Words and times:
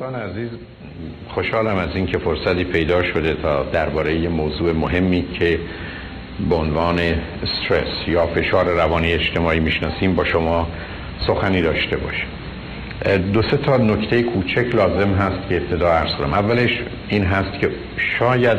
دوستان 0.00 0.20
عزیز 0.20 0.48
خوشحالم 1.28 1.76
از 1.76 1.88
اینکه 1.94 2.18
فرصتی 2.18 2.64
پیدا 2.64 3.02
شده 3.02 3.34
تا 3.34 3.62
درباره 3.62 4.14
یه 4.14 4.28
موضوع 4.28 4.72
مهمی 4.72 5.24
که 5.38 5.58
به 6.50 6.54
عنوان 6.54 6.98
استرس 7.42 8.08
یا 8.08 8.26
فشار 8.26 8.64
روانی 8.64 9.12
اجتماعی 9.12 9.60
می‌شناسیم 9.60 10.14
با 10.14 10.24
شما 10.24 10.68
سخنی 11.26 11.62
داشته 11.62 11.96
باشم 11.96 12.26
دو 13.32 13.42
سه 13.42 13.56
تا 13.56 13.76
نکته 13.76 14.22
کوچک 14.22 14.74
لازم 14.74 15.12
هست 15.12 15.48
که 15.48 15.56
ابتدا 15.56 15.88
عرض 15.88 16.14
کنم. 16.14 16.34
اولش 16.34 16.70
این 17.08 17.24
هست 17.24 17.60
که 17.60 17.70
شاید 18.18 18.58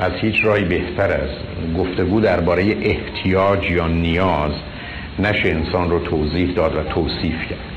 از 0.00 0.12
هیچ 0.20 0.44
رای 0.44 0.64
بهتر 0.64 1.10
از 1.10 1.30
گفتگو 1.78 2.20
درباره 2.20 2.76
احتیاج 2.82 3.70
یا 3.70 3.88
نیاز 3.88 4.52
نشه 5.18 5.48
انسان 5.48 5.90
رو 5.90 5.98
توضیح 5.98 6.54
داد 6.54 6.76
و 6.76 6.82
توصیف 6.82 7.48
کرد. 7.50 7.71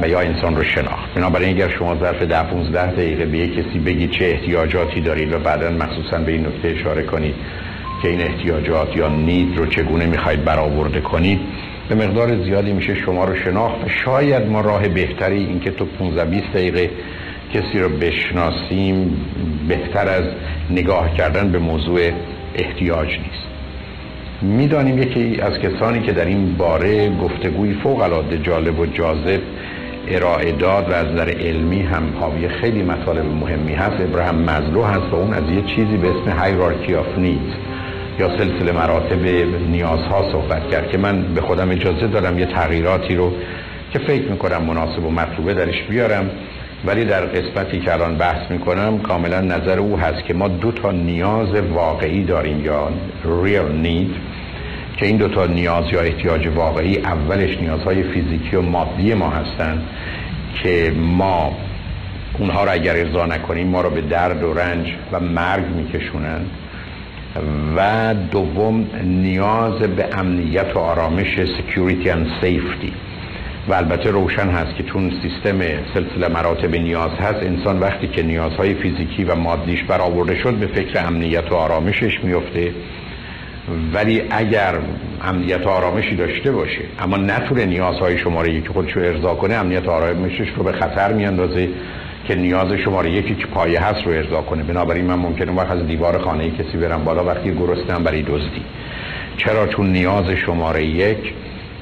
و 0.00 0.08
یا 0.08 0.20
انسان 0.20 0.56
رو 0.56 0.64
شناخت. 0.64 1.14
بنابراین 1.14 1.48
اگر 1.48 1.68
شما 1.68 1.96
ظرف 1.96 2.22
ده 2.22 2.42
15 2.42 2.92
دقیقه 2.92 3.24
به 3.24 3.38
یک 3.38 3.52
کسی 3.52 3.78
بگید 3.78 4.10
چه 4.10 4.24
احتیاجاتی 4.24 5.00
دارید 5.00 5.32
و 5.32 5.38
بعدا 5.38 5.70
مخصوصا 5.70 6.18
به 6.18 6.32
این 6.32 6.46
نکته 6.46 6.68
اشاره 6.68 7.02
کنید 7.02 7.34
که 8.02 8.08
این 8.08 8.20
احتیاجات 8.20 8.96
یا 8.96 9.08
نید 9.08 9.58
رو 9.58 9.66
چگونه 9.66 10.06
می‌خواید 10.06 10.44
برآورده 10.44 11.00
کنید 11.00 11.40
به 11.88 11.94
مقدار 11.94 12.44
زیادی 12.44 12.72
میشه 12.72 12.94
شما 12.94 13.24
رو 13.24 13.36
شناخت 13.36 13.84
و 13.84 13.88
شاید 14.04 14.46
ما 14.46 14.60
راه 14.60 14.88
بهتری 14.88 15.44
اینکه 15.44 15.70
تو 15.70 15.84
15 15.84 16.24
20 16.24 16.52
دقیقه 16.54 16.90
کسی 17.54 17.78
رو 17.78 17.88
بشناسیم 17.88 19.16
بهتر 19.68 20.08
از 20.08 20.24
نگاه 20.70 21.14
کردن 21.14 21.52
به 21.52 21.58
موضوع 21.58 22.10
احتیاج 22.54 23.08
نیست. 23.08 23.46
می‌دانیم 24.42 24.98
یکی 24.98 25.40
از 25.40 25.58
کسانی 25.58 26.00
که 26.00 26.12
در 26.12 26.24
این 26.24 26.56
باره 26.56 27.10
گفتگوی 27.10 27.74
فوق 27.74 28.00
العاده 28.00 28.38
جالب 28.38 28.78
و 28.78 28.86
جاذب 28.86 29.40
ارائه 30.08 30.52
داد 30.52 30.90
و 30.90 30.92
از 30.92 31.06
نظر 31.06 31.28
علمی 31.28 31.82
هم 31.82 32.02
حاوی 32.20 32.48
خیلی 32.48 32.82
مطالب 32.82 33.26
مهمی 33.26 33.74
هست. 33.74 34.00
ابراهیم 34.00 34.34
مزلو 34.34 34.82
هست 34.82 35.12
و 35.12 35.14
اون 35.14 35.34
از 35.34 35.50
یه 35.50 35.62
چیزی 35.62 35.96
به 35.96 36.08
اسم 36.10 36.30
هایرارکی 36.30 36.94
آف 36.94 37.18
نیدز 37.18 37.54
یا 38.18 38.28
سلسله 38.38 38.72
مراتب 38.72 39.26
نیازها 39.70 40.32
صحبت 40.32 40.70
کرد 40.70 40.90
که 40.90 40.98
من 40.98 41.22
به 41.34 41.40
خودم 41.40 41.70
اجازه 41.70 42.06
دارم 42.06 42.38
یه 42.38 42.46
تغییراتی 42.46 43.14
رو 43.14 43.32
که 43.92 43.98
فکر 43.98 44.30
می‌کنم 44.30 44.62
مناسب 44.62 45.04
و 45.04 45.10
مطلوبه 45.10 45.54
درش 45.54 45.82
بیارم. 45.82 46.30
ولی 46.84 47.04
در 47.04 47.26
قسمتی 47.26 47.80
که 47.80 47.92
الان 47.92 48.16
بحث 48.16 48.50
می‌کنم 48.50 48.98
کاملا 48.98 49.40
نظر 49.40 49.78
او 49.78 49.98
هست 49.98 50.24
که 50.24 50.34
ما 50.34 50.48
دو 50.48 50.72
تا 50.72 50.90
نیاز 50.90 51.48
واقعی 51.54 52.24
داریم 52.24 52.64
یا 52.64 52.88
real 53.24 53.86
need. 53.86 54.35
که 54.96 55.06
این 55.06 55.16
دو 55.16 55.28
تا 55.28 55.46
نیاز 55.46 55.84
یا 55.92 56.00
احتیاج 56.00 56.46
واقعی 56.46 56.98
اولش 56.98 57.58
نیازهای 57.58 58.02
فیزیکی 58.02 58.56
و 58.56 58.62
مادی 58.62 59.14
ما 59.14 59.30
هستند 59.30 59.82
که 60.62 60.92
ما 60.96 61.56
اونها 62.38 62.64
را 62.64 62.72
اگر 62.72 62.96
ارضا 62.96 63.26
نکنیم 63.26 63.66
ما 63.66 63.80
را 63.80 63.90
به 63.90 64.00
درد 64.00 64.42
و 64.42 64.54
رنج 64.54 64.86
و 65.12 65.20
مرگ 65.20 65.64
میکشونن. 65.76 66.40
و 67.76 68.14
دوم 68.30 68.86
نیاز 69.04 69.78
به 69.78 70.08
امنیت 70.12 70.76
و 70.76 70.78
آرامش 70.78 71.36
security 71.36 72.06
and 72.06 72.44
safety. 72.44 72.92
و 73.68 73.74
البته 73.74 74.10
روشن 74.10 74.48
هست 74.48 74.76
که 74.76 74.82
چون 74.82 75.12
سیستم 75.22 75.58
سلسله 75.94 76.28
مراتب 76.28 76.74
نیاز 76.74 77.10
هست 77.10 77.42
انسان 77.42 77.78
وقتی 77.78 78.08
که 78.08 78.22
نیازهای 78.22 78.74
فیزیکی 78.74 79.24
و 79.24 79.34
مادیش 79.34 79.82
برآورده 79.82 80.36
شد 80.42 80.54
به 80.54 80.66
فکر 80.66 81.06
امنیت 81.06 81.52
و 81.52 81.54
آرامشش 81.54 82.24
میفته 82.24 82.72
ولی 83.92 84.22
اگر 84.30 84.74
امنیت 85.22 85.66
آرامشی 85.66 86.16
داشته 86.16 86.52
باشه 86.52 86.80
اما 86.98 87.16
نتونه 87.16 87.64
نیازهای 87.64 88.18
شماره 88.18 88.52
یکی 88.52 88.68
خودش 88.68 88.92
رو 88.92 89.02
ارضا 89.02 89.34
کنه 89.34 89.54
امنیت 89.54 89.88
آرامشش 89.88 90.48
رو 90.56 90.62
به 90.62 90.72
خطر 90.72 91.12
میاندازه 91.12 91.68
که 92.26 92.34
نیاز 92.34 92.72
شماره 92.72 93.10
یکی 93.10 93.34
که 93.34 93.46
پایه 93.46 93.80
هست 93.80 94.06
رو 94.06 94.12
ارضا 94.12 94.42
کنه. 94.42 94.62
بنابراین 94.62 95.04
من 95.04 95.14
ممکنه 95.14 95.52
وقت 95.52 95.70
از 95.70 95.86
دیوار 95.86 96.18
خانه 96.18 96.50
کسی 96.50 96.78
برم 96.78 97.04
بالا 97.04 97.24
وقتی 97.24 97.54
گرسنم 97.54 98.04
برای 98.04 98.22
دزدی. 98.22 98.62
چرا؟ 99.36 99.66
چون 99.66 99.92
نیاز 99.92 100.30
شماره 100.30 100.84
یک 100.84 101.32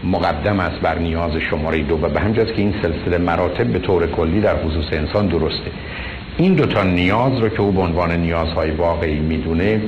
مقدم 0.05 0.61
است 0.61 0.81
بر 0.81 0.99
نیاز 0.99 1.33
شماره 1.51 1.83
دو 1.83 1.95
و 2.03 2.09
به 2.09 2.21
همجاست 2.21 2.55
که 2.55 2.63
این 2.63 2.75
سلسله 2.83 3.19
مراتب 3.19 3.67
به 3.67 3.79
طور 3.79 4.07
کلی 4.07 4.41
در 4.41 4.57
خصوص 4.57 4.93
انسان 4.93 5.27
درسته. 5.27 5.71
این 6.37 6.55
دوتا 6.55 6.83
نیاز 6.83 7.39
رو 7.39 7.49
که 7.49 7.61
او 7.61 7.73
به 7.73 7.81
عنوان 7.81 8.13
نیازهای 8.17 8.71
واقعی 8.71 9.21
می‌دونه 9.21 9.81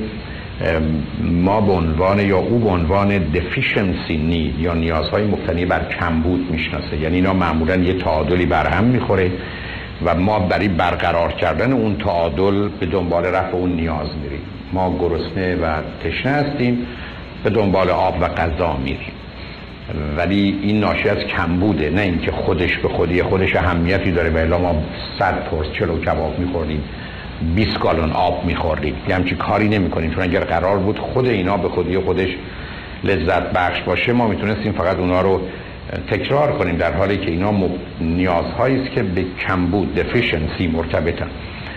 ما 1.21 1.61
به 1.61 1.71
عنوان 1.71 2.19
یا 2.19 2.37
او 2.37 2.59
به 2.59 2.69
عنوان 2.69 3.33
deficiency 3.33 4.11
need 4.31 4.59
یا 4.59 4.73
نیازهای 4.73 5.23
مبتنی 5.23 5.65
بر 5.65 5.83
کمبود 5.99 6.51
می‌شناسه. 6.51 6.97
یعنی 6.97 7.15
اینا 7.15 7.33
معمولا 7.33 7.75
یه 7.75 7.93
تعادلی 7.93 8.45
بر 8.45 8.67
هم 8.67 8.83
می‌خوره 8.83 9.31
و 10.05 10.15
ما 10.15 10.39
برای 10.39 10.67
برقرار 10.67 11.31
کردن 11.31 11.73
اون 11.73 11.97
تعادل 11.97 12.69
به 12.79 12.85
دنبال 12.85 13.25
رفع 13.25 13.55
اون 13.55 13.71
نیاز 13.71 14.07
میریم. 14.23 14.41
ما 14.73 14.97
گرسنه 14.99 15.55
و 15.55 15.81
تشنه 16.03 16.31
هستیم 16.31 16.87
به 17.43 17.49
دنبال 17.49 17.89
آب 17.89 18.17
و 18.21 18.27
غذا 18.27 18.77
میریم. 18.77 19.11
ولی 20.17 20.59
این 20.61 20.79
ناشی 20.79 21.09
از 21.09 21.17
کمبوده 21.17 21.89
نه 21.89 22.01
اینکه 22.01 22.31
خودش 22.31 22.77
به 22.77 22.89
خودی 22.89 23.23
خودش 23.23 23.55
اهمیتی 23.55 24.11
داره 24.11 24.45
و 24.45 24.59
ما 24.59 24.83
صد 25.19 25.43
پرس 25.51 25.67
چلو 25.79 25.99
کباب 25.99 26.39
میخوردیم. 26.39 26.83
20 27.55 27.79
گالون 27.79 28.11
آب 28.11 28.45
میخوردیم 28.45 28.95
یه 29.09 29.15
همچی 29.15 29.35
کاری 29.35 29.69
نمی‌کنیم 29.69 30.11
چون 30.11 30.23
اگر 30.23 30.39
قرار 30.39 30.77
بود 30.77 30.99
خود 30.99 31.27
اینا 31.27 31.57
به 31.57 31.69
خودی 31.69 31.97
خودش 31.99 32.29
لذت 33.03 33.51
بخش 33.53 33.81
باشه 33.81 34.13
ما 34.13 34.27
می‌تونستیم 34.27 34.71
فقط 34.71 34.97
اونا 34.97 35.21
رو 35.21 35.41
تکرار 36.11 36.51
کنیم. 36.51 36.75
در 36.75 36.93
حالی 36.93 37.17
که 37.17 37.31
اینا 37.31 37.53
نیازهایی 38.01 38.81
است 38.81 38.91
که 38.91 39.03
به 39.03 39.25
کمبود 39.47 39.95
دفیشنسی 39.95 40.67
مرتبطن. 40.67 41.27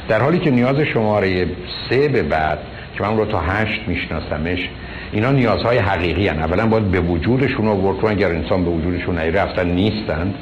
در 0.08 0.22
حالی 0.22 0.38
که 0.38 0.50
نیاز 0.50 0.80
شماره 0.80 1.46
سه 1.90 2.08
به 2.08 2.22
بعد 2.22 2.58
که 2.96 3.02
من 3.02 3.16
رو 3.16 3.24
تا 3.24 3.40
هشت 3.40 3.80
میشناسمش 3.86 4.68
اینا 5.12 5.32
نیازهای 5.32 5.78
حقیقی 5.78 6.28
هن. 6.28 6.38
اولا 6.38 6.66
باید 6.66 6.90
به 6.90 7.00
وجودشون 7.00 7.66
رو 7.66 8.08
اگر 8.08 8.28
انسان 8.28 8.64
به 8.64 8.70
وجودشون 8.70 9.18
رفتن 9.18 9.70
نیستند. 9.70 10.34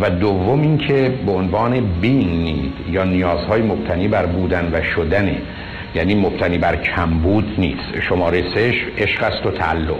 و 0.00 0.10
دوم 0.10 0.62
اینکه 0.62 1.14
به 1.26 1.32
عنوان 1.32 1.80
بین 2.00 2.42
نید 2.42 2.74
یا 2.90 3.04
نیازهای 3.04 3.62
مبتنی 3.62 4.08
بر 4.08 4.26
بودن 4.26 4.70
و 4.72 4.82
شدنه 4.82 5.36
یعنی 5.94 6.14
مبتنی 6.14 6.58
بر 6.58 6.76
کمبود 6.76 7.54
نیست. 7.58 8.00
شماره 8.08 8.42
سهش 8.54 8.74
عشق 8.98 9.22
است 9.22 9.46
و 9.46 9.50
تعلق. 9.50 9.96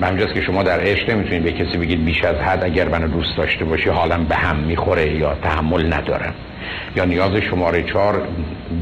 به 0.00 0.06
همجاست 0.06 0.34
که 0.34 0.40
شما 0.40 0.62
در 0.62 0.80
عشق 0.80 1.10
نمی‌تونید 1.10 1.42
به 1.42 1.52
کسی 1.52 1.78
بگید 1.78 2.04
بیش 2.04 2.24
از 2.24 2.36
حد 2.36 2.64
اگر 2.64 2.88
منو 2.88 3.08
دوست 3.08 3.36
داشته 3.36 3.64
باشی 3.64 3.88
حالم 3.88 4.24
به 4.24 4.34
هم 4.34 4.56
می‌خوره 4.56 5.14
یا 5.14 5.34
تحمل 5.42 5.92
ندارم. 5.92 6.34
یا 6.96 7.04
نیاز 7.04 7.36
شماره 7.36 7.82
چهار 7.82 8.22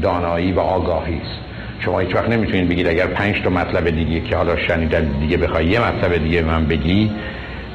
دانایی 0.01 0.51
و 0.51 0.59
آگاهی 0.59 1.15
است. 1.15 1.39
شما 1.79 1.99
هیچ 1.99 2.15
وقت 2.15 2.29
نمی‌تونید 2.29 2.69
بگید 2.69 2.87
اگر 2.87 3.07
پنج 3.07 3.41
تا 3.41 3.49
مطلب 3.49 3.89
دیگه 3.89 4.19
که 4.19 4.35
حالا 4.35 4.55
شنیدن 4.67 5.05
دیگه 5.19 5.37
بخوای 5.37 5.65
یه 5.65 5.79
مطلب 5.79 6.23
دیگه 6.23 6.41
من 6.41 6.65
بگی 6.65 7.11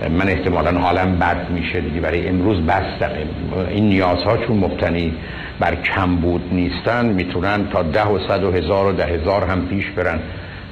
من 0.08 0.28
احتمالا 0.28 0.80
حالم 0.80 1.18
بد 1.18 1.50
میشه 1.50 1.80
دیگه 1.80 2.00
برای 2.00 2.28
امروز 2.28 2.60
بستقه 2.60 3.26
این 3.70 3.88
نیازها 3.88 4.36
چون 4.36 4.56
مبتنی 4.56 5.14
بر 5.58 5.74
کم 5.74 6.16
بود 6.16 6.48
نیستن 6.52 7.06
می‌تونن 7.06 7.68
تا 7.72 7.82
ده 7.82 8.06
و 8.06 8.28
صد 8.28 8.44
و 8.44 8.52
هزار 8.52 8.86
و 8.86 8.92
ده 8.92 9.04
هزار 9.04 9.44
هم 9.44 9.66
پیش 9.66 9.90
برن 9.90 10.18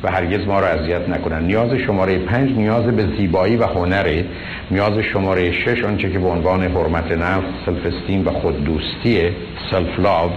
و 0.02 0.10
هرگز 0.10 0.46
ما 0.46 0.60
رو 0.60 0.66
اذیت 0.66 1.08
نکنن. 1.08 1.44
نیاز 1.44 1.72
شماره 1.72 2.18
پنج 2.18 2.50
نیاز 2.50 2.84
به 2.84 3.06
زیبایی 3.16 3.56
و 3.56 3.66
هنره. 3.66 4.24
نیاز 4.70 4.98
شماره 4.98 5.52
شش 5.52 5.84
آنچه 5.84 6.10
که 6.10 6.18
به 6.18 6.28
عنوان 6.28 6.62
حرمت 6.62 7.12
نفس 7.12 7.46
self-esteem 7.66 8.28
و 8.28 8.30
خود 8.30 8.64
دوستیه 8.64 9.32
self-love 9.70 10.30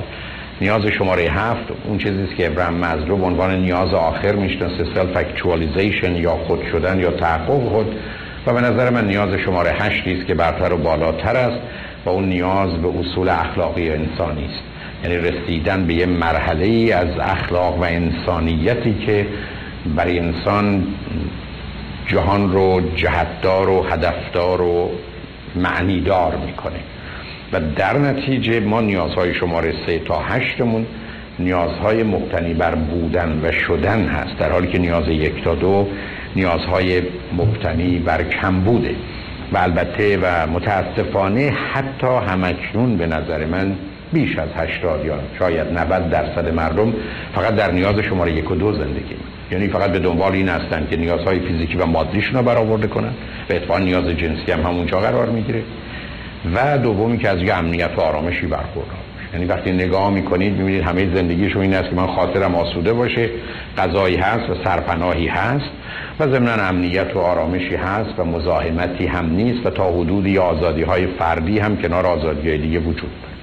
نیاز 0.62 0.86
شماره 0.86 1.24
هفت 1.24 1.64
اون 1.84 1.98
چیزی 1.98 2.28
که 2.38 2.48
آبراهام 2.48 2.74
مزلو 2.74 3.18
به 3.18 3.26
عنوان 3.26 3.62
نیاز 3.62 3.94
آخر 3.94 4.32
می‌شناسه 4.32 4.86
self-actualization 4.96 6.16
یا 6.16 6.32
خود 6.32 6.60
شدن 6.72 7.00
یا 7.00 7.12
تحقق 7.12 7.70
خود. 7.70 7.96
و 8.48 8.54
به 8.54 8.62
نظر 8.62 8.90
من 8.90 9.08
نیاز 9.08 9.34
شماره 9.34 9.72
هشتی 9.72 10.14
است 10.14 10.28
که 10.28 10.34
برتر 10.34 10.74
و 10.74 10.78
بالاتر 10.78 11.36
است 11.36 11.60
و 12.06 12.10
اون 12.10 12.26
نیاز 12.26 12.70
به 12.74 12.88
اصول 13.00 13.30
اخلاقی 13.30 13.90
انسانی 13.90 14.46
است. 14.46 14.64
یعنی 15.04 15.18
رسیدن 15.18 15.88
به 15.88 15.94
یه 15.94 16.06
مرحله 16.06 16.66
ای 16.66 16.92
از 16.92 17.20
اخلاق 17.20 17.78
و 17.80 17.84
انسانیتی 17.84 18.94
که 19.06 19.28
برای 19.96 20.20
انسان 20.20 20.88
جهان 22.08 22.52
رو 22.52 22.82
جهتدار 22.96 23.70
و 23.70 23.84
هدفدار 23.84 24.62
و 24.62 24.92
معنیدار 25.56 26.36
می‌کنه. 26.46 26.80
و 27.54 27.60
در 27.76 27.98
نتیجه 27.98 28.60
ما 28.60 28.82
نیازهای 28.82 29.34
شماره 29.34 29.74
سه 29.88 30.00
تا 30.00 30.20
هشتمون 30.20 30.86
نیازهای 31.40 32.04
مبتنی 32.04 32.54
بر 32.54 32.76
بودن 32.76 33.40
و 33.44 33.52
شدن 33.52 34.08
هست. 34.08 34.38
در 34.38 34.52
حالی 34.52 34.68
که 34.68 34.78
نیاز 34.78 35.08
یک 35.08 35.44
تا 35.44 35.56
دو 35.56 35.88
نیازهای 36.36 37.02
مبتنی 37.38 38.00
بر 38.00 38.24
کم 38.24 38.60
بوده. 38.60 38.96
و 39.52 39.58
البته 39.58 40.18
و 40.18 40.48
متاسفانه 40.48 41.50
حتی 41.74 42.08
همکنون 42.08 42.98
به 42.98 43.08
نظر 43.08 43.46
من 43.46 43.76
بیش 44.14 44.38
از 44.38 44.50
80 44.56 45.06
یا 45.06 45.20
شاید 45.40 45.68
90 45.80 46.10
درصد 46.10 46.54
مردم 46.54 46.94
فقط 47.36 47.56
در 47.56 47.72
نیاز 47.72 48.00
شماره 48.00 48.32
یک 48.32 48.52
و 48.52 48.56
دو 48.56 48.74
زندگی 48.74 49.16
یعنی 49.52 49.68
فقط 49.68 49.92
به 49.92 50.00
دنبال 50.00 50.32
این 50.32 50.50
هستند 50.50 50.90
که 50.90 50.98
نیازهای 50.98 51.40
فیزیکی 51.40 51.78
و 51.78 51.86
مادیشون 51.86 52.34
رو 52.34 52.44
برآورده 52.44 52.88
کنن 52.88 53.14
و 53.50 53.54
اتفاقا 53.54 53.80
نیاز 53.80 54.06
جنسی 54.06 54.52
هم 54.52 54.62
همونجا 54.62 55.00
قرار 55.00 55.30
می‌گیره. 55.30 55.64
و 56.56 56.78
دومی 56.78 57.18
که 57.18 57.30
از 57.30 57.42
یه 57.42 57.54
امنیت 57.54 57.92
و 57.98 58.02
آرامشی 58.02 58.46
برخوردار. 58.46 59.11
یعنی 59.34 59.46
وقتی 59.46 59.72
نگاه 59.72 60.10
می‌کنید 60.10 60.58
می‌بینید 60.58 60.84
همه 60.84 61.16
زندگیشون 61.16 61.62
این 61.62 61.74
است 61.74 61.90
که 61.90 61.96
من 61.96 62.08
خاطرم 62.08 62.56
آسوده 62.56 62.94
باشه 62.94 63.30
غذایی 63.78 64.16
هست 64.16 64.50
و 64.50 64.56
سرپناهی 64.64 65.28
هست 65.28 65.70
و 66.20 66.28
ضمن 66.28 66.60
امنیت 66.60 67.16
و 67.16 67.20
آرامشی 67.20 67.76
هست 67.76 68.20
و 68.20 68.24
مزاحمتی 68.24 69.06
هم 69.06 69.26
نیست 69.26 69.66
و 69.66 69.70
تا 69.70 69.92
حدودی 69.92 70.38
آزادی 70.38 70.82
های 70.82 71.08
فردی 71.08 71.60
هم 71.60 71.78
کنار 71.78 72.06
آزادی 72.06 72.50
های 72.50 72.58
دیگه 72.58 72.80
وجود 72.80 73.12
داره. 73.22 73.41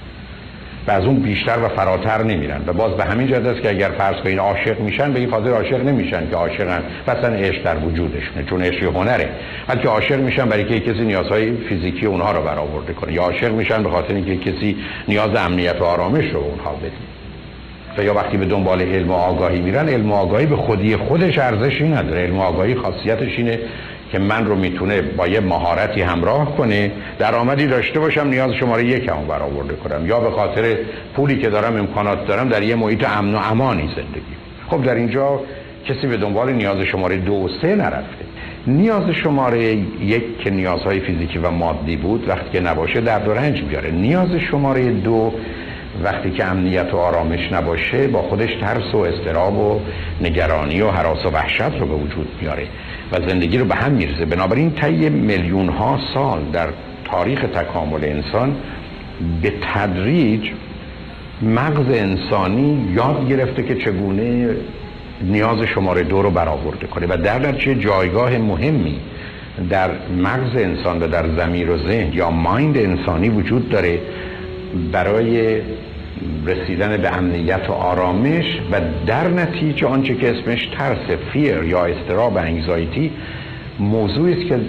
و 0.88 0.90
از 0.90 1.05
اون 1.05 1.17
بیشتر 1.17 1.58
و 1.64 1.69
فراتر 1.69 2.23
نمیرن 2.23 2.61
و 2.67 2.73
باز 2.73 2.93
به 2.93 3.05
همین 3.05 3.26
جهت 3.26 3.46
است 3.46 3.62
که 3.62 3.70
اگر 3.70 3.90
فرض 3.90 4.17
کنید 4.17 4.38
عاشق 4.38 4.81
میشن 4.81 5.12
به 5.12 5.20
این 5.20 5.31
خاطر 5.31 5.50
عاشق 5.50 5.85
نمیشن 5.85 6.31
که 6.31 6.37
عاشقن. 6.37 6.82
مثلا 7.08 7.35
عشق 7.35 7.62
در 7.62 7.76
وجودشونه 7.76 8.44
چون 8.50 8.62
عشق 8.62 8.82
هنره. 8.82 9.29
بلکه 9.67 9.88
عاشق 9.88 10.20
میشن 10.20 10.44
برای 10.49 10.64
که 10.64 10.81
کسی 10.81 11.05
نیازهای 11.05 11.52
فیزیکی 11.52 12.06
اونها 12.06 12.32
رو 12.32 12.43
برآورده 12.43 12.93
کنه. 12.93 13.12
یا 13.12 13.23
عاشق 13.23 13.52
میشن 13.52 13.82
به 13.82 13.90
خاطر 13.90 14.14
اینکه 14.14 14.37
کسی 14.37 14.76
نیاز 15.08 15.35
امنیت 15.37 15.81
و 15.81 15.85
آرامش 15.85 16.31
رو 16.32 16.40
اونها 16.40 16.73
بده 16.73 16.93
و 17.99 18.05
یا 18.05 18.14
وقتی 18.14 18.37
به 18.37 18.44
دنبال 18.44 18.82
علم 18.82 19.11
و 19.11 19.14
آگاهی 19.14 19.61
میرن 19.61 19.88
علم 19.88 20.12
و 20.12 20.14
آگاهی 20.14 20.46
به 20.46 20.56
خودی 20.56 20.96
خودش 20.96 21.38
ارزشی 21.38 21.88
نداره. 21.88 22.23
علم 22.23 22.38
و 22.38 22.43
آگاهی 22.43 22.75
خاصیتش 22.75 23.38
اینه 23.38 23.58
که 24.12 24.19
من 24.19 24.46
رو 24.46 24.55
می‌تونه 24.55 25.02
با 25.02 25.28
یه 25.28 25.40
مهارتی 25.40 26.02
همراه 26.02 26.56
کنه 26.56 26.93
درآمدی 27.19 27.66
داشته 27.66 28.00
باشم 28.00 28.28
نیاز 28.28 28.52
شماره 28.52 28.84
یک 28.84 29.08
هم 29.08 29.26
برآورده 29.28 29.75
کنم. 29.75 30.06
یا 30.06 30.20
به 30.20 30.31
خاطر 30.31 30.76
پولی 31.16 31.38
که 31.38 31.50
دارم 31.50 31.76
امکانات 31.76 32.26
دارم 32.26 32.49
در 32.49 32.62
یه 32.62 32.75
محیط 32.75 33.08
امن 33.08 33.34
و 33.34 33.38
امانی 33.38 33.88
زندگی. 33.96 34.37
خب 34.70 34.84
در 34.84 34.94
اینجا 34.94 35.40
کسی 35.84 36.06
به 36.06 36.16
دنبال 36.16 36.52
نیاز 36.52 36.81
شماره 36.81 37.16
دو 37.16 37.32
و 37.32 37.49
سه 37.62 37.75
نرفته. 37.75 38.25
نیاز 38.66 39.10
شماره 39.10 39.64
یک 40.00 40.38
که 40.38 40.50
نیازهای 40.50 41.00
فیزیکی 41.00 41.38
و 41.38 41.50
مادی 41.50 41.96
بود 41.96 42.28
وقتی 42.28 42.50
که 42.52 42.61
نباشه 42.61 43.00
درد 43.00 43.28
و 43.28 43.32
رنج 43.32 43.62
میاره. 43.62 43.90
نیاز 43.90 44.28
شماره 44.50 44.90
دو 44.90 45.32
وقتی 46.04 46.31
که 46.31 46.44
امنیت 46.44 46.94
و 46.94 46.96
آرامش 46.96 47.52
نباشه 47.52 48.08
با 48.08 48.22
خودش 48.22 48.50
ترس 48.61 48.94
و 48.94 48.99
استراب 48.99 49.58
و 49.58 49.81
نگرانی 50.20 50.81
و 50.81 50.90
حراس 50.90 51.26
و 51.26 51.31
وحشت 51.31 51.81
رو 51.81 51.87
به 51.87 51.94
وجود 51.94 52.28
میاره. 52.40 52.66
و 53.12 53.28
زندگی 53.28 53.58
رو 53.58 53.64
به 53.64 53.75
هم 53.75 53.93
میرزه 53.93 54.25
بنابراین 54.25 54.70
طی 54.70 55.08
میلیون 55.08 55.69
ها 55.69 55.99
سال 56.14 56.40
در 56.52 56.69
تاریخ 57.05 57.40
تکامل 57.40 58.05
انسان 58.05 58.56
به 59.43 59.52
تدریج 59.75 60.50
مغز 61.43 61.87
انسانی 61.88 62.93
یاد 62.94 63.28
گرفته 63.28 63.62
که 63.62 63.75
چگونه 63.75 64.49
نیاز 65.22 65.62
شماره 65.62 66.02
دو 66.02 66.22
رو 66.22 66.31
برآورده 66.31 66.87
کنه 66.87 67.06
و 67.06 67.16
در 67.16 67.38
درچه 67.38 67.75
جایگاه 67.75 68.38
مهمی 68.38 69.00
در 69.70 69.90
مغز 70.22 70.56
انسان 70.56 71.02
و 71.02 71.08
در 71.08 71.25
زمیر 71.37 71.70
و 71.70 71.78
ذهن 71.78 72.12
یا 72.12 72.31
مایند 72.31 72.78
انسانی 72.78 73.28
وجود 73.28 73.69
داره 73.69 74.00
برای 74.93 75.61
رسیدن 76.46 76.96
به 76.96 77.16
امنیت 77.16 77.70
و 77.70 77.72
آرامش 77.72 78.44
و 78.72 78.80
در 79.06 79.28
نتیجه 79.28 79.86
آنچه 79.86 80.14
که 80.14 80.30
اسمش 80.30 80.66
ترس 80.78 81.10
fear 81.32 81.62
یا 81.62 81.84
اضطراب 81.84 82.36
anxiety 82.36 83.10
موضوعی 83.78 84.32
است 84.32 84.48
که 84.48 84.60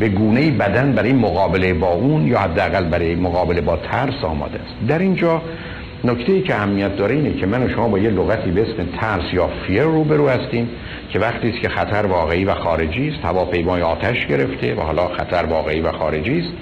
به 0.00 0.08
گونه 0.08 0.50
بدن 0.50 0.92
برای 0.92 1.12
مقابله 1.12 1.74
با 1.74 1.92
اون 1.92 2.26
یا 2.26 2.38
حداقل 2.38 2.84
برای 2.84 3.14
مقابله 3.14 3.60
با 3.60 3.76
ترس 3.76 4.24
آماده 4.24 4.54
است. 4.54 4.88
در 4.88 4.98
اینجا 4.98 5.42
نکته 6.04 6.32
ای 6.32 6.42
که 6.42 6.54
اهمیت 6.54 6.96
داره 6.96 7.14
اینه 7.14 7.34
که 7.34 7.46
من 7.46 7.62
و 7.62 7.68
شما 7.68 7.88
با 7.88 7.98
یه 7.98 8.10
لغتی 8.10 8.50
به 8.50 8.62
اسم 8.62 8.88
ترس 9.00 9.32
یا 9.32 9.50
fear 9.66 9.82
روبرو 9.82 10.28
هستیم 10.28 10.68
که 11.10 11.18
وقتی 11.18 11.48
است 11.48 11.60
که 11.60 11.68
خطر 11.68 12.06
واقعی 12.06 12.44
و 12.44 12.54
خارجی 12.54 13.08
است 13.08 13.24
هواپیمای 13.24 13.82
آتش 13.82 14.26
گرفته 14.26 14.74
و 14.74 14.80
حالا 14.80 15.08
خطر 15.08 15.44
واقعی 15.44 15.80
و 15.80 15.92
خارجی 15.92 16.38
است. 16.38 16.52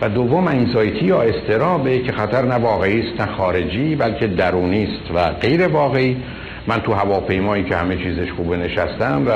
و 0.00 0.08
دوم 0.08 0.48
anxiety 0.48 1.04
یا 1.04 1.22
اضطرابه 1.22 1.98
که 1.98 2.12
خطر 2.12 2.42
نه 2.42 2.54
واقعی 2.54 3.00
است 3.00 3.20
نه 3.20 3.26
خارجی 3.26 3.94
بلکه 3.96 4.26
درونی 4.26 4.84
است 4.84 5.10
و 5.14 5.30
غیر 5.30 5.68
واقعی. 5.68 6.16
من 6.66 6.80
تو 6.80 6.92
هواپیمایی 6.92 7.64
که 7.64 7.76
همه 7.76 7.96
چیزش 7.96 8.32
خوبه 8.32 8.56
نشستم 8.56 9.22
و 9.26 9.30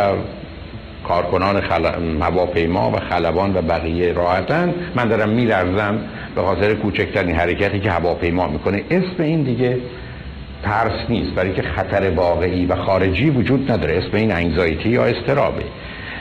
کارکنان 1.08 1.60
خل... 1.60 1.86
هواپیما 2.20 2.90
و 2.90 2.96
خلبان 2.96 3.56
و 3.56 3.62
بقیه 3.62 4.12
راحتن. 4.12 4.74
من 4.94 5.08
دارم 5.08 5.28
میلرزم 5.28 5.98
به 6.34 6.42
خاطر 6.42 6.74
کوچکترین 6.74 7.36
حرکتی 7.36 7.80
که 7.80 7.90
هواپیما 7.90 8.48
می‌کنه. 8.48 8.82
اسم 8.90 9.22
این 9.22 9.42
دیگه 9.42 9.78
ترس 10.62 11.00
نیست 11.08 11.30
برای 11.30 11.52
که 11.52 11.62
خطر 11.62 12.10
واقعی 12.10 12.66
و 12.66 12.76
خارجی 12.76 13.30
وجود 13.30 13.72
نداره. 13.72 13.96
اسم 13.98 14.16
این 14.16 14.32
انگزایتی 14.32 14.88
یا 14.88 15.04
استرابه 15.04 15.64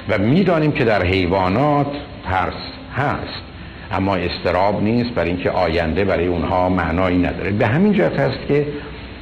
و 0.09 0.17
می‌دانیم 0.17 0.71
که 0.71 0.83
در 0.83 1.03
حیوانات 1.03 1.87
ترس 2.25 2.53
هست. 2.95 3.43
اما 3.91 4.15
استراب 4.15 4.83
نیست 4.83 5.09
برای 5.09 5.29
اینکه 5.29 5.49
آینده 5.49 6.05
برای 6.05 6.27
اونها 6.27 6.69
معنایی 6.69 7.17
نداره. 7.17 7.51
به 7.51 7.67
همین 7.67 7.93
جهت 7.93 8.19
هست 8.19 8.47
که 8.47 8.65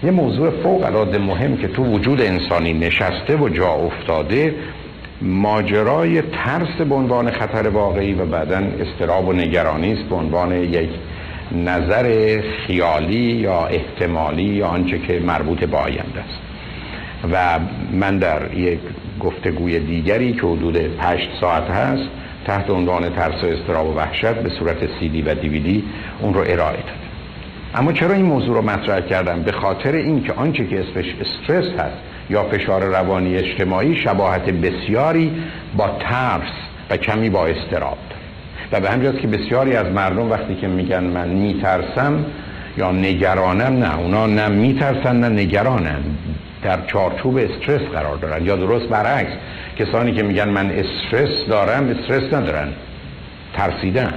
یه 0.03 0.11
موضوع 0.11 0.49
فوق 0.49 0.85
العاده 0.85 1.17
مهم 1.17 1.57
که 1.57 1.67
تو 1.67 1.83
وجود 1.83 2.21
انسانی 2.21 2.73
نشسته 2.73 3.37
و 3.37 3.49
جا 3.49 3.69
افتاده 3.69 4.55
ماجرای 5.21 6.21
ترس 6.21 6.81
به 6.89 6.95
عنوان 6.95 7.31
خطر 7.31 7.69
واقعی 7.69 8.13
و 8.13 8.25
بعدا 8.25 8.61
استراب 8.79 9.27
و 9.27 9.33
نگرانی 9.33 9.93
است 9.93 10.03
به 10.03 10.15
عنوان 10.15 10.51
یک 10.51 10.89
نظر 11.51 12.39
خیالی 12.41 13.15
یا 13.15 13.65
احتمالی 13.65 14.43
یا 14.43 14.67
آنچه 14.67 14.99
که 14.99 15.19
مربوط 15.19 15.63
به 15.63 15.77
آینده 15.77 16.19
است. 16.19 16.39
و 17.31 17.59
من 17.91 18.17
در 18.17 18.53
یک 18.53 18.79
گفتگوی 19.19 19.79
دیگری 19.79 20.33
که 20.33 20.41
حدود 20.41 20.77
پشت 20.77 21.29
ساعت 21.41 21.69
هست 21.69 22.09
تحت 22.45 22.69
عنوان 22.69 23.09
ترس 23.09 23.43
و 23.43 23.47
استراب 23.47 23.87
و 23.87 23.93
وحشت 23.93 24.33
به 24.33 24.49
صورت 24.49 24.77
سی 24.99 25.09
دی 25.09 25.21
و 25.21 25.33
دیویدی 25.33 25.83
اون 26.19 26.33
رو 26.33 26.39
ارائه 26.39 26.77
داد. 26.77 27.05
اما 27.75 27.93
چرا 27.93 28.13
این 28.13 28.25
موضوع 28.25 28.55
رو 28.55 28.61
مطرح 28.61 29.01
کردم؟ 29.01 29.41
به 29.41 29.51
خاطر 29.51 29.91
اینکه 29.91 30.33
آنچه 30.33 30.67
که 30.67 30.79
اسمش 30.79 31.05
استرس 31.21 31.79
هست 31.79 31.97
یا 32.29 32.43
فشار 32.43 32.83
روانی 32.83 33.35
اجتماعی 33.35 33.95
شباهت 33.95 34.49
بسیاری 34.49 35.31
با 35.77 35.89
ترس 35.99 36.51
و 36.89 36.97
کمی 36.97 37.29
با 37.29 37.47
استراب 37.47 37.97
و 38.71 38.79
به 38.79 38.89
همجاست 38.89 39.19
که 39.19 39.27
بسیاری 39.27 39.75
از 39.75 39.87
مردم 39.87 40.31
وقتی 40.31 40.55
که 40.55 40.67
میگن 40.67 41.03
من 41.03 41.27
میترسم 41.27 42.25
یا 42.77 42.91
نگرانم 42.91 43.83
نه 43.83 43.99
اونا 43.99 44.27
نه 44.27 44.47
میترسن 44.47 45.15
نه 45.15 45.29
نگرانن. 45.29 46.03
در 46.65 46.85
چارچوب 46.87 47.37
استرس 47.37 47.81
قرار 47.81 48.17
دارن. 48.17 48.45
یا 48.45 48.55
درست 48.55 48.85
برعکس 48.85 49.33
کسانی 49.79 50.13
که 50.13 50.23
میگن 50.23 50.49
من 50.49 50.71
استرس 50.71 51.47
دارم 51.49 51.89
استرس 51.89 52.33
ندارن. 52.33 52.67
ترسیدن 53.53 54.13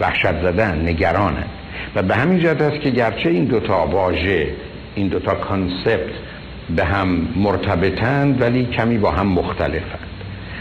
وحشت 0.00 0.42
زدن 0.42 0.88
نگرانن 0.88 1.44
و 1.94 2.02
به 2.02 2.14
همین 2.14 2.40
جهت 2.40 2.62
است 2.62 2.80
که 2.80 2.90
گرچه 2.90 3.30
این 3.30 3.44
دوتا 3.44 3.86
واژه 3.86 4.48
این 4.94 5.08
دوتا 5.08 5.34
کانسپت 5.34 6.10
به 6.76 6.84
هم 6.84 7.28
مرتبطند 7.36 8.40
ولی 8.40 8.64
کمی 8.64 8.98
با 8.98 9.10
هم 9.10 9.26
مختلفند. 9.26 10.07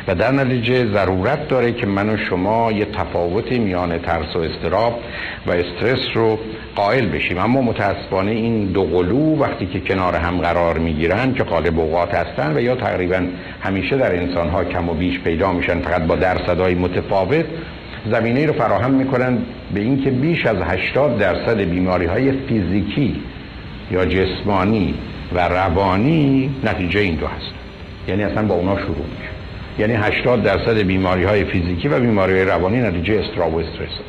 و 0.08 0.16
در 0.16 0.32
نتیجه 0.32 0.86
ضرورت 0.94 1.48
داره 1.48 1.72
که 1.72 1.86
من 1.86 2.10
و 2.10 2.18
شما 2.18 2.72
یه 2.72 2.86
تفاوتی 2.86 3.60
میان 3.60 3.98
ترس 3.98 4.36
و 4.36 4.40
استراب 4.40 5.00
و 5.48 5.52
استرس 5.52 6.08
رو 6.14 6.40
قائل 6.76 7.06
بشیم. 7.06 7.38
اما 7.38 7.62
متاسفانه 7.62 8.32
این 8.32 8.66
دو 8.66 8.84
قلو 8.84 9.36
وقتی 9.40 9.66
که 9.66 9.80
کنار 9.80 10.16
هم 10.16 10.38
قرار 10.38 10.78
می‌گیرن 10.78 11.34
که 11.34 11.44
قالب 11.44 11.80
اوقات 11.80 12.14
هستن 12.14 12.58
و 12.58 12.62
یا 12.62 12.76
تقریبا 12.76 13.22
همیشه 13.62 13.98
در 13.98 14.16
انسان 14.16 14.50
ها 14.50 14.64
کم 14.64 14.90
و 14.90 14.94
بیش 14.94 15.20
پیدا 15.20 15.52
میشن 15.52 15.80
فقط 15.80 16.02
با 16.02 16.16
درصدهای 16.16 16.76
متفاوت 16.76 17.46
زمینه 18.12 18.46
رو 18.46 18.54
فراهم 18.54 18.92
می‌کنن 18.92 19.38
به 19.74 19.80
اینکه 19.80 20.10
بیش 20.10 20.46
از 20.46 20.58
80 20.58 21.18
درصد 21.18 21.60
بیماری 21.60 22.06
های 22.06 22.32
فیزیکی 22.32 23.22
یا 23.92 24.06
جسمانی 24.06 24.94
و 25.34 25.48
روانی 25.48 26.52
نتیجه 26.64 27.00
این 27.00 27.16
دو 27.16 27.28
هست 27.28 27.54
یعنی 28.08 28.24
اصلا 28.24 28.48
با 28.48 28.56
اونا 28.56 28.78
شروع 28.78 29.06
میشه 29.18 29.37
یعنی 29.80 29.94
80 29.94 30.44
درصد 30.44 30.78
بیماری 30.78 31.24
های 31.24 31.44
فیزیکی 31.44 31.88
و 31.88 32.00
بیماری 32.00 32.34
های 32.34 32.46
روانی 32.46 32.82
نتیجه 32.82 33.20
استراب 33.20 33.54
و 33.54 33.58
استرس. 33.58 34.00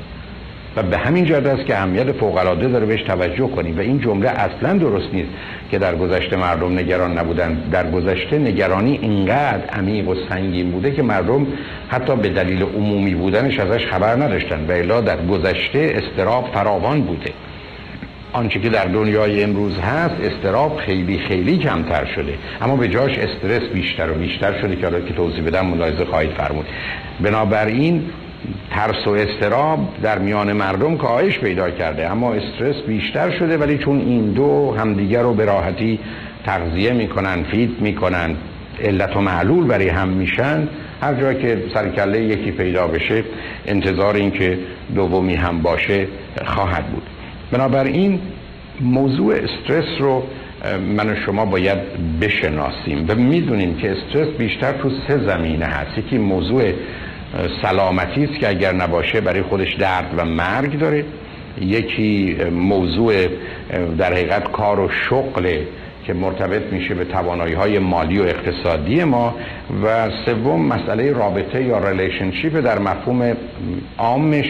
و 0.77 0.83
به 0.83 0.97
همین 0.99 1.25
جهت 1.25 1.47
است 1.47 1.67
که 1.67 1.77
اهمیت 1.77 2.13
فوق 2.13 2.37
العاده 2.37 2.69
داره 2.69 2.87
بهش 2.87 3.03
توجه 3.03 3.49
کنیم. 3.49 3.79
و 3.79 3.81
این 3.81 4.01
جمله 4.01 4.29
اصلا 4.29 4.79
درست 4.79 5.15
نیست 5.15 5.29
که 5.71 5.79
در 5.79 5.97
گذشته 5.97 6.37
مردم 6.37 6.79
نگران 6.79 7.19
نبودن. 7.19 7.55
در 7.73 7.91
گذشته 7.91 8.39
نگرانی 8.39 8.99
اینقدر 9.03 9.65
عمیق 9.73 10.09
و 10.09 10.15
سنگین 10.29 10.71
بوده 10.71 10.91
که 10.91 11.03
مردم 11.03 11.47
حتی 11.89 12.17
به 12.17 12.29
دلیل 12.29 12.63
عمومی 12.63 13.15
بودنش 13.15 13.61
ازش 13.61 13.87
خبر 13.87 14.15
نداشتن. 14.15 14.67
و 14.69 14.73
الا 14.73 15.01
در 15.01 15.27
گذشته 15.27 15.93
استراب 15.95 16.51
فراوان 16.55 17.01
بوده. 17.01 17.31
آنچه 18.33 18.61
که 18.61 18.69
در 18.69 18.85
دنیای 18.85 19.43
امروز 19.43 19.79
هست 19.79 20.15
استراب 20.21 20.77
خیلی 20.77 21.19
خیلی 21.19 21.59
کمتر 21.59 22.05
شده. 22.05 22.35
اما 22.61 22.77
به 22.77 22.89
جاش 22.89 23.19
استرس 23.19 23.69
بیشتر 23.69 24.11
و 24.11 24.15
بیشتر 24.15 24.61
شده 24.61 24.77
که 24.77 24.83
حالا 24.83 25.01
که 25.01 25.15
توضیح 25.15 25.45
بدم 25.45 25.67
ملاحظه 25.67 26.05
خواهید 26.05 26.31
فرمود. 26.31 26.67
بنابراین 27.21 28.03
ترس 28.71 29.07
و 29.07 29.11
استراب 29.11 29.95
در 30.03 30.19
میان 30.19 30.53
مردم 30.53 30.97
کاهش 30.97 31.39
پیدا 31.39 31.71
کرده. 31.71 32.11
اما 32.11 32.35
استرس 32.35 32.77
بیشتر 32.87 33.39
شده 33.39 33.59
ولی 33.59 33.79
چون 33.79 34.01
این 34.01 34.33
دو 34.33 34.75
همدیگر 34.79 35.23
رو 35.23 35.35
به 35.35 35.45
راحتی 35.45 35.99
تغذیه 36.47 36.93
می‌کنن 36.93 37.43
فید 37.43 37.81
می‌کنن 37.81 38.37
علت 38.85 39.17
و 39.17 39.21
معلول 39.21 39.65
برای 39.67 39.89
هم 39.89 40.09
میشن 40.09 40.69
هر 41.01 41.15
جا 41.15 41.35
که 41.35 41.63
سرکله 41.75 42.23
یکی 42.25 42.51
پیدا 42.51 42.87
بشه 42.87 43.25
انتظار 43.67 44.15
این 44.15 44.31
که 44.31 44.59
دومی 44.95 45.35
هم 45.35 45.63
باشه 45.63 46.07
خواهد 46.45 46.87
بود. 46.87 47.03
بنابراین 47.53 48.21
موضوع 48.81 49.35
استرس 49.35 50.01
رو 50.01 50.23
من 50.97 51.11
و 51.11 51.15
شما 51.27 51.45
باید 51.45 51.79
بشناسیم 52.21 53.05
و 53.09 53.15
می‌دونیم 53.15 53.77
که 53.77 53.91
استرس 53.91 54.29
بیشتر 54.29 54.73
تو 54.73 54.91
سه 55.09 55.19
زمینه 55.19 55.65
هست. 55.65 55.99
یکی 55.99 56.19
موضوع 56.19 56.73
سلامتی 57.63 58.25
است 58.25 58.39
که 58.41 58.49
اگر 58.49 58.73
نباشه 58.73 59.21
برای 59.21 59.43
خودش 59.43 59.75
درد 59.75 60.15
و 60.17 60.25
مرگ 60.25 60.79
داره. 60.79 61.05
یکی 61.61 62.37
موضوع 62.53 63.15
در 63.99 64.13
حقیقت 64.13 64.53
کار 64.53 64.81
و 64.81 64.89
شغل 65.09 65.59
که 66.07 66.15
مرتبط 66.15 66.73
میشه 66.73 66.95
به 66.95 67.05
توانایی 67.05 67.55
های 67.55 67.79
مالی 67.79 68.19
و 68.19 68.23
اقتصادی 68.23 69.05
ما. 69.05 69.35
و 69.85 70.11
سوم 70.27 70.63
مسئله 70.63 71.13
رابطه 71.13 71.65
یا 71.65 71.91
relationship 71.91 72.61
در 72.61 72.79
مفهوم 72.79 73.37
عامش. 73.99 74.47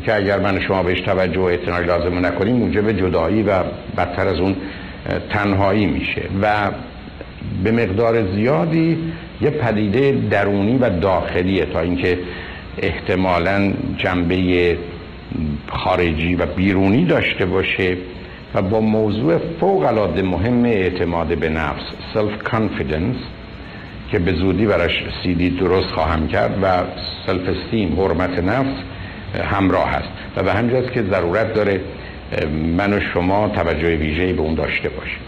که 0.00 0.14
اگر 0.14 0.38
من 0.38 0.60
شما 0.60 0.82
بهش 0.82 1.00
توجه 1.00 1.40
و 1.40 1.42
اعتنایی 1.42 1.86
لازم 1.86 2.26
نکنیم 2.26 2.56
موجب 2.56 2.92
جدایی 2.92 3.42
و 3.42 3.62
بدتر 3.96 4.28
از 4.28 4.40
اون 4.40 4.56
تنهایی 5.30 5.86
میشه. 5.86 6.22
و 6.42 6.70
به 7.64 7.72
مقدار 7.72 8.34
زیادی 8.34 8.98
یه 9.40 9.50
پدیده 9.50 10.18
درونی 10.30 10.78
و 10.78 10.90
داخلیه 10.90 11.64
تا 11.64 11.80
اینکه 11.80 12.18
احتمالا 12.78 13.72
جنبه 13.96 14.76
خارجی 15.68 16.34
و 16.34 16.46
بیرونی 16.46 17.04
داشته 17.04 17.46
باشه 17.46 17.96
و 18.54 18.62
با 18.62 18.80
موضوع 18.80 19.38
فوق 19.60 19.82
العاده 19.82 20.22
مهم 20.22 20.64
اعتماد 20.64 21.38
به 21.38 21.48
نفس 21.48 21.82
self-confidence 22.14 23.16
که 24.10 24.18
به 24.18 24.32
زودی 24.32 24.66
براش 24.66 25.04
سیدی 25.22 25.50
درست 25.50 25.88
خواهم 25.88 26.28
کرد 26.28 26.58
و 26.62 26.82
self-esteem 27.26 28.00
حرمت 28.00 28.38
نفس 28.38 28.82
همراه 29.34 29.90
هست 29.90 30.08
و 30.36 30.42
به 30.42 30.52
همین 30.52 30.72
جهته 30.72 30.92
که 30.92 31.02
ضرورت 31.02 31.54
داره 31.54 31.80
من 32.76 32.92
و 32.92 33.00
شما 33.14 33.48
توجه 33.48 33.96
ویژه‌ای 33.96 34.32
به 34.32 34.42
اون 34.42 34.54
داشته 34.54 34.88
باشیم. 34.88 35.20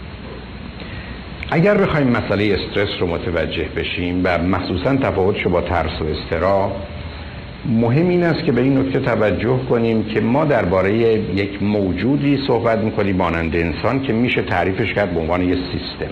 اگر 1.51 1.77
بخوایم 1.77 2.07
مسئله 2.07 2.53
استرس 2.53 2.89
رو 2.99 3.07
متوجه 3.07 3.63
بشیم 3.75 4.21
و 4.23 4.37
مخصوصا 4.37 4.95
تفاوتش 4.95 5.47
با 5.47 5.61
ترس 5.61 6.01
و 6.01 6.05
اضطرا 6.05 6.71
مهم 7.65 8.09
این 8.09 8.23
است 8.23 8.43
که 8.43 8.51
به 8.51 8.61
این 8.61 8.77
نکته 8.77 8.99
توجه 8.99 9.59
کنیم 9.69 10.03
که 10.03 10.21
ما 10.21 10.45
درباره 10.45 10.93
یک 10.93 11.63
موجودی 11.63 12.43
صحبت 12.47 12.79
می‌کنیم 12.79 13.15
مانند 13.15 13.55
انسان 13.55 14.01
که 14.01 14.13
میشه 14.13 14.41
تعریفش 14.41 14.93
کرد 14.93 15.13
به 15.13 15.19
عنوان 15.19 15.41
یک 15.41 15.59
سیستم. 15.71 16.11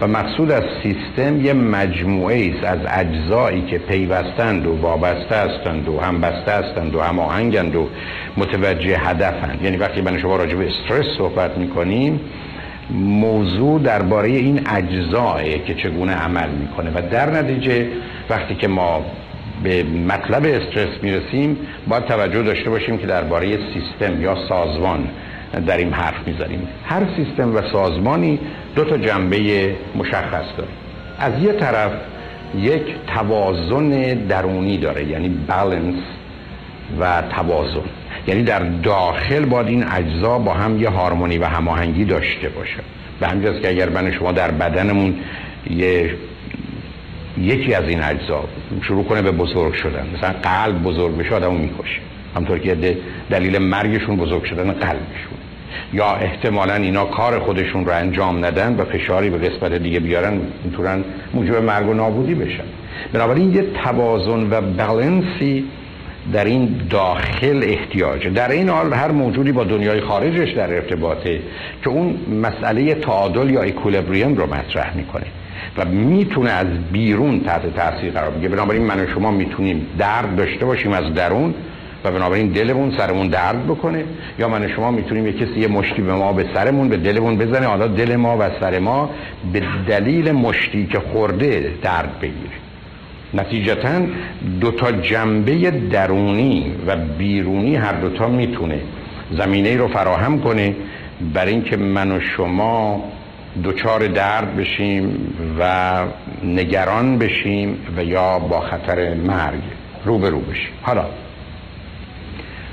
و 0.00 0.06
مقصود 0.06 0.50
از 0.50 0.62
سیستم 0.82 1.44
یه 1.44 1.52
مجموعه 1.52 2.52
است 2.54 2.64
از 2.64 2.78
اجزایی 2.88 3.62
که 3.62 3.78
پیوستند 3.78 4.66
و 4.66 4.76
وابسته 4.80 5.36
هستند 5.36 5.88
و 5.88 6.00
هم 6.00 6.20
بسته 6.20 6.52
هستند 6.52 6.94
و 6.94 7.00
هم 7.00 7.18
آهنگند 7.18 7.76
و 7.76 7.88
متوجه 8.36 8.98
هدفند. 8.98 9.62
یعنی 9.62 9.76
وقتی 9.76 10.00
من 10.00 10.18
شما 10.18 10.36
راجع 10.36 10.54
به 10.54 10.68
استرس 10.68 11.06
صحبت 11.18 11.58
می‌کنیم 11.58 12.20
موضوع 12.90 13.80
درباره 13.80 14.28
این 14.28 14.60
اجزاه 14.66 15.58
که 15.66 15.74
چگونه 15.74 16.12
عمل 16.12 16.48
می‌کنه. 16.50 16.90
و 16.90 17.10
در 17.10 17.30
نتیجه 17.30 17.86
وقتی 18.30 18.54
که 18.54 18.68
ما 18.68 19.04
به 19.62 19.82
مطلب 19.82 20.44
استرس 20.44 21.02
می‌رسیم 21.02 21.58
باید 21.88 22.04
توجه 22.04 22.42
داشته 22.42 22.70
باشیم 22.70 22.98
که 22.98 23.06
درباره 23.06 23.58
سیستم 23.74 24.22
یا 24.22 24.36
سازمان 24.48 25.08
این 25.54 25.92
حرف 25.92 26.26
می‌زنیم. 26.26 26.68
هر 26.84 27.02
سیستم 27.16 27.56
و 27.56 27.62
سازمانی 27.72 28.38
دو 28.74 28.84
تا 28.84 28.98
جنبه 28.98 29.74
مشخص 29.96 30.44
داره. 30.56 30.70
از 31.18 31.42
یه 31.42 31.52
طرف 31.52 31.92
یک 32.58 32.82
توازن 33.06 34.14
درونی 34.14 34.78
داره 34.78 35.04
یعنی 35.04 35.28
بالانس 35.28 36.02
و 37.00 37.22
توازن. 37.22 37.80
یعنی 38.26 38.42
در 38.42 38.58
داخل 38.58 39.44
باید 39.44 39.66
این 39.66 39.84
اجزا 39.92 40.38
با 40.38 40.54
هم 40.54 40.80
یه 40.80 40.88
هارمونی 40.88 41.38
و 41.38 41.44
هماهنگی 41.44 42.04
داشته 42.04 42.48
باشه. 42.48 42.78
به 43.20 43.28
همجاست 43.28 43.62
که 43.62 43.68
اگر 43.68 43.88
من 43.88 44.12
شما 44.12 44.32
در 44.32 44.50
بدنمون 44.50 45.14
یه 45.70 46.14
یکی 47.38 47.74
از 47.74 47.88
این 47.88 48.02
اجزا 48.02 48.44
شروع 48.82 49.04
کنه 49.04 49.22
به 49.22 49.30
بزرگ 49.30 49.74
شدن 49.74 50.06
مثلا 50.16 50.34
قلب 50.42 50.82
بزرگ 50.82 51.16
بشه 51.16 51.34
آدمو 51.34 51.58
می‌کشه. 51.58 52.00
همطور 52.36 52.58
که 52.58 52.96
دلیل 53.30 53.58
مرگشون 53.58 54.16
بزرگ 54.16 54.44
شدن 54.44 54.72
قلبشون. 54.72 55.35
یا 55.92 56.06
احتمالا 56.06 56.74
اینا 56.74 57.04
کار 57.04 57.38
خودشون 57.38 57.84
رو 57.84 57.92
انجام 57.92 58.44
ندن 58.44 58.76
و 58.76 58.84
فشاری 58.84 59.30
به 59.30 59.38
قسمت 59.38 59.72
دیگه 59.72 60.00
بیارن 60.00 60.40
اینطورن 60.64 61.04
موجب 61.34 61.56
مرگ 61.56 61.88
و 61.88 61.94
نابودی 61.94 62.34
بشن. 62.34 62.64
بنابراین 63.12 63.54
یه 63.54 63.64
توازن 63.84 64.50
و 64.50 64.60
بالانسی 64.60 65.64
در 66.32 66.44
این 66.44 66.80
داخل 66.90 67.62
احتیاجه 67.62 68.30
در 68.30 68.50
این 68.50 68.68
حال 68.68 68.92
هر 68.92 69.10
موجودی 69.10 69.52
با 69.52 69.64
دنیای 69.64 70.00
خارجش 70.00 70.52
در 70.52 70.74
ارتباطه 70.74 71.40
که 71.84 71.90
اون 71.90 72.18
مسئله 72.42 72.94
تعادل 72.94 73.50
یا 73.50 73.62
اکولبریم 73.62 74.34
رو 74.34 74.46
مطرح 74.46 74.96
می‌کنه 74.96 75.26
و 75.78 75.84
می‌تونه 75.84 76.50
از 76.50 76.66
بیرون 76.92 77.40
تحت 77.40 77.74
تاثیر 77.76 78.12
قرار 78.12 78.30
بگیره. 78.30 78.48
بنابراین 78.48 78.82
من 78.82 79.00
و 79.00 79.06
شما 79.14 79.30
می‌تونیم 79.30 79.86
درد 79.98 80.36
داشته 80.36 80.64
باشیم 80.64 80.92
از 80.92 81.14
درون 81.14 81.54
و 82.06 82.10
بنابراین 82.10 82.48
دلمون 82.48 82.96
سرمون 82.96 83.28
درد 83.28 83.66
بکنه. 83.66 84.04
یا 84.38 84.48
من 84.48 84.68
شما 84.68 84.90
می‌تونیم 84.90 85.26
یه 85.26 85.32
کسی 85.32 85.60
یه 85.60 85.68
مشتی 85.68 86.02
به 86.02 86.14
ما 86.14 86.32
به 86.32 86.46
سرمون 86.54 86.88
به 86.88 86.96
دلمون 86.96 87.36
بزنه 87.38 87.66
حالا 87.66 87.86
دل 87.86 88.16
ما 88.16 88.36
و 88.40 88.50
سر 88.60 88.78
ما 88.78 89.10
به 89.52 89.62
دلیل 89.88 90.32
مشتی 90.32 90.86
که 90.86 90.98
خورده 90.98 91.72
درد 91.82 92.20
بگیره. 92.20 92.56
نتیجتا 93.34 94.00
دو 94.60 94.70
تا 94.70 94.92
جنبه 94.92 95.70
درونی 95.70 96.72
و 96.86 96.96
بیرونی 96.96 97.76
هر 97.76 97.92
دوتا 97.92 98.28
می‌تونه 98.28 98.80
زمینه 99.32 99.76
رو 99.76 99.88
فراهم 99.88 100.40
کنه 100.40 100.74
برای 101.34 101.52
اینکه 101.52 101.76
من 101.76 102.12
و 102.12 102.20
شما 102.20 103.04
دچار 103.64 104.06
درد 104.06 104.56
بشیم 104.56 105.34
و 105.60 106.00
نگران 106.44 107.18
بشیم 107.18 107.76
و 107.96 108.04
یا 108.04 108.38
با 108.38 108.60
خطر 108.60 109.14
مرگ 109.14 109.60
روبرو 110.04 110.40
بشیم. 110.40 110.72
حالا 110.82 111.04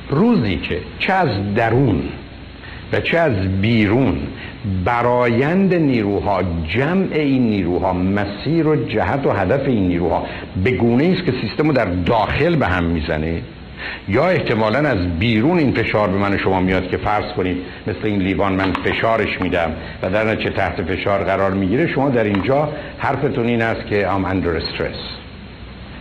روزی 0.09 0.57
که 0.57 0.79
چه 0.99 1.13
از 1.13 1.53
درون 1.55 2.01
و 2.93 2.99
چه 2.99 3.17
از 3.17 3.61
بیرون 3.61 4.17
برایند 4.85 5.73
نیروها 5.73 6.43
جمع 6.67 7.07
این 7.13 7.49
نیروها 7.49 7.93
مسیر 7.93 8.67
و 8.67 8.85
جهت 8.85 9.25
و 9.25 9.31
هدف 9.31 9.67
این 9.67 9.87
نیروها 9.87 10.25
به 10.63 10.71
گونه 10.71 11.13
است 11.13 11.25
که 11.25 11.33
سیستم 11.41 11.67
رو 11.67 11.73
در 11.73 11.85
داخل 11.85 12.55
به 12.55 12.67
هم 12.67 12.83
می‌زنه. 12.83 13.41
یا 14.09 14.27
احتمالا 14.27 14.79
از 14.79 15.19
بیرون 15.19 15.57
این 15.59 15.71
فشار 15.71 16.09
به 16.09 16.17
من 16.17 16.37
شما 16.37 16.59
میاد 16.59 16.89
که 16.89 16.97
فرض 16.97 17.33
کنید 17.37 17.57
مثل 17.87 17.99
این 18.03 18.21
لیوان 18.21 18.53
من 18.53 18.73
فشارش 18.73 19.41
میدم 19.41 19.71
و 20.03 20.09
در 20.09 20.31
نتیجه 20.31 20.49
تحت 20.49 20.81
فشار 20.81 21.23
قرار 21.23 21.51
می‌گیره 21.51 21.87
شما 21.87 22.09
در 22.09 22.23
اینجا 22.23 22.69
حرفتون 22.97 23.47
این 23.47 23.61
است 23.61 23.87
که 23.87 24.07
I'm 24.07 24.25
under 24.25 24.63
stress. 24.63 24.97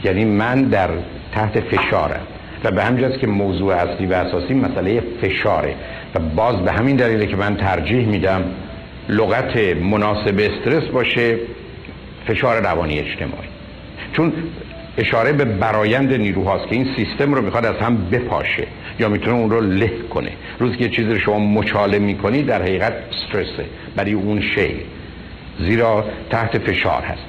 یعنی 0.04 0.24
من 0.24 0.62
در 0.62 0.88
تحت 1.32 1.60
فشارم. 1.60 2.26
و 2.64 2.70
به 2.70 2.84
همین 2.84 3.18
که 3.18 3.26
موضوع 3.26 3.74
اصلی 3.74 4.06
و 4.06 4.12
اساسی 4.12 4.54
مسئله 4.54 5.02
فشاره. 5.22 5.74
و 6.14 6.18
باز 6.18 6.56
به 6.56 6.72
همین 6.72 6.96
دلیله 6.96 7.26
که 7.26 7.36
من 7.36 7.56
ترجیح 7.56 8.06
میدم 8.06 8.44
لغت 9.08 9.56
مناسب 9.76 10.38
استرس 10.38 10.84
باشه 10.84 11.38
فشار 12.26 12.62
روانی 12.62 12.98
اجتماعی. 12.98 13.48
چون 14.12 14.32
اشاره 14.98 15.32
به 15.32 15.44
برایند 15.44 16.14
نیروهاست 16.14 16.68
که 16.68 16.74
این 16.74 16.86
سیستم 16.96 17.34
رو 17.34 17.42
می‌خواد 17.42 17.66
از 17.66 17.76
هم 17.76 17.96
بپاشه 18.10 18.66
یا 19.00 19.08
می‌تونه 19.08 19.36
اون 19.36 19.50
رو 19.50 19.60
له 19.60 19.90
کنه. 20.10 20.32
روزی 20.58 20.76
که 20.76 20.88
چیزی 20.88 21.08
رو 21.08 21.18
شما 21.18 21.38
مچاله 21.38 21.98
می‌کنی 21.98 22.42
در 22.42 22.62
حقیقت 22.62 22.92
استرسه 23.12 23.64
برای 23.96 24.12
اون 24.12 24.40
شی. 24.40 24.74
زیرا 25.60 26.04
تحت 26.30 26.58
فشار 26.58 27.02
هست. 27.02 27.24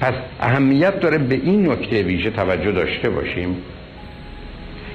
پس 0.00 0.14
اهمیت 0.40 1.00
داره 1.00 1.18
به 1.18 1.34
این 1.34 1.70
نکته 1.70 2.02
ویژه 2.02 2.30
توجه 2.30 2.72
داشته 2.72 3.10
باشیم. 3.10 3.56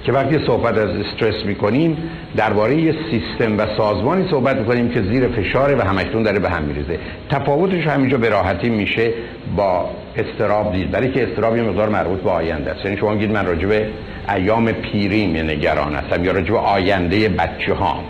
که 0.08 0.14
وقتی 0.14 0.46
صحبت 0.46 0.78
از 0.78 0.90
استرس 0.90 1.46
می‌کنیم 1.46 1.98
درباره 2.36 2.76
یه 2.76 2.96
سیستم 3.12 3.58
و 3.58 3.66
سازمانی 3.78 4.28
صحبت 4.32 4.56
می‌کنیم 4.56 4.90
که 4.90 5.02
زیر 5.02 5.28
فشاره 5.28 5.76
و 5.76 5.82
همکنون 5.82 6.24
داره 6.24 6.40
به 6.40 6.50
هم 6.50 6.64
میریزه. 6.64 7.00
تفاوتش 7.30 7.88
همینجا 7.88 8.18
به 8.18 8.30
راحتی 8.30 8.70
میشه 8.70 9.14
با 9.56 9.90
استراب 10.18 10.74
دید. 10.74 10.92
برای 10.92 11.12
که 11.12 11.28
استراب 11.28 11.58
یه 11.58 11.64
مقدار 11.64 11.90
مربوط 11.90 12.20
به 12.20 12.30
آینده 12.30 12.72
است. 12.72 12.86
یعنی 12.86 12.98
شما 12.98 13.14
میگید 13.14 13.32
من 13.32 13.46
راجع 13.46 13.68
به 13.68 13.88
ایام 14.36 14.72
پیریم 14.72 15.38
نگران 15.38 15.96
هستم 15.96 16.26
یا 16.26 16.32
راجع 16.32 16.52
به 16.52 16.60
آینده 16.60 17.30
بچه 17.30 17.74
هام 17.74 18.04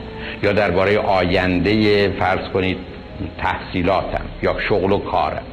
یا 0.44 0.54
درباره 0.54 0.98
آینده 0.98 2.10
فرض 2.10 2.50
کنید 2.54 2.78
تحصیلاتم 3.38 4.26
یا 4.44 4.56
شغل 4.70 4.92
و 4.92 4.98
کارم. 4.98 5.44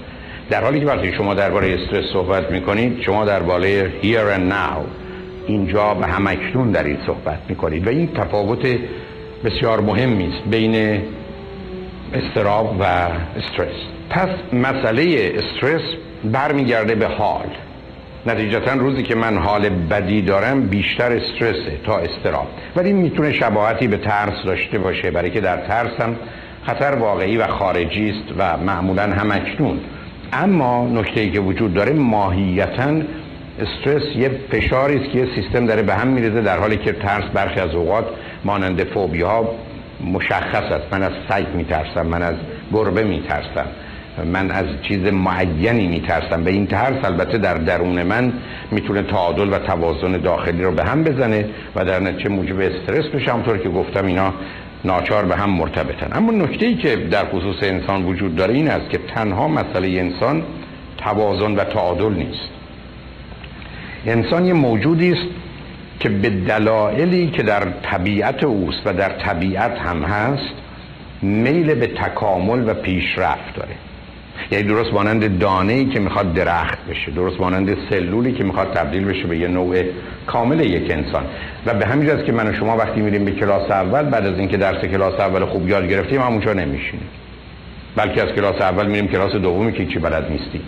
در 0.50 0.64
حالی 0.64 0.80
که 0.80 0.86
وقتی 0.86 1.12
شما 1.12 1.34
درباره 1.34 1.74
استرس 1.74 2.04
صحبت 2.12 2.50
می‌کنید 2.50 3.02
شما 3.02 3.24
درباره 3.24 3.92
here 4.02 4.38
and 4.38 4.52
now 4.52 5.03
اینجا 5.46 5.94
به 5.94 6.06
همکنون 6.06 6.70
در 6.70 6.84
این 6.84 6.98
صحبت 7.06 7.38
می‌کنید 7.48 7.86
و 7.86 7.90
این 7.90 8.08
تفاوت 8.14 8.66
بسیار 9.44 9.80
مهمی 9.80 10.26
است 10.26 10.48
بین 10.50 11.02
استراب 12.14 12.76
و 12.80 12.84
استرس. 13.36 13.76
پس 14.10 14.28
مسئله 14.52 15.32
استرس 15.34 15.82
برمیگرده 16.24 16.94
به 16.94 17.06
حال. 17.06 17.46
نتیجتا 18.26 18.72
روزی 18.72 19.02
که 19.02 19.14
من 19.14 19.38
حال 19.38 19.68
بدی 19.68 20.22
دارم 20.22 20.66
بیشتر 20.66 21.12
استرسه 21.12 21.78
تا 21.84 21.98
استراب. 21.98 22.46
ولی 22.76 22.92
می‌تونه 22.92 23.32
شباهتی 23.32 23.88
به 23.88 23.96
ترس 23.96 24.42
داشته 24.44 24.78
باشه. 24.78 25.10
برای 25.10 25.30
که 25.30 25.40
در 25.40 25.56
ترس 25.56 26.00
هم 26.00 26.16
خطر 26.66 26.94
واقعی 26.94 27.36
و 27.36 27.46
خارجی 27.46 28.10
است 28.10 28.34
و 28.38 28.56
معمولا 28.56 29.02
هم 29.02 29.30
اکنون. 29.30 29.80
اما 30.32 30.88
نکته 30.88 31.30
که 31.30 31.40
وجود 31.40 31.74
داره 31.74 31.92
ماهیتا 31.92 33.00
استرس 33.60 34.16
یه 34.16 34.30
فشاری 34.50 34.96
است 34.96 35.10
که 35.10 35.18
یه 35.18 35.28
سیستم 35.34 35.66
داره 35.66 35.82
به 35.82 35.94
هم 35.94 36.08
میرزه 36.08 36.40
در 36.40 36.58
حالی 36.58 36.76
که 36.76 36.92
ترس 36.92 37.24
برخی 37.24 37.60
از 37.60 37.74
اوقات 37.74 38.04
مانند 38.44 38.84
فوبیا 38.84 39.48
مشخص 40.12 40.72
است. 40.72 40.92
من 40.92 41.02
از 41.02 41.12
سگ 41.28 41.46
میترسم 41.54 42.06
من 42.06 42.22
از 42.22 42.34
گربه 42.72 43.04
میترسم 43.04 43.66
من 44.24 44.50
از 44.50 44.66
چیز 44.82 44.98
معینی 44.98 45.86
میترسم. 45.86 46.44
به 46.44 46.50
این 46.50 46.66
ترس 46.66 47.04
البته 47.04 47.38
در 47.38 47.54
درون 47.54 48.02
من 48.02 48.32
می‌تونه 48.70 49.02
تعادل 49.02 49.52
و 49.52 49.58
توازن 49.58 50.12
داخلی 50.12 50.62
رو 50.62 50.70
به 50.70 50.84
هم 50.84 51.04
بزنه 51.04 51.46
و 51.76 51.84
در 51.84 52.00
نتیجه 52.00 52.28
موجب 52.28 52.60
استرس 52.60 53.06
بشه. 53.06 53.32
همطور 53.32 53.58
که 53.58 53.68
گفتم 53.68 54.06
اینا 54.06 54.32
ناچار 54.84 55.24
به 55.24 55.36
هم 55.36 55.50
مرتبطن. 55.50 56.08
اما 56.12 56.32
نکته 56.32 56.66
ای 56.66 56.74
که 56.74 56.96
در 56.96 57.24
خصوص 57.24 57.56
انسان 57.62 58.04
وجود 58.04 58.36
داره 58.36 58.54
این 58.54 58.70
است 58.70 58.90
که 58.90 58.98
تنها 59.14 59.48
مسئله 59.48 59.88
انسان 59.88 60.42
توازن 60.98 61.54
و 61.54 61.64
تعادل 61.64 62.12
نیست. 62.14 62.48
انسان 64.06 64.46
یه 64.46 64.52
موجودی 64.52 65.12
است 65.12 65.28
که 66.00 66.08
به 66.08 66.30
دلایلی 66.30 67.30
که 67.30 67.42
در 67.42 67.62
طبیعت 67.82 68.44
اوست 68.44 68.80
و 68.84 68.92
در 68.92 69.08
طبیعت 69.08 69.78
هم 69.78 70.02
هست 70.02 70.54
میل 71.22 71.74
به 71.74 71.86
تکامل 71.86 72.68
و 72.68 72.74
پیشرفت 72.74 73.54
داره. 73.56 73.74
یعنی 74.50 74.64
درست 74.64 74.92
مانند 74.92 75.38
دانه 75.38 75.72
ای 75.72 75.86
که 75.86 76.00
می‌خواد 76.00 76.34
درخت 76.34 76.78
بشه 76.90 77.10
درست 77.10 77.40
مانند 77.40 77.76
سلولی 77.90 78.32
که 78.32 78.44
می‌خواد 78.44 78.72
تبدیل 78.72 79.04
بشه 79.04 79.26
به 79.26 79.38
یه 79.38 79.48
نوع 79.48 79.82
کامل 80.26 80.60
یک 80.60 80.90
انسان. 80.90 81.24
و 81.66 81.74
به 81.74 81.86
همین 81.86 82.24
که 82.24 82.32
من 82.32 82.50
و 82.50 82.52
شما 82.52 82.76
وقتی 82.76 83.00
میریم 83.00 83.24
به 83.24 83.30
کلاس 83.30 83.70
اول 83.70 84.02
بعد 84.02 84.26
از 84.26 84.38
اینکه 84.38 84.56
درس 84.56 84.84
کلاس 84.84 85.20
اول 85.20 85.44
خوب 85.44 85.68
یاد 85.68 85.88
گرفتیم 85.88 86.20
همونجا 86.20 86.52
نمیشینیم. 86.52 87.08
بلکه 87.96 88.22
از 88.22 88.28
کلاس 88.28 88.60
اول 88.60 88.86
میریم 88.86 89.08
کلاس 89.08 89.32
دومی 89.32 89.72
که 89.72 89.86
چی 89.86 89.98
بلد 89.98 90.30
نیستیم. 90.30 90.62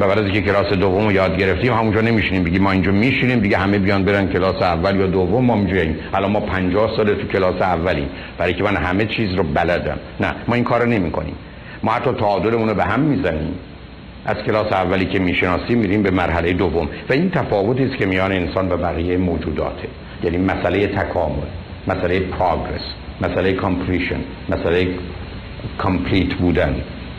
و 0.00 0.08
بعد 0.08 0.18
از 0.18 0.24
اینکه 0.24 0.40
کلاس 0.40 0.72
دوم 0.72 1.04
رو 1.04 1.12
یاد 1.12 1.36
گرفتیم 1.38 1.72
همونجا 1.72 2.00
نمیشینیم. 2.00 2.44
بگیم 2.44 2.62
ما 2.62 2.70
اینجا 2.70 2.92
میشینیم 2.92 3.40
دیگه 3.40 3.58
همه 3.58 3.78
بیان 3.78 4.04
برن 4.04 4.28
کلاس 4.28 4.62
اول 4.62 4.96
یا 4.96 5.06
دوم 5.06 5.44
ما 5.44 5.54
اینجاییم 5.54 5.98
الان 6.14 6.30
ما 6.30 6.40
50 6.40 6.96
سال 6.96 7.14
تو 7.14 7.26
کلاس 7.26 7.62
اولیم. 7.62 8.08
برای 8.38 8.54
که 8.54 8.64
من 8.64 8.76
همه 8.76 9.04
چیز 9.04 9.34
رو 9.34 9.42
بلدم. 9.42 9.98
نه 10.20 10.34
ما 10.48 10.54
این 10.54 10.64
کارو 10.64 10.86
نمی‌کنیم. 10.86 11.34
ما 11.82 11.92
حتی 11.92 12.12
تعادلمون 12.12 12.68
رو 12.68 12.74
به 12.74 12.84
هم 12.84 13.00
می‌زنیم. 13.00 13.54
از 14.26 14.36
کلاس 14.36 14.72
اولی 14.72 15.06
که 15.06 15.18
می‌شناسیم 15.18 15.78
میریم 15.78 16.02
به 16.02 16.10
مرحله 16.10 16.52
دوم. 16.52 16.88
و 17.10 17.12
این 17.12 17.30
تفاوتی 17.30 17.84
است 17.84 17.96
که 17.96 18.06
میان 18.06 18.32
انسان 18.32 18.72
و 18.72 18.76
بقیه 18.76 19.16
موجوداته. 19.16 19.88
یعنی 20.24 20.38
مسئله 20.38 20.86
تکامل 20.86 21.46
مسئله 21.88 22.20
progress 22.20 22.82
مسئله 23.20 23.52
completion 23.52 24.20
مسئله 24.48 24.88
complete 25.78 26.34
بودن 26.34 26.74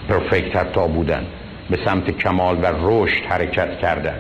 perfect 0.10 0.56
حتی 0.56 0.88
بودن. 0.88 1.24
به 1.72 1.78
سمت 1.86 2.18
کمال 2.18 2.56
و 2.56 2.68
رشد 2.82 3.24
حرکت 3.30 3.78
کردن. 3.78 4.18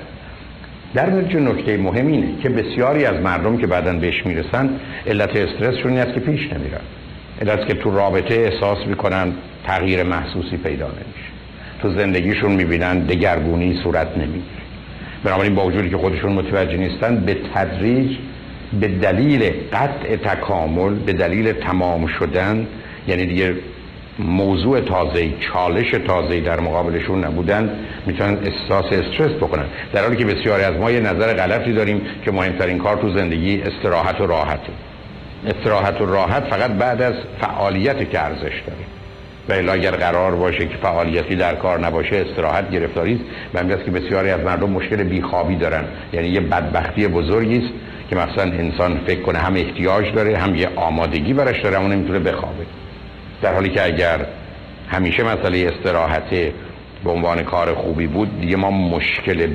در 0.93 1.09
نتیجه 1.09 1.39
نکته 1.39 1.77
مهم 1.77 2.07
اینه 2.07 2.27
که 2.43 2.49
بسیاری 2.49 3.05
از 3.05 3.21
مردم 3.21 3.57
که 3.57 3.67
بعدا 3.67 3.93
بهش 3.93 4.25
می‌رسن 4.25 4.69
علت 5.07 5.35
استرسشون 5.35 5.97
است 5.97 6.13
که 6.13 6.19
پیش 6.19 6.53
نمیرن. 6.53 6.81
علت 7.41 7.67
که 7.67 7.73
تو 7.73 7.91
رابطه 7.91 8.33
احساس 8.33 8.77
می‌کنن 8.87 9.33
تغییر 9.67 10.03
محسوسی 10.03 10.57
پیدا 10.57 10.87
نمیشه. 10.87 11.31
تو 11.81 11.99
زندگیشون 11.99 12.51
می‌بینن 12.51 12.99
دگرگونی 12.99 13.79
صورت 13.83 14.17
نمی‌گیره. 14.17 14.61
بنابراین 15.23 15.55
با 15.55 15.65
وجودی 15.65 15.89
که 15.89 15.97
خودشون 15.97 16.31
متوجه 16.31 16.77
نیستن 16.77 17.15
به 17.15 17.37
تدریج 17.55 18.17
به 18.79 18.87
دلیل 18.87 19.51
قطع 19.73 20.15
تکامل 20.15 20.93
به 20.93 21.13
دلیل 21.13 21.51
تمام 21.51 22.07
شدن 22.07 22.67
یعنی 23.07 23.25
دیگه 23.25 23.55
موضوع 24.19 24.79
تازه 24.79 25.29
چالش 25.39 25.91
تازه 25.91 26.39
در 26.39 26.59
مقابلشون 26.59 27.25
نبودن 27.25 27.69
می‌تونن 28.05 28.37
احساس 28.45 28.85
استرس 28.85 29.31
بکنن. 29.31 29.65
در 29.93 30.01
حالی 30.01 30.15
که 30.15 30.25
بسیاری 30.25 30.63
از 30.63 30.75
ما 30.75 30.91
یه 30.91 30.99
نظر 30.99 31.33
غلطی 31.33 31.73
داریم 31.73 32.01
که 32.25 32.31
مهمترین 32.31 32.77
کار 32.77 32.97
تو 32.97 33.17
زندگی 33.17 33.61
استراحت 33.61 34.21
و 34.21 34.27
راحته. 34.27 34.71
استراحت 35.47 36.01
و 36.01 36.05
راحت 36.05 36.43
فقط 36.43 36.71
بعد 36.71 37.01
از 37.01 37.13
فعالیت 37.41 38.09
که 38.09 38.19
ارزش 38.19 38.61
داره. 38.67 39.67
و 39.67 39.71
اگر 39.71 39.91
قرار 39.91 40.35
باشه 40.35 40.67
که 40.67 40.77
فعالیتی 40.81 41.35
در 41.35 41.55
کار 41.55 41.79
نباشه 41.79 42.25
استراحت 42.29 42.71
گرفتاری 42.71 43.13
است. 43.13 43.23
و 43.53 43.59
همین 43.59 43.77
که 43.85 43.91
بسیاری 43.91 44.29
از 44.29 44.39
مردم 44.39 44.69
مشکل 44.69 45.03
بیخوابی 45.03 45.55
دارن. 45.55 45.83
یعنی 46.13 46.27
یه 46.27 46.39
بدبختی 46.39 47.07
بزرگی 47.07 47.57
است 47.57 47.73
که 48.09 48.15
مثلا 48.15 48.43
انسان 48.43 48.99
فکر 49.07 49.21
کنه 49.21 49.39
هم 49.39 49.55
احتیاج 49.55 50.13
داره 50.15 50.37
هم 50.37 50.55
یه 50.55 50.69
آمادگی 50.75 51.33
برش 51.33 51.61
داره 51.61 51.77
اما 51.77 51.87
نمی‌تونه 51.87 52.19
بخوابه. 52.19 52.65
در 53.41 53.53
حالی 53.53 53.69
که 53.69 53.85
اگر 53.85 54.25
همیشه 54.89 55.23
مسئله 55.23 55.71
استراحت 55.73 56.29
به 57.03 57.11
عنوان 57.11 57.43
کار 57.43 57.73
خوبی 57.73 58.07
بود 58.07 58.41
دیگه 58.41 58.55
ما 58.55 58.71
مشکل 58.71 59.47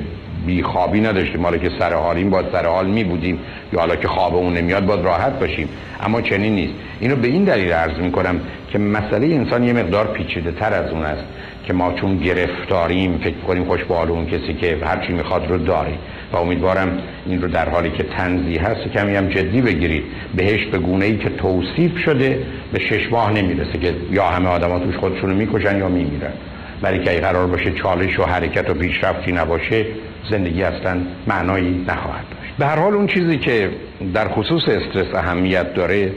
بیخوابی 0.45 1.01
نداشتیم. 1.01 1.43
حالا 1.43 1.57
که 1.57 1.71
سر 1.79 1.93
حالیم 1.93 2.29
باید 2.29 2.45
سر 2.51 2.65
حال 2.65 2.87
می 2.87 3.03
بودیم. 3.03 3.39
یا 3.73 3.79
حالا 3.79 3.95
که 3.95 4.07
خوابمون 4.07 4.53
نمیاد 4.53 4.85
باید 4.85 5.05
راحت 5.05 5.39
باشیم. 5.39 5.69
اما 6.03 6.21
چنین 6.21 6.55
نیست. 6.55 6.73
اینو 6.99 7.15
به 7.15 7.27
این 7.27 7.43
دلیل 7.43 7.71
عرض 7.71 7.99
می 7.99 8.11
کنم 8.11 8.41
که 8.69 8.79
مسئله 8.79 9.27
انسان 9.27 9.63
یه 9.63 9.73
مقدار 9.73 10.07
پیچیده 10.07 10.51
تر 10.51 10.73
از 10.73 10.91
اون 10.91 11.03
است. 11.03 11.23
که 11.67 11.73
ما 11.73 11.93
چون 11.93 12.17
گرفتاریم 12.17 13.17
فکر 13.17 13.37
کنیم 13.47 13.65
خوش 13.65 13.79
اون 13.89 14.25
کسی 14.25 14.53
که 14.53 14.77
هرچی 14.83 15.13
می‌خواد 15.13 15.49
رو 15.49 15.57
داره. 15.57 15.93
و 16.33 16.37
امیدوارم 16.37 16.97
این 17.25 17.41
رو 17.41 17.47
در 17.47 17.69
حالی 17.69 17.89
که 17.89 18.03
تنزیه 18.03 18.61
هست 18.61 18.93
کمی 18.93 19.15
هم 19.15 19.27
جدی 19.27 19.61
بگیرید. 19.61 20.03
بهش 20.35 20.65
به 20.65 20.77
گونه 20.77 21.05
ای 21.05 21.17
که 21.17 21.29
توصیف 21.29 21.97
شده 21.97 22.39
به 22.73 22.79
شش 22.79 23.11
ماه 23.11 23.33
نمی‌رسه 23.33 23.77
که 23.77 23.93
یا 24.11 24.23
همه 24.23 24.49
آدم 24.49 24.79
توش 24.79 24.95
خودشونو 24.95 25.35
می‌کشن 25.35 25.77
یا 25.77 25.87
میمیرن 25.87 26.33
برای 26.81 27.03
که 27.03 27.11
قرار 27.11 27.47
باشه 27.47 27.71
چالش 27.71 28.19
و 28.19 28.23
حرکت 28.23 28.69
و 28.69 28.73
پیشرفتی 28.73 29.31
نباشه 29.31 29.85
زندگی 30.29 30.63
اصلا 30.63 30.97
معنایی 31.27 31.85
نخواهد 31.87 32.25
داشت. 32.29 32.53
به 32.59 32.65
هر 32.65 32.79
حال 32.79 32.93
اون 32.93 33.07
چیزی 33.07 33.37
که 33.37 33.69
در 34.13 34.27
خصوص 34.27 34.63
استرس 34.67 35.15
اهمیت 35.15 35.73
داره 35.73 36.11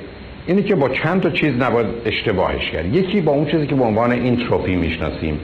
اینه 0.47 0.63
که 0.63 0.75
با 0.75 0.89
چند 0.89 1.21
تا 1.21 1.31
چیز 1.31 1.55
نباید 1.55 1.87
اشتباهش 2.07 2.71
کرد. 2.71 2.95
یکی 2.95 3.21
با 3.21 3.33
اون 3.33 3.47
چیزی 3.47 3.67
که 3.67 3.75
به 3.75 3.85
عنوان 3.85 4.13
اینتروپی 4.13 4.77
می‌شناسیم. 4.77 5.39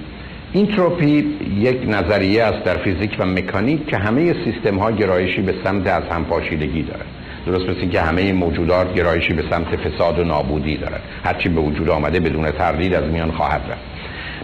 اینتروپی 0.52 1.24
یک 1.60 1.78
نظریه 1.88 2.42
است 2.42 2.64
در 2.64 2.76
فیزیک 2.76 3.16
و 3.18 3.26
مکانیک 3.26 3.86
که 3.86 3.96
همه 3.96 4.34
سیستم 4.44 4.78
ها 4.78 4.90
گرایشی 4.90 5.42
به 5.42 5.54
سمت 5.64 5.86
از 5.86 6.02
هم‌پاشیدگی 6.10 6.82
دارند. 6.82 7.06
درست 7.46 7.68
مثل 7.68 7.88
که 7.88 8.00
همه 8.00 8.32
موجودات 8.32 8.94
گرایشی 8.94 9.32
به 9.32 9.42
سمت 9.50 9.76
فساد 9.76 10.18
و 10.18 10.24
نابودی 10.24 10.76
دارند. 10.76 11.00
هرچی 11.24 11.48
به 11.48 11.60
وجود 11.60 11.90
آمده 11.90 12.20
بدون 12.20 12.50
تردید 12.50 12.94
از 12.94 13.04
میان 13.04 13.30
خواهد 13.30 13.60
رفت. 13.70 13.80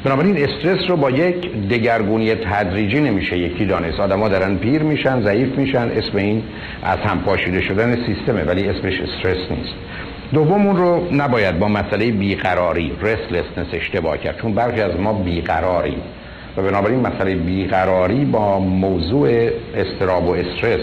بنابراین 0.05 0.37
استرس 0.37 0.91
رو 0.91 0.97
با 0.97 1.11
یک 1.11 1.53
دگرگونی 1.69 2.35
تدریجی 2.35 3.01
نمیشه. 3.01 3.38
یکی 3.38 3.67
دانست 3.67 4.01
آدما 4.01 4.29
دارن 4.29 4.57
پیر 4.57 4.83
میشن 4.83 5.23
ضعیف 5.23 5.59
میشن 5.59 5.91
اسم 5.97 6.17
این 6.17 6.43
از 6.83 6.99
هم 6.99 7.21
پاشیده 7.21 7.61
شدن 7.61 7.97
سیستمه 8.07 8.45
ولی 8.45 8.69
اسمش 8.69 9.01
استرس 9.01 9.51
نیست. 9.51 9.75
دوم 10.33 10.66
اون 10.66 10.77
رو 10.77 11.14
نباید 11.14 11.59
با 11.59 11.68
مسئله 11.68 12.11
بیقراری 12.11 12.92
restlessness 13.03 13.66
اشتباه 13.73 14.18
کرد 14.18 14.40
چون 14.42 14.55
برخی 14.55 14.81
از 14.81 15.01
ما 15.01 15.12
بیقراریم. 15.12 16.01
و 16.57 16.62
بنابراین 16.62 17.01
مسئله 17.01 17.35
بیقراری 17.35 18.25
با 18.25 18.59
موضوع 18.59 19.51
اضطراب 19.75 20.29
و 20.29 20.35
استرس 20.35 20.81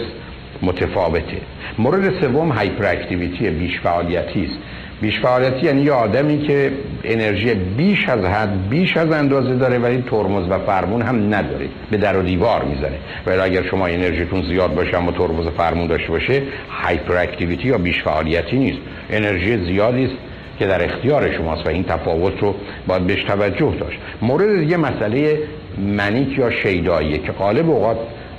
متفاوته. 0.62 1.40
مورد 1.78 2.20
سوم 2.20 2.48
hyperactivity 2.48 3.50
بیش 3.50 3.80
فعالیتی 3.80 4.44
است. 4.44 4.58
بیش 5.00 5.20
فعالیتی 5.20 5.66
یعنی 5.66 5.82
یه 5.82 5.92
آدمی 5.92 6.42
که 6.42 6.72
انرژی 7.04 7.54
بیش 7.54 8.08
از 8.08 8.24
حد 8.24 8.68
بیش 8.68 8.96
از 8.96 9.10
اندازه 9.12 9.54
داره 9.54 9.78
ولی 9.78 10.04
ترمز 10.10 10.48
و 10.50 10.58
فرمون 10.58 11.02
هم 11.02 11.34
نداره. 11.34 11.66
به 11.90 11.96
در 11.96 12.16
و 12.16 12.22
دیوار 12.22 12.64
می‌زنه. 12.64 12.98
ولی 13.26 13.40
اگر 13.40 13.62
شما 13.62 13.86
انرژیتون 13.86 14.42
زیاد 14.42 14.74
باشه 14.74 14.96
اما 14.96 15.12
ترمز 15.12 15.46
و 15.46 15.50
فرمون 15.50 15.86
داشته 15.86 16.08
باشه 16.08 16.42
hyperactivity 16.70 17.68
یا 17.68 17.78
بیش 17.78 18.02
فعالیتی 18.02 18.58
نیست. 18.58 18.78
انرژی 19.10 19.64
زیادی 19.66 20.04
است 20.04 20.14
که 20.58 20.66
در 20.66 20.84
اختیار 20.84 21.32
شماست 21.32 21.66
و 21.66 21.68
این 21.68 21.84
تفاوت 21.84 22.40
رو 22.40 22.54
باید 22.86 23.06
بهش 23.06 23.24
توجه 23.24 23.74
داشت. 23.80 23.98
مورد 24.22 24.60
دیگه 24.60 24.76
مسئله 24.76 25.38
منیک 25.78 26.38
یا 26.38 26.50
شیداییه 26.50 27.18
که 27.18 27.32
غالب 27.32 27.70
اوقات 27.70 27.96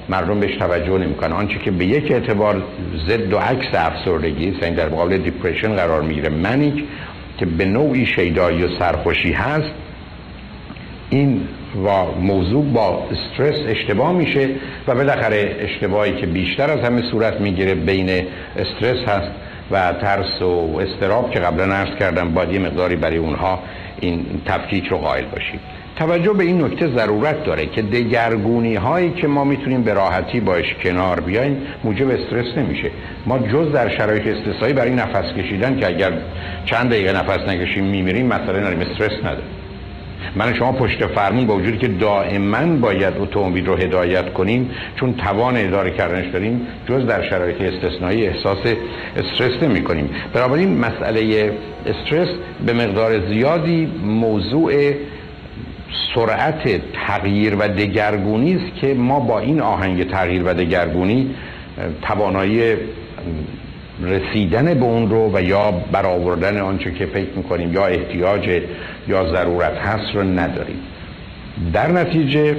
مردم 0.09 0.39
بهش 0.39 0.55
توجه 0.55 0.97
نمی‌کنن. 0.97 1.31
آنچه 1.31 1.59
که 1.59 1.71
به 1.71 1.85
یک 1.85 2.11
اعتبار 2.11 2.63
ضد 3.07 3.33
و 3.33 3.37
عکس 3.37 3.67
افسردگی 3.73 4.49
است 4.49 4.63
یعنی 4.63 4.75
در 4.75 4.89
مقابل 4.89 5.17
دیپرشن 5.17 5.75
قرار 5.75 6.01
می‌گیره. 6.01 6.29
منیک 6.29 6.83
که 7.37 7.45
به 7.45 7.65
نوعی 7.65 8.05
شیدایی 8.05 8.63
و 8.63 8.79
سرخوشی 8.79 9.31
هست 9.31 9.71
این 11.09 11.41
و 11.85 12.05
موضوع 12.21 12.65
با 12.65 13.03
استرس 13.11 13.59
اشتباه 13.67 14.13
میشه 14.13 14.49
و 14.87 14.95
بالاخره 14.95 15.55
اشتباهی 15.59 16.15
که 16.15 16.25
بیشتر 16.25 16.69
از 16.69 16.79
همه 16.79 17.01
صورت 17.11 17.41
می‌گیره 17.41 17.75
بین 17.75 18.09
استرس 18.57 19.07
هست 19.07 19.31
و 19.71 19.93
ترس 19.93 20.41
و 20.41 20.79
استراب 20.79 21.31
که 21.31 21.39
قبلا 21.39 21.73
عرض 21.73 21.95
کردم 21.99 22.33
باید 22.33 22.51
یه 22.51 22.59
مقداری 22.59 22.95
برای 22.95 23.17
اونها 23.17 23.59
این 23.99 24.25
تفکیک 24.45 24.87
رو 24.87 24.97
قائل 24.97 25.25
باشیم. 25.25 25.59
توجه 25.95 26.33
به 26.33 26.43
این 26.43 26.63
نکته 26.63 26.87
ضرورت 26.87 27.43
داره 27.43 27.65
که 27.65 27.81
دگرگونی 27.81 28.75
هایی 28.75 29.09
که 29.09 29.27
ما 29.27 29.43
می‌تونیم 29.43 29.83
به 29.83 29.93
راحتی 29.93 30.39
باش 30.39 30.75
کنار 30.83 31.19
بیایم 31.19 31.57
موجب 31.83 32.09
استرس 32.09 32.57
نمیشه. 32.57 32.91
ما 33.25 33.39
جز 33.39 33.71
در 33.71 33.89
شرایط 33.89 34.27
استثنایی 34.27 34.73
برای 34.73 34.95
نفس 34.95 35.33
کشیدن 35.33 35.79
که 35.79 35.87
اگر 35.87 36.11
چند 36.65 36.89
دقیقه 36.89 37.19
نفس 37.19 37.47
نکشیم 37.47 37.83
میمیریم 37.83 38.25
مثلا 38.25 38.59
نریم 38.59 38.79
استرس 38.79 39.19
نداره 39.19 39.60
من 40.35 40.53
شما 40.53 40.71
پشت 40.71 41.07
فرمون 41.07 41.47
با 41.47 41.55
وجودی 41.55 41.77
که 41.77 41.87
دائما 41.87 42.75
باید 42.75 43.13
اتومبیل 43.17 43.65
رو 43.65 43.75
هدایت 43.75 44.33
کنیم 44.33 44.71
چون 44.95 45.13
توان 45.13 45.57
اداره 45.57 45.91
کردنش 45.91 46.27
داریم 46.27 46.67
جز 46.89 47.05
در 47.05 47.29
شرایط 47.29 47.61
استثنایی 47.61 48.27
احساس 48.27 48.57
استرس 49.17 49.63
نمی 49.63 49.83
کنیم 49.83 50.09
بنابراین 50.33 50.77
مسئله 50.77 51.51
استرس 51.85 52.29
به 52.65 52.73
مقدار 52.73 53.27
زیادی 53.27 53.85
موضوع 54.03 54.93
سرعت 56.15 56.81
تغییر 57.07 57.55
و 57.55 57.67
دگرگونی 57.67 58.55
است 58.55 58.75
که 58.75 58.93
ما 58.93 59.19
با 59.19 59.39
این 59.39 59.61
آهنگ 59.61 60.09
تغییر 60.11 60.43
و 60.43 60.53
دگرگونی 60.53 61.35
توانایی 62.01 62.75
رسیدن 64.03 64.73
به 64.73 64.85
اون 64.85 65.09
رو 65.09 65.31
و 65.33 65.41
یا 65.41 65.71
برآوردن 65.91 66.61
آنچه 66.61 66.91
که 66.91 67.05
فکر 67.05 67.29
می‌کنیم 67.35 67.73
یا 67.73 67.85
احتیاج 67.85 68.61
یا 69.07 69.33
ضرورت 69.33 69.77
هست 69.77 70.15
رو 70.15 70.23
نداریم. 70.23 70.79
در 71.73 71.91
نتیجه 71.91 72.55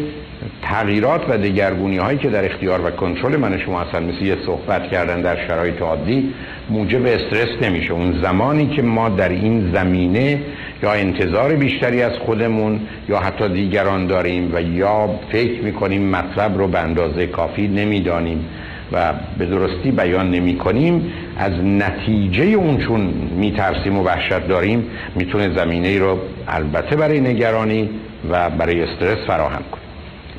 تغییرات 0.63 1.21
و 1.29 1.39
دگرگونی 1.39 1.97
هایی 1.97 2.19
که 2.19 2.31
در 2.31 2.45
اختیار 2.45 2.87
و 2.87 2.91
کنترل 2.91 3.37
من 3.37 3.59
شما 3.59 3.81
هستن 3.81 4.03
مثل 4.03 4.25
یه 4.25 4.37
صحبت 4.47 4.91
کردن 4.91 5.21
در 5.21 5.47
شرایط 5.47 5.83
عادی 5.83 6.35
موجب 6.71 7.07
استرس 7.07 7.63
نمیشه. 7.63 7.93
اون 7.93 8.21
زمانی 8.23 8.67
که 8.67 8.83
ما 8.83 9.09
در 9.09 9.29
این 9.29 9.73
زمینه 9.75 10.41
یا 10.83 10.93
انتظار 10.93 11.55
بیشتری 11.55 12.03
از 12.03 12.13
خودمون 12.13 12.81
یا 13.09 13.19
حتی 13.19 13.49
دیگران 13.49 14.07
داریم 14.07 14.55
و 14.55 14.61
یا 14.61 15.11
فکر 15.33 15.63
می‌کنیم 15.63 16.11
مطلب 16.11 16.59
رو 16.59 16.69
به 16.69 16.79
اندازه 16.79 17.27
کافی 17.27 17.69
نمی‌دانیم 17.69 18.45
و 18.93 19.13
به 19.39 19.47
درستی 19.47 19.91
بیان 19.91 20.31
نمی 20.31 20.57
کنیم. 20.57 21.13
از 21.39 21.53
نتیجه 21.53 22.45
اون 22.45 22.79
چون 22.79 23.01
میترسیم 23.37 23.99
و 23.99 24.05
وحشت 24.05 24.49
داریم 24.49 24.85
می‌تونه 25.15 25.55
زمینه 25.55 25.89
ای 25.89 25.99
رو 25.99 26.19
البته 26.49 26.97
برای 26.97 27.21
نگرانی 27.21 27.91
و 28.31 28.51
برای 28.51 28.83
استرس 28.83 29.19
فراهم 29.27 29.63
کنیم 29.73 29.83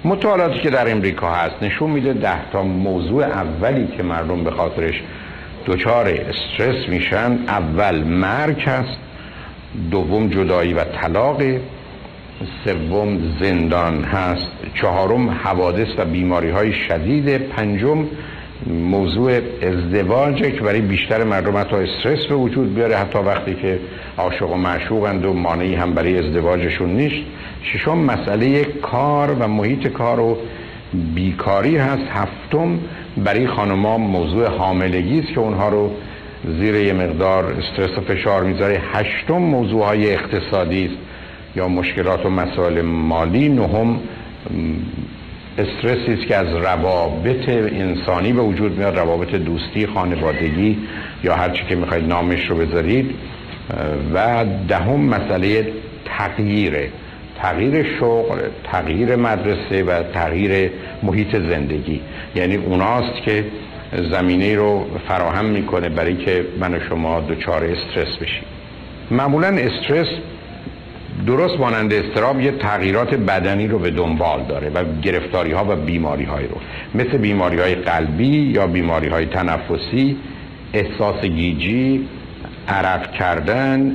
مطالعاتی 0.05 0.59
که 0.59 0.69
در 0.69 0.91
امریکا 0.91 1.31
هست 1.31 1.55
نشون 1.61 1.89
میده 1.89 2.13
ده 2.13 2.51
تا 2.51 2.63
موضوع 2.63 3.23
اولی 3.23 3.87
که 3.97 4.03
مردم 4.03 4.43
به 4.43 4.51
خاطرش 4.51 5.01
دچار 5.65 6.07
استرس 6.07 6.89
میشن. 6.89 7.37
اول 7.47 8.03
مرگ 8.03 8.61
هست 8.61 8.97
دوم 9.91 10.27
جدایی 10.27 10.73
و 10.73 10.83
طلاق 10.83 11.41
سوم 12.65 13.19
زندان 13.41 14.03
هست 14.03 14.47
چهارم 14.75 15.29
حوادث 15.29 15.87
و 15.97 16.05
بیماری 16.05 16.49
های 16.49 16.73
شدید 16.73 17.37
پنجم 17.37 18.05
موضوع 18.67 19.39
ازدواجه 19.61 20.51
که 20.51 20.61
برای 20.61 20.81
بیشتر 20.81 21.23
مردم 21.23 21.57
حتی 21.57 21.75
استرس 21.75 22.25
به 22.25 22.35
وجود 22.35 22.75
بیاره 22.75 22.95
حتی 22.95 23.19
وقتی 23.19 23.53
که 23.53 23.79
عاشق 24.17 24.51
و 24.51 24.55
معشوقند 24.55 25.25
و 25.25 25.33
مانعی 25.33 25.75
هم 25.75 25.93
برای 25.93 26.17
ازدواجشون 26.17 26.89
نیست. 26.89 27.25
ششم 27.63 27.97
مسئله 27.97 28.63
کار 28.63 29.31
و 29.31 29.47
محیط 29.47 29.87
کار 29.87 30.19
و 30.19 30.37
بیکاری 31.15 31.77
هست. 31.77 32.03
هفتم 32.09 32.79
برای 33.17 33.47
خانما 33.47 33.97
موضوع 33.97 34.47
حاملگی 34.47 35.19
است 35.19 35.33
که 35.33 35.39
اونها 35.39 35.69
رو 35.69 35.91
زیر 36.59 36.75
یه 36.75 36.93
مقدار 36.93 37.45
استرس 37.45 37.97
و 37.97 38.01
فشار 38.01 38.43
می‌ذاره. 38.43 38.81
هشتم 38.93 39.37
موضوع 39.37 39.85
های 39.85 40.13
اقتصادی 40.13 40.85
است. 40.85 40.95
یا 41.55 41.67
مشکلات 41.67 42.25
و 42.25 42.29
مسائل 42.29 42.81
مالی. 42.81 43.49
نهم 43.49 43.99
استرسی 45.57 46.13
است 46.13 46.27
که 46.27 46.35
از 46.35 46.47
روابط 46.47 47.49
انسانی 47.49 48.33
به 48.33 48.41
وجود 48.41 48.77
میاد 48.77 48.97
روابط 48.97 49.35
دوستی 49.35 49.87
خانوادگی 49.87 50.77
یا 51.23 51.35
هر 51.35 51.49
چی 51.49 51.63
که 51.69 51.75
می‌خواید 51.75 52.07
نامش 52.07 52.49
رو 52.49 52.55
بذارید. 52.57 53.15
و 54.13 54.45
دهم 54.67 54.99
مسئله 54.99 55.67
تغییره 56.05 56.89
تغییر 57.41 57.85
شغل 57.99 58.39
تغییر 58.71 59.15
مدرسه 59.15 59.83
و 59.83 60.03
تغییر 60.13 60.71
محیط 61.03 61.35
زندگی. 61.35 62.01
یعنی 62.35 62.55
اوناست 62.55 63.23
که 63.25 63.45
زمینه 64.11 64.55
رو 64.55 64.85
فراهم 65.07 65.45
می‌کنه 65.45 65.89
برای 65.89 66.15
که 66.15 66.45
من 66.59 66.73
و 66.73 66.79
شما 66.89 67.19
دچار 67.19 67.63
استرس 67.63 68.17
بشیم. 68.17 68.43
معمولا 69.11 69.47
استرس 69.47 70.07
درست 71.27 71.59
مانند 71.59 71.93
استراب 71.93 72.41
یه 72.41 72.51
تغییرات 72.51 73.15
بدنی 73.15 73.67
رو 73.67 73.79
به 73.79 73.91
دنبال 73.91 74.43
داره 74.43 74.69
و 74.69 74.83
گرفتاری 75.01 75.51
ها 75.51 75.65
و 75.69 75.75
بیماری 75.75 76.23
های 76.23 76.47
رو. 76.47 76.57
مثل 76.95 77.17
بیماری 77.17 77.59
های 77.59 77.75
قلبی 77.75 78.37
یا 78.37 78.67
بیماری 78.67 79.07
های 79.07 79.25
تنفسی 79.25 80.17
احساس 80.73 81.21
گیجی 81.21 82.07
عرق 82.67 83.11
کردن 83.11 83.91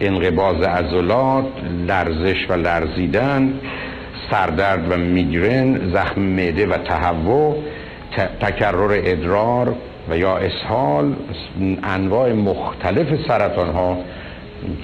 انقباز 0.00 0.62
عضلات 0.62 1.46
لرزش 1.86 2.50
و 2.50 2.52
لرزیدن 2.52 3.52
سردرد 4.30 4.92
و 4.92 4.96
میگرن 4.96 5.90
زخم 5.92 6.20
معده 6.20 6.66
و 6.66 6.78
تهوع 6.78 7.56
تکرر 8.40 9.00
ادرار 9.04 9.74
و 10.10 10.18
یا 10.18 10.36
اسهال 10.36 11.16
انواع 11.82 12.32
مختلف 12.32 13.26
سرطان 13.28 13.68
ها 13.68 13.98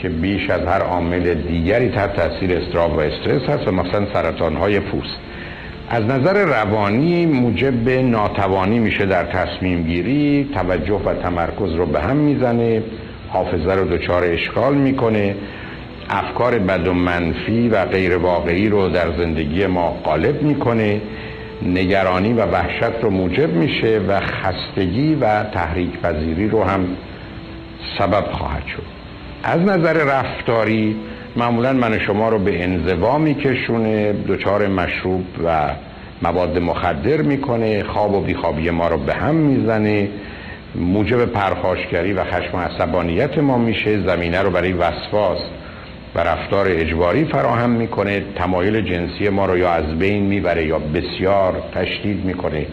که 0.03 0.09
بیش 0.09 0.51
از 0.51 0.61
هر 0.61 0.81
عامل 0.81 1.35
دیگری 1.35 1.89
تحت 1.89 2.17
تاثیر 2.17 2.57
استراب 2.57 2.97
و 2.97 3.01
استرس 3.01 3.43
هست 3.43 3.69
و 3.69 3.73
مثلا 3.73 4.07
سرطان 4.13 4.57
های 4.57 4.81
پوست. 4.81 5.19
از 5.91 6.05
نظر 6.05 6.45
روانی 6.45 7.27
موجب 7.27 7.89
ناتوانی 7.89 8.79
میشه 8.79 9.07
در 9.07 9.25
تصمیم 9.25 9.83
گیری 9.83 10.51
توجه 10.55 11.01
و 11.05 11.15
تمرکز 11.15 11.75
رو 11.75 11.87
به 11.87 12.01
هم 12.01 12.17
می‌زنه 12.17 12.83
حافظه 13.29 13.75
رو 13.75 13.85
دچار 13.85 14.25
اشکال 14.25 14.75
می‌کنه 14.75 15.37
افکار 16.11 16.59
بد 16.59 16.89
و 16.89 16.93
منفی 16.93 17.69
و 17.69 17.85
غیر 17.85 18.17
واقعی 18.17 18.69
رو 18.69 18.89
در 18.89 19.07
زندگی 19.19 19.67
ما 19.67 19.97
غالب 20.05 20.43
می‌کنه 20.43 21.01
نگرانی 21.63 22.33
و 22.33 22.47
وحشت 22.47 23.03
رو 23.03 23.11
موجب 23.11 23.53
میشه 23.53 24.01
و 24.09 24.21
خستگی 24.21 25.15
و 25.15 25.43
تحریک 25.43 26.01
پذیری 26.01 26.49
رو 26.49 26.65
هم 26.65 26.87
سبب 27.99 28.25
خواهد 28.33 28.67
شد. 28.67 28.94
از 29.47 29.61
نظر 29.61 29.93
رفتاری 29.93 30.97
معمولا 31.37 31.73
من 31.73 31.99
شما 31.99 32.29
رو 32.29 32.39
به 32.39 32.63
انزوا 32.63 33.19
میکشونه 33.19 34.13
دچار 34.13 34.69
مشروب 34.69 35.25
و 35.45 35.71
مواد 36.23 36.59
مخدر 36.59 37.23
می‌کنه 37.23 37.85
خواب 37.85 38.15
و 38.15 38.21
بیخوابی 38.21 38.71
ما 38.71 38.89
رو 38.89 38.97
به 38.99 39.15
هم 39.15 39.35
می‌زنه 39.35 40.09
موجب 40.75 41.25
پرخاشگری 41.25 42.13
و 42.13 42.25
خشم 42.25 42.59
و 42.59 42.61
عصبانیت 42.61 43.39
ما 43.39 43.59
میشه 43.59 44.03
زمینه 44.07 44.43
رو 44.43 44.51
برای 44.51 44.73
وسواس 44.73 45.39
و 46.15 46.21
رفتار 46.21 46.67
اجباری 46.69 47.25
فراهم 47.25 47.71
می‌کنه 47.71 48.23
تمایل 48.37 48.81
جنسی 48.81 49.29
ما 49.29 49.47
رو 49.47 49.59
یا 49.59 49.71
از 49.71 49.99
بین 49.99 50.23
می‌بره 50.23 50.67
یا 50.67 50.79
بسیار 50.79 51.63
تشدید 51.75 52.25
می‌کنه. 52.25 52.67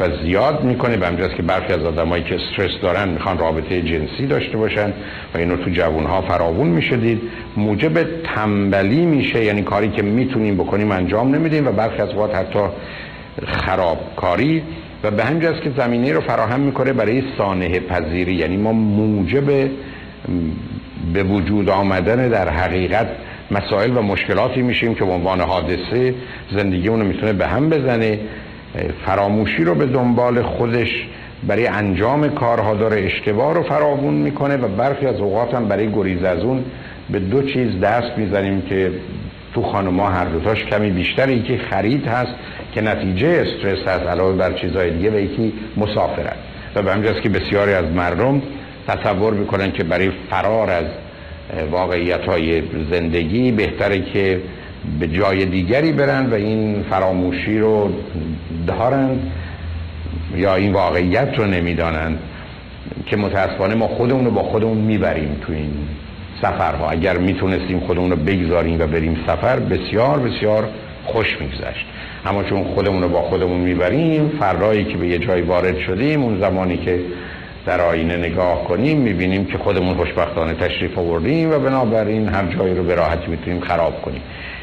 و 0.00 0.08
زیاد 0.22 0.64
می‌کنه. 0.64 0.96
به 0.96 1.06
همجاست 1.06 1.34
که 1.34 1.42
برخی 1.42 1.72
از 1.72 1.84
آدمایی 1.84 2.24
که 2.24 2.34
استرس 2.34 2.80
دارن 2.82 3.08
می‌خوان 3.08 3.38
رابطه 3.38 3.82
جنسی 3.82 4.26
داشته 4.26 4.56
باشن 4.56 4.92
و 5.34 5.38
اینو 5.38 5.56
تو 5.56 5.70
جوانها 5.70 6.22
فراوون 6.22 6.66
می‌شدید. 6.66 7.22
موجب 7.56 8.22
تنبلی 8.22 9.06
میشه 9.06 9.44
یعنی 9.44 9.62
کاری 9.62 9.88
که 9.88 10.02
می‌تونیم 10.02 10.56
بکنیم 10.56 10.90
انجام 10.90 11.34
نمیدیم 11.34 11.66
و 11.66 11.72
برخی 11.72 12.02
از 12.02 12.14
وقت 12.14 12.34
حتی 12.34 12.58
خرابکاری. 13.46 14.62
و 15.02 15.10
به 15.10 15.24
همجاست 15.24 15.62
که 15.62 15.70
زمینه 15.76 16.12
رو 16.12 16.20
فراهم 16.20 16.60
می‌کنه 16.60 16.92
برای 16.92 17.22
سانه 17.38 17.80
پذیری. 17.80 18.34
یعنی 18.34 18.56
ما 18.56 18.72
موجب 18.72 19.70
به 21.12 21.22
وجود 21.22 21.68
آمدن 21.70 22.28
در 22.28 22.48
حقیقت 22.48 23.06
مسائل 23.50 23.96
و 23.96 24.02
مشکلاتی 24.02 24.62
میشیم 24.62 24.94
که 24.94 25.04
به 25.04 25.12
عنوان 25.12 25.40
حادثه 25.40 26.14
زندگی 26.52 26.88
اونو 26.88 27.04
می‌تونه 27.04 27.32
به 27.32 27.46
هم 27.46 27.68
بزنه. 27.68 28.18
فراموشی 29.06 29.64
رو 29.64 29.74
به 29.74 29.86
دنبال 29.86 30.42
خودش 30.42 31.06
برای 31.46 31.66
انجام 31.66 32.28
کارها 32.28 32.74
داره 32.74 33.02
اشتباه 33.02 33.54
رو 33.54 33.62
فراوون 33.62 34.14
می‌کنه 34.14 34.56
و 34.56 34.68
برخی 34.68 35.06
از 35.06 35.20
اوقات 35.20 35.54
هم 35.54 35.68
برای 35.68 35.92
گریز 35.92 36.24
از 36.24 36.42
اون 36.42 36.64
به 37.10 37.18
دو 37.18 37.42
چیز 37.42 37.80
دست 37.80 38.18
می‌زنیم 38.18 38.62
که 38.62 38.90
تو 39.54 39.62
خانما 39.62 40.08
هر 40.08 40.24
دوتاش 40.24 40.64
کمی 40.64 40.90
بیشتر. 40.90 41.28
یکی 41.28 41.58
خرید 41.58 42.06
هست 42.06 42.32
که 42.74 42.80
نتیجه 42.80 43.26
استرس 43.28 43.88
هست 43.88 44.06
علاوه 44.06 44.36
بر 44.36 44.52
چیزهای 44.52 44.90
دیگه 44.90 45.10
و 45.10 45.18
یکی 45.18 45.52
مسافرت 45.76 46.36
و 46.74 46.82
به 46.82 46.92
همجاست 46.92 47.22
که 47.22 47.28
بسیاری 47.28 47.72
از 47.72 47.84
مردم 47.84 48.42
تصور 48.88 49.34
می‌کنن 49.34 49.72
که 49.72 49.84
برای 49.84 50.10
فرار 50.30 50.70
از 50.70 50.84
واقعیت 51.70 52.24
های 52.24 52.62
زندگی 52.90 53.52
بهتره 53.52 54.00
که 54.00 54.40
به 55.00 55.08
جای 55.08 55.44
دیگری 55.44 55.92
برن 55.92 56.26
و 56.30 56.34
این 56.34 56.84
فراموشی 56.90 57.58
رو 57.58 57.90
دارن 58.66 59.18
یا 60.36 60.54
این 60.54 60.72
واقعیت 60.72 61.38
رو 61.38 61.46
نمی‌دانند 61.46 62.18
که 63.06 63.16
متاسفانه 63.16 63.74
ما 63.74 63.88
خودمون 63.88 64.24
رو 64.24 64.30
با 64.30 64.42
خودمون 64.42 64.78
می‌بریم 64.78 65.36
تو 65.46 65.52
این 65.52 65.70
سفرها. 66.42 66.90
اگر 66.90 67.18
می‌تونستیم 67.18 67.80
خودمون 67.80 68.10
رو 68.10 68.16
بگذاریم 68.16 68.80
و 68.80 68.86
بریم 68.86 69.16
سفر 69.26 69.58
بسیار 69.58 70.18
بسیار 70.18 70.68
خوش 71.04 71.36
میگذشت. 71.40 71.86
اما 72.26 72.42
چون 72.42 72.64
خودمون 72.64 73.02
رو 73.02 73.08
با 73.08 73.22
خودمون 73.22 73.60
می‌بریم 73.60 74.28
فرایی 74.40 74.84
که 74.84 74.96
به 74.96 75.08
یه 75.08 75.18
جای 75.18 75.42
وارد 75.42 75.78
شدیم 75.78 76.22
اون 76.22 76.40
زمانی 76.40 76.76
که 76.76 77.00
در 77.66 77.80
آینه 77.80 78.16
نگاه 78.16 78.64
کنیم 78.64 78.98
می‌بینیم 78.98 79.44
که 79.44 79.58
خودمون 79.58 79.94
خوشبختانه 79.94 80.54
تشریف 80.54 80.98
آوردیم 80.98 81.50
و 81.50 81.58
بنابراین 81.58 82.28
هر 82.28 82.46
جایی 82.46 82.74
رو 82.74 82.84
به 82.84 82.94
راحتی 82.94 83.30
می‌تونیم 83.30 83.60
خراب 83.60 84.02
کنیم. 84.02 84.20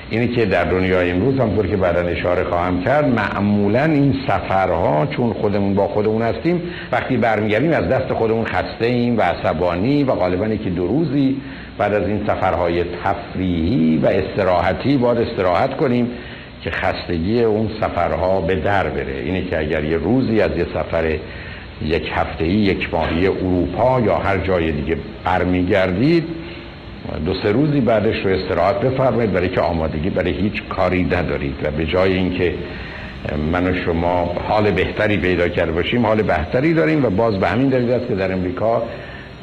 اینی 0.09 0.27
که 0.27 0.45
در 0.45 0.63
دنیای 0.63 1.11
امروز 1.11 1.39
همطور 1.39 1.67
که 1.67 1.77
بعدا 1.77 1.99
اشاره 1.99 2.43
خواهم 2.43 2.81
کرد 2.81 3.05
معمولا 3.05 3.83
این 3.83 4.15
سفرها 4.27 5.05
چون 5.05 5.33
خودمون 5.33 5.75
با 5.75 5.87
خودمون 5.87 6.21
هستیم 6.21 6.61
وقتی 6.91 7.17
برمیگردیم 7.17 7.71
از 7.71 7.89
دست 7.89 8.13
خودمون 8.13 8.45
خسته 8.45 8.85
ایم 8.85 9.17
و 9.17 9.21
عصبانی 9.21 10.03
و 10.03 10.11
غالبا 10.11 10.55
که 10.55 10.69
دو 10.69 10.87
روزی 10.87 11.41
بعد 11.77 11.93
از 11.93 12.07
این 12.07 12.21
سفرهای 12.27 12.83
تفریحی 12.83 13.97
و 13.97 14.05
استراحتی 14.05 14.97
باید 14.97 15.17
استراحت 15.17 15.77
کنیم 15.77 16.07
که 16.63 16.71
خستگی 16.71 17.43
اون 17.43 17.69
سفرها 17.81 18.41
به 18.41 18.55
در 18.55 18.89
بره. 18.89 19.19
اینه 19.25 19.41
که 19.41 19.59
اگر 19.59 19.83
یه 19.83 19.97
روزی 19.97 20.41
از 20.41 20.51
یه 20.57 20.65
سفر 20.73 21.17
یک 21.81 22.11
هفته 22.15 22.47
یک 22.47 22.93
ماهی 22.93 23.27
اروپا 23.27 24.01
یا 24.01 24.15
هر 24.15 24.37
جای 24.37 24.71
دیگه 24.71 24.97
برمیگردید 25.25 26.23
دو 27.25 27.33
سه 27.43 27.51
روزی 27.51 27.81
بعدش 27.81 28.25
رو 28.25 28.31
استراحت 28.31 28.79
بفرمایید. 28.79 29.31
برای 29.31 29.49
که 29.49 29.61
آمادگی 29.61 30.09
برای 30.09 30.31
هیچ 30.31 30.63
کاری 30.69 31.03
ندارید 31.03 31.55
و 31.63 31.71
به 31.71 31.85
جای 31.85 32.13
اینکه 32.13 32.53
من 33.51 33.67
و 33.67 33.83
شما 33.85 34.35
حال 34.47 34.71
بهتری 34.71 35.17
پیدا 35.17 35.47
کرده 35.47 35.71
باشیم 35.71 36.05
حال 36.05 36.21
بهتری 36.21 36.73
داریم 36.73 37.05
و 37.05 37.09
باز 37.09 37.39
به 37.39 37.47
همین 37.47 37.69
دلیل 37.69 37.91
است 37.91 38.07
که 38.07 38.15
در 38.15 38.31
امریکا 38.31 38.83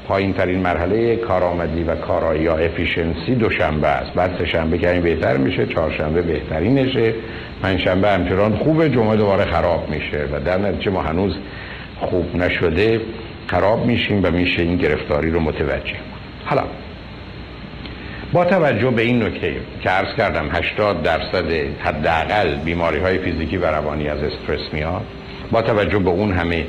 پایین 0.08 0.32
ترین 0.32 0.58
مرحله 0.58 1.16
کارآمدی 1.16 1.82
و 1.82 1.94
کارایی 1.94 2.42
یا 2.42 2.56
افیشنسی 2.56 3.34
دوشنبه 3.34 3.86
است. 3.86 4.12
بعد 4.12 4.30
سه 4.38 4.46
شنبه 4.46 4.78
که 4.78 4.90
این 4.90 5.02
بهتر 5.02 5.36
میشه 5.36 5.66
چهارشنبه 5.66 6.22
بهترینشه. 6.22 7.14
پنجشنبه 7.62 8.08
همچنان 8.08 8.56
خوبه 8.56 8.88
جمعه 8.88 9.16
دوباره 9.16 9.44
خراب 9.44 9.90
میشه 9.90 10.24
و 10.32 10.40
در 10.40 10.58
نتیجه 10.58 10.90
ما 10.90 11.02
هنوز 11.02 11.34
خوب 12.00 12.36
نشده 12.36 13.00
خراب 13.46 13.86
میشیم 13.86 14.20
و 14.24 14.30
میشه 14.30 14.62
این 14.62 14.76
گرفتاری 14.76 15.30
رو 15.30 15.40
متوجه. 15.40 15.96
حالا 16.44 16.62
با 18.32 18.44
توجه 18.44 18.90
به 18.90 19.02
این 19.02 19.22
نکته 19.22 19.56
که 19.82 19.90
عرض 19.90 20.16
کردم 20.16 20.48
80 20.52 21.02
درصد 21.02 21.52
حداقل 21.80 22.54
بیماری 22.54 22.98
های 22.98 23.18
فیزیکی 23.18 23.56
و 23.56 23.66
روانی 23.66 24.08
از 24.08 24.18
استرس 24.22 24.72
میاد 24.72 25.02
با 25.50 25.62
توجه 25.62 25.98
به 25.98 26.10
اون 26.10 26.32
همه 26.32 26.66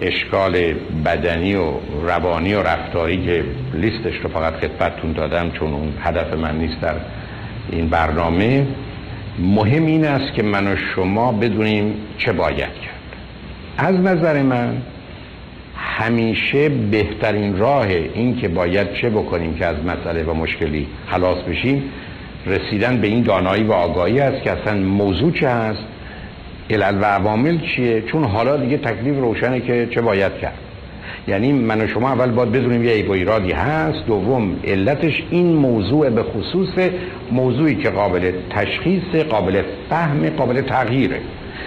اشکال 0.00 0.74
بدنی 1.04 1.54
و 1.54 1.70
روانی 2.02 2.54
و 2.54 2.62
رفتاری 2.62 3.24
که 3.24 3.44
لیستش 3.74 4.14
رو 4.22 4.28
فقط 4.28 4.54
خدمتتون 4.54 5.12
دادم 5.12 5.50
چون 5.50 5.72
اون 5.72 5.94
هدف 6.02 6.32
من 6.32 6.58
نیست 6.58 6.80
در 6.80 6.94
این 7.70 7.88
برنامه 7.88 8.66
مهم 9.38 9.86
این 9.86 10.04
است 10.04 10.34
که 10.34 10.42
من 10.42 10.72
و 10.72 10.76
شما 10.94 11.32
بدونیم 11.32 11.94
چه 12.18 12.32
باید 12.32 12.58
کرد. 12.58 13.02
از 13.78 13.94
نظر 13.94 14.42
من 14.42 14.76
همیشه 15.84 16.68
بهترین 16.68 17.58
راه 17.58 17.86
این 17.86 18.36
که 18.36 18.48
باید 18.48 18.94
چه 18.94 19.10
بکنیم 19.10 19.54
که 19.54 19.66
از 19.66 19.76
مسئله 19.84 20.22
و 20.22 20.34
مشکلی 20.34 20.86
خلاص 21.06 21.38
بشیم 21.38 21.82
رسیدن 22.46 23.00
به 23.00 23.06
این 23.06 23.22
دانایی 23.22 23.64
و 23.64 23.72
آگاهی 23.72 24.20
است 24.20 24.42
که 24.42 24.50
اصلا 24.50 24.74
موضوع 24.78 25.32
چه 25.32 25.48
هست 25.48 25.84
علل 26.70 26.98
و 27.02 27.04
عوامل 27.04 27.58
چیه؟ 27.58 28.02
چون 28.02 28.24
حالا 28.24 28.56
دیگه 28.56 28.76
تکلیف 28.76 29.16
روشنه 29.16 29.60
که 29.60 29.88
چه 29.90 30.00
باید 30.00 30.32
کرد. 30.42 30.58
یعنی 31.28 31.52
من 31.52 31.80
و 31.80 31.86
شما 31.86 32.08
اول 32.08 32.30
باید 32.30 32.52
بدونیم 32.52 32.84
یه 32.84 32.92
عیب 32.92 33.08
و 33.08 33.12
ایرادی 33.12 33.52
هست. 33.52 34.06
دوم 34.06 34.56
علتش 34.64 35.22
این 35.30 35.54
موضوع 35.54 36.10
به 36.10 36.22
خصوص 36.22 36.68
موضوعی 37.32 37.74
که 37.74 37.90
قابل 37.90 38.32
تشخیص 38.50 39.14
قابل 39.30 39.62
فهم 39.90 40.28
قابل 40.28 40.60
تغییره. 40.60 41.20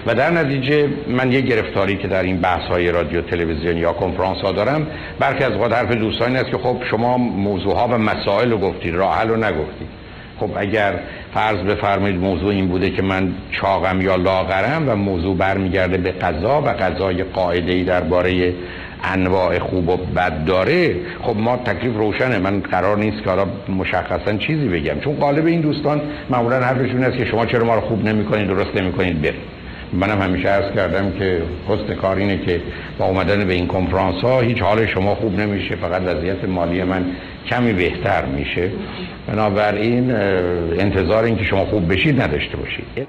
و 0.05 0.15
در 0.15 0.31
نتیجه 0.31 0.89
من 1.07 1.31
یه 1.31 1.41
گرفتاری 1.41 1.97
که 1.97 2.07
در 2.07 2.23
این 2.23 2.37
بحث 2.37 2.61
های 2.61 2.91
رادیو 2.91 3.21
تلویزیون 3.21 3.77
یا 3.77 3.93
کنفرانس 3.93 4.37
ها 4.37 4.51
دارم 4.51 4.87
برخی 5.19 5.43
از 5.43 5.53
وقت 5.53 5.73
حرف 5.73 5.91
دوستانی 5.91 6.37
است 6.37 6.49
که 6.49 6.57
خب 6.57 6.77
شما 6.91 7.17
موضوع 7.17 7.75
ها 7.75 7.87
و 7.87 7.97
مسائل 7.97 8.51
رو 8.51 8.57
گفتید 8.57 8.95
راه 8.95 9.17
حل 9.17 9.27
رو 9.27 9.35
نگفتید. 9.35 9.87
خب 10.39 10.49
اگر 10.55 10.93
فرض 11.33 11.57
بفرمایید 11.57 12.19
موضوع 12.19 12.49
این 12.49 12.67
بوده 12.67 12.89
که 12.89 13.01
من 13.01 13.33
چاقم 13.51 14.01
یا 14.01 14.15
لاغرم 14.15 14.89
و 14.89 14.95
موضوع 14.95 15.37
برمیگرده 15.37 15.97
به 15.97 16.11
قضا 16.11 16.61
و 16.61 16.65
قضای 16.65 17.23
قاعده 17.23 17.71
ای 17.73 17.83
درباره 17.83 18.53
انواع 19.03 19.59
خوب 19.59 19.89
و 19.89 19.97
بد 19.97 20.45
داره 20.45 20.95
خب 21.21 21.37
ما 21.37 21.57
تکلیف 21.57 21.95
روشنه. 21.95 22.39
من 22.39 22.59
قرار 22.59 22.97
نیست 22.97 23.23
که 23.23 23.29
حالا 23.29 23.45
مشخصا 23.77 24.37
چیزی 24.37 24.67
بگم. 24.67 24.99
چون 24.99 25.15
قالب 25.15 25.45
این 25.45 25.61
دوستان 25.61 26.01
معمولا 26.29 26.59
حرفشون 26.59 27.03
است 27.03 27.17
که 27.17 27.25
شما 27.25 27.45
چرا 27.45 27.65
ما 27.65 27.75
رو 27.75 27.81
خوب 27.81 28.05
نمی‌کنید 28.05 28.47
درست 28.47 28.75
نمی‌کنید 28.75 29.21
برید. 29.21 29.64
منم 29.95 30.21
همیشه 30.21 30.47
عرض 30.47 30.75
کردم 30.75 31.11
که 31.11 31.41
حسن 31.67 31.95
کار 31.95 32.15
اینه 32.15 32.37
که 32.37 32.61
با 32.97 33.05
اومدن 33.05 33.47
به 33.47 33.53
این 33.53 33.67
کنفرانس 33.67 34.21
ها 34.21 34.41
هیچ 34.41 34.61
حال 34.61 34.85
شما 34.85 35.15
خوب 35.15 35.39
نمیشه 35.39 35.75
فقط 35.75 36.01
وضعیت 36.01 36.43
مالی 36.43 36.83
من 36.83 37.05
کمی 37.49 37.73
بهتر 37.73 38.25
میشه. 38.25 38.71
بنابراین 39.27 40.11
انتظار 40.11 41.23
این 41.23 41.37
که 41.37 41.43
شما 41.43 41.65
خوب 41.65 41.93
بشید 41.93 42.21
نداشته 42.21 42.57
باشید. 42.57 43.07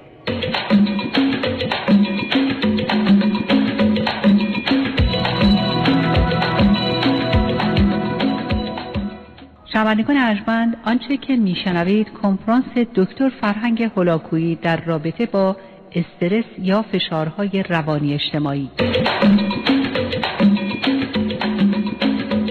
شنوندگان 9.73 10.17
ارجمند 10.17 10.77
آنچه 10.85 11.17
که 11.17 11.37
میشنوید 11.37 12.09
کنفرانس 12.23 12.65
دکتر 12.95 13.29
فرهنگ 13.41 13.91
هلاکویی 13.97 14.55
در 14.55 14.81
رابطه 14.85 15.27
با 15.27 15.57
استرس 15.97 16.45
یا 16.59 16.85
فشارهای 16.93 17.65
روانی 17.69 18.15
اجتماعی. 18.15 18.71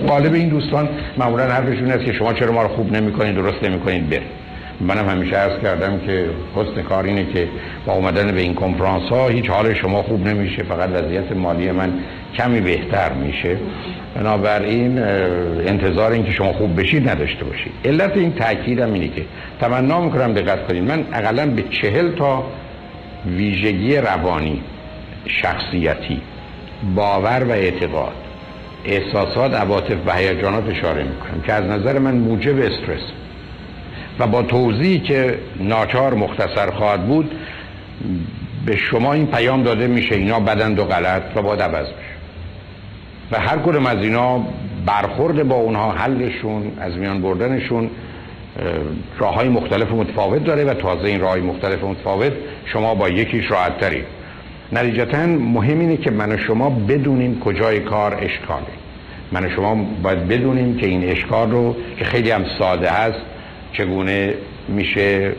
غالب 0.08 0.34
این 0.34 0.50
دوستان 0.50 0.90
معمولا 1.18 1.44
حرفشون 1.44 1.92
است 1.92 2.06
که 2.06 2.14
شما 2.14 2.34
چرا 2.34 2.52
ما 2.52 2.62
رو 2.62 2.68
خوب 2.68 2.92
نمی‌کنید 2.92 3.36
درست 3.36 3.64
نمی‌کنید 3.64 4.10
بر 4.10 4.22
منم 4.82 5.10
همیشه 5.10 5.36
عرض 5.36 5.62
کردم 5.62 6.00
که 6.00 6.30
حسن 6.56 6.82
کار 6.82 7.04
اینه 7.04 7.26
که 7.34 7.48
با 7.86 7.94
اومدن 7.94 8.32
به 8.32 8.42
این 8.42 8.54
کنفرانس 8.54 9.10
ها 9.10 9.28
هیچ 9.28 9.50
حال 9.50 9.74
شما 9.74 10.04
خوب 10.04 10.28
نمیشه 10.28 10.64
فقط 10.64 10.90
وضعیت 10.90 11.32
مالی 11.32 11.72
من 11.72 11.94
کمی 12.38 12.62
بهتر 12.62 13.14
میشه. 13.14 13.58
بنابراین 14.16 15.00
انتظار 15.68 16.12
این 16.12 16.26
که 16.26 16.32
شما 16.32 16.54
خوب 16.54 16.80
بشید 16.80 17.10
نداشته 17.10 17.46
باشید. 17.46 17.72
علت 17.86 18.18
این 18.18 18.34
تاکیدم 18.34 18.94
اینه 18.94 19.08
که 19.08 19.22
تمنا 19.62 20.02
می‌کنم 20.02 20.34
دقت 20.34 20.68
کنید 20.68 20.84
من 20.84 21.06
اقلا 21.14 21.46
به 21.46 21.62
چهل 21.62 22.12
تا 22.12 22.44
ویژگی 23.28 23.98
روانی 23.98 24.62
شخصیتی 25.28 26.22
باور 26.96 27.44
و 27.44 27.52
اعتقاد 27.52 28.16
احساسات 28.86 29.54
عواطف 29.54 29.98
و 30.06 30.14
هیجانات 30.14 30.70
اشاره 30.70 31.04
می‌کنم 31.04 31.42
که 31.46 31.54
از 31.54 31.64
نظر 31.64 32.00
من 32.00 32.16
موجب 32.16 32.58
استرس 32.60 33.12
و 34.20 34.28
با 34.28 34.42
توضیحی 34.42 35.00
که 35.00 35.40
ناچار 35.60 36.14
مختصر 36.14 36.72
خواهد 36.72 37.08
بود 37.08 37.32
به 38.66 38.78
شما 38.78 39.14
این 39.14 39.28
پیام 39.28 39.64
داده 39.64 39.88
میشه 39.88 40.16
اینا 40.16 40.40
بدند 40.40 40.80
و 40.80 40.86
غلط 40.86 41.24
و 41.36 41.42
باید 41.42 41.62
عوض 41.62 41.88
بشه. 41.88 42.16
و 43.32 43.40
هر 43.40 43.58
کدوم 43.58 43.86
از 43.86 43.98
اینا 43.98 44.44
برخورد 44.86 45.48
با 45.48 45.56
اونها 45.56 45.92
حلشون 45.92 46.72
از 46.80 46.98
میان 46.98 47.22
بردنشون 47.22 47.90
راه 49.20 49.36
های 49.36 49.50
مختلف 49.50 49.92
و 49.92 49.96
متفاوت 49.96 50.44
داره 50.44 50.64
و 50.64 50.74
تازه 50.74 51.08
این 51.08 51.22
راه 51.22 51.38
مختلف 51.38 51.84
و 51.84 51.88
متفاوت 51.88 52.34
شما 52.66 52.96
با 52.96 53.10
یکیش 53.10 53.52
راحت 53.52 53.78
تری. 53.78 54.04
نتیجتا 54.72 55.26
مهم 55.26 55.80
اینه 55.80 55.98
که 55.98 56.12
من 56.12 56.32
و 56.32 56.38
شما 56.38 56.70
بدونیم 56.70 57.40
کجای 57.40 57.80
کار 57.80 58.14
اشکاله. 58.14 58.66
من 59.32 59.46
و 59.46 59.50
شما 59.50 59.76
باید 60.04 60.28
بدونیم 60.28 60.78
که 60.78 60.88
این 60.88 61.10
اشکال 61.10 61.52
رو 61.52 61.76
که 61.98 62.06
خیلی 62.06 62.32
هم 62.32 62.46
ساده 62.60 62.90
هست 62.90 63.20
چگونه 63.74 64.34
میشه 64.68 65.32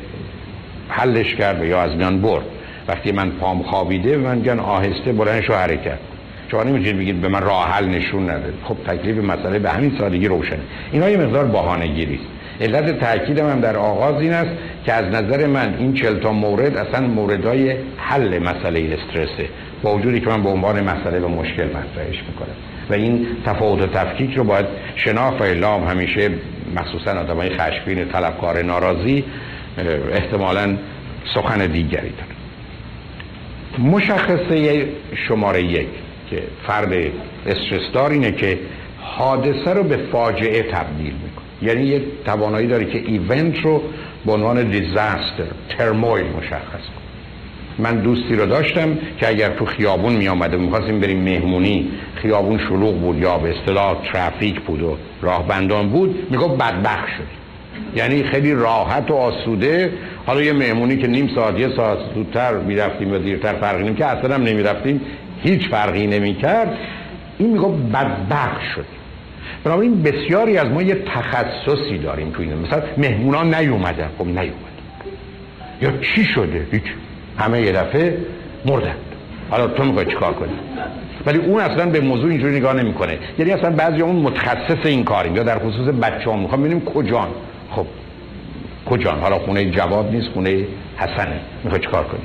حلش 0.88 1.35
کرد 1.35 1.64
یا 1.64 1.83
از 1.83 1.96
میان 1.96 2.20
برد. 2.20 2.44
وقتی 2.88 3.12
من 3.12 3.31
پام 3.31 3.62
خوابیده 3.62 4.16
من 4.16 4.40
گن 4.40 4.59
آهسته 4.59 5.12
بلندش 5.12 5.48
رو 5.48 5.55
حرکت 5.55 5.98
شما 6.50 6.62
نمی‌تونید 6.62 6.98
بگید 6.98 7.20
به 7.20 7.29
من 7.29 7.42
راه 7.42 7.70
حل 7.70 7.85
نشون 7.85 8.31
نده. 8.31 8.52
خب 8.64 8.76
تکلیف 8.87 9.24
مسئله 9.24 9.59
به 9.59 9.70
همین 9.70 9.92
سادگی 9.98 10.29
روشنه. 10.29 10.61
اینا 10.92 11.11
یه 11.11 11.16
مقدار 11.16 11.44
بهانه 11.44 11.87
گیری 11.87 12.20
علت 12.60 13.00
تاکیدم 13.00 13.50
هم 13.50 13.60
در 13.60 13.76
آغاز 13.76 14.22
این 14.22 14.32
است 14.32 14.50
که 14.84 14.92
از 14.92 15.04
نظر 15.04 15.46
من 15.46 15.74
این 15.78 15.94
چل 15.94 16.18
تا 16.18 16.32
مورد 16.32 16.76
اصلا 16.76 17.06
موردای 17.06 17.76
حل 17.96 18.38
مسئله 18.38 18.98
استرسه 18.98 19.48
با 19.82 19.94
وجودی 19.94 20.20
که 20.20 20.26
من 20.26 20.42
به 20.42 20.48
عنوان 20.48 20.80
مسئله 20.80 21.18
و 21.18 21.28
مشکل 21.28 21.64
مطرحش 21.64 22.22
می‌کنم. 22.28 22.56
و 22.90 22.94
این 22.94 23.26
تفاوت 23.46 23.82
و 23.82 23.86
تفکیک 23.86 24.34
رو 24.34 24.44
باید 24.44 24.66
شناخت 24.96 25.40
و 25.40 25.44
اعلام 25.44 25.84
همیشه 25.84 26.30
مخصوصا 26.76 27.10
آدمای 27.10 27.50
خشمگین 27.50 28.08
طلبکار 28.08 28.62
ناراضی 28.62 29.24
احتمالا 30.12 30.76
سخن 31.34 31.66
دیگری 31.66 32.10
داره 32.10 32.36
مشخصه 33.78 34.86
شماره 35.28 35.62
یک 35.62 35.88
که 36.30 36.42
فرد 36.66 36.92
استرسدار 37.46 38.10
اینه 38.10 38.32
که 38.32 38.58
حادثه 39.00 39.74
رو 39.74 39.82
به 39.82 39.96
فاجعه 39.96 40.62
تبدیل 40.62 41.12
یعنی 41.62 41.82
یه 41.82 42.02
توانایی 42.24 42.66
داره 42.66 42.84
که 42.84 42.98
ایونت 42.98 43.58
رو 43.58 43.82
به 44.26 44.32
عنوان 44.32 44.70
دیزاستر 44.70 45.44
ترمویل 45.78 46.26
مشخص 46.26 46.80
من 47.78 47.96
دوستی 47.96 48.34
رو 48.34 48.46
داشتم 48.46 48.98
که 49.18 49.28
اگر 49.28 49.48
تو 49.48 49.64
خیابون 49.64 50.12
می 50.12 50.28
آمده 50.28 50.56
می‌خواستیم 50.56 51.00
بریم 51.00 51.22
مهمونی 51.22 51.88
خیابون 52.14 52.58
شلوغ 52.58 53.00
بود 53.00 53.18
یا 53.18 53.38
به 53.38 53.50
اصطلاح 53.50 53.96
ترافیک 54.12 54.60
بود 54.60 54.82
و 54.82 54.96
راهبندان 55.22 55.88
بود 55.88 56.26
می‌گفت 56.30 56.62
بدبخ 56.62 57.06
شد. 57.16 57.36
یعنی 57.96 58.22
خیلی 58.22 58.54
راحت 58.54 59.10
و 59.10 59.14
آسوده. 59.14 59.92
حالا 60.26 60.42
یه 60.42 60.52
مهمونی 60.52 60.96
که 60.96 61.06
نیم 61.06 61.30
ساعت 61.34 61.60
یه 61.60 61.68
ساعت 61.76 61.98
زودتر 62.14 62.54
می‌رفتیم 62.58 63.12
و 63.12 63.18
دیرتر 63.18 63.52
فرقی 63.52 63.84
نمی 63.84 63.94
که 63.94 64.04
اصلا 64.04 64.34
هم 64.34 64.42
نمی‌رفتیم. 64.42 65.00
هیچ 65.42 65.68
فرقی 65.68 66.06
نمی‌کرد. 66.06 66.78
این 67.38 67.52
می‌گفت 67.52 67.78
بدبخ 67.92 68.60
شد. 68.74 68.84
بنابراین 69.66 70.02
بسیاری 70.02 70.59
از 70.59 70.68
ما 70.68 70.83
یه 70.83 70.94
تخصصی 70.94 71.98
داریم 71.98 72.31
تو 72.31 72.42
این 72.42 72.55
مثلا 72.59 72.83
مهمونان 72.98 73.55
نیومدن. 73.55 74.09
خب 74.18 74.26
نیومد 74.26 74.76
یا 75.83 75.90
چی 75.90 76.24
شده؟ 76.24 76.66
هیچ. 76.72 76.83
همه 77.38 77.61
یه 77.61 77.72
دفعه 77.72 78.18
مردن. 78.66 78.94
حالا 79.50 79.66
تو 79.66 79.85
می‌خوای 79.85 80.07
چیکار 80.07 80.33
کنی؟ 80.33 80.52
ولی 81.26 81.38
اون 81.38 81.61
اصلا 81.61 81.90
به 81.90 82.00
موضوع 82.00 82.31
اینجوری 82.31 82.57
نگاه 82.57 82.74
نمی‌کنه. 82.74 83.18
یعنی 83.38 83.52
اصلا 83.52 83.70
بعضی 83.70 84.02
اون 84.02 84.16
متخصص 84.16 84.87
این 84.87 85.05
کاریم. 85.05 85.37
یا 85.37 85.42
در 85.42 85.59
خصوص 85.59 85.94
بچه 85.94 86.31
هم 86.31 86.38
می‌خوام 86.38 86.61
ببینیم 86.61 86.85
کجان. 86.85 87.29
خب. 87.70 87.87
کجان؟ 88.87 89.18
حالا 89.18 89.38
خونه 89.38 89.70
جواد 89.70 90.11
نیست 90.11 90.29
خونه 90.29 90.64
حسنه. 90.96 91.40
می‌خوای 91.64 91.83
چیکار 91.83 92.05
کنی؟ 92.05 92.22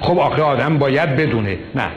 خب 0.00 0.18
آخه 0.18 0.42
آدم 0.42 0.78
باید 0.78 1.16
بدونه. 1.16 1.58
نه. 1.74 1.88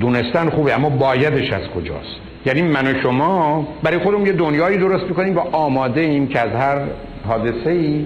دونستن 0.00 0.50
خوبه 0.50 0.74
اما 0.74 0.88
بایدش 0.88 1.52
از 1.52 1.68
کجاست؟ 1.68 2.29
یعنی 2.46 2.62
من 2.62 2.86
و 2.86 3.00
شما 3.02 3.68
برای 3.82 3.98
خودمون 3.98 4.26
یه 4.26 4.32
دنیایی 4.32 4.78
درست 4.78 5.04
می‌کنیم 5.04 5.36
و 5.36 5.40
آماده 5.52 6.00
ایم 6.00 6.28
که 6.28 6.40
از 6.40 6.50
هر 6.50 6.78
حادثه 7.28 7.70
ای 7.70 8.04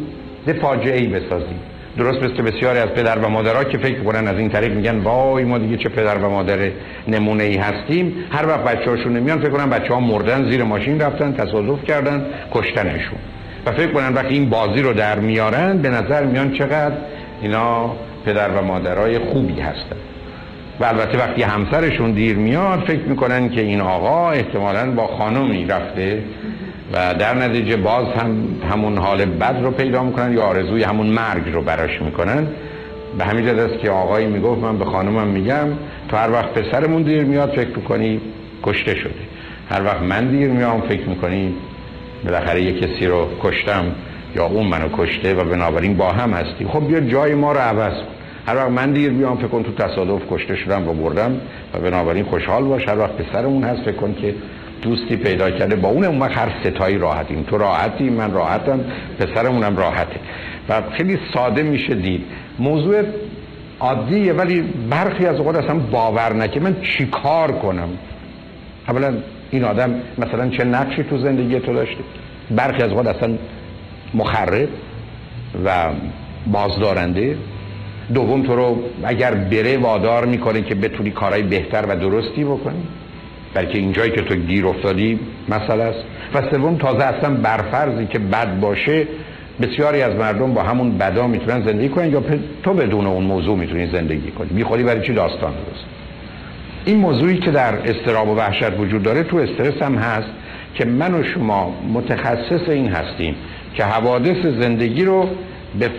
فاجعه 0.63 0.99
ای 0.99 1.07
بسازیم. 1.07 1.61
درست 1.99 2.23
مثل 2.23 2.43
بسیاری 2.43 2.79
از 2.79 2.89
پدر 2.89 3.19
و 3.19 3.29
مادرها 3.29 3.65
که 3.65 3.79
فکر 3.79 4.03
کنن 4.03 4.29
از 4.29 4.39
این 4.39 4.49
طریق 4.49 4.75
میگن 4.75 4.99
وای 4.99 5.45
ما 5.45 5.59
دیگه 5.59 5.77
چه 5.77 5.89
پدر 5.89 6.19
و 6.19 6.31
مادر 6.31 6.71
نمونه 7.09 7.45
ای 7.45 7.57
هستیم. 7.57 8.15
هر 8.31 8.47
وقت 8.47 8.65
بچه 8.65 8.91
هاشون 8.91 9.13
نمیان 9.13 9.39
فکر 9.39 9.51
کنن 9.51 9.71
بچه 9.71 9.95
ها 9.95 10.01
مردن 10.01 10.51
زیر 10.51 10.65
ماشین 10.65 11.01
رفتن 11.01 11.33
تصادف 11.33 11.85
کردن 11.85 12.27
کشتنشون. 12.53 13.19
و 13.67 13.73
فکر 13.73 13.93
کنن 13.93 14.15
وقتی 14.15 14.35
این 14.35 14.51
بازی 14.51 14.83
رو 14.83 14.93
در 14.93 15.19
میارن 15.19 15.79
به 15.79 15.89
نظر 15.89 16.25
میان 16.25 16.53
چقدر 16.53 16.95
اینا 17.43 17.91
پدر 18.25 18.49
و 18.49 18.63
مادرای 18.63 19.19
خوبی 19.19 19.61
هستن. 19.61 19.97
و 20.81 20.85
البته 20.85 21.19
وقتی 21.19 21.43
همسرشون 21.43 22.11
دیر 22.13 22.37
میاد 22.37 22.81
فکر 22.87 23.03
می‌کنن 23.03 23.49
که 23.49 23.61
این 23.61 23.81
آقا 23.81 24.31
احتمالا 24.31 24.91
با 24.91 25.07
خانمی 25.07 25.67
رفته 25.67 26.23
و 26.93 27.15
در 27.15 27.35
نتیجه 27.35 27.77
باز 27.77 28.07
هم 28.07 28.47
همون 28.71 28.99
حال 28.99 29.25
بد 29.25 29.57
رو 29.63 29.71
پیدا 29.71 30.03
می‌کنن 30.03 30.33
یا 30.33 30.43
آرزوی 30.43 30.83
همون 30.83 31.07
مرگ 31.07 31.53
رو 31.53 31.63
براش 31.63 32.03
می‌کنن. 32.03 32.47
به 33.19 33.25
همین 33.25 33.47
جد 33.47 33.59
است 33.59 33.79
که 33.79 33.91
آقایی 33.91 34.27
می‌گفت 34.27 34.63
من 34.63 34.79
به 34.79 34.85
خانمم 34.85 35.27
میگم 35.29 35.67
تو 36.09 36.17
هر 36.17 36.31
وقت 36.31 36.49
پسرمون 36.49 37.03
دیر 37.03 37.25
میاد 37.25 37.51
فکر 37.51 37.77
می‌کنی 37.77 38.21
کشته 38.63 38.95
شده. 38.95 39.15
هر 39.71 39.85
وقت 39.85 40.03
من 40.03 40.27
دیر 40.27 40.49
میام 40.49 40.81
فکر 40.81 41.09
می‌کنی 41.09 41.55
بالاخره 42.25 42.63
یه 42.63 42.81
کسی 42.81 43.07
رو 43.07 43.29
کشتم 43.43 43.85
یا 44.37 44.47
اون 44.47 44.67
منو 44.67 44.89
کشته 44.99 45.35
و 45.35 45.45
بنابراین 45.45 45.97
با 45.97 46.13
هم 46.13 46.33
هستی. 46.33 46.67
خب 46.67 46.89
بیا 46.89 47.01
جای 47.01 47.35
ما 47.35 47.53
رو 47.53 47.59
عوض 47.59 47.93
کن. 47.93 48.15
هر 48.47 48.57
وقت 48.57 48.71
من 48.71 48.93
دیر 48.93 49.11
بیام 49.11 49.37
فکر 49.37 49.47
کن 49.47 49.63
تو 49.63 49.73
تصادف 49.73 50.23
کشته 50.31 50.57
شدم 50.57 50.89
و 50.89 50.95
بردم 50.95 51.41
و 51.75 51.79
بنابراین 51.79 52.25
خوشحال 52.25 52.65
باش. 52.65 52.89
هر 52.89 52.99
وقت 52.99 53.13
پسرمون 53.13 53.65
هست 53.65 53.83
فکر 53.83 53.97
کن 53.97 54.15
که 54.15 54.35
دوستی 54.83 55.17
پیدا 55.17 55.51
کرده. 55.51 55.77
با 55.77 55.89
اون 55.89 56.05
اون 56.05 56.23
هر 56.23 56.53
ستایی 56.65 56.99
راحتیم. 56.99 57.43
تو 57.43 57.59
راحتی 57.59 58.11
من 58.11 58.33
راحتم 58.33 58.81
پسرمونم 59.19 59.77
راحته. 59.77 60.21
و 60.69 60.83
خیلی 60.91 61.19
ساده 61.35 61.63
میشه 61.63 61.95
دید. 61.95 62.25
موضوع 62.59 63.03
عادیه 63.81 64.33
ولی 64.33 64.61
برخی 64.91 65.27
از 65.27 65.37
اوقات 65.37 65.57
اصلا 65.57 65.75
باور 65.75 66.33
نکه. 66.33 66.61
من 66.61 66.77
چیکار 66.83 67.53
کنم؟ 67.53 67.89
اولا 68.89 69.15
این 69.51 69.65
آدم 69.65 69.95
مثلا 70.19 70.49
چه 70.49 70.65
نقشی 70.65 71.03
تو 71.03 71.19
زندگی 71.19 71.61
تو 71.61 71.73
داشته؟ 71.73 72.05
برخی 72.51 72.83
از 72.83 72.91
اوقات 72.91 73.07
اصلا 73.07 73.35
مخرب 74.15 74.69
و 75.65 75.91
بازدارنده. 76.47 77.37
دوم 78.15 78.43
تو 78.43 78.57
رو 78.57 78.79
اگر 79.05 79.35
بره 79.35 79.79
وادار 79.79 80.27
می‌کنه 80.27 80.63
که 80.63 80.75
بتونی 80.75 81.11
کارهای 81.11 81.43
بهتر 81.43 81.85
و 81.89 81.97
درستی 81.97 82.45
بکنی. 82.45 82.83
بلکه 83.55 83.79
اینجایی 83.79 84.11
که 84.11 84.21
تو 84.21 84.35
گیر 84.35 84.67
افتادی 84.67 85.19
مسئله 85.49 85.83
است. 85.83 86.05
و 86.35 86.43
سوم 86.51 86.77
تازه 86.77 87.05
اصلا 87.05 87.35
برفرضی 87.35 88.07
که 88.07 88.19
بد 88.19 88.61
باشه 88.61 89.07
بسیاری 89.63 90.03
از 90.03 90.15
مردم 90.15 90.55
با 90.55 90.63
همون 90.63 90.99
بدا 90.99 91.27
می‌تونن 91.27 91.65
زندگی 91.65 91.89
کنن 91.89 92.13
یا 92.13 92.23
تو 92.63 92.75
بدون 92.75 93.07
اون 93.07 93.25
موضوع 93.25 93.57
می‌تونی 93.57 93.87
زندگی 93.93 94.31
کنی. 94.31 94.49
می‌خوری 94.51 94.83
برای 94.83 95.07
چی 95.07 95.13
داستان 95.13 95.53
درست؟ 95.53 95.85
این 96.85 96.99
موضوعی 96.99 97.39
که 97.39 97.51
در 97.51 97.75
استراب 97.75 98.29
و 98.29 98.35
وحشت 98.35 98.79
وجود 98.79 99.03
داره 99.03 99.23
تو 99.23 99.37
استرس 99.37 99.83
هم 99.83 99.95
هست 99.95 100.29
که 100.75 100.85
من 100.85 101.15
و 101.15 101.25
شما 101.25 101.75
متخصص 101.93 102.69
این 102.69 102.89
هستیم 102.89 103.35
که 103.75 103.85
حوادث 103.85 104.47
زندگی 104.61 105.05
رو 105.05 105.29
به 105.79 105.91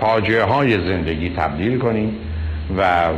فاجعه 0.00 0.42
های 0.42 0.70
زندگی 0.72 1.30
تبدیل 1.30 1.78
کنیم 1.78 2.16
و 2.78 3.08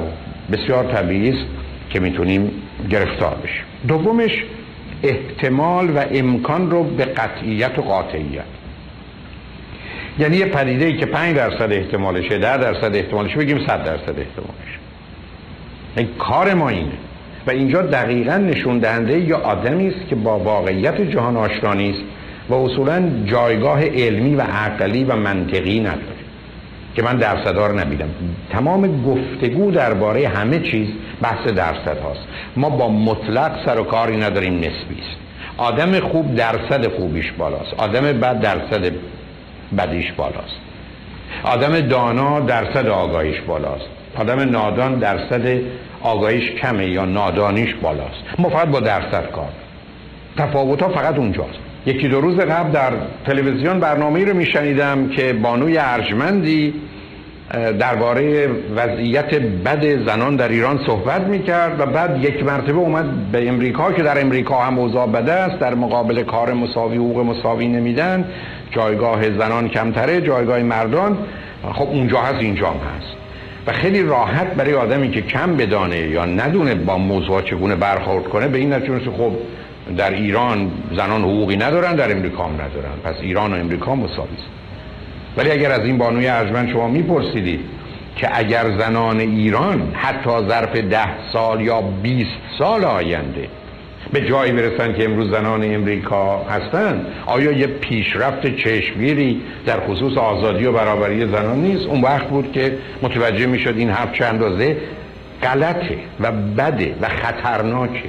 بسیار 0.53 0.93
طبیعی 0.93 1.31
است 1.31 1.47
که 1.91 2.01
می‌تونیم 2.01 2.51
گرفتار 2.91 3.35
بشیم. 3.35 3.65
دومش 3.89 4.45
احتمال 5.03 5.91
و 5.97 6.05
امکان 6.11 6.71
رو 6.71 6.85
به 6.85 7.05
قطعیت 7.05 7.79
و 7.79 7.83
قاطعیت. 7.83 8.45
یعنی 10.19 10.37
یه 10.37 10.47
پدیده 10.47 10.85
ای 10.85 10.97
که 10.97 11.07
5 11.07 11.37
درصد 11.37 11.73
احتمالشه 11.73 12.39
10 12.39 12.57
درصد 12.57 12.97
احتمالشه 12.97 13.37
بگیم 13.37 13.59
100 13.67 13.85
درصد 13.85 14.19
احتمالشه. 14.19 14.79
این 15.97 16.09
کار 16.19 16.55
ما 16.55 16.69
اینه. 16.69 16.93
و 17.47 17.51
اینجا 17.51 17.83
دقیقا 17.83 18.37
نشون 18.37 18.79
دهنده 18.79 19.19
یا 19.19 19.39
آدمی 19.39 19.89
است 19.89 20.09
که 20.09 20.15
با 20.15 20.39
واقعیت 20.39 21.01
جهان 21.01 21.37
آشنا 21.37 21.75
نیست 21.75 22.03
و 22.49 22.55
اصولا 22.55 23.11
جایگاه 23.25 23.85
علمی 23.85 24.35
و 24.35 24.41
عقلی 24.41 25.05
و 25.05 25.17
منطقی 25.17 25.81
نداره. 25.81 26.12
که 26.95 27.03
من 27.03 27.17
درصدها 27.17 27.67
رو 27.67 27.79
نمیدم 27.79 28.09
تمام 28.51 29.03
گفتگو 29.03 29.71
درباره 29.71 30.29
همه 30.29 30.61
چیز 30.61 30.89
بحث 31.23 31.47
درصد 31.47 31.99
هاست. 31.99 32.29
ما 32.57 32.71
با 32.71 32.89
مطلق 32.89 33.67
سر 33.67 33.79
و 33.79 33.85
کاری 33.85 34.17
نداریم 34.17 34.59
نسبی 34.59 35.01
است. 35.01 35.17
آدم 35.57 36.01
خوب 36.01 36.35
درصد 36.35 36.89
خوبیش 36.97 37.33
بالاست. 37.33 37.75
آدم 37.75 38.01
بد 38.01 38.41
درصد 38.41 38.93
بدیش 39.79 40.13
بالاست. 40.13 40.57
آدم 41.45 41.81
دانا 41.81 42.41
درصد 42.41 42.87
آگاهیش 42.87 43.41
بالاست. 43.41 43.87
آدم 44.17 44.41
نادان 44.41 44.99
درصد 44.99 45.61
آگاهیش 46.03 46.51
کمه 46.51 46.87
یا 46.87 47.05
نادانیش 47.05 47.75
بالاست. 47.75 48.23
ما 48.39 48.49
فقط 48.49 48.69
با 48.69 48.81
درصد 48.81 49.31
کار. 49.31 49.49
تفاوت 50.37 50.83
ها 50.83 50.89
فقط 50.89 51.19
اونجاست. 51.19 51.59
یکی 51.87 52.09
دو 52.09 52.21
روز 52.21 52.39
قبل 52.39 52.71
در 52.71 52.93
تلویزیون 53.27 53.81
برنامه 53.81 54.25
رو 54.25 54.37
میشنیدم 54.37 55.09
که 55.09 55.33
بانوی 55.33 55.79
ارجمندی 55.79 56.75
درباره 57.79 58.49
وضعیت 58.77 59.35
بد 59.35 60.07
زنان 60.07 60.37
در 60.37 60.49
ایران 60.49 60.81
صحبت 60.87 61.21
می‌کرد 61.21 61.81
و 61.81 61.87
بعد 61.87 62.25
یک 62.25 62.45
مرتبه 62.45 62.79
اومد 62.79 63.33
به 63.33 63.49
امریکا 63.49 63.93
که 63.93 64.03
در 64.03 64.21
امریکا 64.21 64.63
هم 64.63 64.79
اوضاع 64.79 65.07
بده 65.07 65.33
است 65.33 65.59
در 65.59 65.75
مقابل 65.75 66.23
کار 66.23 66.53
مساوی 66.53 66.97
حقوق 66.97 67.27
مساوی 67.27 67.69
نمیدن. 67.69 68.25
جایگاه 68.71 69.39
زنان 69.39 69.69
کمتره 69.69 70.21
جایگاه 70.21 70.63
مردان. 70.63 71.19
خب 71.73 71.89
اونجا 71.89 72.21
هست 72.21 72.41
اینجا 72.41 72.67
هم 72.67 72.77
هست. 72.77 73.17
و 73.67 73.73
خیلی 73.73 74.03
راحت 74.03 74.55
برای 74.55 74.75
آدمی 74.75 75.11
که 75.11 75.23
کم 75.23 75.57
بدانه 75.57 75.99
یا 75.99 76.25
ندونه 76.25 76.75
با 76.75 76.99
موضوع 76.99 77.43
چگونه 77.43 77.77
برخورد 77.77 78.25
کنه 78.25 78.49
به 78.49 78.59
این 78.59 78.73
نتیجه 78.73 78.99
خب 78.99 79.33
در 79.97 80.11
ایران 80.11 80.71
زنان 80.97 81.23
حقوقی 81.23 81.57
ندارن 81.57 81.97
در 81.97 82.13
امریکا 82.13 82.45
هم 82.45 82.55
ندارن. 82.55 82.99
پس 83.05 83.15
ایران 83.21 83.53
و 83.53 83.57
امریکا 83.57 83.95
مساوی 83.95 84.35
است. 84.35 84.49
ولی 85.37 85.51
اگر 85.51 85.71
از 85.71 85.81
این 85.81 85.99
بانوی 85.99 86.29
ارجمند 86.29 86.73
شما 86.73 86.89
میپرسیدید 86.89 87.61
که 88.17 88.39
اگر 88.39 88.79
زنان 88.79 89.21
ایران 89.21 89.93
حتی 89.95 90.31
ظرف 90.49 90.77
ده 90.77 91.31
سال 91.33 91.61
یا 91.61 91.81
20 91.81 92.31
سال 92.59 92.85
آینده 92.85 93.49
به 94.13 94.21
جایی 94.21 94.53
برسن 94.53 94.93
که 94.93 95.05
امروز 95.05 95.31
زنان 95.31 95.75
امریکا 95.75 96.39
هستن 96.39 97.07
آیا 97.27 97.53
یه 97.53 97.67
پیشرفت 97.67 98.57
چشمگیری 98.57 99.41
در 99.67 99.81
خصوص 99.81 100.19
آزادی 100.19 100.65
و 100.65 100.73
برابری 100.73 101.27
زنان 101.27 101.59
نیست؟ 101.59 101.87
اون 101.87 102.01
وقت 102.01 102.27
بود 102.27 102.53
که 102.53 102.79
متوجه 103.03 103.47
می‌شد 103.47 103.75
این 103.77 103.91
حرف 103.91 104.13
چند 104.13 104.43
اندازه 104.43 104.77
غلطه 105.43 105.99
و 106.21 106.33
بده 106.33 106.95
و 107.01 107.09
خطرناکه. 107.09 108.09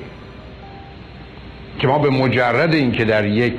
که 1.79 1.87
ما 1.87 1.99
به 1.99 2.09
مجرد 2.09 2.73
اینکه 2.73 3.05
در 3.05 3.25
یک 3.25 3.53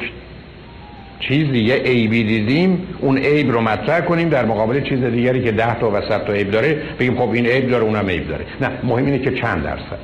چیزی 1.21 1.59
یه 1.59 1.75
عیبی 1.75 2.25
دیدیم 2.25 2.87
اون 3.01 3.19
عیب 3.19 3.51
رو 3.51 3.61
مطرح 3.61 4.01
کنیم 4.01 4.29
در 4.29 4.45
مقابل 4.45 4.81
چیز 4.81 5.05
دیگری 5.05 5.43
که 5.43 5.53
ده 5.53 5.81
تا 5.81 5.91
و 5.91 6.01
صد 6.01 6.25
تا 6.27 6.33
عیب 6.33 6.51
داره 6.51 6.83
بگیم 6.99 7.17
خب 7.17 7.31
این 7.31 7.47
عیب 7.47 7.71
داره 7.71 7.85
اونم 7.85 8.09
عیب 8.09 8.29
داره. 8.29 8.45
نه 8.61 8.71
مهم 8.85 9.07
اینه 9.07 9.19
که 9.19 9.31
چند 9.31 9.63
درصد. 9.63 9.99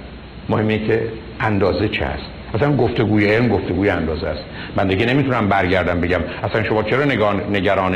مهمه 0.49 0.79
که 0.79 1.03
اندازه 1.41 1.89
چه 1.89 2.05
است. 2.05 2.25
اصلا 2.55 2.77
گفتگوی 2.77 3.27
علم 3.27 3.49
گفتگوی 3.49 3.91
اندازه 3.91 4.27
است. 4.27 4.43
من 4.77 4.89
دیگه 4.89 5.07
نمی‌تونم 5.07 5.49
برگردم 5.49 6.01
بگم 6.01 6.21
اصلا 6.43 6.65
شما 6.65 6.83
چرا 6.83 7.05
نگران 7.51 7.95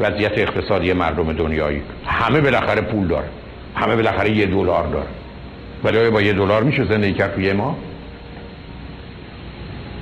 وضعیت 0.00 0.38
اقتصادی 0.38 0.92
مردم 0.92 1.32
دنیایی؟ 1.32 1.82
همه 2.06 2.40
بالاخره 2.40 2.80
پول 2.80 3.06
داره. 3.06 3.26
همه 3.74 3.96
بالاخره 3.96 4.30
یه 4.30 4.46
دلار 4.46 4.86
داره. 4.86 5.06
ولی 5.84 6.10
با 6.10 6.22
یه 6.22 6.32
دلار 6.32 6.62
میشه 6.62 6.84
زندگی 6.84 7.12
کرد 7.12 7.34
توی 7.34 7.52
ما؟ 7.52 7.76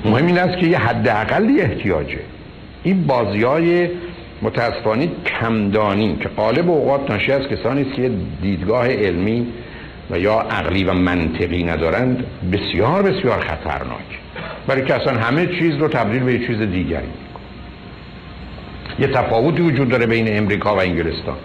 مهم 0.04 0.26
این 0.26 0.38
است 0.38 0.58
که 0.58 0.66
یه 0.66 0.78
حداقلی 0.78 1.60
احتیاجه. 1.60 2.20
این 2.82 3.06
بازی 3.06 3.42
های 3.42 3.88
متاسفانه 4.42 5.08
کمدانی 5.40 6.16
که 6.20 6.28
قالب 6.28 6.70
اوقات 6.70 7.10
ناشی 7.10 7.32
از 7.32 7.42
کسانی 7.42 7.82
است 7.82 7.94
که 7.94 8.10
دیدگاه 8.42 8.88
علمی 8.88 9.46
و 10.10 10.18
یا 10.18 10.40
عقلی 10.40 10.84
و 10.84 10.92
منطقی 10.92 11.64
ندارند 11.64 12.24
بسیار 12.52 13.02
بسیار 13.02 13.40
خطرناک. 13.40 14.18
برای 14.66 14.84
که 14.84 14.94
اصلا 14.94 15.18
همه 15.18 15.46
چیز 15.46 15.76
رو 15.76 15.88
تبدیل 15.88 16.22
به 16.22 16.32
یه 16.32 16.46
چیز 16.46 16.58
دیگری 16.58 17.08
یه 18.98 19.06
تفاوتی 19.06 19.62
وجود 19.62 19.88
داره 19.88 20.06
بین 20.06 20.38
امریکا 20.38 20.76
و 20.76 20.80
انگلستان. 20.80 21.36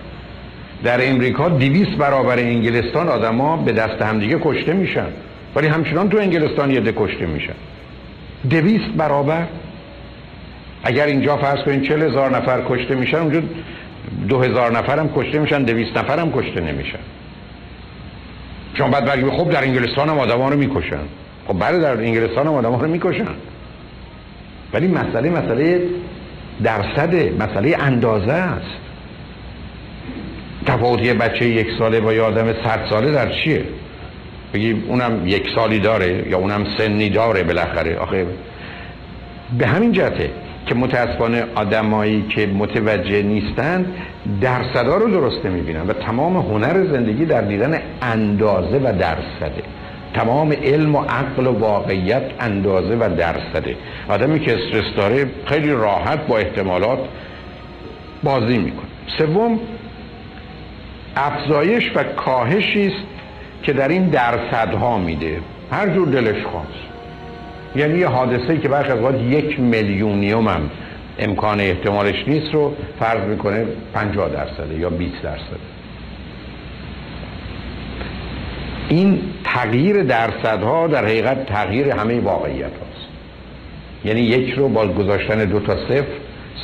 در 0.84 1.10
امریکا 1.10 1.50
دیویس 1.50 1.88
برابر 1.88 2.40
انگلستان 2.40 3.08
آدما 3.08 3.58
به 3.58 3.72
دست 3.72 4.02
همدیگه 4.02 4.40
کشته 4.42 4.74
میشن 4.74 5.08
ولی 5.56 5.68
همچنان 5.68 6.10
تو 6.10 6.18
انگلستان 6.18 6.72
یه 6.72 6.82
کشته 6.82 7.26
میشن. 7.26 7.54
دویست 8.50 8.94
برابر. 8.98 9.48
اگر 10.84 11.06
اینجا 11.06 11.38
فرض 11.38 11.64
کنین 11.64 11.82
چل 11.82 12.02
هزار 12.02 12.38
نفر 12.38 12.62
کشته 12.70 12.96
میشن 12.96 13.18
اونجا 13.18 13.42
دو 14.30 14.42
هزار 14.42 14.78
نفر 14.78 15.00
هم 15.00 15.10
کشته 15.16 15.40
میشن 15.40 15.64
دویست 15.64 15.98
نفر 15.98 16.20
هم 16.20 16.32
کشته 16.32 16.62
نمیشن. 16.62 17.00
چون 18.74 18.92
بعد 18.92 19.06
برگی 19.06 19.30
خب 19.30 19.50
در 19.50 19.64
انگلستان 19.64 20.10
هم 20.10 20.20
آدم 20.20 20.42
رو 20.42 20.58
می‌کشن. 20.58 21.00
خب 21.48 21.60
بله 21.60 21.80
در 21.80 21.98
انگلستان 21.98 22.48
هم 22.48 22.54
آدم 22.54 22.76
رو 22.76 22.88
می‌کشن. 22.88 23.28
ولی 24.74 24.88
مسئله 24.88 25.30
مسئله 25.30 25.82
درصده 26.64 27.34
مسئله 27.40 27.78
اندازه 27.80 28.32
است. 28.32 28.78
تفاوت 30.66 31.06
یه 31.06 31.14
بچه 31.14 31.50
یک 31.50 31.68
ساله 31.80 32.00
با 32.00 32.14
یه 32.14 32.22
آدم 32.22 32.54
صد 32.54 32.80
ساله 32.90 33.12
در 33.12 33.32
چیه؟ 33.32 33.64
بگی 34.54 34.72
اونم 34.88 35.28
یک 35.28 35.50
سالی 35.56 35.80
داره 35.80 36.30
یا 36.30 36.38
اونم 36.38 36.66
سنی 36.78 37.10
داره 37.10 37.44
بالاخره. 37.44 37.98
آخه 37.98 38.26
به 39.58 39.68
همین 39.68 39.92
جهته 39.92 40.30
که 40.66 40.76
متاسفانه 40.76 41.44
آدمایی 41.56 42.26
که 42.30 42.48
متوجه 42.48 43.22
نیستند 43.22 43.94
درصدا 44.42 44.98
رو 44.98 45.12
درست 45.12 45.46
نمی‌بینن 45.46 45.88
و 45.88 45.94
تمام 45.94 46.38
هنر 46.38 46.86
زندگی 46.92 47.26
در 47.26 47.42
دیدن 47.42 47.82
اندازه 48.02 48.78
و 48.78 48.94
درصده. 49.00 49.64
تمام 50.14 50.52
علم 50.52 50.96
و 50.96 51.02
عقل 51.02 51.48
و 51.48 51.52
واقعیت 51.52 52.24
اندازه 52.40 52.96
و 52.96 53.16
درصده. 53.18 53.76
آدمی 54.10 54.40
که 54.40 54.54
استرس 54.54 54.96
داره 54.96 55.26
خیلی 55.46 55.70
راحت 55.70 56.28
با 56.28 56.38
احتمالات 56.38 57.00
بازی 58.24 58.58
می‌کنه. 58.58 58.88
سوم 59.18 59.60
افزایش 61.16 61.92
و 61.96 62.04
کاهشی 62.04 62.88
است 62.88 63.13
که 63.64 63.74
در 63.74 63.88
این 63.88 64.06
درصدها 64.06 64.98
میده. 64.98 65.40
هر 65.72 65.90
جور 65.90 66.08
دلش 66.08 66.44
خواست. 66.44 66.68
یعنی 67.76 68.00
یه 68.00 68.08
حادثه 68.08 68.58
که 68.58 68.68
برخی 68.68 68.92
از 68.92 69.16
یک 69.30 69.60
میلیونیوم 69.60 70.48
هم 70.48 70.70
امکان 71.20 71.60
احتمالش 71.60 72.28
نیست 72.28 72.54
رو 72.54 72.76
فرض 73.00 73.22
می‌کنه 73.30 73.66
50 73.94 74.30
درصده 74.30 74.80
یا 74.80 74.90
20 74.90 75.22
درصده. 75.22 75.60
این 78.90 79.22
تغییر 79.44 80.04
درصدها 80.04 80.88
در 80.88 81.06
حقیقت 81.06 81.46
تغییر 81.46 81.90
همه 81.90 82.20
واقعیت 82.20 82.64
هاست. 82.64 83.08
یعنی 84.06 84.22
یک 84.22 84.54
رو 84.54 84.68
با 84.68 84.88
گذاشتن 84.88 85.46
دو 85.46 85.60
تا 85.60 85.76
صفر 85.76 86.08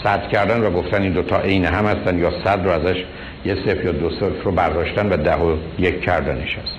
صد 0.04 0.28
کردن 0.28 0.62
و 0.62 0.72
گفتن 0.72 1.02
این 1.02 1.14
دوتا 1.14 1.40
عین 1.40 1.66
هم 1.66 1.86
هستن 1.86 2.20
یا 2.20 2.32
صد 2.44 2.66
رو 2.66 2.72
ازش 2.72 3.04
یه 3.46 3.56
صفر 3.56 3.84
یا 3.86 3.92
دو 3.92 4.10
صفر 4.10 4.44
رو 4.44 4.52
برداشتن 4.52 5.10
و 5.10 5.18
ده 5.18 5.36
و 5.36 5.56
یک 5.80 6.02
کردنش 6.02 6.58
هست. 6.58 6.79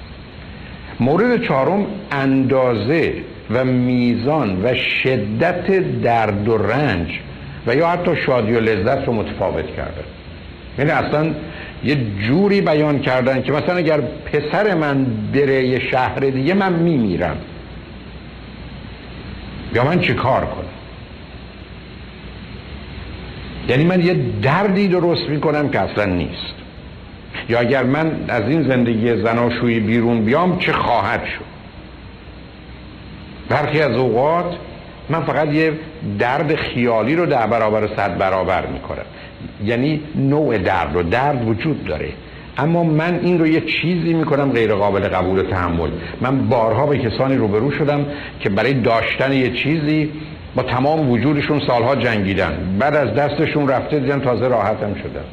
مورد 1.01 1.45
چهارم 1.45 1.87
اندازه 2.13 3.15
و 3.51 3.65
میزان 3.65 4.65
و 4.65 4.75
شدت 4.75 5.71
درد 6.03 6.49
و 6.49 6.59
رنج 6.59 7.21
و 7.67 7.75
یا 7.77 7.89
حتی 7.89 8.17
شادی 8.27 8.53
و 8.53 8.61
لذت 8.61 9.07
رو 9.07 9.13
متفاوت 9.13 9.67
کرده. 9.77 10.05
یعنی 10.79 10.91
اصلا 10.91 11.31
یه 11.85 11.97
جوری 12.29 12.61
بیان 12.61 12.99
کردن 12.99 13.43
که 13.43 13.53
مثلا 13.53 13.77
اگر 13.77 14.01
پسر 14.01 14.75
من 14.75 15.07
بره 15.33 15.67
یه 15.67 15.91
شهر 15.91 16.21
دیگه 16.21 16.55
من 16.55 16.73
میمیرم. 16.73 17.37
یا 19.75 19.85
من 19.85 20.01
چی 20.01 20.15
کار 20.15 20.41
کنم؟ 20.41 20.65
یعنی 23.69 23.85
من 23.85 24.01
یه 24.01 24.17
دردی 24.43 24.89
درست 24.89 25.29
می‌کنم 25.29 25.69
که 25.69 25.81
اصلا 25.81 26.05
نیست. 26.05 26.60
یا 27.49 27.59
اگر 27.59 27.83
من 27.83 28.13
از 28.29 28.43
این 28.49 28.69
زندگی 28.69 29.23
زناشویی 29.23 29.81
بیرون 29.81 30.25
بیام 30.25 30.59
چه 30.59 30.73
خواهد 30.73 31.25
شد؟ 31.25 31.51
برخی 33.49 33.81
از 33.81 33.97
اوقات 33.97 34.57
من 35.09 35.21
فقط 35.21 35.49
یه 35.53 35.73
درد 36.19 36.55
خیالی 36.55 37.17
رو 37.17 37.27
در 37.27 37.47
برابر 37.47 37.89
صد 37.97 38.19
برابر 38.19 38.67
می‌کنم. 38.67 39.05
یعنی 39.65 40.01
نوع 40.15 40.59
درد 40.59 40.97
و 40.97 41.03
درد 41.03 41.49
وجود 41.49 41.85
داره. 41.85 42.09
اما 42.59 42.85
من 42.85 43.21
این 43.23 43.39
رو 43.39 43.47
یه 43.47 43.61
چیزی 43.61 44.15
می‌کنم 44.15 44.53
غیر 44.53 44.75
قابل 44.75 45.09
قبول 45.09 45.43
تحمل. 45.43 45.91
من 46.21 46.49
بارها 46.49 46.87
به 46.87 46.99
کسانی 46.99 47.37
روبرو 47.37 47.71
شدم 47.71 48.07
که 48.41 48.51
برای 48.51 48.75
داشتن 48.75 49.33
یه 49.33 49.51
چیزی 49.51 50.11
با 50.55 50.63
تمام 50.63 51.11
وجودشون 51.11 51.61
سالها 51.67 51.97
جنگیدن. 51.97 52.77
بعد 52.79 52.97
از 52.97 53.15
دستشون 53.15 53.69
رفته 53.69 53.99
دیدن 53.99 54.21
تازه 54.21 54.49
راحتم 54.49 54.95
شدن 54.95 55.25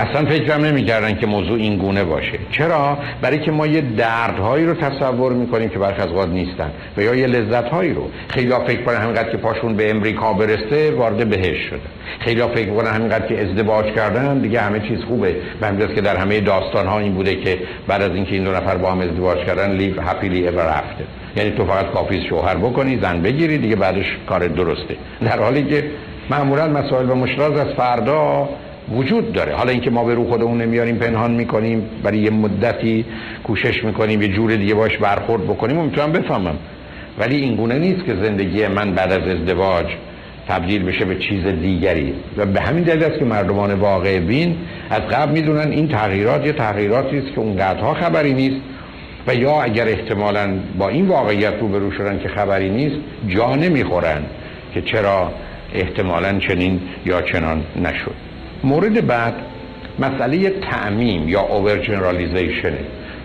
اصلا 0.00 0.24
فکرم 0.26 0.64
نمی‌کردن 0.64 1.16
که 1.16 1.26
موضوع 1.26 1.58
این 1.58 1.76
گونه 1.76 2.04
باشه. 2.04 2.38
چرا؟ 2.50 2.98
برای 3.22 3.38
که 3.38 3.50
ما 3.50 3.66
یه 3.66 3.80
دردهایی 3.80 4.66
رو 4.66 4.74
تصور 4.74 5.32
می‌کنیم 5.32 5.68
که 5.68 5.78
برخی 5.78 6.02
از 6.02 6.28
نیستن 6.28 6.70
و 6.96 7.02
یا 7.02 7.14
یه 7.14 7.26
لذتهایی 7.26 7.92
رو. 7.92 8.10
خیلی 8.28 8.52
فکر 8.66 8.82
کنن 8.82 8.96
همینقدر 8.96 9.30
که 9.30 9.36
پاشون 9.36 9.76
به 9.76 9.90
امریکا 9.90 10.32
برسه 10.32 10.90
وارد 10.90 11.28
بهش 11.28 11.56
شده. 11.70 11.80
خیلی 12.20 12.42
فکر 12.42 12.70
کنن 12.70 12.90
همینقدر 12.90 13.26
که 13.26 13.42
ازدواج 13.42 13.86
کردن 13.86 14.38
دیگه 14.38 14.60
همه 14.60 14.80
چیز 14.80 14.98
خوبه. 15.08 15.36
به 15.60 15.66
همین 15.66 15.94
که 15.94 16.00
در 16.00 16.16
همه 16.16 16.40
داستان 16.40 16.86
ها 16.86 16.98
این 16.98 17.14
بوده 17.14 17.36
که 17.36 17.58
بعد 17.88 18.02
از 18.02 18.10
اینکه 18.10 18.32
این 18.32 18.44
دو 18.44 18.50
نفر 18.50 18.76
با 18.76 18.92
هم 18.92 19.00
ازدواج 19.00 19.38
کردن 19.38 19.70
لیو 19.76 20.00
هپیلی 20.00 20.48
اور 20.48 20.64
رفته. 20.64 21.04
یعنی 21.36 21.50
تو 21.50 21.64
فقط 21.64 21.90
کافی 21.90 22.26
شوهر 22.28 22.54
بکنی 22.54 22.98
زن 23.02 23.22
بگیری 23.22 23.58
دیگه 23.58 23.76
بعدش 23.76 24.06
کار 24.28 24.46
درسته. 24.46 24.96
در 25.24 25.38
حالی 25.38 25.64
که 25.64 25.84
معمولا 26.30 26.68
مسائل 26.68 27.10
و 27.10 27.14
مشکلات 27.14 27.56
از 27.56 27.74
فردا 27.76 28.48
وجود 28.90 29.32
داره. 29.32 29.54
حالا 29.54 29.70
اینکه 29.70 29.90
ما 29.90 30.04
به 30.04 30.14
رو 30.14 30.28
خودمون 30.28 30.62
نمیاریم 30.62 30.96
پنهان 30.96 31.30
می‌کنیم 31.30 31.82
برای 32.02 32.18
یه 32.18 32.30
مدتی 32.30 33.04
کوشش 33.44 33.84
می‌کنیم 33.84 34.22
یه 34.22 34.28
جور 34.28 34.56
دیگه 34.56 34.74
باش 34.74 34.96
برخورد 34.96 35.44
بکنیم 35.44 35.78
و 35.78 35.82
می‌تونم 35.82 36.12
بفهمم. 36.12 36.56
ولی 37.18 37.36
این 37.36 37.56
گونه 37.56 37.78
نیست 37.78 38.04
که 38.04 38.14
زندگی 38.14 38.66
من 38.66 38.94
بعد 38.94 39.12
از 39.12 39.28
ازدواج 39.28 39.86
تبدیل 40.48 40.82
بشه 40.82 41.04
به 41.04 41.16
چیز 41.16 41.46
دیگری. 41.46 42.14
و 42.36 42.46
به 42.46 42.60
همین 42.60 42.84
دلیل 42.84 43.04
است 43.04 43.18
که 43.18 43.24
مردمان 43.24 43.74
واقع 43.74 44.20
بین 44.20 44.56
از 44.90 45.00
قبل 45.00 45.32
می‌دونن 45.32 45.70
این 45.70 45.88
تغییرات 45.88 46.46
یه 46.46 46.52
تغییراتی 46.52 47.18
است 47.18 47.34
که 47.34 47.40
اونقدرها 47.40 47.94
خبری 47.94 48.34
نیست. 48.34 48.60
و 49.26 49.34
یا 49.34 49.62
اگر 49.62 49.88
احتمالا 49.88 50.58
با 50.78 50.88
این 50.88 51.08
واقعیت 51.08 51.54
روبرو 51.60 51.90
شدن 51.90 52.18
که 52.18 52.28
خبری 52.28 52.70
نیست 52.70 52.96
جا 53.28 53.56
نمی‌خورن 53.56 54.22
که 54.74 54.82
چرا 54.82 55.32
احتمالا 55.74 56.38
چنین 56.38 56.80
یا 57.06 57.22
چنان 57.22 57.62
نشد. 57.82 58.29
مورد 58.64 59.06
بعد 59.06 59.34
مسئله 59.98 60.50
تعمیم 60.50 61.28
یا 61.28 61.40
اوور 61.40 61.78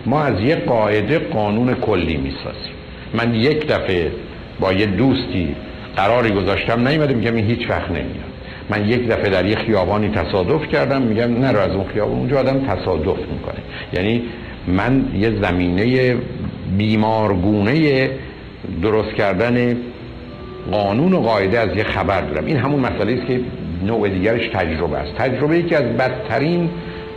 ما 0.06 0.22
از 0.22 0.40
یه 0.40 0.56
قاعده 0.56 1.18
قانون 1.18 1.74
کلی 1.74 2.16
می‌سازیم. 2.16 2.72
من 3.14 3.34
یک 3.34 3.66
دفعه 3.66 4.12
با 4.60 4.72
یه 4.72 4.86
دوستی 4.86 5.54
قراری 5.96 6.30
گذاشتم 6.30 6.88
نیومده 6.88 7.14
میگم 7.14 7.34
این 7.34 7.46
هیچ 7.46 7.70
وقت 7.70 7.90
نمیاد 7.90 8.26
من 8.70 8.88
یک 8.88 9.08
دفعه 9.08 9.30
در 9.30 9.46
یه 9.46 9.56
خیابانی 9.56 10.08
تصادف 10.08 10.68
کردم 10.68 11.02
میگم 11.02 11.40
نرو 11.40 11.58
از 11.58 11.70
اون 11.70 11.84
خیابان 11.84 12.18
اونجا 12.18 12.38
آدم 12.38 12.60
تصادف 12.66 13.18
می‌کنه. 13.18 13.60
یعنی 13.92 14.22
من 14.66 15.04
یه 15.14 15.30
زمینه 15.42 16.16
بیمارگونه 16.78 18.10
درست 18.82 19.14
کردن 19.14 19.76
قانون 20.72 21.12
و 21.12 21.20
قاعده 21.20 21.58
از 21.58 21.76
یه 21.76 21.84
خبر 21.84 22.20
دارم. 22.20 22.46
این 22.46 22.56
همون 22.56 22.80
مسئله 22.80 23.12
است 23.12 23.26
که 23.26 23.40
نوع 23.86 24.08
دیگرش 24.08 24.48
تجربه 24.48 24.98
است. 24.98 25.14
تجربه 25.14 25.62
که 25.62 25.76
از 25.76 25.82
بدترین 25.82 26.70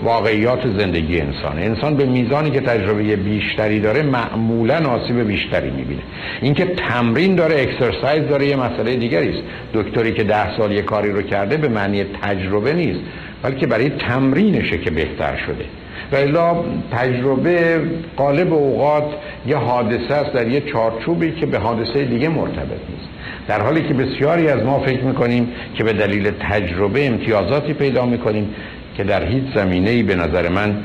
واقعیات 0.04 0.68
زندگی 0.78 1.22
انسان. 1.22 1.60
انسان 1.60 1.96
به 1.96 2.06
میزانی 2.06 2.52
که 2.52 2.62
تجربه 2.62 3.16
بیشتری 3.16 3.80
داره 3.80 4.04
معمولا 4.04 4.90
آسیب 4.90 5.28
بیشتری 5.28 5.72
می‌بینه. 5.72 6.02
اینکه 6.42 6.66
تمرین 6.66 7.36
داره 7.36 7.62
اکسرسایز 7.62 8.28
داره 8.28 8.48
یه 8.48 8.56
مسئله 8.56 8.96
دیگری 8.96 9.30
است. 9.30 9.44
دکتری 9.74 10.14
که 10.14 10.24
ده 10.24 10.58
سال 10.58 10.72
یه 10.72 10.82
کاری 10.82 11.12
رو 11.12 11.22
کرده 11.22 11.58
به 11.58 11.68
معنی 11.68 12.06
تجربه 12.22 12.74
نیست 12.74 13.00
بلکه 13.44 13.68
برای 13.68 13.90
تمرینشه 13.90 14.78
که 14.78 14.92
بهتر 14.92 15.38
شده. 15.38 15.66
و 16.12 16.16
الا 16.16 16.64
تجربه 16.92 17.82
قالب 18.18 18.54
اوقات 18.54 19.04
یه 19.48 19.56
حادثه 19.56 20.14
است 20.14 20.34
در 20.34 20.48
یه 20.48 20.62
چارچوبی 20.62 21.32
که 21.32 21.46
به 21.46 21.58
حادثه 21.58 22.06
دیگه 22.06 22.30
مرتبط 22.30 22.82
نیست. 22.90 23.10
در 23.50 23.62
حالی 23.62 23.82
که 23.82 23.94
بسیاری 23.94 24.48
از 24.48 24.64
ما 24.64 24.80
فکر 24.80 25.04
می‌کنیم 25.04 25.48
که 25.76 25.84
به 25.84 25.94
دلیل 25.94 26.32
تجربه 26.40 27.08
امتیازاتی 27.08 27.74
پیدا 27.74 28.06
می‌کنیم 28.06 28.50
که 28.98 29.04
در 29.04 29.26
هیچ 29.26 29.44
زمینه 29.56 30.04
به 30.04 30.16
نظر 30.16 30.50
من 30.50 30.78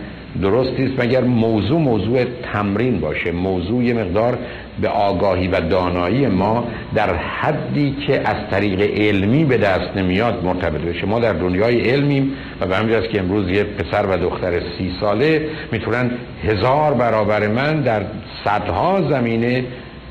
درست 0.43 0.81
نیست 0.81 1.01
مگر 1.01 1.21
موضوع 1.21 1.81
موضوع 1.81 2.25
تمرین 2.53 3.01
باشه 3.01 3.33
موضوع 3.33 3.85
یه 3.85 3.95
مقدار 3.95 4.39
به 4.81 4.89
آگاهی 4.89 5.49
و 5.49 5.61
دانایی 5.61 6.27
ما 6.27 6.65
در 6.95 7.15
حدی 7.15 7.97
که 8.07 8.29
از 8.29 8.37
طریق 8.51 8.81
علمی 8.81 9.45
به 9.45 9.57
دست 9.57 9.97
نمیاد 9.97 10.45
مرتبط 10.45 10.81
بشه. 10.81 11.07
ما 11.07 11.21
در 11.21 11.33
دنیای 11.33 11.91
علمیم 11.91 12.33
و 12.61 12.67
به 12.67 12.77
همین 12.77 13.01
که 13.01 13.21
امروز 13.21 13.51
یه 13.51 13.65
پسر 13.65 14.07
و 14.07 14.17
دختر 14.17 14.53
سی 14.79 14.93
ساله 15.01 15.49
می‌تونن 15.73 16.11
هزار 16.45 16.95
برابر 16.95 17.49
من 17.49 17.81
در 17.81 18.03
صدها 18.45 19.03
زمینه 19.11 19.65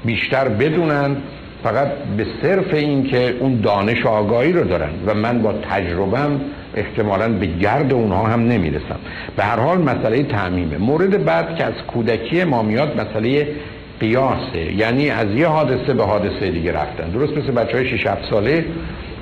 بیشتر 0.06 0.48
بدونن 0.48 1.18
فقط 1.64 1.88
به 2.18 2.26
صرف 2.42 2.74
این 2.74 3.04
که 3.04 3.36
اون 3.40 3.62
دانش 3.62 4.06
آگاهی 4.06 4.54
رو 4.54 4.64
دارن 4.64 4.90
و 5.06 5.14
من 5.14 5.42
با 5.42 5.54
تجربم 5.54 6.42
احتمالا 6.76 7.30
به 7.30 7.46
گرد 7.46 7.94
اونها 7.94 8.24
هم 8.24 8.48
نمی‌رسم. 8.48 9.00
به 9.38 9.44
هر 9.44 9.60
حال 9.60 9.78
مسئله 9.78 10.24
تعمیمه. 10.24 10.78
مورد 10.78 11.26
بعد 11.26 11.56
که 11.56 11.64
از 11.64 11.74
کودکی 11.88 12.44
ما 12.44 12.64
میاد 12.64 13.02
مسئله 13.02 13.48
قیاسه. 14.00 14.74
یعنی 14.78 15.10
از 15.10 15.28
یه 15.36 15.48
حادثه 15.48 15.94
به 15.94 16.04
حادثه 16.04 16.52
دیگه 16.52 16.72
رفتن. 16.72 17.10
درست 17.10 17.38
مثل 17.38 17.52
بچه 17.52 17.78
های 17.78 17.98
6 17.98 18.08
ساله 18.30 18.66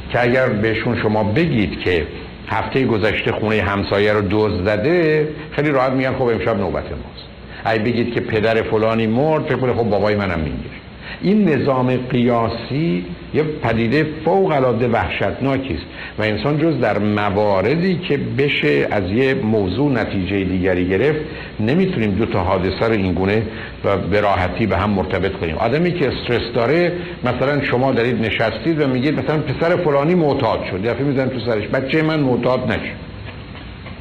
که 0.09 0.23
اگر 0.23 0.49
بهشون 0.49 1.01
شما 1.01 1.23
بگید 1.23 1.79
که 1.79 2.05
هفته 2.47 2.85
گذشته 2.85 3.31
خونه 3.31 3.61
همسایه 3.61 4.13
رو 4.13 4.21
دوز 4.21 4.63
زده 4.65 5.27
خیلی 5.51 5.69
راحت 5.69 5.91
میگن 5.91 6.13
خب 6.13 6.23
امشب 6.23 6.57
نوبت 6.57 6.83
ماست. 6.83 7.27
اگه 7.65 7.83
بگید 7.83 8.13
که 8.13 8.21
پدر 8.21 8.61
فلانی 8.61 9.07
مرد 9.07 9.43
فکر 9.43 9.73
خب 9.73 9.83
بابای 9.83 10.15
منم 10.15 10.39
می‌گیره. 10.39 10.80
این 11.21 11.49
نظام 11.49 11.97
قیاسی 11.97 13.05
یه 13.33 13.43
پدیده 13.43 14.07
فوق 14.25 14.51
العاده 14.51 14.87
وحشتناکی 14.87 15.73
است 15.73 15.85
و 16.19 16.23
انسان 16.23 16.57
جز 16.57 16.79
در 16.79 16.97
مواردی 16.99 17.95
که 17.95 18.17
بشه 18.37 18.87
از 18.91 19.11
یه 19.11 19.33
موضوع 19.33 19.91
نتیجه 19.91 20.43
دیگری 20.43 20.87
گرفت 20.87 21.19
نمی‌تونیم 21.59 22.11
دو 22.11 22.25
تا 22.25 22.39
حادثه 22.39 22.85
رو 22.85 22.91
اینگونه 22.91 23.43
و 23.85 23.97
به 23.97 24.21
راحتی 24.21 24.65
به 24.67 24.77
هم 24.77 24.89
مرتبط 24.89 25.31
کنیم. 25.31 25.55
آدمی 25.55 25.91
که 25.91 26.07
استرس 26.07 26.53
داره 26.53 26.91
مثلا 27.23 27.63
شما 27.63 27.91
دارید 27.91 28.25
نشستید 28.25 28.81
و 28.81 28.87
میگید 28.87 29.19
مثلا 29.19 29.37
پسر 29.37 29.75
فلانی 29.75 30.15
معتاد 30.15 30.65
شد 30.71 30.81
دفعه 30.81 31.03
می‌زنید 31.03 31.31
تو 31.31 31.39
سرش 31.39 31.67
بچه 31.67 32.01
من 32.01 32.19
معتاد 32.19 32.71
نشد. 32.71 32.95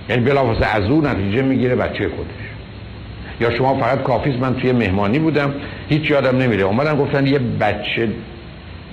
یعنی 0.08 0.22
بلافاصله 0.22 0.66
از 0.66 0.90
اون 0.90 1.06
نتیجه 1.06 1.42
می‌گیره 1.42 1.76
بچه 1.76 2.08
خودش. 2.08 2.49
یا 3.40 3.50
شما 3.50 3.74
فقط 3.74 4.02
کافیز 4.02 4.34
من 4.36 4.54
توی 4.54 4.72
مهمانی 4.72 5.18
بودم 5.18 5.54
هیچ 5.88 6.10
یادم 6.10 6.38
نمیره. 6.38 6.62
اومدن 6.62 6.96
گفتن 6.96 7.26
یه 7.26 7.38
بچه 7.38 8.08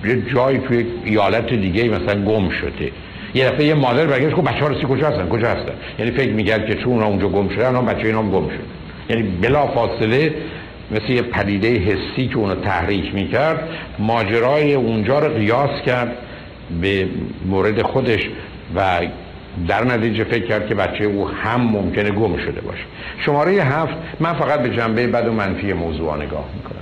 یه 0.06 0.22
جایی 0.36 0.58
توی 0.58 0.86
ایالت 1.06 1.54
دیگه 1.54 1.84
مثلا 1.84 2.24
گم 2.24 2.50
شده. 2.50 2.92
یه 3.34 3.50
دفعه 3.50 3.66
یه 3.66 3.74
مادر 3.74 4.06
برگشت 4.06 4.36
خب 4.36 4.50
بچه 4.50 4.60
ها 4.60 4.68
رسی 4.68 4.86
کجا 4.90 5.08
هستن؟ 5.08 5.30
کجا 5.30 5.48
هستن؟ 5.48 5.74
یعنی 6.00 6.12
فکر 6.12 6.32
میگرد 6.32 6.66
که 6.66 6.76
چون 6.76 6.94
اونا 6.94 7.06
اونجا 7.06 7.28
گم 7.28 7.50
شده 7.50 7.68
اونا 7.68 7.82
بچه 7.82 8.08
اینا 8.08 8.24
گم 8.24 8.50
شد 8.50 8.66
یعنی 9.10 9.24
بلا 9.24 9.68
فاصله 9.68 10.34
مثل 10.92 11.10
یه 11.10 11.22
پدیده 11.22 11.68
حسی 11.68 12.28
که 12.28 12.38
اونو 12.38 12.56
تحریک 12.56 13.16
می‌کرد 13.16 13.70
ماجرای 14.00 14.74
اونجا 14.74 15.20
رو 15.20 15.34
قیاس 15.34 15.82
کرد 15.86 16.12
به 16.82 17.08
مورد 17.46 17.82
خودش 17.82 18.30
و 18.76 19.02
در 19.68 19.84
نتیجه 19.84 20.24
فکر 20.24 20.46
کرد 20.46 20.68
که 20.68 20.76
بچه 20.76 21.04
او 21.04 21.28
هم 21.28 21.62
ممکنه 21.62 22.12
گم 22.12 22.38
شده 22.38 22.62
باشه. 22.62 22.84
شماره 23.26 23.52
هفت 23.52 23.94
من 24.20 24.34
فقط 24.34 24.60
به 24.60 24.70
جنبه 24.70 25.08
بد 25.08 25.28
و 25.28 25.34
منفی 25.34 25.74
موضوع 25.74 26.16
نگاه 26.16 26.46
می‌کنم. 26.56 26.78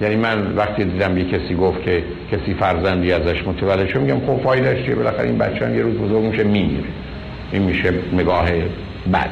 یعنی 0.00 0.16
من 0.16 0.56
وقتی 0.56 0.84
دیدم 0.84 1.18
یه 1.18 1.24
کسی 1.24 1.54
گفت 1.54 1.82
که 1.82 2.02
کسی 2.32 2.54
فرزندی 2.54 3.12
ازش 3.12 3.46
متولد 3.46 3.88
شد 3.88 4.00
میگم 4.00 4.20
خب 4.20 4.42
فایدهش 4.42 4.84
چیه؟ 4.84 4.94
بالاخره 4.94 5.26
این 5.26 5.38
بچه 5.38 5.66
هم 5.66 5.74
یه 5.74 5.82
روز 5.82 5.94
بزرگ 5.94 6.22
میشه 6.22 6.44
میمیره. 6.44 6.84
این 7.52 7.62
میشه 7.62 7.92
نگاه 8.12 8.50
بد. 9.12 9.30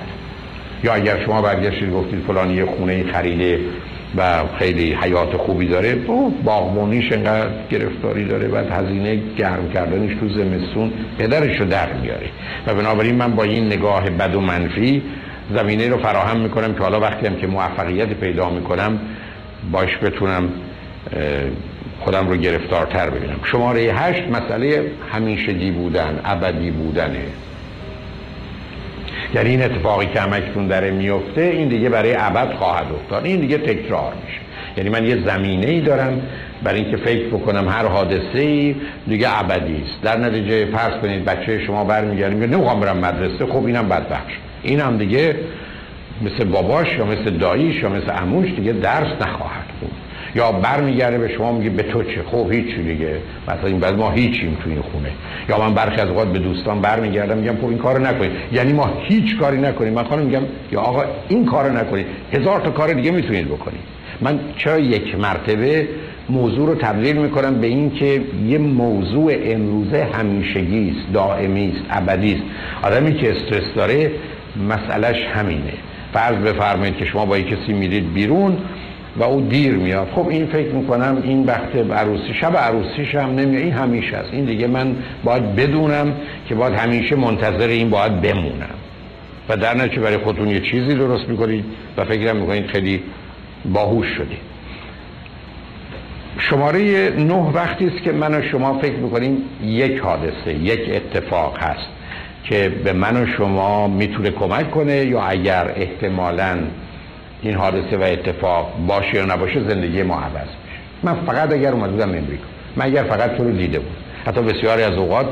یا 0.84 0.94
اگر 0.94 1.24
شما 1.24 1.42
برگشتید 1.42 1.92
گفتید 1.92 2.20
فلانی 2.26 2.54
یه 2.54 2.64
خونه 2.64 3.04
خریده 3.12 3.60
و 4.16 4.42
خیلی 4.58 4.94
حیات 5.02 5.36
خوبی 5.36 5.68
داره. 5.68 5.94
باغبونیش 6.44 7.12
انقدر 7.12 7.50
گرفتاری 7.70 8.24
داره 8.24 8.48
و 8.48 8.74
هزینه 8.74 9.20
گرم 9.38 9.70
کردنش 9.74 10.14
تو 10.20 10.28
زمستون 10.28 10.92
پدرش 11.18 11.60
رو 11.60 11.66
در 11.66 11.92
میاره. 11.92 12.26
و 12.66 12.74
بنابراین 12.74 13.14
من 13.14 13.36
با 13.36 13.42
این 13.42 13.66
نگاه 13.66 14.10
بد 14.10 14.34
و 14.34 14.40
منفی 14.40 15.02
زمینه 15.54 15.88
رو 15.88 15.98
فراهم 15.98 16.40
می‌کنم 16.40 16.74
که 16.74 16.80
حالا 16.80 17.00
وقتی 17.00 17.26
هم 17.26 17.36
که 17.36 17.46
موفقیت 17.46 18.08
پیدا 18.08 18.50
می‌کنم 18.50 18.98
باش 19.72 19.98
بتونم 19.98 20.48
خودم 22.00 22.28
رو 22.28 22.36
گرفتارتر 22.36 23.10
ببینم. 23.10 23.36
شماره 23.44 23.80
هشت 23.80 24.22
مسئله 24.28 24.84
همیشگی 25.12 25.70
بودن 25.70 26.20
ابدی 26.24 26.70
بودنه. 26.70 27.24
یعنی 29.34 29.50
این 29.50 29.62
اتفاقی 29.62 30.06
که 30.06 30.20
همکتون 30.20 30.66
داره 30.66 30.90
میفته 30.90 31.40
این 31.40 31.68
دیگه 31.68 31.88
برای 31.88 32.14
ابد 32.18 32.52
خواهد 32.52 32.86
افتاد. 32.92 33.24
این 33.24 33.40
دیگه 33.40 33.58
تکرار 33.58 34.12
میشه. 34.26 34.40
یعنی 34.76 34.90
من 34.90 35.06
یه 35.06 35.24
زمینه 35.26 35.66
ای 35.66 35.80
دارم 35.80 36.22
برای 36.62 36.80
اینکه 36.80 36.96
فکر 36.96 37.26
بکنم 37.26 37.68
هر 37.68 37.86
حادثه 37.86 38.38
ای 38.38 38.74
دیگه 39.08 39.40
ابدی 39.40 39.82
است. 39.82 40.02
در 40.02 40.16
نتیجه 40.16 40.66
فرض 40.66 41.00
کنید 41.02 41.24
بچه 41.24 41.58
شما 41.66 41.84
برمیگردیم 41.84 42.38
میگه 42.38 42.56
نمی‌خوام 42.56 42.80
برم 42.80 42.96
مدرسه. 42.96 43.46
خب 43.46 43.64
اینم 43.66 43.88
بدبخش 43.88 44.32
اینم 44.62 44.98
دیگه 44.98 45.36
مثل 46.22 46.44
باباش 46.44 46.88
یا 46.98 47.04
مثل 47.04 47.30
داییش 47.30 47.82
یا 47.82 47.88
مثل 47.88 48.10
عموش 48.10 48.50
دیگه 48.56 48.72
درس 48.72 49.12
نخواهد 49.20 49.63
یا 50.34 50.52
برمیگرده 50.52 51.18
به 51.18 51.28
شما 51.28 51.52
میگه 51.52 51.70
به 51.70 51.82
تو 51.82 52.02
چه؟ 52.02 52.22
خب 52.30 52.52
هیچی 52.52 52.82
دیگه. 52.82 53.16
مثلا 53.48 53.66
این 53.66 53.80
بعد 53.80 53.94
ما 53.94 54.10
هیچیم 54.10 54.56
تو 54.64 54.70
این 54.70 54.80
خونه. 54.80 55.10
یا 55.48 55.58
من 55.58 55.74
برخی 55.74 56.00
از 56.00 56.08
اوقات 56.08 56.28
به 56.28 56.38
دوستان 56.38 56.80
برمیگردم 56.80 57.38
میگم 57.38 57.56
خب 57.56 57.68
این 57.68 57.78
کارو 57.78 58.06
نکنید 58.06 58.30
یعنی 58.52 58.72
ما 58.72 58.90
هیچ 59.02 59.38
کاری 59.38 59.60
نکنیم. 59.60 59.92
من 59.92 60.04
خانم 60.04 60.26
میگم 60.26 60.42
یا 60.72 60.80
آقا 60.80 61.04
این 61.28 61.46
کارو 61.46 61.76
نکنید 61.76 62.06
هزار 62.32 62.60
تا 62.60 62.70
کار 62.70 62.92
دیگه 62.92 63.10
می‌تونید 63.10 63.48
بکنید 63.48 63.80
من 64.20 64.40
چرا 64.56 64.78
یک 64.78 65.18
مرتبه 65.18 65.88
موضوع 66.28 66.68
رو 66.68 66.74
تبدیل 66.74 67.16
می‌کنم 67.16 67.60
به 67.60 67.66
این 67.66 67.90
که 67.90 68.22
یه 68.46 68.58
موضوع 68.58 69.32
امروزه 69.44 70.06
همیشگی 70.12 70.90
است 70.90 71.12
دائمی 71.12 71.72
است 71.76 71.84
ابدی 71.90 72.32
است. 72.32 72.42
آدمی 72.82 73.14
که 73.14 73.32
استرس 73.32 73.74
داره 73.76 74.10
مسئلهش 74.68 75.26
همینه. 75.34 75.72
فرض 76.12 76.36
بفرمایید 76.36 76.96
که 76.96 77.04
شما 77.04 77.26
با 77.26 77.38
کسی 77.40 77.72
میرید 77.72 78.14
بیرون 78.14 78.56
و 79.16 79.22
او 79.22 79.40
دیر 79.40 79.72
میاد. 79.72 80.08
خب 80.14 80.28
این 80.28 80.46
فکر 80.46 80.70
می‌کنم 80.70 81.22
این 81.24 81.44
وقت 81.44 81.76
عروسی 81.76 82.34
شب 82.40 82.56
عروسیش 82.56 83.14
هم 83.14 83.30
نمیاد 83.30 83.62
این 83.62 83.72
همیشه 83.72 84.16
است. 84.16 84.28
این 84.32 84.44
دیگه 84.44 84.66
من 84.66 84.96
باید 85.24 85.56
بدونم 85.56 86.12
که 86.48 86.54
باید 86.54 86.74
همیشه 86.74 87.16
منتظر 87.16 87.68
این 87.68 87.90
باید 87.90 88.20
بمونم. 88.20 88.74
و 89.48 89.56
در 89.56 89.74
نتیجه 89.76 90.00
برای 90.00 90.16
خودتون 90.16 90.48
یه 90.48 90.60
چیزی 90.60 90.94
درست 90.94 91.28
می‌کنید 91.28 91.64
و 91.96 92.04
فکرم 92.04 92.36
می‌کنید 92.36 92.66
خیلی 92.66 93.02
باهوش 93.72 94.06
شدید. 94.06 94.54
شماره 96.38 97.10
نه 97.18 97.50
وقتی 97.54 97.86
است 97.86 98.02
که 98.02 98.12
من 98.12 98.34
و 98.34 98.42
شما 98.42 98.78
فکر 98.78 98.96
می‌کنیم 98.96 99.38
یک 99.62 99.98
حادثه 99.98 100.54
یک 100.54 100.80
اتفاق 100.94 101.58
هست 101.58 101.86
که 102.44 102.72
به 102.84 102.92
من 102.92 103.22
و 103.22 103.26
شما 103.26 103.88
می‌تونه 103.88 104.30
کمک 104.30 104.70
کنه 104.70 104.96
یا 104.96 105.22
اگر 105.22 105.72
احتمالاً 105.76 106.58
این 107.44 107.54
حادثه 107.54 107.96
و 107.96 108.02
اتفاق 108.02 108.72
باشه 108.86 109.14
یا 109.14 109.24
نباشه 109.24 109.68
زندگی 109.68 110.02
ما 110.02 110.14
عوض 110.14 110.34
میشه. 110.34 110.78
من 111.02 111.14
فقط 111.26 111.52
اگر 111.52 111.72
اومده 111.72 111.92
بودم 111.92 112.08
امریکا. 112.08 112.44
من 112.76 112.86
اگر 112.86 113.02
فقط 113.02 113.36
تو 113.36 113.44
رو 113.44 113.50
دیده 113.50 113.78
بود 113.78 113.96
حتی 114.26 114.40
بسیاری 114.42 114.82
از 114.82 114.92
اوقات 114.92 115.26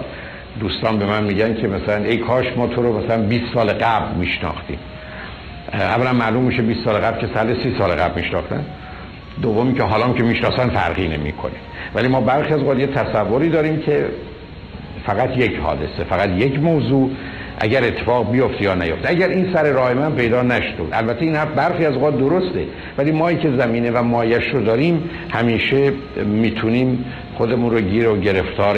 دوستان 0.61 0.99
به 0.99 1.07
من 1.07 1.25
میگن 1.25 1.55
که 1.55 1.69
مثلا 1.69 2.05
ای 2.05 2.17
کاش 2.17 2.47
ما 2.57 2.67
تو 2.67 2.83
رو 2.83 2.99
مثلا 2.99 3.23
20 3.23 3.45
سال 3.55 3.73
قبل 3.73 4.15
میشناختیم. 4.15 4.79
اولا 5.73 6.13
معلوم 6.13 6.43
میشه 6.43 6.63
20 6.63 6.85
سال 6.85 6.95
قبل 6.95 7.21
که 7.21 7.29
سال 7.35 7.55
30 7.63 7.75
سال 7.79 7.91
قبل 7.91 8.23
میشناختن. 8.23 8.65
دومی 9.43 9.75
که 9.75 9.83
حالا 9.83 10.13
که 10.13 10.23
می‌شناسن 10.23 10.69
فرقی 10.69 11.09
نمی‌کنه. 11.09 11.53
ولی 11.95 12.09
ما 12.09 12.21
برخی 12.21 12.55
از 12.55 12.79
یه 12.79 12.87
تصوری 12.87 13.49
داریم 13.49 13.81
که 13.81 14.09
فقط 15.07 15.37
یک 15.37 15.57
حادثه 15.57 16.05
فقط 16.11 16.29
یک 16.29 16.59
موضوع 16.59 17.11
اگر 17.59 17.85
اتفاق 17.85 18.33
بیفته 18.33 18.65
یا 18.65 18.75
نیفته. 18.75 19.11
اگر 19.11 19.29
این 19.29 19.53
سر 19.55 19.73
راه 19.73 19.95
من 19.95 20.13
پیدا 20.13 20.43
نشد. 20.43 20.89
البته 20.93 21.23
این 21.23 21.45
برخی 21.45 21.87
از 21.87 21.95
اوقات 21.95 22.19
درسته. 22.19 22.65
ولی 22.99 23.13
ما 23.13 23.33
که 23.33 23.51
زمینه 23.59 23.91
و 23.91 24.03
مایش 24.03 24.45
رو 24.53 24.65
داریم 24.65 25.11
همیشه 25.31 25.93
می‌تونیم 26.27 27.05
خودمون 27.35 27.71
رو 27.71 27.81
گیر 27.81 28.09
و 28.09 28.21
گرفتار 28.21 28.77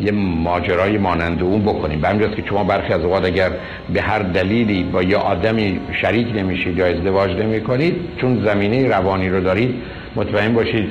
یه 0.00 0.12
ماجرای 0.12 0.98
مانند 0.98 1.42
اون 1.42 1.62
بکنیم. 1.62 2.00
به 2.00 2.28
که 2.36 2.42
شما 2.48 2.64
برخی 2.64 2.92
از 2.92 3.00
اوقات 3.00 3.24
اگر 3.24 3.50
به 3.94 4.00
هر 4.00 4.18
دلیلی 4.18 4.82
با 4.82 5.02
یه 5.02 5.16
آدمی 5.16 5.80
شریک 6.00 6.26
نمیشید 6.36 6.78
یا 6.78 6.86
ازدواج 6.86 7.30
نمی 7.30 7.60
کنید 7.60 7.96
چون 8.20 8.44
زمینه 8.44 8.88
روانی 8.88 9.28
رو 9.28 9.40
دارید 9.40 9.74
مطمئن 10.16 10.54
باشید 10.54 10.88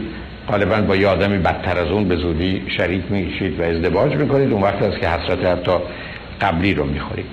غالبا 0.49 0.81
با 0.81 0.95
یه 0.95 1.07
آدمی 1.07 1.37
بدتر 1.37 1.79
از 1.79 1.87
اون 1.87 2.07
به 2.07 2.15
زودی 2.15 2.61
شریک 2.77 3.01
میشید 3.09 3.59
و 3.59 3.63
ازدواج 3.63 4.15
می‌کنید. 4.15 4.51
اون 4.51 4.61
وقت 4.61 4.81
است 4.81 4.99
که 4.99 5.07
حسرت 5.07 5.45
حتی 5.45 5.71
قبلی 6.41 6.73
رو 6.73 6.85
می‌خورید. 6.85 7.25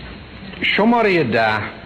شماره 0.63 1.25
ده. 1.25 1.81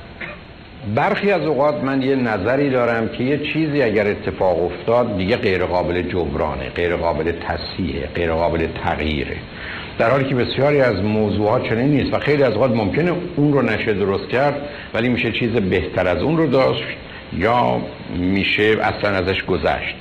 برخی 0.94 1.30
از 1.30 1.42
اوقات 1.42 1.84
من 1.84 2.02
یه 2.02 2.16
نظری 2.16 2.70
دارم 2.70 3.08
که 3.08 3.24
یه 3.24 3.38
چیزی 3.52 3.82
اگر 3.82 4.06
اتفاق 4.06 4.64
افتاد 4.64 5.16
دیگه 5.16 5.36
غیر 5.36 5.64
قابل 5.64 6.02
جبرانه 6.02 6.68
غیر 6.68 6.96
قابل 6.96 7.32
تصحیحه 7.32 8.06
غیر 8.14 8.32
قابل 8.32 8.66
تغییره. 8.84 9.36
در 9.98 10.10
حالی 10.10 10.24
که 10.24 10.34
بسیاری 10.34 10.80
از 10.80 11.02
موضوعات 11.02 11.68
چنین 11.68 11.88
نیست 11.88 12.14
و 12.14 12.18
خیلی 12.18 12.42
از 12.42 12.52
اوقات 12.52 12.70
ممکنه 12.70 13.12
اون 13.36 13.52
رو 13.52 13.62
نشه 13.62 13.94
درست 13.94 14.28
کرد 14.28 14.54
ولی 14.94 15.08
میشه 15.08 15.32
چیز 15.32 15.50
بهتر 15.50 16.08
از 16.08 16.22
اون 16.22 16.36
رو 16.36 16.46
داشت 16.46 16.84
یا 17.32 17.80
میشه 18.16 18.76
اصلا 18.82 19.10
ازش 19.10 19.44
گذشت. 19.44 19.94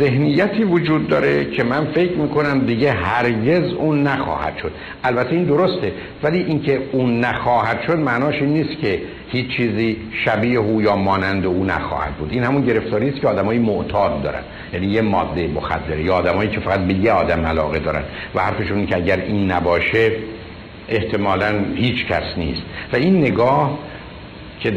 ذهنیتی 0.00 0.64
وجود 0.64 1.08
داره 1.08 1.44
که 1.44 1.64
من 1.64 1.84
فکر 1.84 2.12
می‌کنم 2.12 2.58
دیگه 2.58 2.92
هرگز 2.92 3.72
اون 3.72 4.02
نخواهد 4.02 4.56
شد. 4.62 4.72
البته 5.04 5.32
این 5.32 5.44
درسته 5.44 5.92
ولی 6.22 6.38
اینکه 6.42 6.80
اون 6.92 7.20
نخواهد 7.20 7.82
شد 7.86 7.98
معناش 7.98 8.34
این 8.34 8.52
نیست 8.52 8.80
که 8.80 9.02
هیچ 9.28 9.56
چیزی 9.56 9.96
شبیه 10.24 10.58
او 10.58 10.82
یا 10.82 10.96
مانند 10.96 11.46
او 11.46 11.64
نخواهد 11.64 12.14
بود. 12.14 12.28
این 12.32 12.44
همون 12.44 12.64
گرفتاری 12.64 13.08
است 13.08 13.20
که 13.20 13.28
آدمای 13.28 13.58
معتاد 13.58 14.22
دارن. 14.22 14.42
یعنی 14.72 14.86
یه 14.86 15.02
ماده 15.02 15.46
مخدره 15.46 16.02
یا 16.02 16.14
آدمایی 16.14 16.50
که 16.50 16.60
فقط 16.60 16.80
به 16.80 16.94
یه 16.94 17.12
آدم 17.12 17.46
علاقه 17.46 17.78
دارن. 17.78 18.02
و 18.34 18.40
حرفشون 18.40 18.86
که 18.86 18.96
اگر 18.96 19.16
این 19.16 19.50
نباشه 19.50 20.12
احتمالا 20.88 21.54
هیچ 21.74 22.06
کس 22.06 22.24
نیست. 22.36 22.62
و 22.92 22.96
این 22.96 23.18
نگاه 23.18 23.78
که 24.60 24.72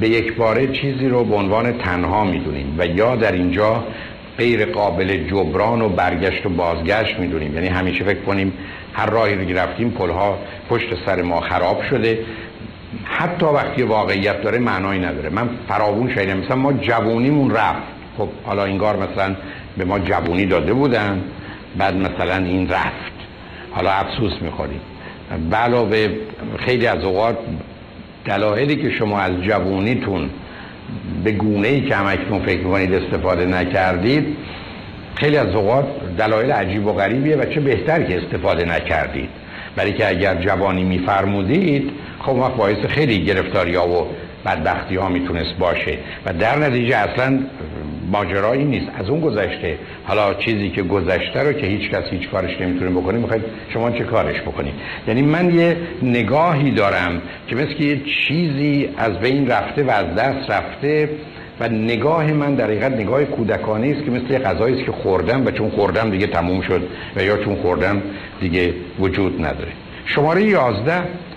به 0.00 0.08
یک 0.08 0.36
باره 0.36 0.66
چیزی 0.66 1.08
رو 1.08 1.24
به 1.24 1.34
عنوان 1.34 1.72
تنها 1.72 2.24
می‌دونیم. 2.24 2.74
و 2.78 2.86
یا 2.86 3.16
در 3.16 3.32
اینجا 3.32 3.84
غیر 4.38 4.64
قابل 4.64 5.28
جبران 5.28 5.82
و 5.82 5.88
برگشت 5.88 6.46
و 6.46 6.48
بازگشت 6.48 7.18
می‌دونیم. 7.18 7.54
یعنی 7.54 7.68
همیشه 7.68 8.04
فکر 8.04 8.20
کنیم 8.20 8.52
هر 8.92 9.06
راهی 9.06 9.34
رو 9.34 9.58
رفتیم 9.58 9.90
پلها 9.90 10.38
پشت 10.68 10.88
سر 11.06 11.22
ما 11.22 11.40
خراب 11.40 11.82
شده. 11.90 12.18
حتی 13.04 13.46
وقتی 13.46 13.82
واقعیت 13.82 14.42
داره 14.42 14.58
معنایی 14.58 15.00
نداره. 15.00 15.30
من 15.30 15.48
فراوون 15.68 16.14
شایدم 16.14 16.36
مثلا 16.38 16.56
ما 16.56 16.72
جوونیمون 16.72 17.50
رفت. 17.50 17.82
خب 18.18 18.28
حالا 18.44 18.64
اینگار 18.64 18.96
مثلا 18.96 19.36
به 19.76 19.84
ما 19.84 19.98
جوونی 19.98 20.46
داده 20.46 20.72
بودن. 20.72 21.24
بعد 21.76 21.96
مثلا 21.96 22.36
این 22.36 22.68
رفت. 22.68 23.12
حالا 23.70 23.90
افسوس 23.90 24.32
می‌خوریم. 24.40 24.80
علاوه 25.52 26.08
خیلی 26.58 26.86
از 26.86 27.04
اوقات 27.04 27.38
دلایلی 28.24 28.76
که 28.76 28.90
شما 28.90 29.20
از 29.20 29.32
جوونیتون 29.42 30.30
به 31.26 31.32
گونه 31.32 31.68
ای 31.68 31.80
که 31.80 31.96
همکنون 31.96 32.42
فکر 32.42 32.58
می‌کنید 32.58 32.94
استفاده 32.94 33.46
نکردید 33.46 34.36
خیلی 35.14 35.36
از 35.36 35.54
اوقات 35.54 35.86
دلایل 36.18 36.52
عجیب 36.52 36.86
و 36.86 36.92
غریبیه 36.92 37.36
و 37.36 37.44
چه 37.44 37.60
بهتر 37.60 38.02
که 38.02 38.16
استفاده 38.16 38.64
نکردید. 38.64 39.28
برای 39.76 39.92
که 39.92 40.08
اگر 40.08 40.34
جوانی 40.34 40.84
میفرمودید 40.84 41.90
خب 42.20 42.32
وقت 42.32 42.54
باعث 42.54 42.76
خیلی 42.88 43.24
گرفتاری 43.24 43.74
ها 43.74 43.88
و 43.88 44.06
بدبختی 44.46 44.96
ها 44.96 45.08
می‌تونست 45.08 45.56
باشه. 45.58 45.98
و 46.26 46.32
در 46.32 46.58
نتیجه 46.58 46.96
اصلا 46.96 47.38
ماجرایی 48.16 48.64
نیست. 48.64 48.86
از 48.98 49.08
اون 49.08 49.20
گذشته. 49.20 49.78
حالا 50.04 50.34
چیزی 50.34 50.70
که 50.70 50.82
گذشته 50.82 51.42
رو 51.42 51.52
که 51.52 51.66
هیچ 51.66 51.90
کس 51.90 52.04
هیچ 52.10 52.28
کارش 52.30 52.60
نمی‌تونه 52.60 52.90
بکنه 52.90 53.18
می‌خواید 53.18 53.42
شما 53.68 53.90
چه 53.90 54.04
کارش 54.04 54.40
بکنید؟ 54.40 54.74
یعنی 55.08 55.22
من 55.22 55.54
یه 55.54 55.76
نگاهی 56.02 56.70
دارم 56.70 57.22
که 57.48 57.56
مثل 57.56 57.82
یه 57.82 58.00
چیزی 58.28 58.88
از 58.96 59.18
بین 59.18 59.48
رفته 59.48 59.84
و 59.84 59.90
از 59.90 60.14
دست 60.14 60.50
رفته 60.50 61.10
و 61.60 61.68
نگاه 61.68 62.32
من 62.32 62.54
در 62.54 62.64
حقیقت 62.64 62.92
نگاه 62.92 63.24
کودکانه 63.24 63.88
است 63.96 64.04
که 64.04 64.10
مثل 64.10 64.38
غذایی 64.38 64.76
است 64.76 64.84
که 64.84 64.92
خوردم 64.92 65.46
و 65.46 65.50
چون 65.50 65.70
خوردم 65.70 66.10
دیگه 66.10 66.26
تموم 66.26 66.60
شد 66.60 66.82
و 67.16 67.22
یا 67.22 67.36
چون 67.36 67.56
خوردم 67.56 68.02
دیگه 68.40 68.74
وجود 68.98 69.44
نداره. 69.44 69.72
شماره 70.06 70.42
11 70.42 70.92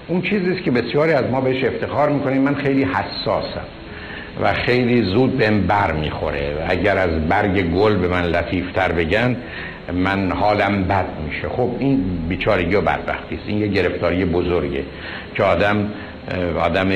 اون 0.07 0.21
چیزی 0.21 0.51
است 0.51 0.63
که 0.63 0.71
بسیاری 0.71 1.13
از 1.13 1.25
ما 1.31 1.41
بهش 1.41 1.63
افتخار 1.63 2.09
می‌کنیم. 2.09 2.41
من 2.41 2.55
خیلی 2.55 2.83
حساسم. 2.83 3.78
و 4.41 4.53
خیلی 4.53 5.01
زود 5.01 5.37
بهم 5.37 5.61
بر 5.61 5.91
می‌خوره. 5.91 6.65
اگر 6.67 6.97
از 6.97 7.27
برگ 7.27 7.61
گل 7.61 7.95
به 7.95 8.07
من 8.07 8.23
لطیفتر 8.23 8.91
بگن 8.91 9.35
من 9.93 10.31
حالم 10.31 10.83
بد 10.83 11.05
میشه. 11.27 11.49
خب 11.49 11.69
این 11.79 12.03
بیچارگی 12.29 12.75
و 12.75 12.81
بدبختی 12.81 13.35
است. 13.35 13.43
این 13.47 13.57
یه 13.57 13.67
گرفتاری 13.67 14.25
بزرگه 14.25 14.83
که 15.35 15.43
آدم 15.43 15.89
آدم 16.59 16.89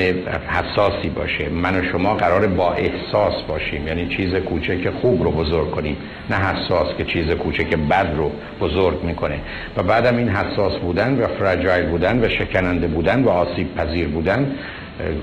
حساسی 0.48 1.08
باشه. 1.08 1.48
من 1.48 1.80
و 1.80 1.82
شما 1.92 2.14
قرار 2.14 2.46
با 2.46 2.72
احساس 2.72 3.42
باشیم. 3.48 3.86
یعنی 3.86 4.06
چیز 4.16 4.34
کوچک 4.34 4.90
خوب 4.90 5.22
رو 5.22 5.30
بزرگ 5.30 5.70
کنیم. 5.70 5.96
نه 6.30 6.36
حساس 6.36 6.96
که 6.98 7.04
چیز 7.04 7.30
کوچک 7.30 7.76
بد 7.76 8.14
رو 8.16 8.30
بزرگ 8.60 9.04
می‌کنه. 9.04 9.38
و 9.76 9.82
بعدم 9.82 10.16
این 10.16 10.28
حساس 10.28 10.72
بودن 10.76 11.18
و 11.18 11.26
فرجایل 11.26 11.86
بودن 11.86 12.24
و 12.24 12.28
شکننده 12.28 12.86
بودن 12.86 13.24
و 13.24 13.28
آسیب 13.28 13.74
پذیر 13.74 14.08
بودن 14.08 14.52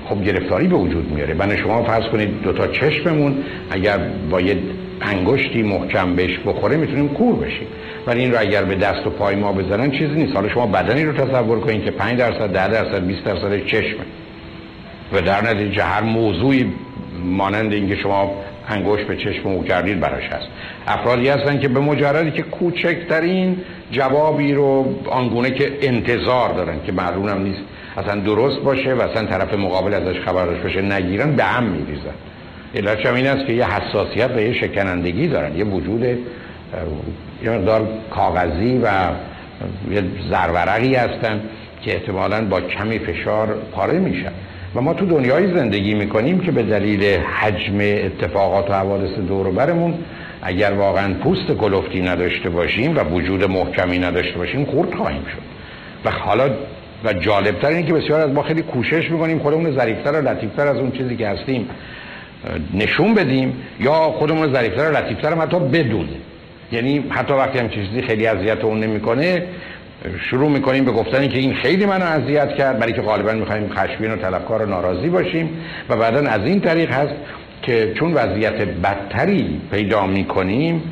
خب 0.08 0.24
گرفتاری 0.24 0.68
به 0.68 0.76
وجود 0.76 1.12
میاره. 1.12 1.34
من 1.34 1.56
شما 1.56 1.82
فرض 1.82 2.04
کنید 2.12 2.42
دوتا 2.42 2.66
چشممون 2.66 3.36
اگر 3.70 3.98
با 4.30 4.40
یه 4.40 4.56
انگشتی 5.00 5.62
محکم 5.62 6.16
بهش 6.16 6.38
بخوره 6.46 6.76
می‌تونیم 6.76 7.08
کور 7.08 7.34
بشیم. 7.34 7.66
ولی 8.06 8.20
این 8.20 8.32
رو 8.32 8.40
اگر 8.40 8.64
به 8.64 8.74
دست 8.74 9.06
و 9.06 9.10
پای 9.10 9.36
ما 9.36 9.52
بزنن 9.52 9.90
چیزی 9.90 10.14
نیست. 10.14 10.36
حالا 10.36 10.48
شما 10.48 10.66
بدنی 10.66 11.04
رو 11.04 11.12
تصور 11.12 11.60
کنید 11.60 11.84
که 11.84 11.90
5 11.90 12.18
درصد 12.18 12.52
10 12.52 12.68
درصد 12.68 13.06
20 13.06 13.24
درصد 13.24 13.66
چشمه 13.66 14.04
و 15.12 15.20
در 15.20 15.50
نتیجه 15.50 15.82
هر 15.82 16.02
موضوعی 16.02 16.72
مانند 17.24 17.72
اینکه 17.72 17.96
شما 17.96 18.34
انگشت 18.68 19.06
به 19.06 19.16
چشم 19.16 19.48
او 19.48 19.64
کردید 19.64 20.00
براش 20.00 20.24
هست. 20.24 20.46
افرادی 20.86 21.28
هستن 21.28 21.60
که 21.60 21.68
به 21.68 21.80
مجردی 21.80 22.30
که 22.30 22.42
کوچکترین 22.42 23.56
جوابی 23.90 24.52
رو 24.52 24.94
آنگونه 25.06 25.50
که 25.50 25.72
انتظار 25.82 26.52
دارن 26.52 26.76
که 26.86 26.92
معلومم 26.92 27.42
نیست 27.42 27.60
اصلا 27.96 28.20
درست 28.20 28.60
باشه 28.60 28.94
و 28.94 29.00
اصلا 29.00 29.26
طرف 29.26 29.54
مقابل 29.54 29.94
ازش 29.94 30.20
خبر 30.20 30.46
داشته 30.46 30.62
باشه 30.62 30.82
نگیرن 30.82 31.36
به 31.36 31.44
هم 31.44 31.64
میریزن. 31.64 32.14
علتش 32.74 33.06
این 33.06 33.26
است 33.26 33.46
که 33.46 33.52
یه 33.52 33.66
حساسیت 33.74 34.30
و 34.36 34.40
یه 34.40 34.52
شکنندگی 34.52 35.28
دارن. 35.28 35.56
یه 35.56 35.64
وجود 35.64 36.04
یه 37.44 37.50
مقدار 37.50 37.88
کاغذی 38.10 38.80
و 38.84 38.88
یه 39.90 40.02
زرورقی 40.30 40.94
هستن 40.94 41.40
که 41.82 41.94
احتمالا 41.94 42.44
با 42.44 42.60
کمی 42.60 42.98
فشار 42.98 43.56
پاره 43.72 43.98
میشن. 43.98 44.32
و 44.74 44.80
ما 44.80 44.94
تو 44.94 45.06
دنیای 45.06 45.54
زندگی 45.54 45.94
می‌کنیم 45.94 46.40
که 46.40 46.52
به 46.52 46.62
دلیل 46.62 47.04
حجم 47.20 47.78
اتفاقات 47.80 48.70
و 48.70 48.72
حوادث 48.72 49.18
دور 49.28 49.50
برمون 49.50 49.94
اگر 50.42 50.72
واقعا 50.72 51.14
پوست 51.14 51.52
کلفتی 51.52 52.00
نداشته 52.00 52.50
باشیم 52.50 52.96
و 52.96 53.00
وجود 53.00 53.44
محکمی 53.44 53.98
نداشته 53.98 54.38
باشیم 54.38 54.64
خورد 54.64 54.94
خواهیم 54.94 55.22
شد. 55.22 55.42
و 56.04 56.10
حالا 56.10 56.50
و 57.04 57.12
جالبتر 57.12 57.68
اینه 57.68 57.82
که 57.82 57.92
بسیار 57.92 58.20
از 58.20 58.30
ما 58.30 58.42
خیلی 58.42 58.62
کوشش 58.62 59.10
می‌کنیم 59.10 59.38
خودمون 59.38 59.76
ظریفتر 59.76 60.12
و 60.12 60.28
لطیفتر 60.28 60.66
از 60.66 60.76
اون 60.76 60.92
چیزی 60.92 61.16
که 61.16 61.28
هستیم 61.28 61.68
نشون 62.74 63.14
بدیم 63.14 63.56
یا 63.80 63.92
خودمون 63.92 64.52
ظریفتر 64.52 64.90
و 64.90 64.96
لطیفتر 64.96 65.34
حتی 65.34 65.58
بدونه 65.58 66.16
یعنی 66.72 67.04
حتی 67.08 67.32
وقتی 67.32 67.58
هم 67.58 67.68
چیزی 67.68 68.02
خیلی 68.02 68.26
اذیت 68.26 68.64
اون 68.64 68.80
نمی‌کنه 68.80 69.42
شروع 70.30 70.50
می‌کنیم 70.50 70.84
به 70.84 70.92
گفتنی 70.92 71.28
که 71.28 71.38
این 71.38 71.54
خیلی 71.54 71.86
منو 71.86 72.04
اذیت 72.04 72.54
کرد 72.54 72.78
برای 72.78 72.92
که 72.92 73.02
غالبا 73.02 73.32
می‌خوایم 73.32 73.68
خشمگین 73.68 74.12
و 74.12 74.16
طلبکار 74.16 74.62
و 74.62 74.66
ناراضی 74.66 75.08
باشیم. 75.08 75.48
و 75.88 75.96
بعدا 75.96 76.30
از 76.30 76.40
این 76.44 76.60
طریق 76.60 76.90
هست 76.90 77.14
که 77.62 77.92
چون 77.98 78.12
وضعیت 78.12 78.62
بدتری 78.62 79.60
پیدا 79.70 80.06
می‌کنیم 80.06 80.82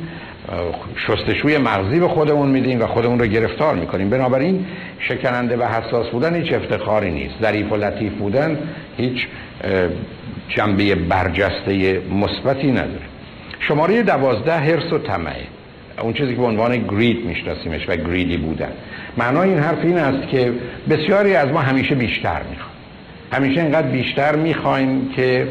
شستشوی 0.95 1.57
مغزی 1.57 1.99
به 1.99 2.07
خودمون 2.07 2.49
میدیم 2.49 2.81
و 2.81 2.87
خودمون 2.87 3.19
رو 3.19 3.25
گرفتار 3.25 3.75
می‌کنیم. 3.75 4.09
بنابراین 4.09 4.65
شکننده 4.99 5.57
و 5.57 5.63
حساس 5.63 6.07
بودن 6.07 6.35
هیچ 6.35 6.53
افتخاری 6.53 7.11
نیست. 7.11 7.35
ظریف 7.41 7.71
و 7.71 7.75
لطیف 7.75 8.13
بودن 8.13 8.57
هیچ 8.97 9.27
جنبه 10.49 10.95
برجسته 10.95 12.01
مثبتی 12.21 12.71
نداره. 12.71 13.05
شماره 13.59 14.03
دوازده 14.03 14.57
هرس 14.57 14.93
و 14.93 14.97
طمعه. 14.97 15.43
اون 16.01 16.13
چیزی 16.13 16.31
که 16.35 16.41
به 16.41 16.45
عنوان 16.45 16.77
گرید 16.87 17.25
میشناسیمش 17.25 17.89
و 17.89 17.95
گریدی 17.95 18.37
بودن. 18.37 18.71
معنای 19.17 19.49
این 19.49 19.59
حرف 19.59 19.79
این 19.83 19.97
است 19.97 20.27
که 20.27 20.53
بسیاری 20.89 21.35
از 21.35 21.49
ما 21.49 21.59
همیشه 21.59 21.95
بیشتر 21.95 22.41
می‌خوایم. 22.49 22.71
همیشه 23.33 23.61
اینقدر 23.61 23.87
بیشتر 23.87 24.35
می‌خوایم 24.35 25.09
که 25.15 25.47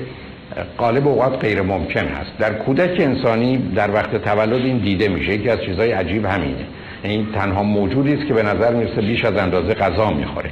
غالب 0.78 1.08
اوقات 1.08 1.44
غیر 1.44 1.62
ممکن 1.62 2.04
هست. 2.04 2.38
در 2.38 2.52
کودک 2.52 3.00
انسانی 3.00 3.58
در 3.74 3.90
وقت 3.90 4.16
تولد 4.16 4.64
این 4.64 4.78
دیده 4.78 5.08
میشه. 5.08 5.32
یکی 5.32 5.48
از 5.48 5.60
چیزهای 5.60 5.92
عجیب 5.92 6.24
همینه. 6.24 6.66
این 7.02 7.26
تنها 7.34 7.62
موجودی 7.62 8.14
است 8.14 8.26
که 8.26 8.34
به 8.34 8.42
نظر 8.42 8.74
می‌رسه 8.74 9.00
بیش 9.00 9.24
از 9.24 9.36
اندازه 9.36 9.74
غذا 9.74 10.10
می‌خوره. 10.10 10.50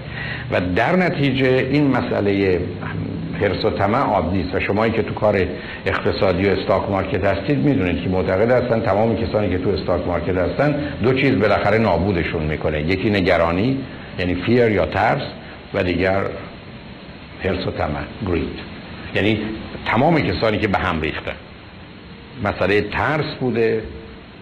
و 0.50 0.60
در 0.60 0.96
نتیجه 0.96 1.68
این 1.70 1.86
مسئله 1.86 2.60
حرص 3.40 3.64
و 3.64 3.70
طمع 3.70 3.98
عادی 3.98 4.40
است 4.40 4.54
و 4.54 4.60
شمایی 4.60 4.92
که 4.92 5.02
تو 5.02 5.14
کار 5.14 5.46
اقتصادی 5.86 6.48
و 6.48 6.50
stock 6.50 6.90
market 6.90 7.24
هستید 7.24 7.58
می‌دونید 7.58 8.02
که 8.02 8.08
معتقد 8.08 8.50
هستن 8.50 8.80
تمام 8.80 9.16
کسانی 9.16 9.50
که 9.50 9.58
تو 9.58 9.70
stock 9.70 10.06
market 10.06 10.36
هستن 10.36 10.74
دو 11.02 11.12
چیز 11.12 11.38
بالاخره 11.38 11.78
نابودشون 11.78 12.42
می‌کنه. 12.42 12.82
یکی 12.82 13.10
نگرانی 13.10 13.78
یعنی 14.18 14.34
fear 14.34 14.68
یا 14.68 14.86
ترس 14.86 15.22
و 15.74 15.82
دیگر 15.82 16.20
حرس 17.44 17.66
و 17.66 17.70
طمع 17.70 18.00
گرید 18.26 18.58
یعنی 19.14 19.38
تمام 19.86 20.20
کسانی 20.20 20.58
که 20.58 20.68
به 20.68 20.78
هم 20.78 21.00
ریخته. 21.00 21.32
مسئله 22.44 22.80
ترس 22.80 23.34
بوده 23.40 23.82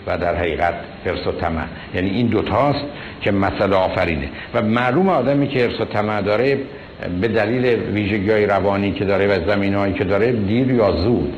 و 0.06 0.18
در 0.18 0.34
حقیقت 0.34 0.74
حرس 1.06 1.26
و 1.26 1.32
طمع. 1.32 1.62
یعنی 1.94 2.10
این 2.10 2.26
دوتاست 2.26 2.84
که 3.20 3.30
مسئله 3.30 3.76
آفرینه. 3.76 4.28
و 4.54 4.62
معلوم 4.62 5.08
آدمی 5.08 5.48
که 5.48 5.66
حرس 5.66 5.80
و 5.80 5.84
طمع 5.84 6.22
داره 6.22 6.58
به 7.20 7.28
دلیل 7.28 7.64
ویژگی 7.66 8.30
های 8.30 8.46
روانی 8.46 8.92
که 8.92 9.04
داره 9.04 9.26
و 9.26 9.50
زمین 9.50 9.74
هایی 9.74 9.94
که 9.94 10.04
داره 10.04 10.32
دیر 10.32 10.70
یا 10.70 10.92
زود 10.92 11.34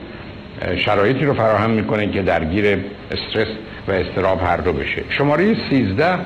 شرایطی 0.77 1.25
رو 1.25 1.35
فراهم 1.35 1.71
می‌کنه 1.71 2.11
که 2.11 2.23
درگیر 2.23 2.79
استرس 3.11 3.49
و 3.89 3.93
استراب 3.93 4.43
هر 4.43 4.57
دو 4.57 4.73
بشه. 4.73 5.03
شماره 5.11 5.57
13 5.71 6.19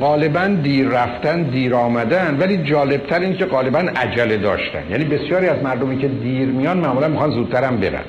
غالبا 0.00 0.46
دیر 0.62 0.88
رفتن 0.88 1.42
دیر 1.42 1.74
آمدن 1.74 2.36
ولی 2.40 2.56
جالبتر 2.56 3.20
این 3.20 3.36
که 3.36 3.44
غالبا 3.44 3.78
عجله 3.78 4.36
داشتن. 4.36 4.82
یعنی 4.90 5.04
بسیاری 5.04 5.46
از 5.46 5.62
مردمی 5.62 5.98
که 5.98 6.08
دیر 6.08 6.48
میان 6.48 6.76
معمولا 6.76 7.08
می‌خوان 7.08 7.30
زودترم 7.30 7.76
برن. 7.76 8.04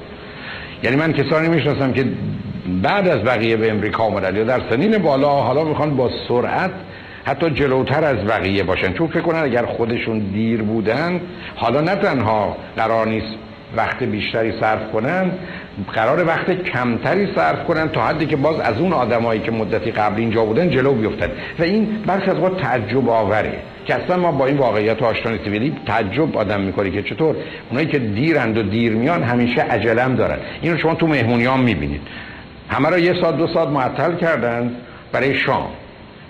یعنی 0.83 0.95
من 0.95 1.13
کسانی 1.13 1.47
می‌شناسم 1.47 1.93
که 1.93 2.05
بعد 2.81 3.07
از 3.07 3.23
بقیه 3.23 3.57
به 3.57 3.71
امریکا 3.71 4.03
آمدن 4.03 4.35
یا 4.35 4.43
در 4.43 4.61
سنین 4.69 4.97
بالا 4.97 5.29
حالا 5.29 5.63
می‌خوان 5.63 5.95
با 5.95 6.09
سرعت 6.27 6.71
حتی 7.25 7.49
جلوتر 7.49 8.03
از 8.03 8.17
بقیه 8.17 8.63
باشن. 8.63 8.93
چون 8.93 9.07
فکر 9.07 9.21
کنن 9.21 9.43
اگر 9.43 9.65
خودشون 9.65 10.19
دیر 10.19 10.61
بودن 10.61 11.21
حالا 11.55 11.81
نه 11.81 11.95
تنها 11.95 12.57
قرار 12.77 13.07
نیست 13.07 13.37
وقت 13.75 14.03
بیشتری 14.03 14.59
صرف 14.59 14.91
کنن 14.93 15.31
قرار 15.93 16.27
وقت 16.27 16.51
کمتری 16.51 17.27
صرف 17.35 17.63
کنن 17.63 17.89
تا 17.89 18.01
حدی 18.01 18.25
که 18.25 18.35
باز 18.35 18.59
از 18.59 18.77
اون 18.79 18.93
آدمایی 18.93 19.41
که 19.41 19.51
مدتی 19.51 19.91
قبل 19.91 20.19
اینجا 20.19 20.45
بودن 20.45 20.69
جلو 20.69 20.93
بیفتن. 20.93 21.31
و 21.59 21.63
این 21.63 21.85
برخی 22.05 22.31
از 22.31 22.39
وقت 22.39 22.57
تعجب 22.57 23.09
آوره 23.09 23.53
که 23.85 23.95
اصلا 23.95 24.17
ما 24.17 24.31
با 24.31 24.45
این 24.45 24.57
واقعیت 24.57 25.03
آشنا 25.03 25.31
نیستیم 25.31 25.53
ولی 25.53 25.75
تعجب 25.87 26.37
آدم 26.37 26.61
می‌کنه 26.61 26.91
که 26.91 27.01
چطور؟ 27.01 27.35
اونایی 27.69 27.87
که 27.87 27.99
دیرند 27.99 28.57
و 28.57 28.63
دیر 28.63 28.93
میان 28.93 29.23
همیشه 29.23 29.61
عجلم 29.61 30.15
دارن. 30.15 30.37
اینو 30.61 30.77
شما 30.77 30.95
تو 30.95 31.07
مهمونیام 31.07 31.59
می‌بینید. 31.59 32.01
همه 32.69 32.89
را 32.89 32.99
یه 32.99 33.21
ساعت 33.21 33.37
دو 33.37 33.47
ساعت 33.47 33.67
معطل 33.67 34.15
کردن 34.15 34.71
برای 35.11 35.35
شام. 35.35 35.67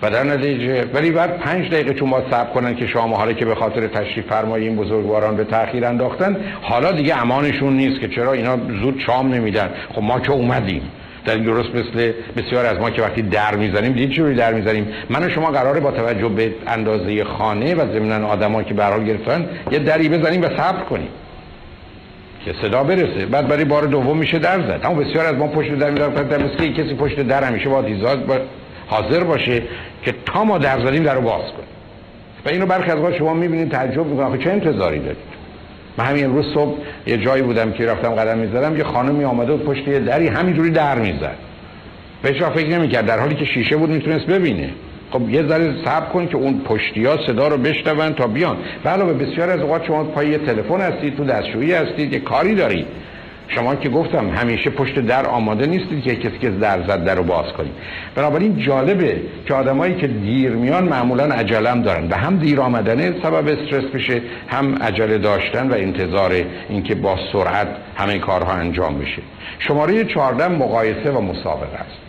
و 0.02 0.10
در 0.10 0.24
نتیجه 0.24 0.84
ولی 0.94 1.10
بعد 1.10 1.38
پنج 1.38 1.70
دقیقه 1.70 1.94
چون 1.94 2.10
باید 2.10 2.24
صبر 2.30 2.50
کنن 2.50 2.74
که 2.74 2.86
شام 2.86 3.14
حالا 3.14 3.32
که 3.32 3.44
به 3.44 3.54
خاطر 3.54 3.86
تشریف 3.86 4.26
فرمایی 4.26 4.66
این 4.68 4.76
بزرگواران 4.76 5.36
به 5.36 5.44
تاخیر 5.44 5.84
انداختن 5.84 6.36
حالا 6.62 6.92
دیگه 6.92 7.22
امانشون 7.22 7.72
نیست 7.72 8.00
که 8.00 8.08
چرا 8.08 8.32
اینا 8.32 8.56
زود 8.82 9.00
شام 9.06 9.34
نمیدن. 9.34 9.70
خب 9.94 10.02
ما 10.02 10.20
که 10.20 10.32
اومدیم. 10.32 10.82
در 11.24 11.36
درست 11.36 11.68
مثل 11.74 12.12
بسیار 12.36 12.66
از 12.66 12.78
ما 12.78 12.90
که 12.90 13.02
وقتی 13.02 13.22
در 13.22 13.56
می‌زنیم 13.56 13.92
دید 13.92 14.10
چجوری 14.10 14.34
در 14.34 14.52
می‌زنیم؟ 14.52 14.88
من 15.10 15.26
و 15.26 15.28
شما 15.28 15.50
قراره 15.50 15.80
با 15.80 15.90
توجه 15.90 16.28
به 16.28 16.54
اندازه 16.66 17.24
خانه 17.24 17.74
و 17.74 17.92
ضمن 17.92 18.24
آدما 18.24 18.62
که 18.62 18.74
به 18.74 19.04
گرفتن 19.06 19.48
یه 19.70 19.78
دری 19.78 20.08
بزنیم 20.08 20.42
و 20.42 20.48
صبر 20.48 20.82
کنیم. 20.90 21.08
که 22.44 22.54
صدا 22.62 22.84
برسه. 22.84 23.26
بعد 23.26 23.48
برای 23.48 23.64
بار 23.64 23.82
دوم 23.82 24.16
میشه 24.16 24.38
در 24.38 24.60
زد. 24.60 24.80
اما 24.84 24.94
بسیار 24.94 25.26
از 25.26 25.34
ما 25.34 25.46
پشت 25.46 25.74
در 25.74 25.90
در 25.90 26.38
مثل 26.38 26.72
کسی 26.72 26.94
پشت 26.94 27.20
در 27.20 27.44
همیشه 27.44 27.68
با 27.68 27.82
با 28.26 28.38
حاضر 28.90 29.24
باشه 29.24 29.62
که 30.02 30.14
تا 30.26 30.44
ما 30.44 30.58
در 30.58 30.80
زدیم 30.86 31.02
در 31.02 31.14
رو 31.14 31.20
باز 31.20 31.42
کنیم. 31.42 31.70
و 32.46 32.48
اینو 32.48 32.66
برخی 32.66 32.90
از 32.90 33.14
شما 33.14 33.34
می‌بینید 33.34 33.70
تعجب 33.70 34.06
می‌کنن 34.06 34.38
چه 34.38 34.50
انتظاری 34.50 34.98
دارید؟ 34.98 35.16
من 35.98 36.04
همین 36.04 36.24
امروز 36.24 36.54
صبح 36.54 36.78
یه 37.06 37.16
جایی 37.16 37.42
بودم 37.42 37.72
که 37.72 37.86
رفتم 37.86 38.10
قدم 38.10 38.38
می‌زدم 38.38 38.76
یه 38.76 38.84
خانمی 38.84 39.24
آمده 39.24 39.52
بود 39.52 39.64
پشت 39.64 39.88
یه 39.88 40.00
دری 40.00 40.28
همینجوری 40.28 40.70
در 40.70 40.98
می‌زد. 40.98 41.36
بهش 42.22 42.42
فکر 42.42 42.68
نمی‌کرد. 42.68 43.06
در 43.06 43.18
حالی 43.18 43.34
که 43.34 43.44
شیشه 43.44 43.76
بود 43.76 43.90
می‌تونست 43.90 44.26
ببینه. 44.26 44.70
خب 45.10 45.30
یه 45.30 45.42
ذره 45.42 45.74
صبر 45.84 46.06
کن 46.06 46.26
که 46.26 46.36
اون 46.36 46.60
پشتی 46.64 47.04
ها 47.04 47.26
صدا 47.26 47.48
رو 47.48 47.56
بشنون 47.56 48.14
تا 48.14 48.26
بیان. 48.26 48.56
علاوه 48.86 49.12
بسیار 49.12 49.50
از 49.50 49.60
اوقات 49.60 49.84
شما 49.86 50.04
پای 50.04 50.38
تلفن 50.38 50.80
هستید 50.80 51.16
تو 51.16 51.24
دستشویی 51.24 51.72
هستید 51.72 52.12
یه 52.12 52.20
کاری 52.20 52.54
دارید. 52.54 52.86
شما 53.54 53.74
که 53.74 53.88
گفتم 53.88 54.30
همیشه 54.30 54.70
پشت 54.70 54.98
در 54.98 55.26
آماده 55.26 55.66
نیستید 55.66 56.02
که 56.02 56.16
کسی 56.16 56.38
که 56.38 56.50
در 56.50 56.82
زد 56.82 57.04
در 57.04 57.14
رو 57.14 57.22
باز 57.22 57.52
کنید. 57.52 57.72
بنابراین 58.14 58.58
جالبه 58.58 59.16
که 59.46 59.54
آدمایی 59.54 59.94
که 59.94 60.06
دیر 60.06 60.50
میان 60.50 60.84
معمولا 60.84 61.24
عجلم 61.24 61.82
دارن 61.82 62.08
و 62.08 62.14
هم 62.14 62.36
دیر 62.36 62.60
آمدنه 62.60 63.14
سبب 63.22 63.48
استرس 63.48 63.84
بشه 63.84 64.22
هم 64.48 64.74
عجله 64.74 65.18
داشتن 65.18 65.70
و 65.70 65.74
انتظار 65.74 66.32
اینکه 66.68 66.94
با 66.94 67.18
سرعت 67.32 67.68
همه 67.96 68.18
کارها 68.18 68.52
انجام 68.52 68.98
بشه. 68.98 69.22
شماره 69.58 70.04
14 70.04 70.48
مقایسه 70.48 71.10
و 71.10 71.20
مسابقه 71.20 71.76
است. 71.76 72.00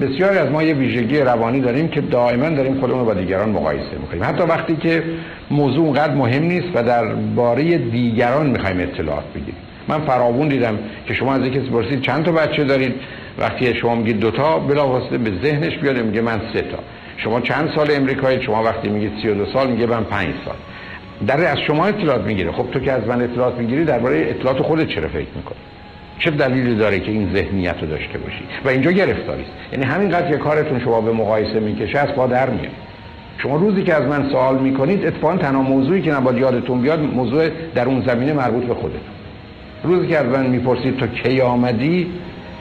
بسیاری 0.00 0.38
از 0.38 0.50
ما 0.50 0.62
یه 0.62 0.74
ویژگی 0.74 1.20
روانی 1.20 1.60
داریم 1.60 1.88
که 1.88 2.00
دائما 2.00 2.48
داریم 2.48 2.80
خودمون 2.80 3.00
رو 3.00 3.06
با 3.06 3.14
دیگران 3.14 3.48
مقایسه 3.48 3.98
می‌کنیم. 4.00 4.24
حتی 4.24 4.42
وقتی 4.42 4.76
که 4.76 5.02
موضوع 5.50 5.84
اونقدر 5.84 6.14
مهم 6.14 6.42
نیست 6.42 6.68
و 6.74 6.82
در 6.82 7.04
باره 7.14 7.78
دیگران 7.78 8.46
می‌خوایم 8.46 8.80
اطلاعات 8.80 9.24
بگیریم. 9.34 9.65
من 9.88 10.00
فراوون 10.00 10.48
دیدم 10.48 10.78
که 11.06 11.14
شما 11.14 11.34
از 11.34 11.42
کسی 11.42 11.68
پرسید 11.70 12.00
چند 12.00 12.24
تا 12.24 12.32
بچه 12.32 12.64
دارید؟ 12.64 12.94
وقتی 13.38 13.74
شما 13.74 13.94
میگید 13.94 14.20
دوتا 14.20 14.58
بلافاصله 14.58 15.18
به 15.18 15.30
ذهنش 15.42 15.78
بیاد 15.78 15.98
میگه 15.98 16.20
من 16.20 16.40
سه 16.52 16.62
تا. 16.62 16.78
شما 17.16 17.40
چند 17.40 17.72
سال 17.74 17.90
امریکایی 17.90 18.42
شما 18.42 18.62
وقتی 18.62 18.88
میگید 18.88 19.12
32 19.22 19.46
سال 19.52 19.70
میگه 19.70 19.86
من 19.86 20.04
5 20.04 20.28
سال. 20.44 20.54
در 21.26 21.44
از 21.44 21.58
شما 21.58 21.86
اطلاعات 21.86 22.24
می‌گیره. 22.24 22.52
خب 22.52 22.66
تو 22.72 22.80
که 22.80 22.92
از 22.92 23.06
من 23.06 23.22
اطلاعات 23.22 23.58
می‌گیری 23.58 23.84
درباره 23.84 24.26
اطلاعات 24.30 24.62
خودت 24.62 24.88
چرا 24.88 25.08
فکر 25.08 25.26
می‌کنی؟ 25.36 25.58
چه 26.18 26.30
دلیلی 26.30 26.74
داره 26.74 27.00
که 27.00 27.10
این 27.10 27.30
ذهنیت 27.34 27.74
رو 27.80 27.86
داشته 27.88 28.18
باشی؟ 28.18 28.44
و 28.64 28.68
اینجا 28.68 28.90
گرفتاری 28.90 29.42
است. 29.42 29.52
یعنی 29.72 29.84
همینقدر 29.84 30.30
که 30.30 30.36
کارتون 30.36 30.80
شما 30.80 31.00
به 31.00 31.12
مقایسه 31.12 31.60
می‌کشه 31.60 31.98
از 31.98 32.14
با 32.16 32.26
در 32.26 32.50
میاد. 32.50 32.72
شما 33.38 33.56
روزی 33.56 33.82
که 33.82 33.94
از 33.94 34.02
من 34.02 34.28
سوال 34.30 34.58
می‌کنید 34.58 35.06
اتفاقا 35.06 35.36
تنها 35.36 35.62
موضوعی 35.62 36.02
که 36.02 36.12
نباید 36.12 36.38
یادتون 36.38 36.82
بیاد 36.82 37.00
موضوع 37.00 37.48
در 37.74 37.86
اون 37.86 38.02
زمینه 38.06 38.32
مربوط 38.32 38.64
به 38.64 38.74
خودتون. 38.74 39.15
روزی 39.86 40.06
که 40.06 40.18
از 40.18 40.26
من 40.26 40.46
می‌پرسید 40.46 40.96
تو 40.96 41.06
کی 41.06 41.40
آمدی؟ 41.40 42.06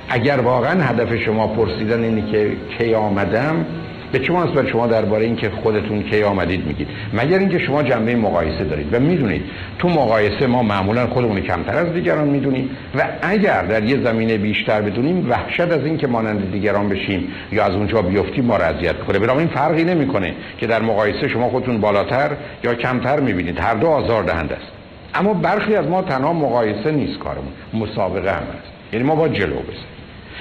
اگر 0.10 0.38
واقعا 0.38 0.84
هدف 0.84 1.16
شما 1.16 1.48
پرسیدن 1.48 2.04
اینه 2.04 2.32
که 2.32 2.52
کی 2.78 2.94
آمدم 2.94 3.66
به 4.12 4.20
چه 4.20 4.34
مناسبت 4.34 4.68
شما 4.68 4.88
درباره 4.88 5.26
اینکه 5.26 5.50
خودتون 5.50 6.04
کی 6.04 6.24
آمدید 6.24 6.68
میگید؟ 6.68 6.88
مگر 7.14 7.40
اینکه 7.40 7.60
شما 7.60 7.84
جنبه 7.84 8.16
مقایسه 8.16 8.64
دارید. 8.64 8.94
و 8.94 9.00
می‌دونید 9.00 9.42
تو 9.80 9.90
مقایسه 9.90 10.48
ما 10.48 10.64
معمولا 10.64 11.08
خودمون 11.08 11.42
کمتر 11.42 11.78
از 11.78 11.94
دیگران 11.94 12.28
می‌دونیم. 12.28 12.70
و 12.96 13.08
اگر 13.22 13.62
در 13.62 13.84
یه 13.84 14.04
زمینه 14.04 14.38
بیشتر 14.38 14.82
بدونیم 14.82 15.30
وحشت 15.30 15.60
از 15.60 15.86
اینکه 15.86 16.08
مانند 16.08 16.52
دیگران 16.52 16.90
بشیم 16.90 17.28
یا 17.52 17.66
از 17.66 17.74
اونجا 17.74 18.02
بیفتیم 18.02 18.46
ما 18.46 18.58
را 18.58 18.66
اذیت 18.66 19.00
کنه. 19.00 19.38
این 19.38 19.48
فرقی 19.48 19.84
نمی‌کنه 19.84 20.34
که 20.58 20.68
در 20.68 20.82
مقایسه 20.82 21.28
شما 21.28 21.50
خودتون 21.50 21.82
بالاتر 21.82 22.32
یا 22.64 22.74
کمتر 22.74 23.20
می‌بینید. 23.20 23.60
هر 23.60 23.74
دو 23.74 23.88
آزار 23.88 24.24
دهنده 24.24 24.56
است. 24.56 24.75
اما 25.16 25.34
برخی 25.34 25.76
از 25.76 25.86
ما 25.86 26.02
تنها 26.02 26.34
مقایسه 26.34 26.92
نیست 26.92 27.20
کارمون 27.20 27.54
مسابقه 27.74 28.32
هم 28.32 28.44
است 28.44 28.94
یعنی 28.94 29.06
ما 29.06 29.16
با 29.16 29.28
جلو 29.28 29.56
بزنیم. 29.56 29.96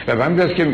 و 0.09 0.17
من 0.17 0.41
است 0.41 0.55
که 0.55 0.67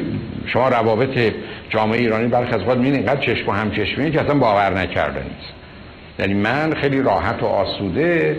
شما 0.47 0.69
روابط 0.69 1.33
جامعه 1.71 1.99
ایرانی 1.99 2.29
برخی 2.29 2.55
از 2.55 2.61
وقت 2.61 2.79
اینقدر 2.79 3.21
چشم 3.21 3.49
و 3.49 3.53
همچشمی 3.53 4.11
که 4.11 4.21
اصلا 4.21 4.35
باور 4.35 4.79
نکرده 4.79 5.23
نیست. 5.23 5.53
یعنی 6.19 6.35
من 6.35 6.75
خیلی 6.75 7.03
راحت 7.03 7.43
و 7.43 7.47
آسوده 7.47 8.37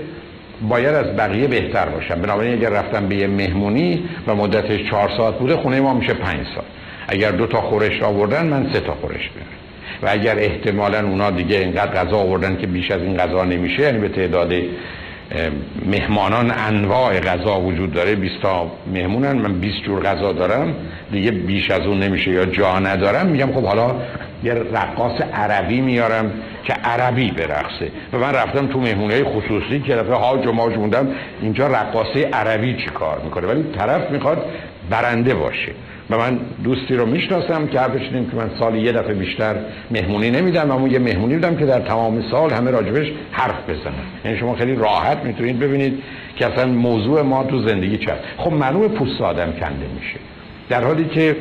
باید 0.70 0.96
از 0.96 1.16
بقیه 1.16 1.48
بهتر 1.48 1.86
باشم. 1.86 2.22
بنابراین 2.22 2.54
اگر 2.54 2.70
رفتم 2.70 3.08
به 3.08 3.16
یه 3.16 3.28
مهمونی 3.28 4.04
و 4.28 4.36
مدتش 4.36 4.90
چهار 4.90 5.12
ساعت 5.18 5.34
بوده 5.34 5.56
خونه 5.56 5.82
ما 5.82 5.94
میشه 5.94 6.14
پنج 6.14 6.46
ساعت. 6.56 6.68
اگر 7.08 7.32
دو 7.32 7.48
تا 7.48 7.62
خورش 7.62 8.02
آوردن 8.02 8.48
من 8.48 8.74
سه 8.74 8.80
تا 8.80 8.94
خورش 8.94 9.30
بیارم 9.30 9.62
و 10.04 10.10
اگر 10.10 10.40
احتمالا 10.40 11.08
اونا 11.08 11.32
دیگه 11.32 11.58
اینقدر 11.58 11.92
غذا 11.92 12.18
آوردن 12.18 12.58
که 12.58 12.68
بیش 12.68 12.92
از 12.92 13.02
این 13.02 13.18
غذا 13.18 13.44
نمیشه 13.44 13.82
یعنی 13.82 13.98
به 13.98 14.10
تعداد 14.10 14.54
مهمانان 15.86 16.52
انواع 16.52 17.20
غذا 17.20 17.60
وجود 17.60 17.94
داره 17.94 18.16
20 18.16 18.42
تا 18.42 18.72
مهمونن 18.94 19.32
من 19.32 19.60
20 19.60 19.84
جور 19.84 20.04
غذا 20.04 20.34
دارم 20.34 20.76
دیگه 21.12 21.32
بیش 21.32 21.72
از 21.72 21.82
اون 21.82 22.00
نمیشه 22.00 22.32
یا 22.32 22.46
جا 22.46 22.80
ندارم 22.80 23.26
میگم 23.26 23.54
خب 23.54 23.64
حالا 23.64 23.96
یه 24.44 24.54
رقاص 24.54 25.22
عربی 25.34 25.82
میارم 25.82 26.32
که 26.64 26.74
عربی 26.74 27.32
برقصه. 27.32 27.92
و 28.14 28.18
من 28.18 28.34
رفتم 28.34 28.68
تو 28.68 28.80
مهمونه 28.80 29.24
خصوصی 29.24 29.80
که 29.80 29.96
دفعه 29.96 30.16
هاج 30.16 30.48
و 30.48 30.52
موندم 30.52 31.08
اینجا 31.42 31.68
رقاصه 31.68 32.30
عربی 32.34 32.74
چی 32.74 32.90
کار 32.90 33.22
می‌کنه؟ 33.24 33.48
ولی 33.48 33.64
طرف 33.78 34.12
می‌خواد 34.12 34.46
برنده 34.90 35.34
باشه. 35.34 35.72
و 36.12 36.18
من 36.18 36.40
دوستی 36.64 36.96
رو 36.96 37.06
می‌شناسم 37.06 37.68
که 37.68 37.80
حرفش 37.80 38.10
که 38.10 38.38
من 38.38 38.50
سالی 38.60 38.80
یه 38.80 38.92
دفعه 38.92 39.14
بیشتر 39.14 39.56
مهمونی 39.92 40.32
نمیدم 40.32 40.72
اما 40.72 40.88
یه 40.88 41.00
مهمونی 41.00 41.34
بودم 41.34 41.56
که 41.56 41.66
در 41.66 41.80
تمام 41.80 42.24
سال 42.32 42.52
همه 42.52 42.72
راجبش 42.72 43.12
حرف 43.32 43.70
بزنن. 43.70 43.94
یعنی 44.26 44.38
شما 44.38 44.56
خیلی 44.56 44.76
راحت 44.76 45.18
می‌تونید 45.18 45.60
ببینید 45.60 46.04
که 46.36 46.48
اصلا 46.48 46.66
موضوع 46.72 47.22
ما 47.22 47.44
تو 47.44 47.68
زندگی 47.68 47.98
چه 47.98 48.12
خب 48.38 48.54
معلوم 48.54 48.88
پوست 48.88 49.22
آدم 49.22 49.52
کنده 49.52 49.86
میشه. 50.00 50.20
در 50.70 50.84
حالی 50.84 51.06
که 51.06 51.36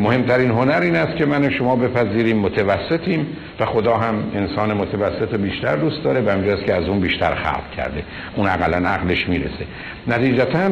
مهمترین 0.00 0.50
هنر 0.50 0.80
این 0.80 0.96
است 0.96 1.16
که 1.16 1.26
من 1.26 1.50
شما 1.50 1.76
بپذیریم 1.76 2.38
متوسطیم 2.38 3.26
و 3.60 3.66
خدا 3.66 3.96
هم 3.96 4.14
انسان 4.34 4.72
متوسط 4.72 5.34
بیشتر 5.34 5.76
دوست 5.76 6.04
داره 6.04 6.20
و 6.20 6.28
است 6.28 6.64
که 6.64 6.74
از 6.74 6.88
اون 6.88 7.00
بیشتر 7.00 7.34
خلق 7.34 7.70
کرده. 7.76 8.02
اون 8.36 8.48
اقلا 8.48 8.88
عقلش 8.88 9.28
می‌رسه. 9.28 9.64
نتیجتا 10.06 10.70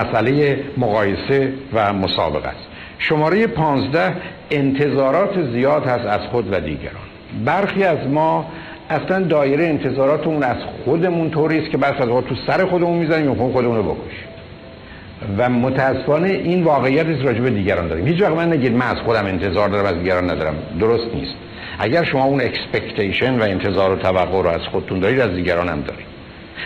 مسئله 0.00 0.58
مقایسه 0.76 1.52
و 1.74 1.92
مسابقه 1.92 2.48
است. 2.48 2.66
شماره 2.98 3.46
پانزده 3.46 4.14
انتظارات 4.50 5.50
زیاد 5.52 5.86
هست 5.86 6.06
از 6.06 6.20
خود 6.30 6.52
و 6.52 6.60
دیگران. 6.60 7.06
برخی 7.44 7.84
از 7.84 7.98
ما 8.08 8.46
اصلا 8.90 9.22
دایره 9.22 9.64
انتظاراتمون 9.64 10.42
از 10.42 10.56
خودمون 10.84 11.30
طوری 11.30 11.58
است 11.58 11.70
که 11.70 11.78
بس 11.78 12.00
از 12.00 12.08
تو 12.08 12.34
سر 12.46 12.66
خودمون 12.66 12.98
می‌زنیم 12.98 13.30
و 13.30 13.52
خودمون 13.52 13.76
رو 13.76 13.82
بکشیم. 13.82 14.28
و 15.38 15.48
متاسفانه 15.48 16.28
این 16.28 16.64
واقعیت 16.64 17.06
است 17.06 17.24
راجع 17.24 17.40
دیگران 17.40 17.88
داریم. 17.88 18.06
هیچ 18.06 18.22
وقت 18.22 18.32
من 18.32 18.52
نگید 18.52 18.72
من 18.72 18.86
از 18.86 18.96
خودم 18.96 19.26
انتظار 19.26 19.68
دارم 19.68 19.86
از 19.86 19.94
دیگران 19.94 20.30
ندارم. 20.30 20.54
درست 20.80 21.14
نیست. 21.14 21.34
اگر 21.78 22.04
شما 22.04 22.24
اون 22.24 22.40
expectation 22.40 23.38
و 23.38 23.42
انتظار 23.42 23.92
و 23.92 23.96
توقع 23.96 24.42
رو 24.42 24.48
از 24.48 24.60
خودتون 24.72 25.00
دارید 25.00 25.20
از 25.20 25.34
دیگران 25.34 25.68
هم 25.68 25.80
دارید. 25.80 26.06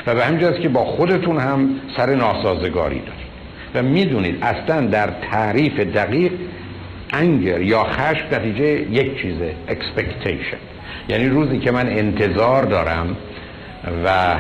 و 0.06 0.14
به 0.14 0.24
همین 0.24 0.52
که 0.52 0.68
با 0.68 0.84
خودتون 0.84 1.38
هم 1.38 1.70
سر 1.96 2.14
ناسازگاری 2.14 2.98
دارید. 2.98 3.19
و 3.74 3.82
می‌دونید 3.82 4.38
اصلا 4.42 4.86
در 4.86 5.10
تعریف 5.30 5.80
دقیق 5.80 6.32
anger 7.12 7.60
یا 7.60 7.84
خشم 7.84 8.24
نتیجه 8.32 8.64
یک 8.90 9.22
چیزه 9.22 9.54
expectation 9.68 10.56
یعنی 11.08 11.28
روزی 11.28 11.58
که 11.58 11.70
من 11.70 11.88
انتظار 11.88 12.62
دارم 12.62 13.16
و 14.04 14.36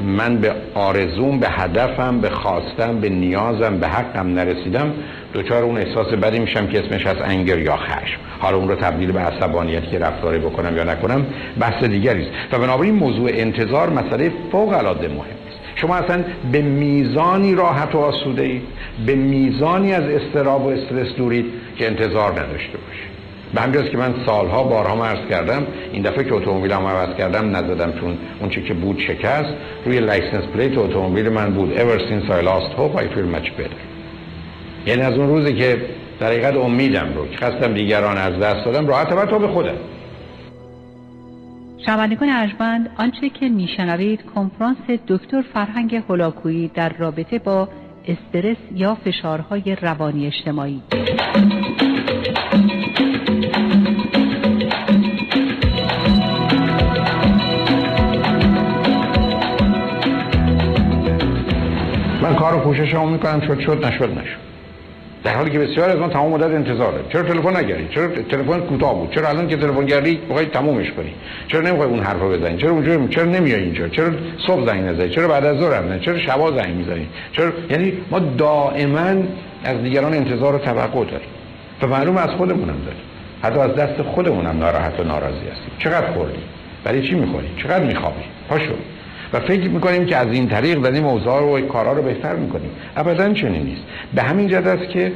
من 0.00 0.36
به 0.36 0.52
آرزوم 0.74 1.38
به 1.38 1.48
هدفم 1.48 2.20
به 2.20 2.30
خواستم 2.30 3.00
به 3.00 3.08
نیازم 3.08 3.78
به 3.78 3.88
حقم 3.88 4.26
نرسیدم 4.26 4.92
دوچار 5.32 5.62
اون 5.62 5.76
احساس 5.76 6.06
بدی 6.06 6.38
میشم 6.38 6.66
که 6.66 6.78
اسمش 6.78 7.06
anger 7.06 7.58
یا 7.58 7.76
خشم. 7.76 8.18
حالا 8.38 8.56
اون 8.56 8.68
رو 8.68 8.74
تبدیل 8.74 9.12
به 9.12 9.20
عصبانیت 9.20 9.90
که 9.90 9.98
رفتاری 9.98 10.38
بکنم 10.38 10.76
یا 10.76 10.84
نکنم 10.84 11.26
بحث 11.60 11.84
دیگری 11.84 12.22
است. 12.22 12.30
و 12.52 12.58
بنابراین 12.58 12.94
موضوع 12.94 13.30
انتظار 13.32 13.90
مسئله 13.90 14.32
فوق 14.52 14.72
العاده 14.72 15.08
مهم. 15.08 15.45
شما 15.76 15.96
اصلا 15.96 16.24
به 16.52 16.62
میزانی 16.62 17.54
راحت 17.54 17.94
و 17.94 17.98
آسوده 17.98 18.42
اید. 18.42 18.62
به 19.06 19.14
میزانی 19.14 19.92
از 19.92 20.04
اضطراب 20.04 20.66
و 20.66 20.68
استرس 20.68 21.08
دورید 21.16 21.46
که 21.76 21.86
انتظار 21.86 22.32
نداشته 22.32 22.78
باشید. 22.78 23.16
به 23.54 23.60
همین 23.60 23.90
که 23.90 23.96
من 23.96 24.14
سالها 24.26 24.62
بارها 24.62 25.06
عرض 25.06 25.28
کردم. 25.30 25.66
این 25.92 26.02
دفعه 26.02 26.24
که 26.24 26.34
اتومبیلم 26.34 26.86
عوض 26.86 27.16
کردم 27.16 27.56
نزدم 27.56 27.92
چون 28.00 28.18
اون 28.40 28.50
چی 28.50 28.62
که 28.62 28.74
بود 28.74 28.98
شکست. 28.98 29.54
روی 29.84 30.00
license 30.00 30.44
plate 30.54 30.78
اتومبیل 30.78 31.28
من 31.28 31.50
بود. 31.50 31.78
Ever 31.78 31.98
since 31.98 32.30
I 32.30 32.44
lost 32.44 32.72
hope 32.76 32.96
I 32.96 33.14
feel 33.14 33.36
much 33.36 33.48
better. 33.58 33.80
یعنی 34.86 35.02
از 35.02 35.14
اون 35.14 35.28
روزی 35.28 35.54
که 35.54 35.76
در 36.20 36.26
حقیقت 36.26 36.56
امیدم 36.56 37.08
رو 37.14 37.28
که 37.28 37.38
خواستم 37.38 37.74
دیگران 37.74 38.18
از 38.18 38.38
دست 38.38 38.64
دادم 38.64 38.86
راحت 38.86 39.28
تا 39.30 39.38
به 39.38 39.48
خودم. 39.48 39.76
شنوندگان 41.86 42.28
ارجمند 42.28 42.90
آنچه 42.96 43.28
که 43.28 43.48
میشنوید 43.48 44.24
کنفرانس 44.34 44.76
دکتر 45.08 45.42
فرهنگ 45.42 45.94
هولاکویی 45.94 46.68
در 46.68 46.88
رابطه 46.88 47.38
با 47.38 47.68
استرس 48.08 48.56
یا 48.74 48.94
فشارهای 48.94 49.76
روانی 49.82 50.26
اجتماعی. 50.26 50.82
من 62.22 62.34
کار 62.34 62.54
و 62.54 62.60
کوشش 62.60 62.94
هم 62.94 63.08
می‌کنم 63.08 63.40
شد 63.40 63.60
شد 63.60 63.84
نشد 63.84 64.18
نشد. 64.18 64.45
در 65.24 65.34
حالی 65.34 65.50
که 65.50 65.58
بسیار 65.58 65.90
از 65.90 65.98
ما 65.98 66.08
تمام 66.08 66.32
مدت 66.32 66.50
انتظار 66.50 66.92
داریم 66.92 67.08
چرا 67.08 67.22
تلفن 67.22 67.56
نگردی 67.56 67.88
چرا 67.90 68.08
تلفن 68.08 68.60
کوتاه 68.60 68.94
بود؟ 68.94 69.10
چرا 69.10 69.28
الان 69.28 69.48
که 69.48 69.56
تلفن 69.56 69.86
گردی 69.86 70.20
می‌خوای 70.28 70.46
تمومش 70.46 70.90
کنی. 70.90 71.12
چرا 71.48 71.60
نمی‌خوای 71.60 71.88
اون 71.88 72.00
حرفو 72.00 72.28
بزنی؟ 72.28 72.56
چرا 72.56 72.70
اونجا 72.70 73.06
چرا 73.06 73.24
نمیای 73.24 73.62
اینجا؟ 73.62 73.88
چرا 73.88 74.10
صبح 74.46 74.66
زنگ 74.66 74.84
نزنی؟ 74.84 75.08
چرا 75.08 75.28
بعد 75.28 75.44
از 75.44 75.58
ظهر 75.58 75.82
نه 75.82 75.98
چرا 75.98 76.18
شبا 76.18 76.50
زنگ 76.50 76.74
می‌زنی؟ 76.74 77.06
چرا 77.32 77.52
یعنی 77.70 77.92
ما 78.10 78.18
دائما 78.18 79.22
از 79.64 79.82
دیگران 79.82 80.14
انتظار 80.14 80.54
و 80.54 80.58
توقع 80.58 81.04
داریم. 81.04 81.28
و 81.82 81.86
معلوم 81.86 82.16
از 82.16 82.30
خودمون 82.30 82.68
هم 82.68 82.78
داریم. 82.84 83.02
حتی 83.42 83.58
از 83.58 83.74
دست 83.74 84.02
خودمون 84.02 84.46
هم 84.46 84.58
ناراحت 84.58 85.00
و 85.00 85.04
ناراضی 85.04 85.46
هستیم. 85.52 85.72
چقدر 85.78 86.12
خوردی؟ 86.12 86.38
برای 86.84 87.08
چی 87.08 87.14
می‌خوری؟ 87.14 87.48
چقدر 87.62 87.84
میخوابی؟ 87.84 88.22
پاشو. 88.48 88.72
و 89.32 89.40
فکر 89.40 89.68
می‌کنیم 89.68 90.06
که 90.06 90.16
از 90.16 90.28
این 90.32 90.48
طریق 90.48 90.78
داریم 90.78 91.06
اوضاع 91.06 91.42
و 91.42 91.60
کارا 91.60 91.92
رو 91.92 92.02
بهتر 92.02 92.36
می‌کنیم. 92.36 92.70
ابدا 92.96 93.32
چنین 93.32 93.62
نیست 93.62 93.82
به 94.14 94.22
همین 94.22 94.48
جد 94.48 94.66
است 94.66 94.90
که 94.90 95.12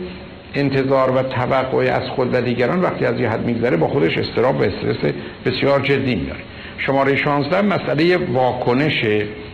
انتظار 0.55 1.11
و 1.11 1.23
توقع 1.23 1.93
از 1.93 2.09
خود 2.09 2.35
و 2.35 2.41
دیگران 2.41 2.81
وقتی 2.81 3.05
از 3.05 3.21
یه 3.21 3.29
حد 3.29 3.47
میگذره 3.47 3.77
با 3.77 3.89
خودش 3.89 4.19
استراب 4.19 4.61
و 4.61 4.63
استرس 4.63 5.13
بسیار 5.47 5.81
جدی 5.81 6.15
میاره 6.15 6.41
شماره 6.79 7.17
16 7.17 7.63
مسئله 7.63 8.17
واکنش 8.17 9.05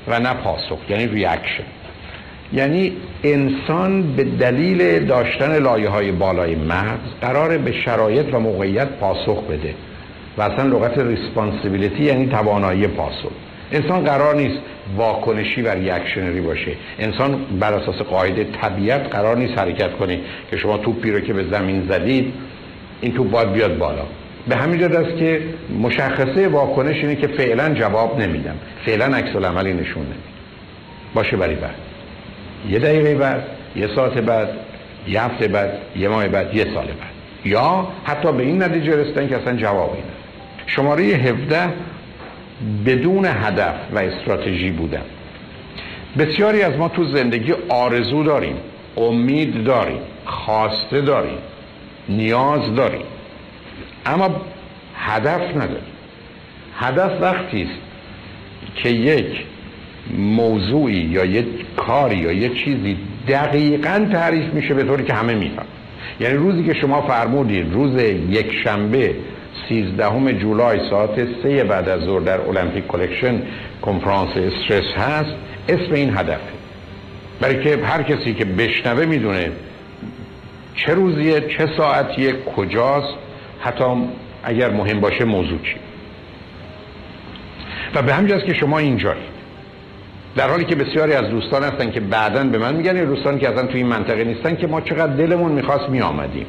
و 0.09 0.21
نه 0.21 0.35
پاسخ 0.35 0.79
یعنی 0.89 1.07
reaction 1.07 1.65
یعنی 2.53 2.93
انسان 3.25 4.03
به 4.03 4.25
دلیل 4.25 5.05
داشتن 5.07 5.59
لایه 5.59 5.89
های 5.89 6.13
بالای 6.13 6.55
مغز 6.55 7.11
قرار 7.21 7.59
به 7.59 7.73
شرایط 7.73 8.35
و 8.35 8.41
موقعیت 8.41 8.89
پاسخ 8.89 9.43
بده. 9.43 9.75
و 10.39 10.43
اصلا 10.43 10.65
لغت 10.65 10.99
responsibility 10.99 12.03
یعنی 12.03 12.27
توانایی 12.27 12.87
پاسخ. 12.87 13.31
انسان 13.73 14.05
قرار 14.05 14.35
نیست 14.35 14.59
واکنشی 14.97 15.63
و 15.63 15.69
reactionary 15.69 16.41
باشه. 16.41 16.73
انسان 16.99 17.45
بر 17.61 17.73
اساس 17.73 17.97
قاعده 17.97 18.45
طبیعت 18.45 19.15
قرار 19.15 19.37
نیست 19.37 19.59
حرکت 19.59 19.97
کنه 19.97 20.21
که 20.51 20.57
شما 20.57 20.79
توپی 20.79 21.11
رو 21.11 21.21
که 21.21 21.33
به 21.33 21.45
زمین 21.51 21.87
زدید 21.89 22.33
این 23.01 23.15
توپ 23.15 23.31
باید 23.31 23.53
بیاد 23.53 23.79
بالا. 23.79 24.03
به 24.49 24.57
همین 24.57 24.81
جد 24.81 24.95
است 24.95 25.17
که 25.17 25.43
مشخصه 25.83 26.49
واکنش 26.49 26.97
اینه 26.97 27.17
که 27.17 27.27
فعلا 27.27 27.75
جواب 27.75 28.21
نمیدم. 28.21 28.55
فعلا 28.87 29.05
عکس 29.05 29.37
العملی 29.37 29.73
نشون 29.73 30.03
نمیدم 30.03 30.21
باشه 31.15 31.37
بری 31.37 31.55
بعد. 31.55 31.75
یه 32.71 32.79
دقیقه 32.79 33.15
بعد 33.15 33.43
یه 33.77 33.89
ساعت 33.95 34.13
بعد 34.13 34.49
یه 35.09 35.23
هفته 35.23 35.49
بعد 35.49 35.73
یه 35.97 36.09
ماه 36.09 36.29
بعد 36.29 36.55
یه 36.55 36.65
سال 36.65 36.87
بعد. 36.87 37.17
یا 37.45 37.89
حتی 38.05 38.33
به 38.33 38.43
این 38.43 38.63
نتیجه 38.63 38.97
رسیدن 38.97 39.29
که 39.29 39.37
اصلا 39.37 39.57
جوابی 39.57 39.99
نه 39.99 40.05
شماره 40.67 41.03
17 41.05 41.73
بدون 42.87 43.25
هدف 43.25 43.75
و 43.93 43.99
استراتژی 43.99 44.71
بودن. 44.71 45.03
بسیاری 46.19 46.63
از 46.63 46.77
ما 46.77 46.89
تو 46.89 47.05
زندگی 47.05 47.55
آرزو 47.69 48.23
داریم 48.23 48.57
امید 48.97 49.65
داریم 49.65 50.01
خواسته 50.25 51.01
داریم 51.01 51.39
نیاز 52.09 52.75
داریم. 52.75 53.05
اما 54.07 54.41
هدف 54.97 55.57
نداریم. 55.57 55.97
هدف 56.79 57.23
وقتی 57.23 57.63
است 57.63 57.81
که 58.77 58.89
یک 58.89 59.45
موضوعی 60.19 60.95
یا 60.95 61.25
یک 61.25 61.47
کاری 61.77 62.17
یا 62.17 62.33
یک 62.33 62.65
چیزی 62.65 62.97
دقیقا 63.29 64.09
تعریف 64.13 64.55
میشه 64.55 64.75
به 64.75 64.85
طوری 64.85 65.05
که 65.05 65.15
همه 65.15 65.35
میفهم 65.35 65.67
یعنی 66.21 66.35
روزی 66.35 66.65
که 66.65 66.75
شما 66.75 67.03
فرمودید 67.03 67.73
روز 67.73 68.03
یک 68.31 68.53
شنبه 68.65 69.15
13 69.69 70.33
جولای 70.33 70.91
ساعت 70.91 71.29
سه 71.43 71.65
بعد 71.65 71.89
از 71.89 72.01
ظهر 72.01 72.21
در 72.21 72.41
المپیک 72.41 72.87
کلکشن 72.87 73.43
کنفرانس 73.83 74.31
استرس 74.37 74.95
هست. 74.97 75.35
اسم 75.69 75.93
این 75.93 76.17
هدفه 76.17 76.57
برای 77.41 77.65
که 77.65 77.77
هر 77.85 78.03
کسی 78.03 78.35
که 78.35 78.45
بشنوه 78.45 79.05
می‌دونه 79.05 79.51
چه 80.75 80.95
روزیه 80.95 81.41
چه 81.41 81.69
ساعتیه 81.77 82.33
کجاست. 82.57 83.15
حتی 83.61 83.85
اگر 84.45 84.71
مهم 84.71 85.01
باشه 85.01 85.25
موضوع 85.25 85.59
چی. 85.59 85.77
و 87.95 88.03
به 88.03 88.15
همجاست 88.15 88.45
که 88.45 88.55
شما 88.55 88.79
اینجایید 88.79 89.37
در 90.37 90.49
حالی 90.49 90.65
که 90.65 90.75
بسیاری 90.75 91.13
از 91.13 91.31
دوستان 91.31 91.63
هستن 91.63 91.91
که 91.91 92.01
بعدا 92.01 92.45
به 92.45 92.59
من 92.59 92.75
میگن 92.75 92.93
دوستان 92.93 93.39
که 93.39 93.49
اصلا 93.49 93.67
توی 93.67 93.77
این 93.77 93.87
منطقه 93.87 94.25
نیستن 94.25 94.57
که 94.57 94.67
ما 94.67 94.81
چقدر 94.81 95.13
دلمون 95.13 95.53
می‌خواست 95.53 95.89
میآمدیم. 95.89 96.47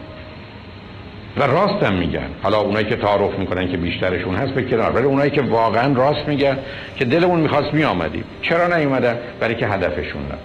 و 1.39 1.43
راست 1.43 1.83
هم 1.83 1.93
میگن. 1.93 2.29
حالا 2.43 2.59
اونایی 2.59 2.85
که 2.85 2.95
تعارف 2.95 3.39
می‌کنن 3.39 3.67
که 3.67 3.77
بیشترشون 3.77 4.35
هست 4.35 4.51
به 4.51 4.63
کنار. 4.63 4.91
ولی 4.91 5.05
اونایی 5.05 5.31
که 5.31 5.41
واقعا 5.41 5.93
راست 5.93 6.27
میگن 6.27 6.57
که 6.95 7.05
دلمون 7.05 7.39
می‌خواست 7.39 7.73
میآمدیم. 7.73 8.23
چرا 8.41 8.77
نیومدن؟ 8.77 9.17
برای 9.39 9.55
که 9.55 9.67
هدفشون 9.67 10.21
نه. 10.21 10.37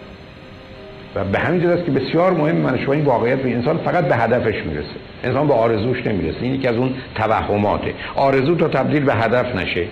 و 1.14 1.24
به 1.24 1.38
همین 1.38 1.66
است 1.66 1.84
که 1.84 1.90
بسیار 1.90 2.32
مهم 2.32 2.56
من 2.56 2.78
شما 2.84 2.92
این 2.92 3.04
واقعیت 3.04 3.38
به 3.38 3.54
انسان 3.54 3.78
فقط 3.78 4.08
به 4.08 4.16
هدفش 4.16 4.54
می‌رسه. 4.66 4.88
انسان 5.24 5.48
به 5.48 5.54
آرزوش 5.54 6.06
نمی‌رسه. 6.06 6.38
این 6.42 6.54
یکی 6.54 6.68
از 6.68 6.76
اون 6.76 6.94
توهماته. 7.14 7.94
آرزو 8.14 8.54
تا 8.54 8.68
تبدیل 8.68 9.04
به 9.04 9.14
هدف 9.14 9.56
نشه 9.56 9.86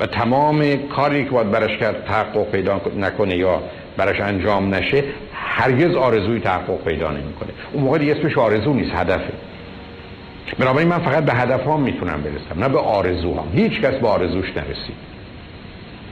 و 0.00 0.06
تمام 0.06 0.76
کاری 0.76 1.24
که 1.24 1.30
باید 1.30 1.50
برش 1.50 1.76
کرد 1.76 2.04
تحقق 2.04 2.50
پیدا 2.50 2.80
نکنه 2.98 3.36
یا 3.36 3.62
برش 3.96 4.20
انجام 4.20 4.74
نشه 4.74 5.04
هرگز 5.34 5.94
آرزوی 5.94 6.40
تحقق 6.40 6.84
پیدا 6.84 7.10
نمی‌کنه. 7.10 7.48
اون 7.72 7.82
موقع 7.84 7.98
دیگه 7.98 8.12
اسمش 8.12 8.38
آرزو 8.38 8.74
نیست 8.74 8.90
هدفه. 8.94 9.32
بنابراین 10.58 10.88
من 10.88 10.98
فقط 10.98 11.24
به 11.24 11.32
هدف 11.32 11.64
ها 11.64 11.76
می‌تونم 11.76 12.22
برسم 12.22 12.64
نه 12.64 12.68
به 12.68 12.78
آرزوهام. 12.78 13.52
هیچ 13.54 13.80
کس 13.80 13.94
به 13.94 14.08
آرزوش 14.08 14.48
نرسید. 14.56 14.96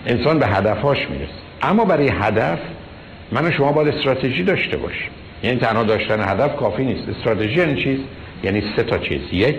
انسان 0.07 0.39
به 0.39 0.47
هدفهاش 0.47 0.99
می‌رسه. 1.11 1.33
اما 1.63 1.85
برای 1.85 2.09
هدف 2.09 2.59
من 3.33 3.47
و 3.47 3.51
شما 3.51 3.73
باید 3.73 3.95
استراتژی 3.95 4.43
داشته 4.43 4.77
باشیم. 4.77 5.11
یعنی 5.43 5.59
تنها 5.59 5.83
داشتن 5.83 6.29
هدف 6.29 6.57
کافی 6.57 6.85
نیست. 6.85 7.09
استراتژی 7.09 7.59
یعنی 7.59 7.85
چیز؟ 7.85 7.99
یعنی 8.43 8.63
سه 8.77 8.83
تا 8.83 8.99
چیز. 8.99 9.21
یک 9.33 9.57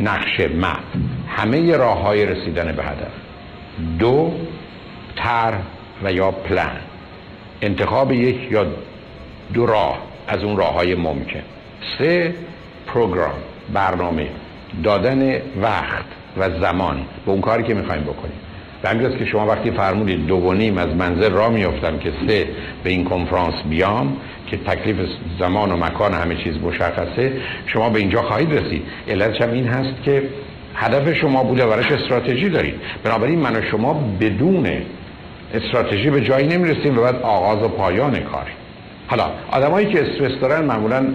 نقشه 0.00 0.48
مپ. 0.48 0.78
همه 1.28 1.76
راه 1.76 2.02
های 2.02 2.26
رسیدن 2.26 2.72
به 2.72 2.82
هدف. 2.82 3.12
دو 3.98 4.34
تر 5.16 5.52
و 6.04 6.12
یا 6.12 6.30
پلان 6.30 6.76
انتخاب 7.62 8.12
یک 8.12 8.52
یا 8.52 8.66
دو 9.54 9.66
راه 9.66 9.98
از 10.28 10.44
اون 10.44 10.56
راه 10.56 10.74
های 10.74 10.94
ممکن. 10.94 11.42
سه 11.98 12.34
پروگرام. 12.86 13.34
برنامه. 13.72 14.26
دادن 14.82 15.32
وقت 15.62 16.04
و 16.38 16.50
زمان 16.60 16.96
به 17.26 17.32
اون 17.32 17.40
کاری 17.40 17.62
که 17.62 17.74
می‌خوایم 17.74 18.02
بکنیم. 18.02 18.34
و 18.84 18.88
همینجاست 18.88 19.18
که 19.18 19.24
شما 19.24 19.46
وقتی 19.46 19.70
فرمودید 19.70 20.26
دو 20.26 20.36
و 20.36 20.52
نیم 20.52 20.78
از 20.78 20.88
منزل 20.88 21.32
را 21.32 21.50
میافتم 21.50 21.98
که 21.98 22.12
سه 22.28 22.46
به 22.84 22.90
این 22.90 23.04
کنفرانس 23.04 23.54
بیام 23.68 24.16
که 24.46 24.56
تکلیف 24.56 24.96
زمان 25.38 25.72
و 25.72 25.76
مکان 25.76 26.14
همه 26.14 26.36
چیز 26.36 26.54
مشخصه 26.62 27.32
شما 27.66 27.90
به 27.90 27.98
اینجا 27.98 28.22
خواهید 28.22 28.52
رسید. 28.52 28.82
علتش 29.08 29.42
این 29.42 29.66
هست 29.66 30.02
که 30.02 30.22
هدف 30.74 31.12
شما 31.12 31.44
بوده 31.44 31.66
براش 31.66 31.92
استراتژی 31.92 32.48
دارید. 32.48 32.74
بنابراین 33.04 33.38
من 33.38 33.56
و 33.56 33.62
شما 33.62 33.94
بدون 34.20 34.66
استراتژی 35.54 36.10
به 36.10 36.20
جایی 36.20 36.46
نمی‌رسیم 36.46 36.98
و 36.98 37.02
بعد 37.02 37.16
آغاز 37.22 37.62
و 37.62 37.68
پایان 37.68 38.18
کار. 38.18 38.46
حالا 39.06 39.30
آدمایی 39.50 39.86
که 39.86 40.02
استرس 40.02 40.40
دارن 40.40 40.64
معمولا 40.64 41.06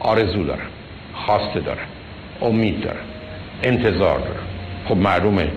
آرزو 0.00 0.44
دارن. 0.44 0.66
خواسته 1.14 1.60
دارن 1.60 1.86
امید 2.42 2.80
دارن 2.80 2.96
انتظار 3.62 4.18
دارن 4.18 4.44
خب 4.84 4.96
معلومه 4.96 5.48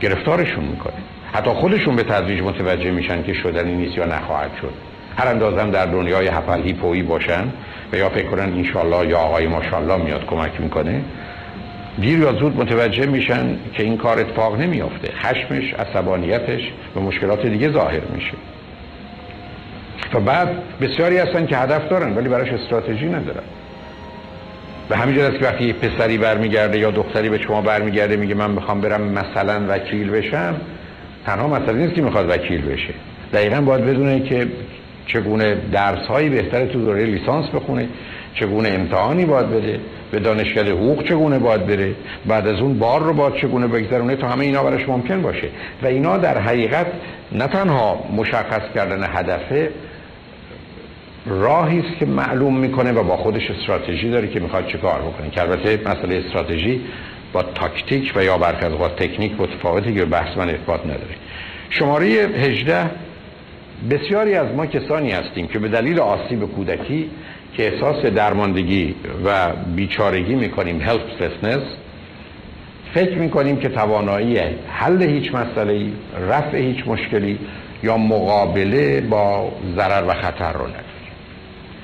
گرفتارشون 0.00 0.64
می‌کنه. 0.64 0.92
حتی 1.32 1.50
خودشون 1.50 1.96
به 1.96 2.02
تدریج 2.02 2.40
متوجه 2.40 2.90
میشن 2.90 3.22
که 3.22 3.32
شدنی 3.32 3.74
نیست 3.74 3.98
یا 3.98 4.04
نخواهد 4.04 4.50
شد. 4.60 4.72
هر 5.16 5.28
اندازم 5.28 5.70
در 5.70 5.86
دنیای 5.86 6.28
هفل 6.28 6.62
هیپویی 6.62 7.02
باشن 7.02 7.44
و 7.92 7.96
یا 7.96 8.08
فکر 8.08 8.26
کنن 8.26 8.42
انشالله 8.42 9.08
یا 9.08 9.18
آقای 9.18 9.46
ماشالله 9.46 9.96
میاد 9.96 10.26
کمک 10.26 10.60
می‌کنه 10.60 11.00
دیر 12.00 12.18
یا 12.18 12.32
زود 12.32 12.56
متوجه 12.56 13.06
میشن 13.06 13.56
که 13.74 13.82
این 13.82 13.96
کار 13.96 14.20
اتفاق 14.20 14.60
نمیافته. 14.60 15.12
خشمش 15.12 15.74
عصبانیتش 15.74 16.62
و 16.96 17.00
مشکلات 17.00 17.46
دیگه 17.46 17.72
ظاهر 17.72 18.00
میشه. 18.14 18.34
و 20.14 20.20
بعد 20.20 20.48
بسیاری 20.80 21.18
هستن 21.18 21.46
که 21.46 21.56
هدف 21.56 21.88
دارن 21.88 22.16
ولی 22.16 22.28
براش 22.28 22.48
استراتژی 22.48 23.06
ندارن. 23.06 23.42
به 24.92 24.98
همین 24.98 25.20
است 25.20 25.38
که 25.38 25.44
وقتی 25.44 25.72
پسری 25.72 26.18
برمیگرده 26.18 26.78
یا 26.78 26.90
دختری 26.90 27.28
به 27.28 27.38
شما 27.38 27.60
برمیگرده 27.60 28.16
میگه 28.16 28.34
من 28.34 28.50
می‌خوام 28.50 28.80
برم 28.80 29.00
مثلا 29.00 29.62
وکیل 29.68 30.10
بشم 30.10 30.54
تنها 31.26 31.48
مسئله 31.48 31.72
نیست 31.72 31.94
که 31.94 32.02
می‌خواد 32.02 32.30
وکیل 32.30 32.62
بشه. 32.62 32.94
دقیقا 33.32 33.60
باید 33.60 33.84
بدونه 33.84 34.20
که 34.20 34.46
چگونه 35.06 35.56
درس 35.72 36.06
هایی 36.06 36.28
بهتر 36.28 36.66
تو 36.66 36.84
دوره 36.84 37.04
لیسانس 37.04 37.46
بخونه 37.54 37.88
چگونه 38.34 38.68
امتحانی 38.68 39.24
باید 39.24 39.50
بده 39.50 39.80
به 40.10 40.18
دانشگاه 40.18 40.68
حقوق 40.68 41.04
چگونه 41.04 41.38
باید 41.38 41.66
بره 41.66 41.94
بعد 42.26 42.48
از 42.48 42.60
اون 42.60 42.78
بار 42.78 43.02
رو 43.02 43.12
باید 43.12 43.34
چگونه 43.34 43.66
بگذرونه 43.66 44.16
تا 44.16 44.28
همه 44.28 44.44
اینا 44.44 44.62
براش 44.62 44.88
ممکن 44.88 45.22
باشه. 45.22 45.48
و 45.82 45.86
اینا 45.86 46.18
در 46.18 46.38
حقیقت 46.38 46.86
نه 47.32 47.46
تنها 47.46 48.04
مشخص 48.16 48.62
کردن 48.74 49.06
هدفه 49.14 49.70
راهی 51.26 51.78
است 51.78 51.98
که 51.98 52.06
معلوم 52.06 52.58
می‌کنه 52.58 52.92
و 52.92 53.02
با 53.02 53.16
خودش 53.16 53.50
استراتژی 53.50 54.10
داره 54.10 54.28
که 54.28 54.40
می‌خواد 54.40 54.66
چه 54.66 54.78
کار 54.78 55.02
بکنه. 55.02 55.30
که 55.30 55.42
البته 55.42 55.80
مسئله 55.86 56.22
استراتژی 56.26 56.80
با 57.32 57.42
تاکتیک 57.42 58.12
و 58.16 58.24
یا 58.24 58.38
برخلاف 58.38 58.78
با 58.78 58.88
تکنیک 58.88 59.40
متفاوتی 59.40 59.94
که 59.94 60.04
بحث 60.04 60.36
من 60.36 60.48
ارتباط 60.48 60.80
نداره. 60.80 61.14
شماره 61.70 62.06
18 62.06 62.90
بسیاری 63.90 64.34
از 64.34 64.54
ما 64.54 64.66
کسانی 64.66 65.10
هستیم 65.10 65.46
که 65.46 65.58
به 65.58 65.68
دلیل 65.68 66.00
آسیب 66.00 66.44
کودکی 66.44 67.10
که 67.56 67.72
احساس 67.72 68.04
درماندگی 68.04 68.94
و 69.24 69.48
بیچارگی 69.76 70.34
می‌کنیم 70.34 70.82
helplessness 70.88 71.62
فکر 72.94 73.18
می‌کنیم 73.18 73.56
که 73.56 73.68
توانایی 73.68 74.38
حل 74.68 75.02
هیچ 75.02 75.34
مسئله 75.34 75.86
رفع 76.28 76.58
هیچ 76.58 76.86
مشکلی 76.86 77.38
یا 77.82 77.96
مقابله 77.96 79.00
با 79.00 79.52
ضرر 79.76 80.04
و 80.08 80.14
خطر 80.14 80.52
رو 80.52 80.66
نداریم 80.66 80.91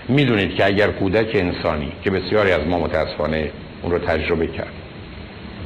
می‌دونید 0.09 0.55
که 0.55 0.67
اگر 0.67 0.89
کودک 0.89 1.31
انسانی 1.35 1.93
که 2.05 2.11
بسیاری 2.11 2.53
از 2.53 2.67
ما 2.67 2.79
متاسفانه 2.79 3.51
اون 3.83 3.93
رو 3.93 3.99
تجربه 3.99 4.47
کرد 4.47 4.73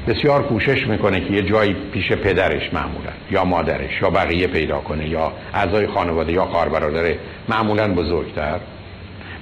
بسیار 0.09 0.43
کوشش 0.43 0.87
می‌کنه 0.87 1.21
که 1.21 1.33
یه 1.33 1.43
جایی 1.43 1.77
پیش 1.93 2.13
پدرش 2.13 2.75
معمولا 2.75 3.11
یا 3.31 3.45
مادرش 3.45 4.03
یا 4.03 4.11
بقیه 4.11 4.47
پیدا 4.47 4.79
کنه 4.79 5.09
یا 5.09 5.33
اعضای 5.55 5.87
خانواده 5.87 6.33
یا 6.33 6.45
خواهر 6.45 6.69
برادر 6.69 7.15
معمولا 7.49 7.95
بزرگتر. 7.95 8.61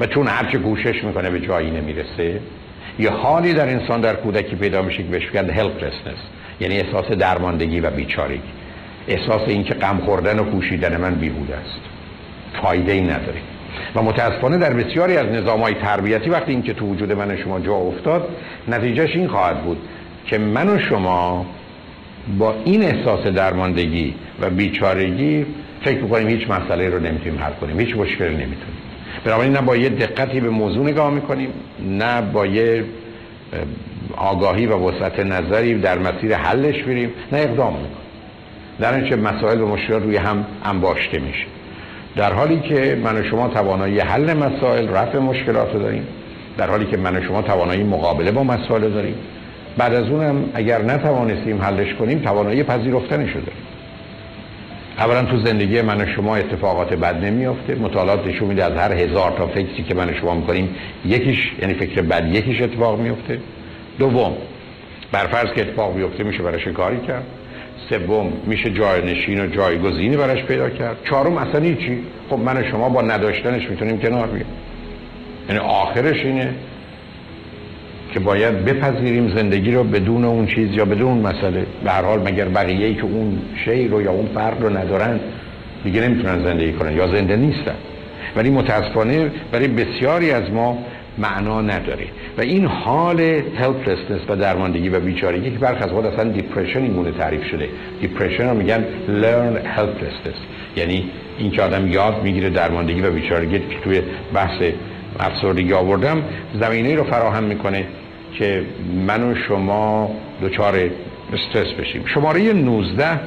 و 0.01 0.07
چون 0.07 0.27
هرچه 0.27 0.59
کوشش 0.59 1.05
می‌کنه 1.05 1.31
به 1.31 1.41
جایی 1.41 1.71
نمی‌رسه 1.71 2.41
یه 2.99 3.11
حالی 3.11 3.53
در 3.53 3.69
انسان 3.69 4.01
در 4.01 4.15
کودکی 4.15 4.57
پیدا 4.57 4.83
میشه 4.83 4.99
که 4.99 5.09
بهش 5.09 5.27
میگن 5.27 5.55
helplessness 5.55 6.21
یعنی 6.61 6.81
احساس 6.81 7.07
درماندگی 7.07 7.81
و 7.81 7.91
بیچارگی 7.91 8.43
احساس 9.09 9.43
اینکه 9.47 9.75
غم 9.75 9.99
خوردن 10.05 10.39
و 10.39 10.45
کوشیدن 10.45 10.97
من 10.97 11.15
بیهوده 11.15 11.57
است. 11.57 11.81
فایده 12.63 12.93
ای 12.93 13.01
نداره. 13.01 13.41
و 13.95 14.03
متاسفانه 14.03 14.59
در 14.59 14.73
بسیاری 14.73 15.17
از 15.17 15.27
نظام 15.27 15.61
های 15.61 15.75
تربیتی 15.75 16.31
وقتی 16.31 16.53
اینکه 16.53 16.75
تو 16.75 16.87
وجود 16.87 17.13
من 17.13 17.37
شما 17.37 17.61
جا 17.61 17.75
افتاد 17.75 18.29
نتیجهش 18.69 19.17
این 19.17 19.29
خواهد 19.29 19.63
بود 19.63 19.79
که 20.27 20.39
من 20.39 20.69
و 20.69 20.79
شما 20.79 21.47
با 22.39 22.55
این 22.65 22.83
احساس 22.83 23.27
درماندگی 23.27 24.15
و 24.41 24.51
بیچارگی 24.51 25.47
فکر 25.85 25.99
می‌کنیم 25.99 26.29
هیچ 26.29 26.51
مسئله 26.51 26.89
رو 26.89 26.99
نمی‌تونیم 26.99 27.39
حل 27.39 27.53
کنیم 27.61 27.81
هیچ 27.81 27.97
مشکلی 27.97 28.29
نمی‌تونیم. 28.29 28.81
بنابراین 29.25 29.53
نه 29.53 29.61
با 29.61 29.77
یه 29.77 29.89
دقتی 29.89 30.41
به 30.41 30.51
موضوع 30.51 30.87
نگاه 30.87 31.11
می‌کنیم 31.11 31.49
نه 31.81 32.21
با 32.21 32.47
یه 32.47 32.85
آگاهی 34.17 34.67
و 34.67 34.77
وسعت 34.77 35.21
نظری 35.21 35.75
در 35.75 35.99
مسیر 35.99 36.37
حلش 36.37 36.83
بریم 36.83 37.11
نه 37.33 37.39
اقدام 37.39 37.73
می‌کنیم. 37.73 37.97
در 38.81 38.95
اینچه 38.95 39.17
مسائل 39.17 39.61
و 39.61 39.67
مشکلات 39.67 40.03
روی 40.03 40.17
هم 40.17 40.47
انباشته 40.65 41.19
میشه. 41.19 41.47
در 42.17 42.33
حالی 42.33 42.61
که 42.61 42.99
من 43.05 43.21
و 43.21 43.23
شما 43.23 43.49
توانایی 43.49 44.01
حل 44.01 44.35
مسائل 44.35 44.89
رفع 44.89 45.19
مشکلات 45.19 45.73
داریم. 45.73 46.07
در 46.59 46.71
حالی 46.71 46.87
که 46.87 46.97
من 46.97 47.17
و 47.17 47.23
شما 47.23 47.43
توانایی 47.43 47.83
مقابله 47.83 48.31
با 48.31 48.45
مسائل 48.45 48.91
داریم. 48.91 49.15
بعد 49.79 49.95
از 49.95 50.09
اونم 50.09 50.45
اگر 50.55 50.83
نتوانستیم 50.83 51.63
حلش 51.63 51.95
کنیم 51.95 52.19
توانایی 52.19 52.63
پذیرفتنش 52.63 53.33
داریم. 53.33 53.61
اولا 54.99 55.23
تو 55.23 55.39
زندگی 55.39 55.83
من 55.83 56.01
و 56.01 56.07
شما 56.07 56.37
اتفاقات 56.37 56.95
بد 56.95 57.25
نمیافته. 57.25 57.75
مطالعات 57.75 58.27
نشون 58.27 58.49
میده 58.49 58.65
از 58.65 58.73
هر 58.73 58.93
هزار 58.93 59.31
تا 59.39 59.47
فکری 59.47 59.83
که 59.89 59.95
من 59.95 60.11
و 60.11 60.15
شما 60.15 60.35
می‌کنیم 60.35 60.75
یکیش 61.07 61.53
یعنی 61.63 61.75
فکر 61.75 62.03
بد 62.03 62.35
یکیش 62.35 62.63
اتفاق 62.63 63.01
میفته 63.01 63.39
دوم 63.99 64.33
برفرض 65.13 65.53
که 65.55 65.61
اتفاق 65.61 65.97
بیفته 65.97 66.25
میشه 66.25 66.43
براش 66.43 66.69
کاری 66.69 67.01
کرد. 67.07 67.25
سوم 67.89 68.33
میشه 68.47 68.71
جاینشین 68.71 69.41
و 69.41 69.47
جایگزینی 69.47 70.17
براش 70.17 70.43
پیدا 70.43 70.71
کرد. 70.71 70.97
چهارم 71.05 71.37
اصلا 71.37 71.61
هیچی. 71.61 71.99
خب 72.31 72.39
من 72.39 72.57
و 72.57 72.63
شما 72.71 72.89
با 72.89 73.03
نداشتنش 73.03 73.71
می‌تونیم 73.71 73.99
کنار 73.99 74.27
بیایم. 74.27 74.47
یعنی 75.49 75.61
آخرش 75.61 76.25
اینه 76.25 76.55
که 78.13 78.21
باید 78.21 78.65
بپذیریم 78.65 79.33
زندگی 79.37 79.73
رو 79.73 79.85
بدون 79.85 80.25
اون 80.25 80.47
چیز 80.47 80.73
یا 80.73 80.85
بدون 80.85 81.03
اون 81.03 81.19
مسئله. 81.19 81.67
به 81.85 81.91
هر 81.91 82.03
حال 82.03 82.21
مگر 82.21 82.49
بقیه 82.49 82.87
ای 82.87 82.95
که 82.95 83.03
اون 83.03 83.39
شی 83.65 83.89
رو 83.89 84.03
یا 84.03 84.11
اون 84.11 84.29
فرد 84.35 84.63
رو 84.63 84.77
ندارن 84.77 85.21
دیگه 85.85 86.01
نمی‌تونن 86.01 86.45
زندگی 86.45 86.73
کنن 86.73 86.97
یا 86.97 87.07
زنده 87.07 87.37
نیستن. 87.37 87.75
ولی 88.37 88.51
متاسفانه 88.51 89.31
برای 89.53 89.69
بسیاری 89.69 90.31
از 90.31 90.51
ما 90.51 90.79
معنا 91.21 91.61
نداره. 91.61 92.07
و 92.39 92.41
این 92.41 92.67
حال 92.67 93.21
helplessness 93.59 94.21
و 94.29 94.37
درماندگی 94.37 94.89
و 94.89 95.01
بیچارگی 95.01 95.51
که 95.51 95.59
برخ 95.59 95.83
از 95.83 95.93
اصلا 95.93 96.25
depression 96.31 96.79
این 96.79 97.13
تعریف 97.19 97.45
شده. 97.45 97.69
depression 98.01 98.49
رو 98.49 98.57
میگن 98.57 98.85
learned 99.09 99.79
helplessness. 99.79 100.39
یعنی 100.77 101.11
این 101.39 101.51
که 101.51 101.63
آدم 101.63 101.87
یاد 101.87 102.23
می‌گیره 102.23 102.51
درماندگی 102.51 103.01
و 103.01 103.11
بیچارگی 103.11 103.59
که 103.59 103.81
توی 103.85 104.03
بحث 104.35 104.63
افسردگی 105.21 105.73
آوردم 105.73 106.23
زمینه 106.61 106.95
رو 106.95 107.05
فراهم 107.05 107.45
می‌کنه 107.45 107.85
که 108.35 108.65
من 109.07 109.31
و 109.31 109.35
شما 109.35 110.11
دچار 110.43 110.91
استرس 111.33 111.73
بشیم. 111.73 112.05
شماره 112.07 112.53
19 112.53 113.21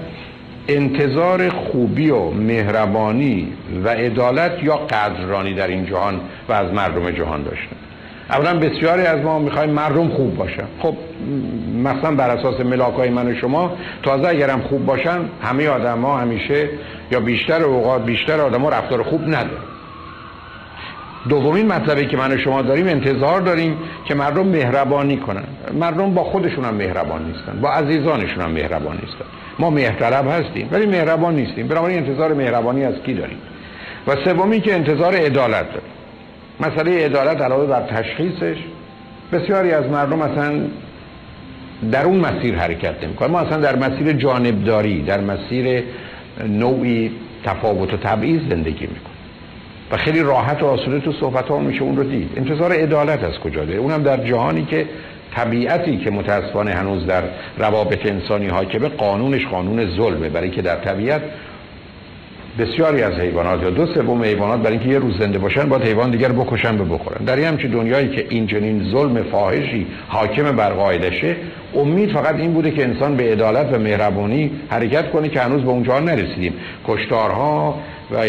انتظار 0.67 1.49
خوبی 1.49 2.09
و 2.09 2.29
مهربانی 2.29 3.47
و 3.83 3.89
عدالت 3.89 4.63
یا 4.63 4.75
قدرانی 4.77 5.53
در 5.53 5.67
این 5.67 5.85
جهان 5.85 6.19
و 6.49 6.53
از 6.53 6.73
مردم 6.73 7.11
جهان 7.11 7.43
داشتن. 7.43 7.75
اولا 8.33 8.59
بسیاری 8.59 9.01
از 9.01 9.19
ما 9.19 9.39
می‌خوایم 9.39 9.69
مردم 9.69 10.09
خوب 10.09 10.37
باشن. 10.37 10.65
خب 10.79 10.95
مثلا 11.83 12.15
بر 12.15 12.29
اساس 12.29 12.59
ملاک 12.59 12.99
من 12.99 13.27
و 13.31 13.35
شما 13.35 13.71
تازه 14.03 14.27
اگرم 14.27 14.61
خوب 14.61 14.85
باشن 14.85 15.19
همه 15.41 15.67
آدم 15.67 16.01
ها 16.01 16.17
همیشه 16.17 16.69
یا 17.11 17.19
بیشتر 17.19 17.63
اوقات 17.63 18.05
بیشتر 18.05 18.41
آدم 18.41 18.61
ها 18.61 18.69
رفتار 18.69 19.03
خوب 19.03 19.21
ندارن. 19.21 19.63
دومین 21.29 21.67
مطلبی 21.67 22.05
که 22.05 22.17
من 22.17 22.31
و 22.31 22.37
شما 22.37 22.61
داریم 22.61 22.87
انتظار 22.87 23.41
داریم 23.41 23.77
که 24.05 24.15
مردم 24.15 24.47
مهربانی 24.47 25.17
کنن. 25.17 25.43
مردم 25.73 26.13
با 26.13 26.23
خودشون 26.23 26.65
هم 26.65 26.73
مهربان 26.73 27.25
نیستن 27.25 27.59
با 27.61 27.69
عزیزانشون 27.69 28.41
هم 28.43 28.51
مهربان 28.51 28.95
نیستن. 28.95 29.25
ما 29.59 29.69
مهرطلب 29.69 30.27
هستیم 30.27 30.69
ولی 30.71 30.85
مهربان 30.85 31.35
نیستیم. 31.35 31.67
بنابراین 31.67 31.97
انتظار 31.97 32.33
مهربانی 32.33 32.85
از 32.85 32.95
کی 33.05 33.13
داریم؟ 33.13 33.37
و 34.07 34.15
سومی 34.25 34.61
که 34.61 34.73
انتظار 34.73 35.15
عدالت 35.15 35.65
داریم. 35.65 36.02
مسئله 36.59 37.05
عدالت 37.05 37.41
علاوه 37.41 37.65
بر 37.65 37.81
تشخیصش 37.81 38.57
بسیاری 39.31 39.71
از 39.71 39.85
مردم 39.85 40.21
اصلا 40.21 40.61
در 41.91 42.05
اون 42.05 42.19
مسیر 42.19 42.55
حرکت 42.55 43.03
نمی‌کنن. 43.03 43.31
ما 43.31 43.39
اصلا 43.39 43.57
در 43.57 43.75
مسیر 43.75 44.13
جانبداری 44.13 45.01
در 45.01 45.21
مسیر 45.21 45.83
نوعی 46.47 47.11
تفاوت 47.43 47.93
و 47.93 47.97
تبعیض 47.97 48.41
زندگی 48.49 48.87
می‌کنیم. 48.87 49.13
و 49.91 49.97
خیلی 49.97 50.23
راحت 50.23 50.63
و 50.63 50.65
آسوده 50.65 50.99
تو 50.99 51.13
صحبت 51.19 51.47
ها 51.47 51.59
میشه 51.59 51.81
اون 51.81 51.97
رو 51.97 52.03
دید. 52.03 52.29
انتظار 52.37 52.71
عدالت 52.73 53.23
از 53.23 53.39
کجا 53.39 53.65
داره 53.65 53.79
اونم 53.79 54.03
در 54.03 54.17
جهانی 54.17 54.65
که 54.65 54.85
طبیعتی 55.35 55.97
که 55.97 56.11
متاسفانه 56.11 56.71
هنوز 56.71 57.05
در 57.05 57.23
روابط 57.57 58.05
انسانی 58.05 58.49
به 58.79 58.89
قانونش 58.89 59.45
قانون 59.45 59.95
ظلمه 59.95 60.29
برای 60.29 60.49
که 60.49 60.61
در 60.61 60.75
طبیعت 60.75 61.21
بسیاری 62.59 63.01
از 63.01 63.13
حیوانات 63.13 63.63
یا 63.63 63.69
دو 63.69 63.85
سوم 63.85 64.23
حیوانات 64.23 64.59
برای 64.59 64.77
اینکه 64.77 64.89
یه 64.89 64.99
روز 64.99 65.17
زنده 65.17 65.39
باشن 65.39 65.69
باید 65.69 65.83
حیوان 65.83 66.11
دیگر 66.11 66.31
بکشن 66.31 66.77
به 66.77 66.83
بخورن. 66.83 67.25
در 67.25 67.35
این 67.35 67.45
همچین 67.45 67.71
دنیایی 67.71 68.07
که 68.07 68.25
این 68.29 68.47
چنین 68.47 68.91
ظلم 68.91 69.23
فاحشی 69.23 69.87
حاکم 70.07 70.55
بر 70.55 70.69
قاعدشه 70.69 71.35
امید 71.75 72.11
فقط 72.11 72.35
این 72.35 72.53
بوده 72.53 72.71
که 72.71 72.83
انسان 72.83 73.15
به 73.15 73.31
عدالت 73.31 73.73
و 73.73 73.79
مهربانی 73.79 74.51
حرکت 74.69 75.11
کنه 75.11 75.29
که 75.29 75.39
هنوز 75.39 75.61
به 75.61 75.69
اونجا 75.69 75.99
نرسیدیم. 75.99 76.53
کشتارها 76.87 77.79
و 78.11 78.25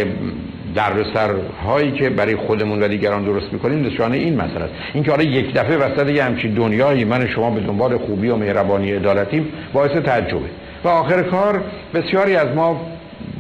دردسرهایی 0.74 1.92
که 1.92 2.10
برای 2.10 2.36
خودمون 2.36 2.82
و 2.82 2.88
دیگران 2.88 3.24
درست 3.24 3.52
می‌کنیم 3.52 3.86
نشانه 3.86 4.16
این 4.16 4.34
مسئله 4.34 4.64
است. 4.64 4.72
اینکه 4.94 5.10
حالا 5.10 5.22
یک 5.22 5.54
دفعه 5.54 5.76
وسط 5.76 6.10
یه 6.10 6.24
همچین 6.24 6.54
دنیایی 6.54 7.04
من 7.04 7.26
شما 7.26 7.50
به 7.50 7.60
دنبال 7.60 7.98
خوبی 7.98 8.28
و 8.28 8.36
مهربانی 8.36 8.92
عدالتیم 8.92 9.48
باعث 9.72 9.90
تعجبه. 9.90 10.38
و 10.84 10.88
آخر 10.88 11.22
کار 11.22 11.60
بسیاری 11.94 12.36
از 12.36 12.48
ما 12.56 12.80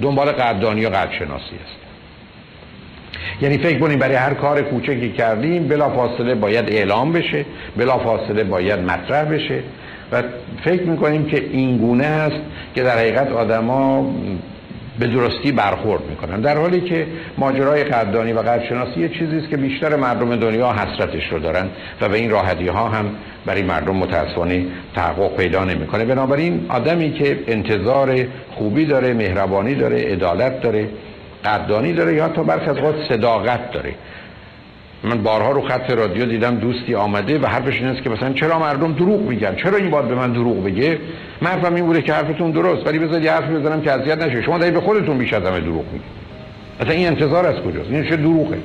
دنبال 0.02 0.32
قدردانی 0.32 0.86
و 0.86 0.88
قدرشناسی 0.88 1.54
است. 1.64 1.84
یعنی 3.42 3.58
فکر 3.58 3.78
کنیم 3.78 3.98
برای 3.98 4.14
هر 4.14 4.34
کار 4.34 4.62
کوچکی 4.62 5.12
کردیم 5.12 5.68
بلا 5.68 5.90
فاصله 5.90 6.34
باید 6.34 6.68
اعلام 6.68 7.12
بشه 7.12 7.44
بلا 7.76 7.98
فاصله 7.98 8.44
باید 8.44 8.80
مطرح 8.80 9.24
بشه. 9.24 9.60
و 10.12 10.22
فکر 10.64 10.82
می‌کنیم 10.82 11.26
که 11.26 11.44
این 11.50 11.78
گونه 11.78 12.06
است 12.06 12.40
که 12.74 12.82
در 12.82 12.98
حقیقت 12.98 13.32
آدما 13.32 14.14
به 14.98 15.06
درستی 15.06 15.52
برخورد 15.52 16.02
می‌کنن. 16.10 16.40
در 16.40 16.58
حالی 16.58 16.80
که 16.80 17.06
ماجرای 17.38 17.84
قدردانی 17.84 18.32
و 18.32 18.38
قدرشناسی 18.38 19.00
یه 19.00 19.08
چیزی 19.08 19.38
است 19.38 19.48
که 19.48 19.56
بیشتر 19.56 19.96
مردم 19.96 20.36
دنیا 20.36 20.72
حسرتش 20.72 21.32
رو 21.32 21.38
دارن 21.38 21.66
و 22.00 22.08
به 22.08 22.16
این 22.16 22.30
راحتی 22.30 22.68
ها 22.68 22.88
هم 22.88 23.04
برای 23.46 23.62
مردم 23.62 23.96
متاسفانه 23.96 24.66
تحقق 24.94 25.36
پیدا 25.36 25.64
نمی‌کنه. 25.64 26.04
بنابراین 26.04 26.66
آدمی 26.68 27.12
که 27.12 27.38
انتظار 27.46 28.26
خوبی 28.50 28.86
داره 28.86 29.14
مهربانی 29.14 29.74
داره 29.74 30.02
عدالت 30.02 30.60
داره 30.60 30.88
قدردانی 31.44 31.92
داره 31.92 32.14
یا 32.14 32.28
تا 32.28 32.42
برخی 32.42 32.70
از 32.70 32.76
صداقت 33.08 33.70
داره 33.72 33.94
من 35.04 35.22
بارها 35.22 35.50
رو 35.50 35.60
خط 35.68 35.90
رادیو 35.90 36.24
دیدم 36.24 36.54
دوستی 36.54 36.94
آمده 36.94 37.38
و 37.38 37.46
حرفش 37.46 37.76
این 37.76 37.86
است 37.86 38.02
که 38.02 38.10
مثلا 38.10 38.32
چرا 38.32 38.58
مردم 38.58 38.92
دروغ 38.92 39.20
میگن؟ 39.20 39.56
چرا 39.56 39.76
این 39.76 39.90
باید 39.90 40.08
به 40.08 40.14
من 40.14 40.32
دروغ 40.32 40.64
بگه؟ 40.64 40.98
من 41.40 41.74
این 41.74 41.86
بوده 41.86 42.02
که 42.02 42.12
حرفتون 42.12 42.50
درست 42.50 42.86
ولی 42.86 42.98
بذارید 42.98 43.28
حرف 43.28 43.50
بزنم 43.50 43.80
که 43.80 43.92
اذیت 43.92 44.18
نشه. 44.18 44.42
شما 44.42 44.58
دارید 44.58 44.74
به 44.74 44.80
خودتون 44.80 45.18
بیش 45.18 45.32
از 45.32 45.42
همه 45.42 45.60
دروغ 45.60 45.84
میگید 45.84 46.24
اصلا 46.80 46.92
این 46.92 47.06
انتظار 47.06 47.46
از 47.46 47.54
کجاست؟ 47.54 47.90
این 47.90 48.04
چه 48.04 48.16
دروغه؟ 48.16 48.58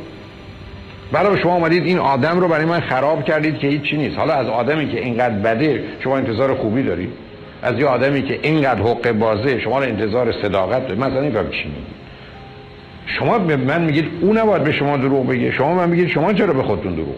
برای 1.11 1.41
شما 1.41 1.55
اومدید 1.55 1.85
این 1.85 1.99
آدم 1.99 2.39
رو 2.39 2.47
برای 2.47 2.65
من 2.65 2.79
خراب 2.79 3.23
کردید 3.23 3.57
که 3.57 3.67
هیچ 3.67 3.81
چی 3.81 3.97
نیست. 3.97 4.17
حالا 4.17 4.33
از 4.33 4.47
آدمی 4.47 4.89
که 4.89 4.99
اینقدر 4.99 5.35
بده 5.35 5.83
شما 6.03 6.17
انتظار 6.17 6.55
خوبی 6.55 6.83
دارید. 6.83 7.09
از 7.61 7.79
یه 7.79 7.85
آدمی 7.85 8.21
که 8.21 8.39
اینقدر 8.41 8.81
حق 8.81 9.11
بازه 9.11 9.59
شما 9.59 9.81
انتظار 9.81 10.31
صداقت 10.41 10.87
دارید. 10.87 11.03
مثلا 11.03 11.21
این 11.21 11.31
چی 11.31 11.67
میگید 11.67 11.98
شما 13.17 13.39
به 13.39 13.57
من 13.57 13.81
میگید 13.81 14.05
او 14.21 14.33
نباید 14.33 14.63
به 14.63 14.71
شما 14.71 14.97
دروغ 14.97 15.27
بگه. 15.27 15.51
شما 15.51 15.73
من 15.73 15.89
میگید 15.89 16.07
شما 16.07 16.33
چرا 16.33 16.53
به 16.53 16.63
خودتون 16.63 16.93
دروغ 16.93 17.15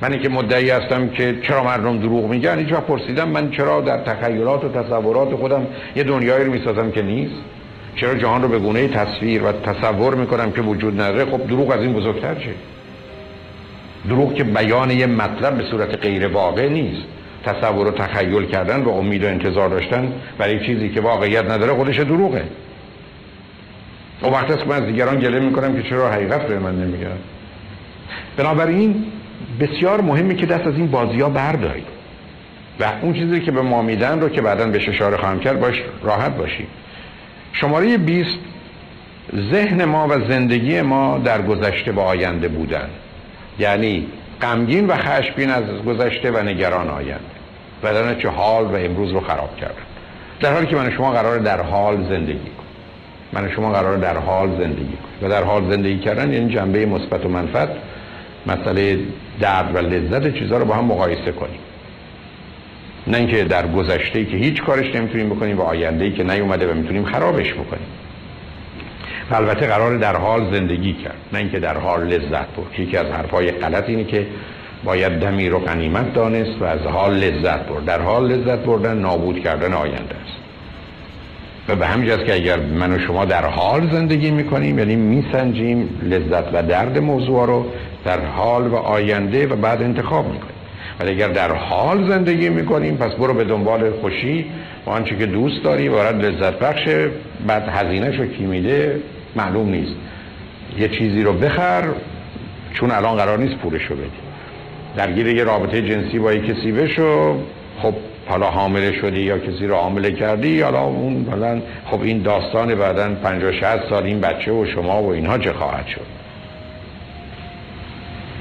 من 0.00 0.18
که 0.18 0.28
مدعی 0.28 0.70
هستم 0.70 1.08
که 1.08 1.38
چرا 1.42 1.64
مردم 1.64 1.98
دروغ 1.98 2.30
میگن 2.30 2.58
هیچ 2.58 2.72
وقت 2.72 2.86
پرسیدم 2.86 3.28
من 3.28 3.50
چرا 3.50 3.80
در 3.80 3.98
تخیلات 3.98 4.64
و 4.64 4.68
تصورات 4.68 5.34
خودم 5.34 5.66
یه 5.96 6.04
دنیایی 6.04 6.44
رو 6.44 6.52
می‌سازم 6.52 6.90
که 6.90 7.02
نیست؟ 7.02 7.34
چرا 7.96 8.14
جهان 8.14 8.42
رو 8.42 8.48
به 8.48 8.58
گونه 8.58 8.88
تصویر 8.88 9.42
و 9.42 9.52
تصور 9.52 10.14
می‌کنم 10.14 10.52
که 10.52 10.60
وجود 10.62 11.00
نداره؟ 11.00 11.30
خب 11.30 11.46
دروغ 11.46 11.70
از 11.70 11.80
این 11.80 11.92
بزرگتر 11.92 12.34
چه؟ 12.34 12.54
دروغ 14.08 14.34
که 14.34 14.44
بیان 14.44 14.90
یه 14.90 15.06
مطلب 15.06 15.58
به 15.58 15.64
صورت 15.70 15.98
غیر 15.98 16.26
واقع 16.26 16.68
نیست. 16.68 17.02
تصور 17.44 17.86
و 17.86 17.90
تخیل 17.90 18.46
کردن 18.46 18.82
و 18.82 18.88
امید 18.88 19.24
و 19.24 19.26
انتظار 19.26 19.68
داشتن 19.68 20.12
برای 20.38 20.66
چیزی 20.66 20.88
که 20.88 21.00
واقعیت 21.00 21.50
نداره 21.50 21.74
خودش 21.74 21.98
دروغه. 21.98 22.42
و 24.22 24.26
وقت 24.26 24.50
است 24.50 24.66
من 24.66 24.76
از 24.76 24.86
دیگران 24.86 25.20
گله 25.20 25.40
می‌کنم 25.40 25.82
که 25.82 25.88
چرا 25.88 26.10
حقیقت 26.10 26.46
به 26.46 26.58
من 26.58 26.74
نمیگن 26.74 27.18
بنابراین 28.36 29.04
بسیار 29.60 30.00
مهمه 30.00 30.34
که 30.34 30.46
دست 30.46 30.66
از 30.66 30.74
این 30.74 30.90
بازی 30.90 31.20
ها 31.20 31.28
بردارید 31.28 31.86
و 32.80 32.84
اون 33.02 33.12
چیزی 33.12 33.40
که 33.40 33.50
به 33.50 33.62
ما 33.62 33.82
میدن 33.82 34.20
رو 34.20 34.28
که 34.28 34.42
بعدا 34.42 34.66
بهش 34.66 34.88
اشاره 34.88 35.16
خواهم 35.16 35.40
کرد 35.40 35.60
باش 35.60 35.82
راحت 36.02 36.36
باشید. 36.36 36.68
شماره 37.52 37.98
20 37.98 38.30
ذهن 39.52 39.84
ما 39.84 40.08
و 40.08 40.30
زندگی 40.30 40.80
ما 40.80 41.18
در 41.18 41.42
گذشته 41.42 41.92
و 41.92 42.00
آینده 42.00 42.48
بودن. 42.48 42.88
یعنی 43.58 44.06
غمگین 44.42 44.86
و 44.86 44.96
خشمگین 44.96 45.50
از 45.50 45.64
گذشته 45.86 46.30
و 46.30 46.42
نگران 46.42 46.88
آینده. 46.88 47.24
و 47.82 48.14
چه 48.14 48.28
حال 48.28 48.64
و 48.64 48.76
امروز 48.76 49.12
رو 49.12 49.20
خراب 49.20 49.56
کردن 49.56 49.74
در 50.40 50.52
حالی 50.52 50.66
که 50.66 50.76
من 50.76 50.90
شما 50.90 51.12
قرار 51.12 51.38
در 51.38 51.60
حال 51.60 52.08
زندگی 52.08 52.50
من 53.32 53.50
شما 53.50 53.72
قرار 53.72 53.96
در 53.96 54.18
حال 54.18 54.48
زندگی 54.48 54.84
کنیم. 54.84 55.22
و 55.22 55.28
در 55.28 55.44
حال 55.44 55.70
زندگی 55.70 55.98
کردن 55.98 56.32
یعنی 56.32 56.54
جنبه 56.54 56.86
مثبت 56.86 57.26
و 57.26 57.28
منفعت 57.28 57.68
مسئله 58.46 58.98
درد 59.40 59.74
و 59.74 59.78
لذت 59.78 60.38
چیزها 60.38 60.58
رو 60.58 60.64
با 60.64 60.74
هم 60.74 60.84
مقایسه 60.84 61.32
کنیم. 61.32 61.60
نه 63.06 63.18
اینکه 63.18 63.44
در 63.44 63.66
گذشته 63.66 64.24
که 64.24 64.36
هیچ 64.36 64.62
کارش 64.62 64.94
نمی‌تونیم 64.94 65.28
بکنیم 65.28 65.58
و 65.58 65.62
آینده 65.62 66.10
که 66.10 66.22
نیومده 66.22 66.70
و 66.70 66.74
می‌تونیم 66.74 67.04
خرابش 67.04 67.52
بکنیم. 67.52 67.86
البته 69.30 69.66
قرار 69.66 69.96
در 69.96 70.16
حال 70.16 70.54
زندگی 70.54 70.92
کرد 70.92 71.16
نه 71.32 71.38
اینکه 71.38 71.60
در 71.60 71.78
حال 71.78 72.06
لذت 72.06 72.56
برد 72.56 72.78
یکی 72.78 72.96
از 72.96 73.06
حرفای 73.06 73.50
غلط 73.50 73.88
اینه 73.88 74.04
که 74.04 74.26
باید 74.84 75.12
دمی 75.12 75.48
رو 75.48 75.58
قنیمت 75.58 76.14
دانست 76.14 76.60
و 76.62 76.64
از 76.64 76.80
حال 76.80 77.14
لذت 77.14 77.66
برد. 77.66 77.84
در 77.84 78.00
حال 78.00 78.32
لذت 78.32 78.58
بردن 78.58 78.98
نابود 78.98 79.42
کردن 79.42 79.72
آینده 79.72 80.14
است. 80.24 80.41
به 81.76 81.86
همین 81.86 82.16
که 82.16 82.34
اگر 82.34 82.60
من 82.60 82.92
و 82.92 82.98
شما 82.98 83.24
در 83.24 83.46
حال 83.46 83.90
زندگی 83.92 84.30
می‌کنیم 84.30 84.78
یعنی 84.78 84.96
میسنجیم 84.96 86.00
لذت 86.02 86.44
و 86.54 86.62
درد 86.62 86.98
موضوع 86.98 87.46
رو 87.46 87.66
در 88.04 88.24
حال 88.24 88.66
و 88.66 88.76
آینده 88.76 89.46
و 89.46 89.56
بعد 89.56 89.82
انتخاب 89.82 90.24
می‌کنیم. 90.24 90.54
ولی 91.00 91.10
اگر 91.10 91.28
در 91.28 91.52
حال 91.52 92.08
زندگی 92.08 92.48
می‌کنیم 92.48 92.96
پس 92.96 93.12
برو 93.12 93.34
به 93.34 93.44
دنبال 93.44 93.90
خوشی 93.90 94.46
و 94.86 94.90
آنچه 94.90 95.16
که 95.16 95.26
دوست 95.26 95.64
داری 95.64 95.88
وارد 95.88 96.24
لذت 96.24 96.58
بخشه 96.58 97.10
بعد 97.46 97.68
هزینه 97.68 98.16
شو 98.16 98.26
کی 98.26 98.44
میده 98.44 99.00
معلوم 99.36 99.68
نیست. 99.68 99.94
یه 100.78 100.88
چیزی 100.88 101.22
رو 101.22 101.32
بخر 101.32 101.84
چون 102.74 102.90
الان 102.90 103.16
قرار 103.16 103.38
نیست 103.38 103.54
پولش 103.54 103.82
رو 103.84 103.96
بدی. 103.96 104.10
درگیر 104.96 105.26
یه 105.26 105.44
رابطه 105.44 105.82
جنسی 105.82 106.18
با 106.18 106.32
یه 106.32 106.40
کسی 106.40 106.72
بشو 106.72 107.38
خب 107.82 107.94
حالا 108.26 108.46
حامله 108.46 108.92
شدی 108.92 109.20
یا 109.20 109.38
کسی 109.38 109.66
رو 109.66 109.74
حامله 109.74 110.12
کردی؟ 110.12 110.60
حالا 110.60 110.82
اون 110.82 111.12
مثلا 111.12 111.60
خب 111.86 112.02
این 112.02 112.22
داستان 112.22 112.74
بعدا 112.74 113.14
50 113.22 113.52
60 113.52 113.88
سال 113.90 114.02
این 114.02 114.20
بچه 114.20 114.52
و 114.52 114.66
شما 114.66 115.02
و 115.02 115.12
اینها 115.12 115.38
چه 115.38 115.52
خواهد 115.52 115.86
شد؟ 115.86 116.22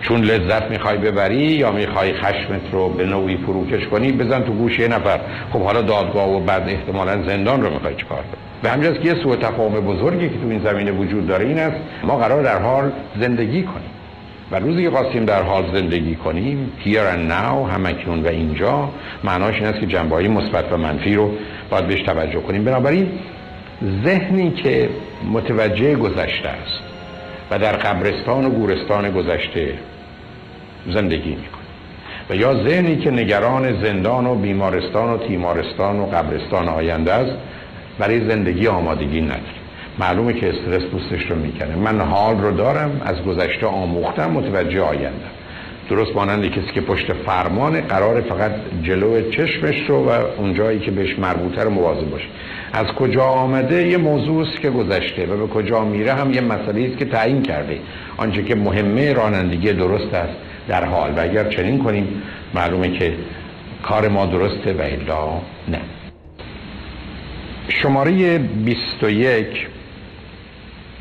چون 0.02 0.22
لذت 0.22 0.72
می‌خوای 0.72 0.98
ببری 0.98 1.36
یا 1.36 1.72
می‌خوای 1.72 2.14
خشمت 2.14 2.62
رو 2.72 2.90
به 2.90 3.06
نوعی 3.06 3.38
فروکش 3.38 3.88
کنی 3.88 4.12
بزن 4.12 4.42
تو 4.42 4.54
گوش 4.54 4.80
یه 4.80 4.88
نفر. 4.88 5.20
خب 5.54 5.62
حالا 5.62 5.82
دادگاه 5.82 6.30
و 6.30 6.40
بعد 6.40 6.70
احتمالا 6.70 7.24
زندان 7.24 7.62
رو 7.62 7.70
می‌خوای 7.74 7.96
چکار 7.96 8.24
به 8.64 8.70
همجاست 8.70 9.02
که 9.02 9.08
یه 9.08 9.16
سوء 9.24 9.36
تفاهم 9.36 9.82
بزرگی 9.82 10.30
که 10.30 10.36
تو 10.36 10.50
این 10.50 10.62
زمینه 10.64 10.92
وجود 10.92 11.28
داره 11.28 11.46
این 11.46 11.60
است 11.60 11.78
ما 12.04 12.18
قرار 12.18 12.44
در 12.44 12.60
حال 12.60 12.92
زندگی 13.20 13.64
کنیم. 13.64 14.01
و 14.52 14.56
روزی 14.56 14.84
که 14.84 14.90
خواستیم 14.90 15.26
در 15.26 15.44
حال 15.44 15.64
زندگی 15.74 16.16
کنیم 16.16 16.72
here 16.86 17.16
and 17.16 17.32
now 17.32 17.74
همکنون 17.74 18.24
و 18.24 18.28
اینجا 18.28 18.90
معناش 19.24 19.56
این 19.56 19.66
است 19.66 19.80
که 19.80 19.86
جنبه 19.86 20.16
های 20.16 20.28
مثبت 20.28 20.74
و 20.74 20.78
منفی 20.78 21.16
رو 21.16 21.32
باید 21.70 21.88
بهش 21.88 22.02
توجه 22.02 22.40
کنیم. 22.40 22.64
بنابراین 22.64 23.12
ذهنی 24.06 24.52
که 24.52 24.90
متوجه 25.32 25.96
گذشته 25.96 26.50
است 26.50 26.82
و 27.52 27.60
در 27.60 27.72
قبرستان 27.72 28.46
و 28.46 28.50
گورستان 28.50 29.12
گذشته 29.12 29.74
زندگی 30.88 31.30
می‌کنه 31.30 31.62
و 32.30 32.36
یا 32.36 32.64
ذهنی 32.64 32.98
که 32.98 33.12
نگران 33.12 33.82
زندان 33.82 34.26
و 34.28 34.36
بیمارستان 34.36 35.10
و 35.10 35.18
تیمارستان 35.18 36.00
و 36.00 36.06
قبرستان 36.06 36.70
آینده 36.70 37.14
است 37.14 37.38
برای 38.00 38.30
زندگی 38.30 38.68
آمادگی 38.68 39.22
نداره. 39.22 39.61
معلومه 40.02 40.34
که 40.34 40.50
استرس 40.50 40.84
دوستش 40.92 41.32
رو 41.32 41.36
می‌کنه. 41.36 41.76
من 41.76 42.02
حال 42.02 42.42
رو 42.42 42.52
دارم 42.52 43.02
از 43.06 43.22
گذشته 43.22 43.66
آموختم 43.66 44.32
متوجه 44.32 44.82
آینده 44.82 45.42
درست 45.90 46.16
مانند 46.16 46.46
کسی 46.46 46.72
که 46.74 46.82
پشت 46.82 47.14
فرمان 47.14 47.82
قرار 47.82 48.22
فقط 48.22 48.52
جلو 48.84 49.32
چشمش 49.32 49.90
رو 49.90 50.10
و 50.10 50.10
اونجایی 50.38 50.80
که 50.80 50.92
بهش 50.92 51.20
مربوطه 51.20 51.64
رو 51.64 51.70
مواظب 51.70 52.10
باشه. 52.10 52.26
از 52.74 52.88
کجا 52.88 53.24
آمده؟ 53.24 53.88
یه 53.88 53.98
موضوع 53.98 54.42
است 54.42 54.62
که 54.62 54.70
گذشته 54.70 55.26
و 55.26 55.38
به 55.38 55.54
کجا 55.54 55.84
میره 55.86 56.14
هم 56.14 56.34
یه 56.34 56.42
مسئله 56.42 56.88
است 56.88 56.98
که 56.98 57.06
تعیین 57.06 57.42
کرده. 57.42 57.80
آنچه 58.18 58.44
که 58.44 58.56
مهمه 58.56 59.14
رانندگی 59.14 59.74
درست 59.74 60.14
است 60.14 60.34
در 60.68 60.86
حال. 60.86 61.12
و 61.18 61.20
اگر 61.20 61.50
چنین 61.50 61.84
کنیم 61.84 62.22
معلومه 62.54 62.92
که 62.92 63.14
کار 63.84 64.08
ما 64.08 64.26
درسته 64.26 64.74
و 64.74 64.82
الا 64.82 65.28
نه. 65.68 65.82
شماره 67.70 68.38
21 68.38 69.68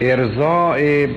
ارزای 0.01 1.09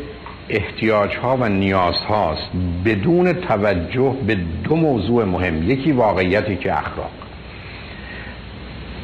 احتیاج 0.50 1.16
ها 1.16 1.38
و 1.38 1.50
نیاز 1.50 1.96
هاست 1.96 2.50
بدون 2.86 3.34
توجه 3.34 4.16
به 4.28 4.38
دو 4.64 4.76
موضوع 4.76 5.24
مهم. 5.24 5.72
یکی 5.72 5.92
واقعیتی 5.92 6.56
که 6.56 6.74
اخلاق. 6.74 7.12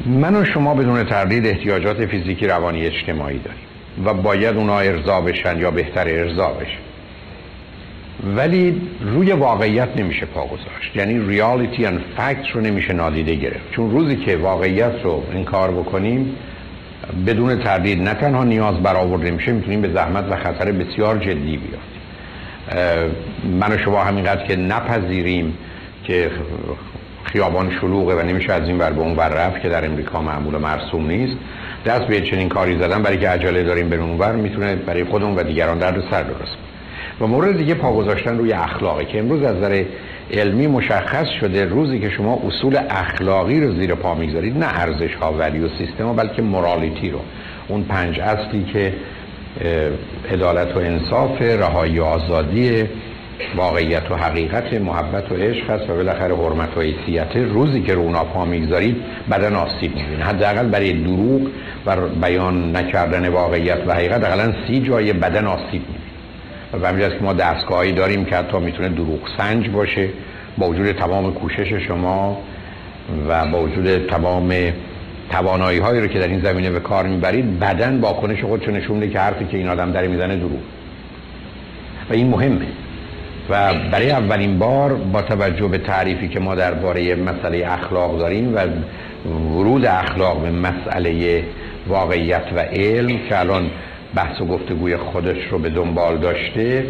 من 0.06 0.34
و 0.34 0.44
شما 0.44 0.74
بدون 0.74 1.04
تردید 1.04 1.46
احتیاجات 1.46 2.06
فیزیکی 2.06 2.46
روانی 2.46 2.86
اجتماعی 2.86 3.38
داریم 3.38 3.60
و 4.04 4.14
باید 4.14 4.56
اونا 4.56 4.78
ارضا 4.78 5.20
بشن 5.20 5.58
یا 5.58 5.70
بهتر 5.70 6.08
ارضا 6.08 6.48
بشن. 6.48 6.80
ولی 8.36 8.80
روی 9.00 9.32
واقعیت 9.32 9.88
نمیشه 9.96 10.26
پا 10.26 10.46
گذاشت. 10.46 10.96
یعنی 10.96 11.28
ریالیتی 11.28 11.86
ان 11.86 12.00
فکت 12.16 12.50
رو 12.54 12.60
نمیشه 12.60 12.92
نادیده 12.92 13.34
گرفت. 13.34 13.70
چون 13.70 13.90
روزی 13.90 14.16
که 14.16 14.36
واقعیت 14.36 14.94
رو 15.04 15.22
انکار 15.32 15.70
بکنیم 15.70 16.36
بدون 17.26 17.58
تردید 17.58 18.02
نه 18.02 18.14
تنها 18.14 18.44
نیاز 18.44 18.74
برآورده 18.74 19.30
میشه 19.30 19.52
می‌تونیم 19.52 19.80
به 19.80 19.92
زحمت 19.92 20.24
و 20.30 20.36
خطر 20.36 20.72
بسیار 20.72 21.18
جدی 21.18 21.56
بیافتیم. 21.56 22.00
من 23.60 23.72
و 23.72 23.78
شما 23.78 24.04
همینقدر 24.04 24.44
که 24.44 24.56
نپذیریم 24.56 25.54
که 26.04 26.30
خیابان 27.24 27.70
شلوغه 27.80 28.14
و 28.14 28.22
نمیشه 28.22 28.52
از 28.52 28.68
این 28.68 28.78
بر 28.78 28.92
به 28.92 29.00
اون 29.00 29.14
بر 29.14 29.28
رفت 29.28 29.60
که 29.60 29.68
در 29.68 29.84
امریکا 29.84 30.22
معمول 30.22 30.56
مرسوم 30.56 31.06
نیست. 31.06 31.36
دست 31.86 32.04
به 32.04 32.20
چنین 32.20 32.48
کاری 32.48 32.78
زدن 32.78 33.02
برای 33.02 33.18
که 33.18 33.28
عجله 33.28 33.62
داریم 33.62 33.88
بریم 33.88 34.02
اونور 34.02 34.32
می‌تونه 34.32 34.74
برای 34.74 35.04
خودمون 35.04 35.36
و 35.36 35.42
دیگران 35.42 35.78
درد 35.78 36.04
سر 36.10 36.22
درست 36.22 36.56
و 37.20 37.26
مورد 37.26 37.56
دیگه 37.56 37.74
پا 37.74 37.92
گذاشتن 37.92 38.38
روی 38.38 38.52
اخلاقی 38.52 39.04
که 39.04 39.18
امروز 39.18 39.42
از 39.42 39.56
نظر 39.56 39.84
علمی 40.32 40.66
مشخص 40.66 41.26
شده 41.40 41.64
روزی 41.64 41.98
که 41.98 42.10
شما 42.10 42.42
اصول 42.46 42.78
اخلاقی 42.90 43.60
رو 43.60 43.74
زیر 43.74 43.94
پا 43.94 44.14
می‌گذارید 44.14 44.58
نه 44.58 44.66
ارزش 44.80 45.14
ها 45.14 45.32
ولی 45.32 45.58
و 45.60 45.68
سیستم 45.78 46.16
بلکه 46.16 46.42
مورالیتی 46.42 47.10
رو. 47.10 47.20
اون 47.68 47.82
پنج 47.84 48.20
اصلی 48.20 48.64
که 48.72 48.92
عدالت 50.32 50.76
و 50.76 50.78
انصاف 50.78 51.42
رهایی 51.42 51.98
و 51.98 52.04
آزادی 52.04 52.84
واقعیت 53.56 54.10
و 54.10 54.16
حقیقت 54.16 54.72
محبت 54.72 55.32
و 55.32 55.34
عشق 55.34 55.70
هست 55.70 55.90
و 55.90 55.94
بالاخره 55.94 56.36
حرمت 56.36 56.76
و 56.76 56.80
حیثیت 56.80 57.36
روزی 57.36 57.82
که 57.82 57.94
رو 57.94 58.00
اونا 58.00 58.24
پا 58.24 58.44
می‌گذارید 58.44 58.96
بدن 59.30 59.54
آسیب 59.54 59.96
می‌بینه. 59.96 60.24
حداقل 60.24 60.68
برای 60.68 60.92
دروغ 60.92 61.40
و 61.86 61.96
بیان 62.22 62.76
نکردن 62.76 63.28
واقعیت 63.28 63.78
و 63.86 63.94
حقیقت 63.94 64.24
اقلا 64.24 64.52
سی 64.66 64.80
جای 64.80 65.12
بدن 65.12 65.46
آسیب 65.46 65.72
می‌بینه. 65.72 65.99
و 66.82 66.88
همین 66.88 67.08
که 67.08 67.18
ما 67.20 67.32
دستگاهی 67.32 67.92
داریم 67.92 68.24
که 68.24 68.36
حتی 68.36 68.58
می‌تونه 68.58 68.88
دروغ 68.88 69.20
سنج 69.38 69.68
باشه 69.68 70.08
با 70.58 70.68
وجود 70.68 70.92
تمام 70.92 71.34
کوشش 71.34 71.72
شما 71.72 72.38
و 73.28 73.46
با 73.46 73.62
وجود 73.62 74.06
تمام 74.06 74.54
توانایی 75.30 75.78
هایی 75.78 76.00
رو 76.00 76.06
که 76.06 76.18
در 76.18 76.28
این 76.28 76.40
زمینه 76.40 76.70
به 76.70 76.80
کار 76.80 77.06
می‌برید 77.06 77.58
بدن 77.58 78.00
با 78.00 78.12
کنش 78.12 78.44
خودشو 78.44 78.70
نشون 78.70 78.96
میده 78.96 79.12
که 79.12 79.18
حرفی 79.18 79.44
که 79.44 79.56
این 79.56 79.68
آدم 79.68 79.92
داره 79.92 80.08
می‌زنه 80.08 80.36
دروغ. 80.36 80.60
و 82.10 82.12
این 82.12 82.28
مهمه. 82.28 82.66
و 83.50 83.74
برای 83.92 84.10
اولین 84.10 84.58
بار 84.58 84.94
با 84.94 85.22
توجه 85.22 85.68
به 85.68 85.78
تعریفی 85.78 86.28
که 86.28 86.40
ما 86.40 86.54
درباره 86.54 87.14
مسئله 87.14 87.66
اخلاق 87.68 88.18
داریم 88.18 88.54
و 88.54 88.66
ورود 89.28 89.86
اخلاق 89.86 90.42
به 90.42 90.50
مسئله 90.50 91.42
واقعیت 91.88 92.44
و 92.56 92.60
علم 92.60 93.18
که 93.28 93.40
الان 93.40 93.70
بحث 94.14 94.40
و 94.40 94.44
گفتگوی 94.44 94.96
خودش 94.96 95.38
رو 95.50 95.58
به 95.58 95.70
دنبال 95.70 96.18
داشته 96.18 96.84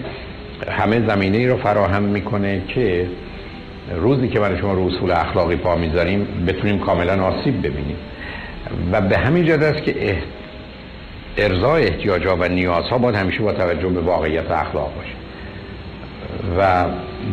همه 0.69 1.09
زمینه 1.09 1.39
ای 1.39 1.47
رو 1.47 1.57
فراهم 1.57 2.03
می‌کنه 2.03 2.63
که 2.69 3.07
روزی 3.97 4.29
که 4.29 4.41
من 4.41 4.59
شما 4.61 4.75
رو 4.75 4.87
اصول 4.87 5.11
اخلاقی 5.11 5.57
پا 5.57 5.77
می‌ذاریم 5.77 6.45
بتونیم 6.47 6.79
کاملا 6.79 7.25
آسیب 7.25 7.59
ببینیم. 7.59 7.97
و 8.93 9.01
به 9.01 9.19
همین 9.19 9.45
جد 9.45 9.63
است 9.63 9.83
که 9.83 10.17
ارزای 11.37 11.85
احتیاجا 11.87 12.37
و 12.37 12.45
نیازها 12.45 12.99
باید 12.99 13.15
همیشه 13.15 13.43
با 13.43 13.53
توجه 13.53 13.89
به 13.89 14.01
واقعیت 14.01 14.51
اخلاق 14.51 14.93
باشه. 14.97 15.15
و 16.59 16.85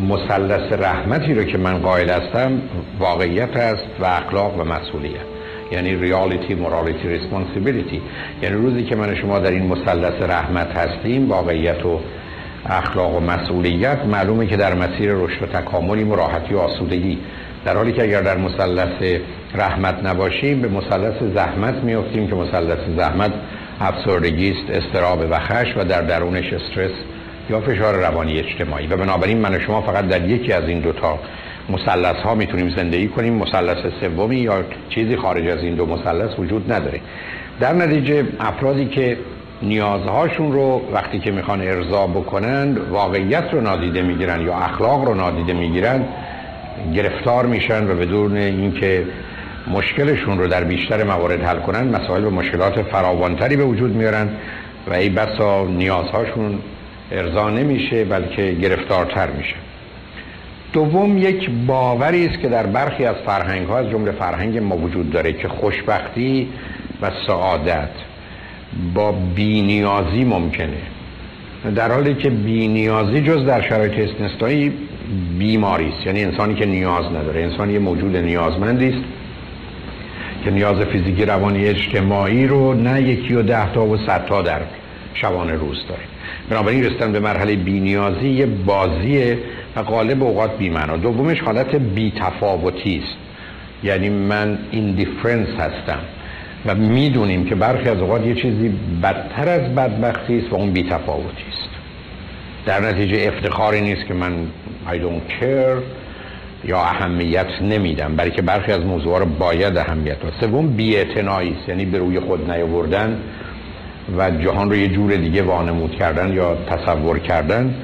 مثلث 0.08 0.72
رحمتی 0.72 1.34
رو 1.34 1.44
که 1.44 1.58
من 1.58 1.78
قائل 1.78 2.10
هستم 2.10 2.62
واقعیت 2.98 3.56
است 3.56 3.86
و 4.00 4.04
اخلاق 4.04 4.60
و 4.60 4.64
مسئولیت. 4.64 5.37
یعنی 5.72 5.96
ریالیتی 5.96 6.54
مورالیتی 6.54 7.08
ریسپانسیبیلیتی 7.08 8.02
یعنی 8.42 8.54
روزی 8.54 8.84
که 8.84 8.96
من 8.96 9.14
شما 9.14 9.38
در 9.38 9.50
این 9.50 9.66
مثلث 9.66 10.22
رحمت 10.22 10.76
هستیم 10.76 11.28
واقعیت 11.28 11.86
و 11.86 12.00
اخلاق 12.66 13.14
و 13.14 13.20
مسئولیت 13.20 13.98
معلومه 14.04 14.46
که 14.46 14.56
در 14.56 14.74
مسیر 14.74 15.12
رشد 15.12 15.42
و 15.42 15.46
تکاملی 15.46 16.04
و 16.04 16.14
راحتی 16.14 16.54
و 16.54 16.58
آسودگی. 16.58 17.18
در 17.64 17.76
حالی 17.76 17.92
که 17.92 18.02
اگر 18.02 18.22
در 18.22 18.36
مثلث 18.36 19.20
رحمت 19.54 20.06
نباشیم 20.06 20.60
به 20.60 20.68
مثلث 20.68 21.22
زحمت 21.34 21.74
میافتیم 21.74 22.28
که 22.28 22.34
مثلث 22.34 22.78
زحمت 22.96 23.32
افسردگی 23.80 24.50
است 24.50 24.70
استراب 24.70 25.24
و 25.30 25.38
خش 25.38 25.76
و 25.76 25.84
در 25.84 26.02
درونش 26.02 26.52
استرس 26.52 26.90
یا 27.50 27.60
فشار 27.60 27.94
روانی 27.94 28.38
اجتماعی. 28.38 28.86
و 28.86 28.96
بنابراین 28.96 29.38
من 29.38 29.60
شما 29.60 29.80
فقط 29.82 30.08
در 30.08 30.28
یکی 30.28 30.52
از 30.52 30.68
این 30.68 30.80
دوتا 30.80 31.18
مثلث 31.68 32.16
ها 32.16 32.34
می‌تونیم 32.34 32.76
زندگی 32.76 33.08
کنیم. 33.08 33.34
مثلث 33.34 33.78
سومی 34.00 34.36
یا 34.36 34.64
چیزی 34.88 35.16
خارج 35.16 35.46
از 35.48 35.58
این 35.62 35.74
دو 35.74 35.86
مثلث 35.86 36.38
وجود 36.38 36.72
نداره. 36.72 37.00
در 37.60 37.72
نتیجه 37.72 38.24
افرادی 38.40 38.86
که 38.86 39.16
نیازهاشون 39.62 40.52
رو 40.52 40.82
وقتی 40.92 41.18
که 41.18 41.30
می‌خوان 41.30 41.60
ارضا 41.60 42.06
بکنند 42.06 42.78
واقعیت 42.78 43.44
رو 43.52 43.60
نادیده 43.60 44.02
می‌گیرن 44.02 44.40
یا 44.40 44.54
اخلاق 44.54 45.04
رو 45.04 45.14
نادیده 45.14 45.52
می‌گیرن 45.52 46.04
گرفتار 46.94 47.46
میشن 47.46 47.90
و 47.90 47.94
بدون 47.94 48.36
اینکه 48.36 49.06
مشکلشون 49.70 50.38
رو 50.38 50.48
در 50.48 50.64
بیشتر 50.64 51.04
موارد 51.04 51.42
حل 51.42 51.58
کنن 51.58 51.96
مسائل 51.96 52.24
و 52.24 52.30
مشکلات 52.30 52.82
فراوانتری 52.82 53.56
به 53.56 53.64
وجود 53.64 53.96
میارن 53.96 54.28
و 54.90 54.94
ای 54.94 55.08
بسا 55.08 55.64
نیازهاشون 55.64 56.58
ارضا 57.12 57.50
نمیشه 57.50 58.04
بلکه 58.04 58.52
گرفتارتر 58.52 59.30
میشه. 59.30 59.54
دوم 60.72 61.18
یک 61.18 61.50
باوری 61.66 62.26
است 62.26 62.38
که 62.38 62.48
در 62.48 62.66
برخی 62.66 63.04
از 63.04 63.16
فرهنگ 63.26 63.66
ها 63.66 63.78
از 63.78 63.90
جمله 63.90 64.12
فرهنگ 64.12 64.58
ما 64.58 64.76
وجود 64.76 65.10
داره 65.10 65.32
که 65.32 65.48
خوشبختی 65.48 66.48
و 67.02 67.10
سعادت 67.26 67.90
با 68.94 69.12
بینیازی 69.34 70.24
ممکنه. 70.24 70.78
در 71.74 71.92
حالی 71.92 72.14
که 72.14 72.30
بینیازی 72.30 73.20
جز 73.20 73.46
در 73.46 73.68
شرایط 73.68 74.10
استثنایی 74.10 74.72
بیماری 75.38 75.88
است. 75.88 76.06
یعنی 76.06 76.24
انسانی 76.24 76.54
که 76.54 76.66
نیاز 76.66 77.04
نداره 77.04 77.42
انسانی 77.42 77.78
موجود 77.78 78.16
نیازمندی 78.16 78.88
است 78.88 79.04
که 80.44 80.50
نیاز 80.50 80.76
فیزیکی 80.76 81.24
روانی 81.24 81.66
اجتماعی 81.66 82.46
رو 82.46 82.74
نه 82.74 83.02
یکی 83.02 83.34
و 83.34 83.42
ده 83.42 83.72
تا 83.72 83.86
و 83.86 83.96
صد 83.96 84.26
تا 84.26 84.42
در 84.42 84.60
شبانه 85.14 85.52
روز 85.52 85.84
داره. 85.88 86.17
بنابراین 86.50 86.84
رسیدن 86.84 87.12
به 87.12 87.20
مرحله 87.20 87.56
بینیازی 87.56 88.28
یه 88.28 88.46
بازیه 88.46 89.38
و 89.76 89.82
غالب 89.82 90.22
اوقات 90.22 90.58
بیمعنا 90.58 90.96
دومش 90.96 91.40
حالت 91.40 91.74
بیتفاوتی 91.74 93.02
است. 93.04 93.16
یعنی 93.82 94.08
من 94.08 94.58
ایندیفرنس 94.70 95.48
هستم 95.48 95.98
و 96.66 96.74
می‌دونیم 96.74 97.44
که 97.44 97.54
برخی 97.54 97.88
از 97.88 97.98
اوقات 97.98 98.26
یه 98.26 98.34
چیزی 98.34 98.72
بدتر 99.02 99.48
از 99.48 99.74
بدبختی 99.74 100.38
است 100.38 100.52
و 100.52 100.56
اون 100.56 100.70
بیتفاوتی 100.70 101.44
است. 101.52 101.68
در 102.66 102.80
نتیجه 102.80 103.32
افتخاری 103.34 103.80
نیست 103.80 104.06
که 104.06 104.14
من 104.14 104.32
I 104.86 104.92
don't 104.92 105.42
care 105.42 105.82
یا 106.64 106.78
اهمیت 106.78 107.62
نمیدم 107.62 108.16
برای 108.16 108.30
که 108.30 108.42
برخی 108.42 108.72
از 108.72 108.84
موضوع 108.84 109.18
رو 109.18 109.24
باید 109.24 109.76
اهمیت 109.76 110.24
و 110.24 110.28
سوم 110.40 110.68
بی‌اعتنایی 110.68 111.56
است. 111.60 111.68
یعنی 111.68 111.84
به 111.84 111.98
روی 111.98 112.20
خود 112.20 112.50
نیاوردن 112.50 113.20
و 114.16 114.30
جهان 114.30 114.70
رو 114.70 114.76
یه 114.76 114.88
جور 114.88 115.16
دیگه 115.16 115.42
وانمود 115.42 115.90
کردن 115.90 116.32
یا 116.32 116.54
تصور 116.54 117.18
کردن. 117.18 117.74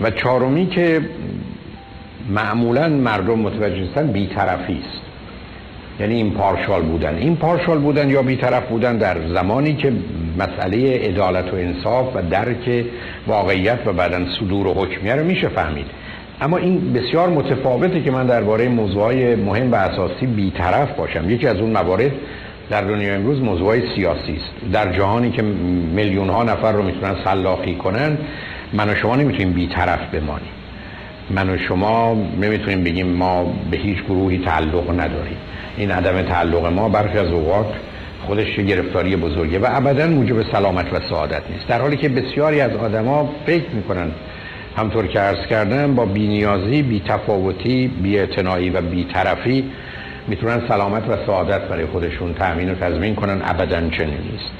و 0.00 0.10
چهارمی 0.10 0.66
که 0.66 1.00
معمولا 2.30 2.88
مردم 2.88 3.38
متوجه 3.38 3.82
هستن 3.82 4.06
بیطرفی 4.06 4.72
است. 4.72 5.02
یعنی 6.00 6.14
این 6.14 6.30
پارشال 6.30 6.82
بودن. 6.82 7.14
این 7.14 7.36
پارشال 7.36 7.78
بودن 7.78 8.10
یا 8.10 8.22
بیطرف 8.22 8.68
بودن 8.68 8.96
در 8.96 9.16
زمانی 9.28 9.74
که 9.74 9.92
مسئله 10.38 10.98
عدالت 10.98 11.52
و 11.52 11.56
انصاف 11.56 12.16
و 12.16 12.22
درک 12.30 12.84
واقعیت 13.26 13.78
و 13.86 13.92
بعدا 13.92 14.18
صدور 14.40 14.66
و 14.66 14.74
حکمیه 14.74 15.14
رو 15.14 15.24
میشه 15.24 15.48
فهمید. 15.48 15.86
اما 16.40 16.56
این 16.56 16.92
بسیار 16.92 17.28
متفاوته 17.28 18.00
که 18.02 18.10
من 18.10 18.26
درباره 18.26 18.68
موضوعهای 18.68 19.34
مهم 19.34 19.72
و 19.72 19.74
اساسی 19.74 20.26
بیطرف 20.26 20.92
باشم. 20.92 21.30
یکی 21.30 21.46
از 21.46 21.56
اون 21.56 21.70
موارد 21.70 22.12
در 22.70 22.80
دنیا 22.80 23.14
امروز 23.14 23.40
موضوع 23.40 23.94
سیاسی 23.94 24.32
است. 24.32 24.72
در 24.72 24.92
جهانی 24.92 25.30
که 25.30 25.42
میلیون 25.42 26.28
ها 26.28 26.44
نفر 26.44 26.72
رو 26.72 26.82
می‌تونن 26.82 27.14
سلاخی 27.24 27.74
کنن 27.74 28.18
من 28.72 28.88
و 28.88 28.94
شما 28.94 29.16
نمی‌تونیم 29.16 29.52
بیطرف 29.52 30.14
بمانیم. 30.14 30.52
من 31.30 31.50
و 31.50 31.58
شما 31.58 32.14
نمی‌تونیم 32.40 32.84
بگیم 32.84 33.06
ما 33.06 33.52
به 33.70 33.76
هیچ 33.76 34.04
گروهی 34.04 34.38
تعلق 34.38 34.90
نداریم. 34.90 35.36
این 35.76 35.90
عدم 35.90 36.22
تعلق 36.22 36.66
ما 36.66 36.88
برخی 36.88 37.18
از 37.18 37.28
اوقات 37.28 37.66
خودش 38.26 38.56
گرفتاری 38.56 39.16
بزرگه 39.16 39.58
و 39.58 39.66
ابدا 39.68 40.06
موجب 40.06 40.52
سلامت 40.52 40.92
و 40.92 41.00
سعادت 41.10 41.42
نیست. 41.50 41.66
در 41.68 41.80
حالی 41.80 41.96
که 41.96 42.08
بسیاری 42.08 42.60
از 42.60 42.72
آدما 42.72 43.32
فکر 43.46 43.70
می‌کنن 43.74 44.10
همطور 44.76 45.06
که 45.06 45.18
عرض 45.18 45.46
کردم 45.46 45.94
با 45.94 46.04
بینیازی 46.04 46.82
بیتفاوتی 46.82 47.88
بیاعتنایی 48.02 48.70
و 48.70 48.80
بیطرفی 48.80 49.64
می‌تونن 50.28 50.68
سلامت 50.68 51.08
و 51.08 51.16
سعادت 51.26 51.60
برای 51.60 51.86
خودشون 51.86 52.34
تأمین 52.34 52.70
و 52.70 52.74
تضمین 52.74 53.14
کنن. 53.14 53.42
ابدا 53.44 53.80
چنین 53.80 54.18
نیست. 54.32 54.50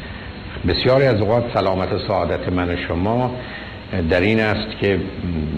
بسیاری 0.69 1.05
از 1.05 1.21
اوقات 1.21 1.45
سلامت 1.55 1.93
و 1.93 1.99
سعادت 1.99 2.53
من 2.53 2.71
و 2.71 2.77
شما 2.89 3.35
در 4.11 4.21
این 4.21 4.41
است 4.41 4.79
که 4.81 5.01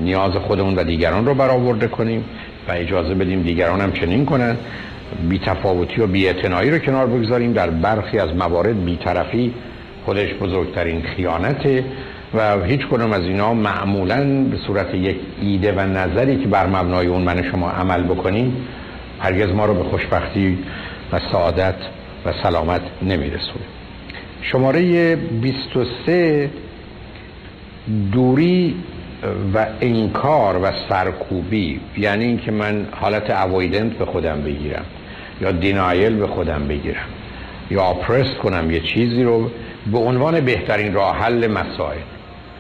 نیاز 0.03 0.33
خودمون 0.33 0.75
و 0.75 0.85
دیگران 0.85 1.27
رو 1.27 1.35
برآورده 1.35 1.89
کنیم 1.89 2.25
و 2.69 2.73
اجازه 2.73 3.15
بدیم 3.15 3.43
دیگران 3.43 3.81
هم 3.81 3.93
چنین 3.93 4.27
کنن. 4.27 4.57
بی 5.29 5.39
تفاوتی 5.39 6.01
و 6.01 6.07
بی 6.07 6.29
رو 6.71 6.79
کنار 6.79 7.07
بگذاریم. 7.07 7.53
در 7.53 7.71
برخی 7.71 8.19
از 8.19 8.35
موارد 8.35 8.85
بی 8.85 8.97
طرفی 8.97 9.55
خودش 10.05 10.35
بزرگترین 10.35 11.03
خیانته 11.03 11.85
و 12.35 12.63
هیچ 12.65 12.87
کنم 12.87 13.13
از 13.13 13.23
اینا 13.23 13.55
معمولا 13.55 14.45
به 14.51 14.57
صورت 14.67 14.95
یک 14.95 15.17
ایده 15.43 15.73
و 15.73 15.81
نظری 15.81 16.37
که 16.37 16.49
بر 16.49 16.67
مبنای 16.67 17.07
اون 17.07 17.23
من 17.23 17.43
شما 17.51 17.71
عمل 17.71 18.03
بکنیم 18.03 18.57
هرگز 19.21 19.49
ما 19.49 19.67
رو 19.67 19.75
به 19.75 19.85
خوشبختی 19.85 20.59
و 21.13 21.21
سعادت 21.33 21.75
و 22.27 22.33
سلامت 22.43 22.83
نمیرسونه. 23.03 23.65
شماره 24.43 25.17
23 25.17 26.51
دوری 28.13 28.75
و 29.55 29.67
انکار 29.81 30.57
و 30.63 30.73
سرکوبی 30.89 31.81
یعنی 31.99 32.25
اینکه 32.25 32.51
من 32.51 32.87
حالت 33.01 33.31
اوایدنت 33.31 33.93
به 33.93 34.05
خودم 34.05 34.43
بگیرم 34.43 34.85
یا 35.41 35.53
دینایل 35.53 36.17
به 36.17 36.27
خودم 36.27 36.69
بگیرم 36.69 37.07
یا 37.71 37.83
آپرست 37.83 38.35
کنم 38.35 38.71
یه 38.71 38.81
چیزی 38.81 39.23
رو 39.23 39.51
به 39.93 39.99
عنوان 39.99 40.41
بهترین 40.41 40.95
راه 40.95 41.17
حل 41.17 41.47
مسائل. 41.47 41.99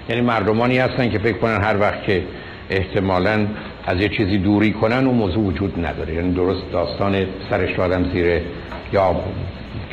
یعنی 0.08 0.20
مردمانی 0.20 0.78
هستن 0.78 1.10
که 1.10 1.18
فکر 1.18 1.38
کنن 1.38 1.62
هر 1.64 1.80
وقت 1.80 2.02
که 2.02 2.22
احتمالا 2.70 3.46
از 3.88 4.00
یه 4.00 4.08
چیزی 4.08 4.38
دوری 4.38 4.72
کنن 4.72 5.06
اون 5.06 5.14
موضوع 5.16 5.44
وجود 5.44 5.86
نداره. 5.86 6.14
یعنی 6.14 6.32
درست 6.32 6.62
داستان 6.72 7.26
سرش 7.50 7.78
رو 7.78 8.04
زیر 8.12 8.40
یا 8.92 9.16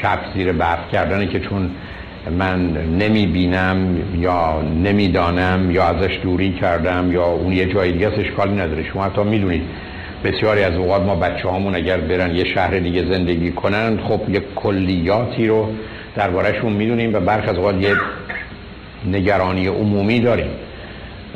کپ 0.03 0.19
زیر 0.35 0.51
برف 0.51 0.91
کردنه 0.91 1.27
که 1.27 1.39
چون 1.39 1.69
من 2.37 2.71
نمی 2.77 3.25
بینم 3.27 3.97
یا 4.19 4.61
نمی‌دانم 4.61 5.71
یا 5.71 5.83
ازش 5.83 6.19
دوری 6.23 6.51
کردم 6.51 7.11
یا 7.11 7.25
اون 7.25 7.53
یه 7.53 7.73
جای 7.73 7.91
دیگه 7.91 8.07
اشکالی 8.07 8.55
نداره. 8.55 8.83
شما 8.83 9.03
حتی 9.03 9.23
می‌دونید 9.23 9.61
بسیاری 10.23 10.63
از 10.63 10.73
اوقات 10.73 11.01
ما 11.01 11.15
بچه 11.15 11.49
همون 11.49 11.75
اگر 11.75 11.97
برن 11.97 12.35
یه 12.35 12.43
شهر 12.43 12.79
دیگه 12.79 13.05
زندگی 13.13 13.51
کنن 13.51 13.99
خب 14.07 14.29
یه 14.29 14.41
کلیاتی 14.55 15.47
رو 15.47 15.69
دربارهشون 16.15 16.73
می‌دونیم 16.73 17.13
و 17.13 17.19
برخ 17.19 17.49
از 17.49 17.55
اوقات 17.55 17.75
یه 17.81 17.93
نگرانی 19.11 19.67
عمومی 19.67 20.19
داریم. 20.19 20.47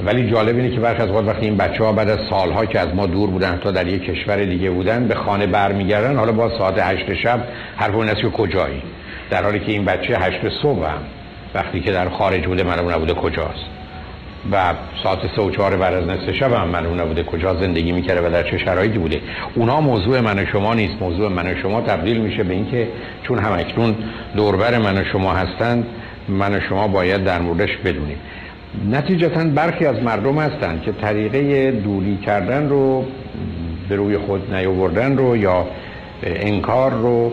ولی 0.06 0.32
جالب 0.32 0.56
اینه 0.56 0.70
که 0.70 0.80
برخ 0.80 1.02
از 1.02 1.08
اوقات 1.08 1.28
وقتی 1.28 1.46
این 1.46 1.58
بچه 1.58 1.84
ها 1.84 1.92
بعد 1.92 2.10
از 2.10 2.20
سالها 2.30 2.66
که 2.66 2.80
از 2.80 2.96
ما 2.96 3.08
دور 3.08 3.30
بودن 3.30 3.60
تا 3.64 3.72
در 3.72 3.88
یک 3.88 4.04
کشور 4.04 4.46
دیگه 4.46 4.70
بودن 4.70 5.08
به 5.08 5.16
خانه 5.16 5.48
برمیگردن 5.48 6.16
حالا 6.16 6.32
با 6.32 6.58
ساعت 6.58 6.80
هشت 6.80 7.14
شب 7.14 7.48
حرف 7.76 7.96
اون 7.96 8.10
است 8.10 8.22
که 8.22 8.30
کجایی؟ 8.30 8.82
در 9.30 9.44
حالی 9.44 9.60
که 9.60 9.72
این 9.72 9.86
بچه 9.86 10.18
هشت 10.18 10.50
صبح 10.62 10.86
هم 10.86 11.02
وقتی 11.56 11.80
که 11.80 11.92
در 11.92 12.10
خارج 12.10 12.48
بوده 12.48 12.64
معلوم 12.64 12.92
نبوده 12.92 13.14
کجاست. 13.14 13.66
و 14.52 14.74
ساعت 15.04 15.20
سه 15.36 15.42
و 15.42 15.52
چهار 15.52 15.76
بعد 15.78 15.94
از 15.94 16.08
نصف 16.08 16.32
شب 16.32 16.54
هم 16.54 16.68
معلوم 16.68 17.02
نبوده 17.02 17.24
کجا 17.24 17.56
زندگی 17.56 17.92
می‌کرده 17.92 18.28
و 18.28 18.32
در 18.32 18.44
چه 18.44 18.58
شرایطی 18.58 18.98
بوده. 18.98 19.22
اونا 19.56 19.82
موضوع 19.82 20.20
من 20.20 20.40
و 20.40 20.46
شما 20.46 20.74
نیست. 20.74 20.94
موضوع 21.02 21.30
من 21.30 21.52
و 21.52 21.56
شما 21.62 21.82
تبدیل 21.82 22.18
میشه 22.18 22.44
به 22.44 22.54
اینکه 22.54 22.88
چون 23.24 23.40
هم 23.40 23.54
اکنون 23.54 23.96
دوربر 24.36 24.78
من 24.78 24.98
و 24.98 25.04
شما 25.04 25.34
هستند 25.34 25.88
من 26.28 26.56
و 26.56 26.60
شما 26.70 26.88
باید 26.88 27.24
در 27.24 27.40
موردش 27.40 27.78
بدونیم. 27.78 28.18
نتیجتا 28.92 29.44
برخی 29.44 29.86
از 29.86 30.04
مردم 30.04 30.40
هستند 30.40 30.82
که 30.82 30.92
طریقه 30.92 31.72
دوری 31.72 32.18
کردن 32.18 32.70
رو 32.70 33.06
به 33.90 33.96
روی 33.96 34.18
خود 34.18 34.54
نیاوردن 34.54 35.18
رو 35.18 35.38
یا 35.38 35.68
انکار 36.24 36.92
رو 36.92 37.32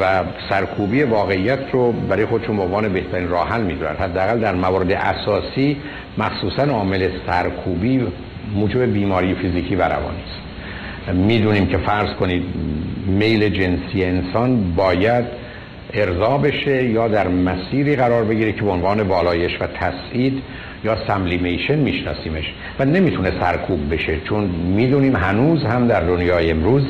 و 0.00 0.24
سرکوبی 0.50 1.02
واقعیت 1.02 1.58
رو 1.72 1.92
برای 1.92 2.26
خودشون 2.26 2.58
عنوان 2.58 2.88
بهترین 2.88 3.28
راه 3.28 3.48
حل 3.48 3.70
حداقل 4.00 4.40
در 4.40 4.54
موارد 4.54 4.92
اساسی 4.92 5.76
مخصوصا 6.18 6.62
عامل 6.62 7.08
سرکوبی 7.26 8.06
موجب 8.54 8.92
بیماری 8.92 9.34
فیزیکی 9.34 9.76
و 9.76 9.82
روانی 9.82 10.18
است. 10.26 11.16
می‌دونیم 11.16 11.66
که 11.66 11.78
فرض 11.78 12.14
کنید 12.14 12.42
میل 13.06 13.48
جنسی 13.48 14.04
انسان 14.04 14.74
باید 14.74 15.24
ارضا 15.94 16.38
بشه 16.38 16.84
یا 16.84 17.08
در 17.08 17.28
مسیری 17.28 17.96
قرار 17.96 18.24
بگیره 18.24 18.52
که 18.52 18.62
به 18.62 18.70
عنوان 18.70 19.00
والایش 19.00 19.52
و 19.60 19.66
تسعید 19.66 20.42
یا 20.84 20.96
سملیمیشن 21.06 21.78
میشناسیمش 21.78 22.52
و 22.78 22.84
نمی‌تونه 22.84 23.32
سرکوب 23.40 23.94
بشه 23.94 24.20
چون 24.20 24.44
می‌دونیم 24.76 25.16
هنوز 25.16 25.64
هم 25.64 25.88
در 25.88 26.00
دنیای 26.00 26.50
امروز 26.50 26.82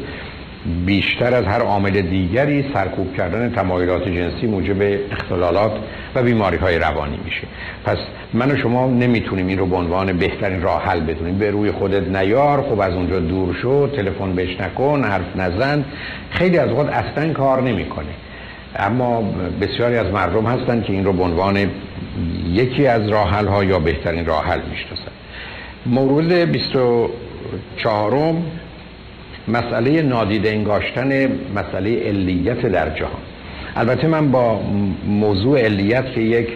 بیشتر 0.86 1.34
از 1.34 1.44
هر 1.44 1.60
عامل 1.60 2.00
دیگری 2.00 2.64
سرکوب 2.74 3.16
کردن 3.16 3.52
تمایلات 3.52 4.08
جنسی 4.08 4.46
موجب 4.46 4.98
اختلالات 5.12 5.72
و 6.14 6.22
بیماری 6.22 6.56
های 6.56 6.78
روانی 6.78 7.18
میشه. 7.24 7.46
پس 7.84 7.96
من 8.32 8.50
و 8.50 8.56
شما 8.56 8.86
نمی‌تونیم 8.86 9.46
این 9.46 9.58
رو 9.58 9.66
به 9.66 9.76
عنوان 9.76 10.18
بهترین 10.18 10.62
راه 10.62 10.84
حل 10.84 11.00
بدونیم. 11.00 11.38
به 11.38 11.50
روی 11.50 11.70
خودت 11.70 12.08
نیار 12.08 12.62
خب 12.62 12.80
از 12.80 12.94
اونجا 12.94 13.20
دور 13.20 13.54
شو 13.62 13.88
تلفن 13.88 14.32
بهش 14.32 14.60
نکن 14.60 15.04
حرف 15.04 15.36
نزن. 15.36 15.84
خیلی 16.30 16.58
از 16.58 16.70
وقت 16.70 16.88
اصلا 16.88 17.32
کار 17.32 17.62
نمی‌کنه. 17.62 18.06
اما 18.78 19.22
بسیاری 19.60 19.96
از 19.96 20.06
مردم 20.06 20.46
هستن 20.46 20.82
که 20.82 20.92
این 20.92 21.04
رو 21.04 21.12
به 21.12 21.22
عنوان 21.22 21.70
یکی 22.52 22.86
از 22.86 23.08
راه 23.08 23.30
حل 23.30 23.46
ها 23.46 23.64
یا 23.64 23.78
بهترین 23.78 24.26
راه 24.26 24.44
حل 24.44 24.60
می‌شناسن 24.70 25.12
مورد 25.86 26.32
24 26.32 28.34
مسئله 29.48 30.02
نادیده 30.02 30.50
انگاشتن 30.50 31.28
مسئله 31.54 32.08
علیت 32.08 32.66
در 32.66 32.90
جهان. 32.90 33.22
البته 33.76 34.06
من 34.06 34.30
با 34.30 34.60
موضوع 35.06 35.60
علیت 35.60 36.12
که 36.12 36.20
یک 36.20 36.48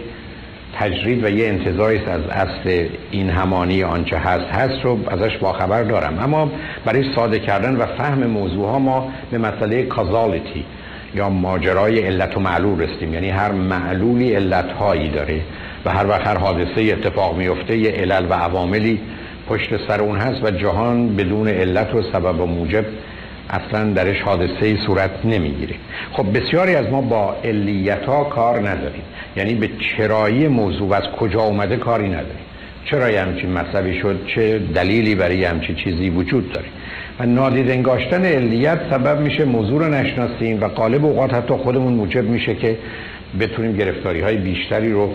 تجرید 0.79 1.25
و 1.25 1.31
یه 1.31 1.49
انتظاری 1.49 1.99
از 1.99 2.21
اصل 2.31 2.87
این 3.11 3.31
همانی 3.31 3.83
آنچه 3.83 4.17
هست 4.17 4.45
هست 4.45 4.85
رو 4.85 4.99
ازش 5.09 5.37
باخبر 5.37 5.83
دارم. 5.83 6.19
اما 6.19 6.51
برای 6.85 7.15
ساده 7.15 7.39
کردن 7.39 7.77
و 7.77 7.87
فهم 7.87 8.27
موضوع 8.27 8.67
ها 8.67 8.79
ما 8.79 9.09
به 9.31 9.39
مسئله 9.39 9.83
کازالیتی 9.83 10.65
یا 11.15 11.29
ماجرای 11.29 12.01
علت 12.01 12.37
و 12.37 12.41
معلول 12.41 12.81
رسیدیم. 12.81 13.15
یعنی 13.15 13.31
هر 13.31 13.53
معلولی 13.53 14.35
علت 14.35 14.73
هایی 14.73 15.09
داره 15.09 15.41
و 15.85 15.91
هر 15.91 16.07
وقت 16.07 16.27
هر 16.27 16.39
حادثه 16.39 16.83
اتفاق 16.83 17.37
میفته 17.37 17.77
یه 17.77 17.91
علل 17.91 18.27
و 18.31 18.33
عواملی 18.33 19.01
پشت 19.49 19.89
سر 19.89 20.01
اون 20.01 20.19
هست 20.19 20.45
و 20.45 20.51
جهان 20.51 21.17
بدون 21.17 21.49
علت 21.49 21.95
و 21.95 22.03
سبب 22.03 22.41
و 22.41 22.47
موجب 22.47 22.85
اصلا 23.51 23.93
درش 23.93 24.21
حادثه 24.21 24.67
ای 24.67 24.79
صورت 24.87 25.11
نمی‌گیره. 25.25 25.75
خب 26.13 26.39
بسیاری 26.39 26.75
از 26.75 26.87
ما 26.87 27.01
با 27.01 27.37
علیت 27.45 28.05
ها 28.05 28.25
کار 28.25 28.69
نداریم. 28.69 29.03
یعنی 29.37 29.55
به 29.55 29.71
چرایی 29.97 30.49
موضوع 30.49 30.89
و 30.89 30.93
از 30.93 31.03
کجا 31.21 31.41
اومده 31.41 31.77
کاری 31.77 32.09
نداریم. 32.09 32.49
چرا 32.85 33.11
یه 33.11 33.21
همچین 33.21 33.53
مطلبی 33.53 34.01
شد 34.01 34.21
چه 34.35 34.59
دلیلی 34.59 35.15
برای 35.15 35.45
همچین 35.45 35.77
چیزی 35.77 36.11
وجود 36.11 36.53
داره؟ 36.53 36.67
و 37.21 37.27
نادید 37.27 37.71
انگاشتن 37.71 38.25
علیت 38.25 38.79
سبب 38.91 39.21
میشه 39.21 39.45
موضوع 39.45 39.85
رو 39.85 39.95
نشناسیم 39.95 40.61
و 40.61 40.65
قالب 40.69 41.05
اوقات 41.05 41.35
حتی 41.35 41.55
خودمون 41.55 41.93
موجب 41.93 42.25
میشه 42.25 42.55
که 42.55 42.77
بتونیم 43.41 43.77
گرفتاری 43.77 44.21
های 44.21 44.37
بیشتری 44.37 44.93
رو 44.93 45.11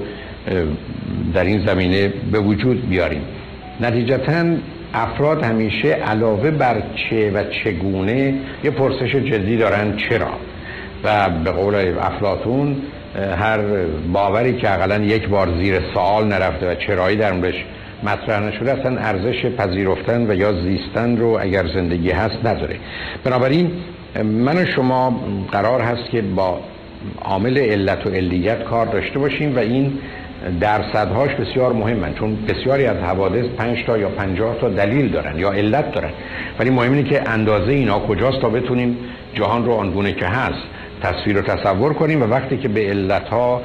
در 1.33 1.43
این 1.43 1.65
زمینه 1.65 2.13
به 2.31 2.39
وجود 2.39 2.89
بیاریم. 2.89 3.21
نتیجتا 3.81 4.45
افراد 4.93 5.43
همیشه 5.43 5.87
علاوه 5.87 6.51
بر 6.51 6.83
چه 6.95 7.31
و 7.31 7.43
چگونه 7.43 8.33
یه 8.63 8.71
پرسش 8.71 9.15
جدی 9.15 9.57
دارن 9.57 9.95
چرا. 9.95 10.33
و 11.03 11.29
به 11.29 11.51
قول 11.51 11.75
افلاتون 12.01 12.75
هر 13.39 13.59
باوری 14.13 14.53
که 14.53 14.73
اقلا 14.73 14.97
یک 15.03 15.27
بار 15.27 15.49
زیر 15.61 15.79
سوال 15.93 16.27
نرفته 16.27 16.71
و 16.71 16.75
چرایی 16.75 17.17
در 17.17 17.31
موردش 17.31 17.65
مطرح 18.05 18.39
نشده 18.39 18.79
اصلا 18.79 18.97
ارزش 18.97 19.45
پذیرفتن 19.45 20.31
و 20.31 20.35
یا 20.35 20.53
زیستن 20.61 21.17
رو 21.17 21.37
اگر 21.41 21.67
زندگی 21.67 22.11
هست 22.11 22.45
نداره. 22.45 22.75
بنابراین 23.23 23.71
من 24.23 24.57
و 24.57 24.65
شما 24.65 25.23
قرار 25.51 25.81
هست 25.81 26.09
که 26.09 26.21
با 26.21 26.59
عامل 27.21 27.57
علت 27.57 28.07
و 28.07 28.09
علیت 28.09 28.63
کار 28.63 28.85
داشته 28.85 29.19
باشیم 29.19 29.55
و 29.55 29.59
این 29.59 29.93
درصدهاش 30.59 31.31
بسیار 31.31 31.73
مهمن 31.73 32.13
چون 32.13 32.37
بسیاری 32.47 32.85
از 32.85 32.97
حوادث 32.97 33.45
5 33.45 33.83
تا 33.85 33.97
یا 33.97 34.09
50 34.09 34.57
تا 34.61 34.69
دلیل 34.69 35.09
دارن 35.09 35.39
یا 35.39 35.51
علت 35.51 35.91
دارن. 35.91 36.11
ولی 36.59 36.69
مهم 36.69 36.93
اینه 36.93 37.09
که 37.09 37.29
اندازه 37.29 37.71
اینا 37.71 37.99
کجاست 37.99 38.41
تا 38.41 38.49
بتونیم 38.49 38.97
جهان 39.33 39.65
رو 39.65 39.73
آنگونه 39.73 40.13
که 40.13 40.25
هست 40.25 40.63
تصویر 41.03 41.35
رو 41.35 41.41
تصور 41.41 41.93
کنیم 41.93 42.21
و 42.21 42.25
وقتی 42.25 42.57
که 42.57 42.67
به 42.67 42.89
علت 42.89 43.27
ها 43.27 43.61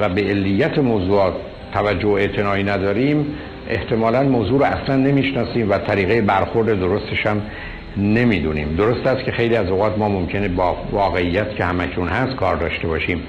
و 0.00 0.08
به 0.08 0.20
علیت 0.20 0.78
موضوعات 0.78 1.34
توجه 1.72 2.08
و 2.08 2.12
اعتنایی 2.12 2.64
نداریم 2.64 3.26
احتمالا 3.70 4.22
موضوع 4.22 4.58
رو 4.58 4.64
اصلا 4.64 4.96
نمی‌شناسیم 4.96 5.70
و 5.70 5.78
طریقه 5.78 6.20
برخورد 6.20 6.80
درستش 6.80 7.26
هم 7.26 7.42
نمی‌دونیم. 7.96 8.74
درست 8.78 9.06
است 9.06 9.24
که 9.24 9.32
خیلی 9.32 9.56
از 9.56 9.68
اوقات 9.68 9.98
ما 9.98 10.08
ممکنه 10.08 10.48
با 10.48 10.76
واقعیت 10.92 11.54
که 11.54 11.64
همکنون 11.64 12.08
هست 12.08 12.36
کار 12.36 12.56
داشته 12.56 12.88
باشیم. 12.88 13.22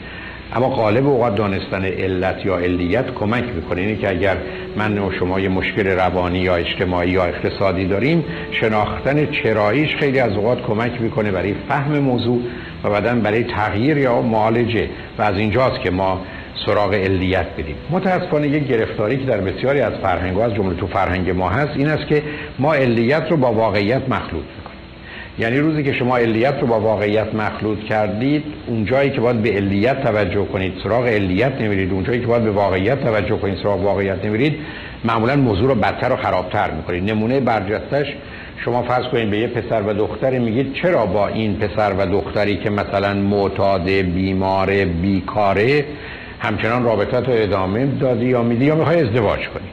اما 0.56 0.70
قالب 0.70 1.08
اوقات 1.08 1.36
دانستن 1.36 1.86
علت 1.86 2.46
یا 2.46 2.58
علیت 2.58 3.14
کمک 3.14 3.44
می‌کنه. 3.56 3.82
اینه 3.82 3.96
که 3.96 4.10
اگر 4.10 4.38
من 4.78 4.98
و 4.98 5.12
شما 5.12 5.40
یه 5.40 5.50
مشکل 5.50 5.88
روانی 5.88 6.40
یا 6.40 6.56
اجتماعی 6.56 7.10
یا 7.10 7.26
اقتصادی 7.26 7.86
داریم 7.86 8.24
شناختن 8.52 9.26
چراییش 9.26 9.96
خیلی 9.96 10.20
از 10.20 10.32
اوقات 10.32 10.62
کمک 10.62 11.02
می‌کنه 11.02 11.32
برای 11.32 11.56
فهم 11.70 12.00
موضوع 12.00 12.42
و 12.84 12.90
بعدا 12.90 13.16
برای 13.16 13.44
تغییر 13.44 13.98
یا 13.98 14.22
معالجه. 14.22 14.90
و 15.18 15.22
از 15.22 15.38
اینجاست 15.38 15.80
که 15.80 15.92
ما 15.92 16.22
سراغ 16.66 16.94
علیت 16.94 17.46
بدیم. 17.58 17.76
متاسفانه 17.90 18.48
یک 18.48 18.68
گرفتاری 18.68 19.18
که 19.18 19.26
در 19.26 19.38
بسیاری 19.38 19.82
از 19.82 19.94
فرهنگ 19.94 20.40
از 20.40 20.54
جمله 20.54 20.76
تو 20.76 20.88
فرهنگ 20.88 21.30
ما 21.30 21.50
هست 21.50 21.72
این 21.76 21.88
است 21.88 22.08
که 22.08 22.24
ما 22.60 22.74
علیت 22.74 23.24
رو 23.30 23.38
با 23.38 23.54
واقعیت 23.54 24.10
مخلوط 24.10 24.44
می‌کنیم. 24.58 24.72
یعنی 25.40 25.58
روزی 25.58 25.84
که 25.84 25.94
شما 25.94 26.18
علیت 26.18 26.56
رو 26.62 26.68
با 26.68 26.80
واقعیت 26.80 27.36
مخلوط 27.36 27.80
کردید 27.80 28.44
اون 28.68 28.86
جایی 28.86 29.10
که 29.10 29.22
باید 29.22 29.42
به 29.42 29.50
علیت 29.50 30.04
توجه 30.04 30.46
کنید 30.46 30.74
سراغ 30.84 31.08
علیت 31.08 31.62
نمیرید. 31.62 31.92
اون 31.92 32.04
جایی 32.04 32.20
که 32.20 32.28
باید 32.28 32.44
به 32.44 32.52
واقعیت 32.52 33.04
توجه 33.04 33.38
کنید 33.38 33.58
سراغ 33.64 33.84
واقعیت 33.84 34.26
نمیرید 34.26 34.56
معمولا 35.06 35.36
موضوع 35.36 35.68
رو 35.68 35.76
بدتر 35.76 36.14
و 36.14 36.16
خرابتر 36.16 36.72
می‌کنید. 36.72 37.10
نمونه 37.10 37.40
برجستش 37.40 38.08
شما 38.66 38.84
فرض 38.84 39.06
کنید 39.06 39.30
به 39.30 39.38
یه 39.38 39.48
پسر 39.48 39.82
و 39.82 39.94
دختری 39.94 40.40
میگید 40.40 40.74
چرا 40.74 41.06
با 41.06 41.28
این 41.28 41.56
پسر 41.56 41.94
و 41.94 42.06
دختری 42.06 42.58
که 42.58 42.70
مثلا 42.70 43.14
معتاد 43.14 43.90
بیمار 43.90 44.86
بیکاره 44.86 45.86
همچنان 46.42 46.84
رابطت 46.84 47.30
رو 47.30 47.34
ادامه 47.36 47.86
دادی 47.86 48.26
یا 48.26 48.44
میدی 48.44 48.66
یا 48.66 48.76
می‌خوای 48.76 49.02
ازدواج 49.02 49.40
کنی؟ 49.40 49.68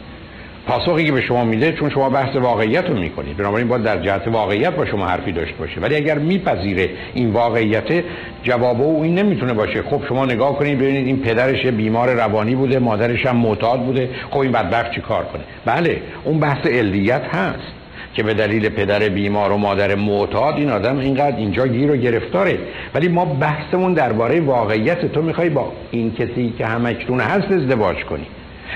پاسخی 0.67 1.05
که 1.05 1.13
به 1.13 1.21
شما 1.21 1.45
میده 1.45 1.73
چون 1.73 1.91
شما 1.91 2.11
بحث 2.11 2.37
واقعیت 2.37 2.85
رو 2.85 2.99
می‌کنید. 2.99 3.37
بنابراین 3.37 3.69
باید 3.69 3.83
در 3.83 4.03
جهت 4.03 4.29
واقعیت 4.29 4.71
با 4.71 4.87
شما 4.87 5.07
حرفی 5.07 5.33
داشته 5.33 5.55
باشه. 5.59 5.81
ولی 5.81 5.97
اگر 5.97 6.19
میپذیره 6.19 6.91
این 7.15 7.31
واقعیت 7.31 8.05
جواب 8.43 8.83
او 8.83 9.03
این 9.03 9.19
نمی‌تونه 9.19 9.53
باشه. 9.53 9.83
خب 9.83 10.03
شما 10.09 10.25
نگاه 10.25 10.59
کنید 10.59 10.79
ببینید 10.79 11.07
این 11.07 11.21
پدرش 11.21 11.67
بیمار 11.67 12.15
روانی 12.15 12.55
بوده 12.55 12.79
مادرش 12.79 13.27
هم 13.27 13.37
معتاد 13.37 13.81
بوده. 13.81 14.11
خب 14.31 14.39
این 14.39 14.53
بدبخت 14.53 14.91
چی 14.91 15.01
کار 15.01 15.25
کنه؟ 15.25 15.43
بله 15.65 16.03
اون 16.25 16.41
بحث 16.41 16.67
علیت 16.67 17.23
هست. 17.25 17.78
که 18.15 18.23
به 18.23 18.35
دلیل 18.35 18.69
پدر 18.69 19.09
بیمار 19.09 19.53
و 19.53 19.57
مادر 19.57 19.95
معتاد 19.95 20.55
این 20.55 20.71
آدم 20.71 20.99
اینقدر 20.99 21.37
اینجا 21.37 21.67
گیر 21.67 21.91
و 21.91 21.97
گرفتاره. 21.97 22.59
ولی 22.95 23.09
ما 23.09 23.25
بحثمون 23.25 23.93
درباره 23.93 24.41
واقعیت 24.41 25.13
تو 25.13 25.23
می‌خوای 25.23 25.49
با 25.49 25.73
این 25.91 26.15
کسی 26.15 26.55
که 26.59 26.67
همکنون 26.67 27.21
هست 27.21 27.53
ازدواج 27.53 28.05
کنی. 28.05 28.27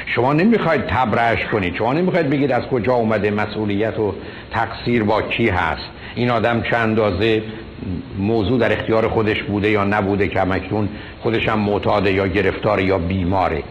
شما 0.06 0.32
نمی‌خواید 0.32 0.86
تبرش 0.86 1.44
کنید 1.44 1.74
شما 1.74 1.92
نمی‌خواید 1.92 2.30
بگید 2.30 2.52
از 2.52 2.62
کجا 2.62 2.94
اومده 2.94 3.30
مسئولیت 3.30 3.98
و 3.98 4.14
تقصیر 4.50 5.02
با 5.02 5.22
کی 5.22 5.48
هست. 5.48 5.90
این 6.14 6.30
آدم 6.30 6.62
چند 6.62 6.88
اندازه 6.88 7.42
موضوع 8.18 8.58
در 8.58 8.72
اختیار 8.72 9.08
خودش 9.08 9.42
بوده 9.42 9.70
یا 9.70 9.84
نبوده 9.84 10.28
که 10.28 10.40
همکنون 10.40 10.88
خودش 11.20 11.48
هم 11.48 11.58
معتاده 11.58 12.12
یا 12.12 12.26
گرفتار 12.26 12.80
یا 12.80 12.98
بیماره. 12.98 13.62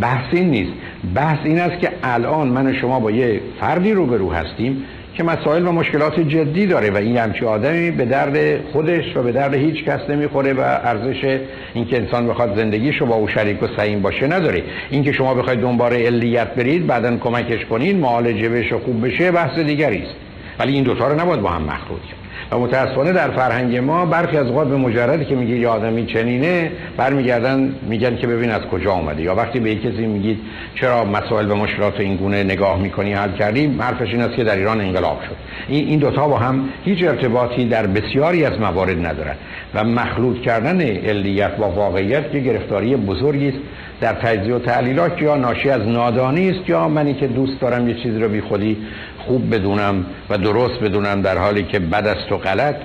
بحث 0.00 0.24
این 0.32 0.50
نیست. 0.50 0.72
بحث 1.14 1.38
این 1.44 1.60
است 1.60 1.80
که 1.80 1.90
الان 2.02 2.48
من 2.48 2.66
و 2.66 2.74
شما 2.74 3.00
با 3.00 3.10
یه 3.10 3.40
فردی 3.60 3.92
روبرو 3.92 4.32
هستیم. 4.32 4.84
که 5.20 5.24
مسائل 5.24 5.66
و 5.66 5.72
مشکلات 5.72 6.20
جدی 6.20 6.66
داره 6.66 6.90
و 6.90 6.96
این 6.96 7.16
همچی 7.16 7.44
آدمی 7.44 7.90
به 7.90 8.04
درد 8.04 8.60
خودش 8.72 9.16
و 9.16 9.22
به 9.22 9.32
درد 9.32 9.54
هیچ 9.54 9.84
کس 9.84 10.00
نمی‌خوره 10.10 10.52
و 10.52 10.60
ارزش 10.60 11.40
اینکه 11.74 11.96
انسان 11.96 12.28
بخواد 12.28 12.56
زندگیشو 12.56 13.06
با 13.06 13.14
او 13.14 13.28
شریک 13.28 13.62
و 13.62 13.66
سعیم 13.76 14.02
باشه 14.02 14.26
نداره. 14.26 14.62
اینکه 14.90 15.12
شما 15.12 15.34
بخواید 15.34 15.60
دنبال 15.60 15.92
علیت 15.92 16.54
برید 16.54 16.86
بعدا 16.86 17.16
کمکش 17.16 17.64
کنید 17.64 17.96
معالجه 17.96 18.48
بشه 18.48 18.78
خوب 18.78 19.06
بشه 19.06 19.30
بحث 19.30 19.58
دیگری 19.58 20.02
است. 20.02 20.14
ولی 20.58 20.72
این 20.72 20.84
دوتا 20.84 21.08
رو 21.08 21.20
نباید 21.20 21.40
با 21.40 21.48
هم 21.48 21.62
مخلوط 21.62 22.19
و 22.52 22.58
متاسفانه 22.58 23.12
در 23.12 23.30
فرهنگ 23.30 23.76
ما 23.76 24.06
برخی 24.06 24.36
از 24.36 24.46
اوقات 24.46 24.68
به 24.68 24.76
مجردی 24.76 25.24
که 25.24 25.34
میگه 25.34 25.56
یه 25.56 25.68
آدمی 25.68 26.06
چنینه 26.06 26.72
برمیگردن 26.96 27.74
میگن 27.82 28.16
که 28.16 28.26
ببین 28.26 28.50
از 28.50 28.62
کجا 28.62 28.92
اومده 28.92 29.22
یا 29.22 29.34
وقتی 29.34 29.60
به 29.60 29.74
کسی 29.74 30.06
میگید 30.06 30.38
چرا 30.74 31.04
مسائل 31.04 31.50
و 31.50 31.54
مشکلات 31.54 32.00
این 32.00 32.16
گونه 32.16 32.44
نگاه 32.44 32.78
می‌کنی 32.78 33.12
حل 33.12 33.32
کردی 33.32 33.66
حرفش 33.78 34.08
این 34.12 34.20
است 34.20 34.36
که 34.36 34.44
در 34.44 34.56
ایران 34.56 34.80
انقلاب 34.80 35.20
شد. 35.28 35.36
این 35.68 35.98
دوتا 35.98 36.28
با 36.28 36.38
هم 36.38 36.68
هیچ 36.84 37.04
ارتباطی 37.04 37.68
در 37.68 37.86
بسیاری 37.86 38.44
از 38.44 38.60
موارد 38.60 39.06
ندارن. 39.06 39.34
و 39.74 39.84
مخلوط 39.84 40.40
کردن 40.40 40.80
علیت 40.80 41.56
با 41.56 41.70
واقعیت 41.70 42.32
که 42.32 42.38
گرفتاری 42.38 42.96
بزرگی 42.96 43.48
است. 43.48 43.58
در 44.00 44.12
تجزیه 44.12 44.54
و 44.54 44.58
تعلیلات 44.58 45.22
یا 45.22 45.36
ناشی 45.36 45.70
از 45.70 45.88
نادانی 45.88 46.50
است 46.50 46.68
یا 46.68 46.88
منی 46.88 47.14
که 47.14 47.26
دوست 47.26 47.60
دارم 47.60 47.88
یه 47.88 47.94
چیزی 47.94 48.18
رو 48.18 48.28
بی 48.28 48.40
خودی 48.40 48.76
خوب 49.26 49.54
بدونم 49.54 50.04
و 50.30 50.38
درست 50.38 50.80
بدونم 50.80 51.22
در 51.22 51.38
حالی 51.38 51.62
که 51.62 51.78
بد 51.78 52.06
است 52.06 52.32
و 52.32 52.36
غلط 52.36 52.76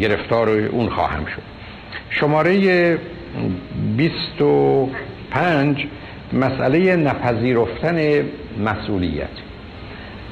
گرفتار 0.00 0.48
اون 0.48 0.88
خواهم 0.88 1.24
شد. 1.26 1.42
شماره 2.10 2.98
25 3.96 5.86
مسئله 6.32 6.96
نپذیرفتن 6.96 8.24
مسئولیت. 8.64 9.28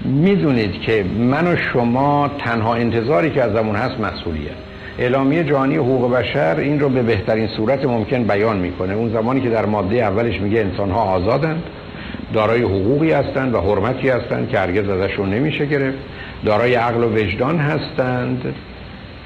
می‌دونید 0.04 0.80
که 0.80 1.04
من 1.18 1.46
و 1.46 1.56
شما 1.56 2.30
تنها 2.38 2.74
انتظاری 2.74 3.30
که 3.30 3.42
ازمون 3.42 3.76
هست 3.76 4.00
مسئولیت. 4.00 4.56
اعلامیه 4.98 5.44
جهانی 5.44 5.76
حقوق 5.76 6.12
بشر 6.12 6.56
این 6.56 6.80
رو 6.80 6.88
به 6.88 7.02
بهترین 7.02 7.48
صورت 7.48 7.84
ممکن 7.84 8.24
بیان 8.24 8.56
می‌کنه. 8.56 8.94
اون 8.94 9.12
زمانی 9.12 9.40
که 9.40 9.50
در 9.50 9.66
ماده 9.66 9.96
اولش 9.96 10.40
میگه 10.40 10.60
انسان 10.60 10.90
ها 10.90 11.00
آزادند. 11.00 11.62
دارای 12.34 12.62
حقوقی 12.62 13.12
هستند 13.12 13.54
و 13.54 13.60
حرمتی 13.60 14.08
هستند 14.08 14.48
که 14.48 14.58
هرگز 14.58 14.88
ازشون 14.88 15.30
نمیشه 15.30 15.66
گرفت. 15.66 15.98
دارای 16.44 16.74
عقل 16.74 17.04
و 17.04 17.16
وجدان 17.16 17.58
هستند 17.58 18.54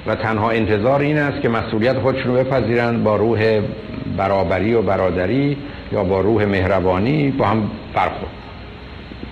و 0.07 0.15
تنها 0.15 0.49
انتظار 0.49 0.99
این 0.99 1.17
است 1.17 1.41
که 1.41 1.49
مسئولیت 1.49 1.99
خودشون 1.99 2.35
رو 2.35 2.43
بپذیرند 2.43 3.03
با 3.03 3.15
روح 3.15 3.61
برابری 4.17 4.73
و 4.73 4.81
برادری 4.81 5.57
یا 5.91 6.03
با 6.03 6.21
روح 6.21 6.45
مهربانی 6.45 7.31
با 7.31 7.45
هم 7.45 7.71
برخورد. 7.93 8.31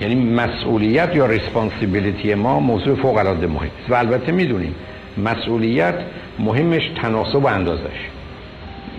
یعنی 0.01 0.15
مسئولیت 0.15 1.15
یا 1.15 1.25
ریسپانسیبیلیتی 1.25 2.35
ما 2.35 2.59
موضوع 2.59 2.95
فوق 2.95 3.17
العاده 3.17 3.47
مهم 3.47 3.69
و 3.89 3.95
البته 3.95 4.31
می‌دونیم 4.31 4.75
مسئولیت 5.17 5.95
مهمش 6.39 6.91
تناسب 7.01 7.43
و 7.43 7.47
اندازش. 7.47 8.09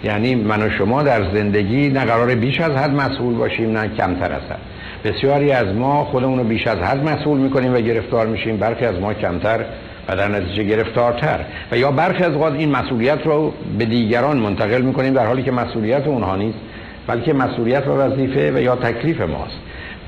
یعنی 0.04 0.34
من 0.34 0.62
و 0.62 0.70
شما 0.70 1.02
در 1.02 1.32
زندگی 1.34 1.88
نه 1.88 2.04
قرار 2.04 2.34
بیش 2.34 2.60
از 2.60 2.72
حد 2.72 2.90
مسئول 2.90 3.34
باشیم 3.34 3.78
نه 3.78 3.88
کمتر 3.88 4.32
از 4.32 4.42
حد. 4.50 4.60
بسیاری 5.04 5.52
از 5.52 5.66
ما 5.66 6.04
خودمون 6.04 6.38
رو 6.38 6.44
بیش 6.44 6.66
از 6.66 6.78
حد 6.78 7.08
مسئول 7.08 7.38
می‌کنیم 7.38 7.74
و 7.74 7.78
گرفتار 7.78 8.26
میشیم. 8.26 8.56
برخی 8.56 8.84
از 8.84 8.94
ما 9.00 9.14
کمتر 9.14 9.64
و 10.08 10.16
در 10.16 10.28
نتیجه 10.28 10.64
گرفتارتر. 10.64 11.40
و 11.72 11.78
یا 11.78 11.90
برخی 11.90 12.24
از 12.24 12.32
اوقات 12.32 12.52
این 12.52 12.70
مسئولیت 12.70 13.18
رو 13.26 13.52
به 13.78 13.84
دیگران 13.84 14.36
منتقل 14.36 14.82
می‌کنیم 14.82 15.14
در 15.14 15.26
حالی 15.26 15.42
که 15.42 15.52
مسئولیت 15.52 16.06
اونها 16.06 16.36
نیست 16.36 16.58
بلکه 17.06 17.32
مسئولیت 17.32 17.86
و 17.86 17.90
وظیفه 17.90 18.52
و 18.52 18.60
یا 18.60 18.76
تکلیف 18.76 19.20
ماست. 19.20 19.58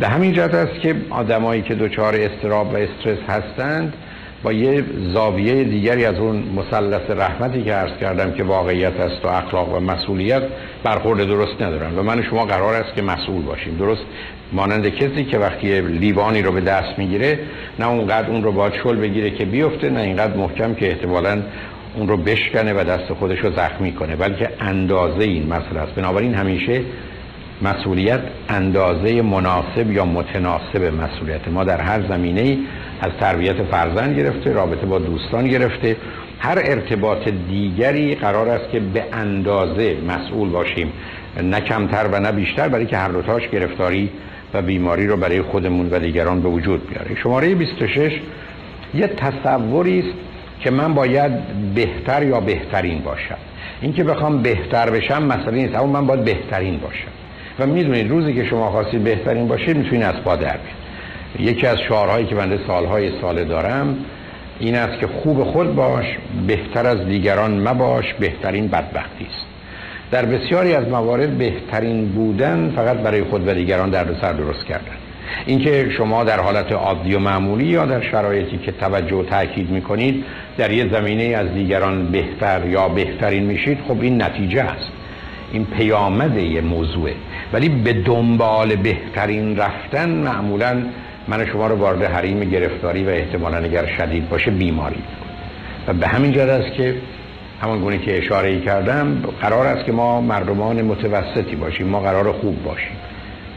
به 0.01 0.09
همین 0.09 0.33
جهت 0.33 0.55
است 0.55 0.81
که 0.81 0.95
آدمایی 1.11 1.63
که 1.63 1.75
دچار 1.75 2.15
استراب 2.15 2.75
و 2.75 2.77
استرس 2.77 3.19
هستند 3.29 3.95
با 4.43 4.53
یه 4.53 4.85
زاویه 5.15 5.65
دیگری 5.65 6.05
از 6.05 6.19
اون 6.19 6.45
مثلث 6.57 7.11
رحمتی 7.11 7.63
که 7.63 7.73
عرض 7.73 7.93
کردم 8.01 8.33
که 8.33 8.45
واقعیت 8.45 9.01
است 9.01 9.25
و 9.25 9.29
اخلاق 9.29 9.75
و 9.75 9.81
مسئولیت 9.81 10.43
برخورد 10.85 11.27
درست 11.27 11.63
ندارن 11.63 11.99
و 11.99 12.03
من 12.03 12.23
شما 12.23 12.45
قرار 12.45 12.75
است 12.75 12.95
که 12.95 13.03
مسئول 13.03 13.43
باشیم. 13.43 13.77
درست 13.77 14.03
مانند 14.53 14.89
کسی 14.89 15.25
که 15.25 15.39
وقتی 15.39 15.81
لیوانی 15.81 16.43
رو 16.43 16.53
به 16.53 16.61
دست 16.61 16.99
می‌گیره 16.99 17.39
نه 17.79 17.89
اونقدر 17.89 18.31
اون 18.31 18.43
رو 18.43 18.53
باید 18.53 18.73
شل 18.83 18.97
بگیره 18.97 19.31
که 19.31 19.45
بیفته 19.45 19.91
نه 19.91 20.01
اینقدر 20.01 20.37
محکم 20.37 20.75
که 20.75 20.89
احتمالا 20.89 21.43
اون 21.97 22.09
رو 22.09 22.17
بشکنه 22.17 22.73
و 22.73 22.85
دست 22.85 23.13
خودش 23.13 23.39
رو 23.39 23.53
زخمی 23.57 23.93
کنه 23.93 24.17
بلکه 24.17 24.51
اندازه 24.61 25.25
این 25.25 25.47
مسئله 25.47 25.81
است. 25.81 25.95
بنابراین 25.95 26.35
همیشه 26.35 26.81
مسئولیت 27.63 28.21
اندازه 28.49 29.23
مناسب 29.23 29.91
یا 29.91 30.05
متناسب 30.05 30.93
مسئولیت. 31.03 31.49
ما 31.49 31.65
در 31.65 31.81
هر 31.81 32.09
زمینه 32.09 32.59
از 33.01 33.13
تربیت 33.21 33.63
فرزند 33.63 34.19
گرفته 34.19 34.53
رابطه 34.53 34.87
با 34.87 34.99
دوستان 34.99 35.49
گرفته. 35.49 35.97
هر 36.39 36.59
ارتباط 36.65 37.29
دیگری 37.29 38.15
قرار 38.15 38.49
است 38.49 38.71
که 38.71 38.81
به 38.81 39.05
اندازه 39.13 39.97
مسئول 40.09 40.49
باشیم. 40.49 40.93
نه 41.43 41.61
کمتر 41.61 42.07
و 42.13 42.21
نه 42.21 42.33
بیشتر 42.33 42.69
برای 42.69 42.87
که 42.87 42.97
هر 42.97 43.09
دوتاش 43.09 43.49
گرفتاری 43.49 44.11
و 44.55 44.63
بیماری 44.63 45.07
رو 45.07 45.17
برای 45.17 45.43
خودمون 45.43 45.89
و 45.91 45.99
دیگران 45.99 46.41
به 46.41 46.49
وجود 46.49 46.89
بیاره. 46.89 47.15
شماره 47.23 47.55
26 47.55 48.21
یه 48.95 49.07
تصوری 49.07 49.99
است 49.99 50.19
که 50.61 50.71
من 50.71 50.95
باید 50.95 51.33
بهتر 51.75 52.23
یا 52.23 52.41
بهترین 52.41 52.99
باشم. 52.99 53.37
اینکه 53.81 54.05
بخوام 54.05 54.43
بهتر 54.43 54.91
بشم 54.91 55.23
مسئله 55.23 55.55
نیست 55.55 55.75
اما 55.75 55.87
من 55.87 56.07
باید 56.07 56.25
بهترین 56.25 56.79
باشم. 56.79 57.09
و 57.59 57.67
می‌دونید 57.67 58.11
روزی 58.11 58.35
که 58.35 58.45
شما 58.45 58.71
خواستید 58.71 59.05
بهترین 59.05 59.49
باشید 59.49 59.77
می‌تونید 59.77 60.03
از 60.03 60.15
پا 60.15 60.37
در 60.37 60.57
یکی 61.39 61.67
از 61.67 61.79
شعارهایی 61.89 62.27
که 62.27 62.35
بنده 62.35 62.59
سالهای 62.67 63.21
ساله 63.21 63.45
دارم 63.45 63.97
این 64.61 64.75
است 64.75 65.01
که 65.01 65.07
خوب 65.07 65.45
خود 65.45 65.75
باش 65.75 66.07
بهتر 66.47 66.87
از 66.87 67.07
دیگران 67.07 67.69
مباش 67.69 68.15
بهترین 68.15 68.69
بدبختی 68.69 69.27
است. 69.31 69.47
در 70.11 70.25
بسیاری 70.25 70.75
از 70.75 70.89
موارد 70.89 71.39
بهترین 71.39 72.09
بودن 72.09 72.73
فقط 72.77 72.97
برای 72.97 73.25
خود 73.25 73.49
و 73.49 73.55
دیگران 73.55 73.91
در 73.91 74.07
سر 74.21 74.33
درست 74.33 74.65
کردن. 74.65 74.97
اینکه 75.47 75.91
شما 75.91 76.25
در 76.25 76.41
حالت 76.41 76.73
عادی 76.73 77.15
و 77.15 77.19
معمولی 77.19 77.65
یا 77.65 77.87
در 77.87 78.01
شرایطی 78.01 78.59
که 78.59 78.73
توجه 78.73 79.17
و 79.17 79.23
تاکید 79.23 79.71
می‌کنید 79.71 80.25
در 80.59 80.71
یه 80.71 80.89
زمینه 80.89 81.25
از 81.25 81.55
دیگران 81.55 82.07
بهتر 82.07 82.67
یا 82.67 82.89
بهترین 82.89 83.43
میشید 83.43 83.79
خب 83.89 84.01
این 84.01 84.23
نتیجه 84.23 84.63
است. 84.63 84.91
این 85.53 85.65
پیامد 85.65 86.37
یه 86.37 86.61
موضوعه. 86.61 87.15
ولی 87.53 87.69
به 87.69 87.93
دنبال 87.93 88.77
بهترین 88.77 89.57
رفتن 89.57 90.09
معمولا 90.09 90.83
من 91.29 91.47
شما 91.47 91.67
رو 91.67 91.77
وارد 91.77 92.03
حریم 92.03 92.41
گرفتاری 92.41 93.05
و 93.05 93.09
احتمالا 93.09 93.57
اگر 93.57 93.87
شدید 93.87 94.29
باشه 94.29 94.51
بیماری 94.51 95.03
و 95.87 95.93
به 95.93 96.09
همین 96.09 96.33
جد 96.33 96.39
است 96.39 96.73
که 96.73 96.95
همان 97.63 97.81
گونه 97.81 97.99
که 97.99 98.19
اشاره 98.19 98.49
ای 98.49 98.61
کردم 98.61 99.23
قرار 99.41 99.67
است 99.67 99.87
که 99.87 99.93
ما 99.93 100.21
مردمان 100.21 100.83
متوسطی 100.83 101.57
باشیم 101.57 101.87
ما 101.87 102.01
قرار 102.01 102.33
خوب 102.33 102.65
باشیم. 102.65 102.97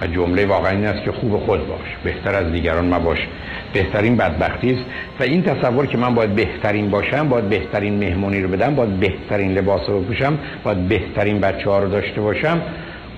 و 0.02 0.08
جمله 0.08 0.46
واقعا 0.46 0.72
این 0.72 0.86
است 0.86 1.04
که 1.04 1.12
خوب 1.12 1.38
خود 1.38 1.68
باش 1.68 1.98
بهتر 2.04 2.36
از 2.36 2.52
دیگران 2.52 2.94
مباش. 2.94 3.28
بهترین 3.74 4.18
بدبختی 4.18 4.72
است. 4.72 4.86
و 5.20 5.24
این 5.24 5.44
تصور 5.44 5.86
که 5.86 5.98
من 5.98 6.16
باید 6.16 6.36
بهترین 6.36 6.90
باشم 6.90 7.30
باید 7.30 7.50
بهترین 7.50 8.00
مهمونی 8.00 8.41
رو 8.41 8.50
بدم 8.50 8.76
باید 8.76 9.00
بهترین 9.00 9.52
لباس 9.52 9.82
رو 9.90 10.02
بپوشم 10.02 10.38
باید 10.64 10.78
بهترین 10.78 11.40
بچه 11.40 11.70
ها 11.70 11.80
رو 11.80 11.90
داشته 11.90 12.22
باشم 12.22 12.62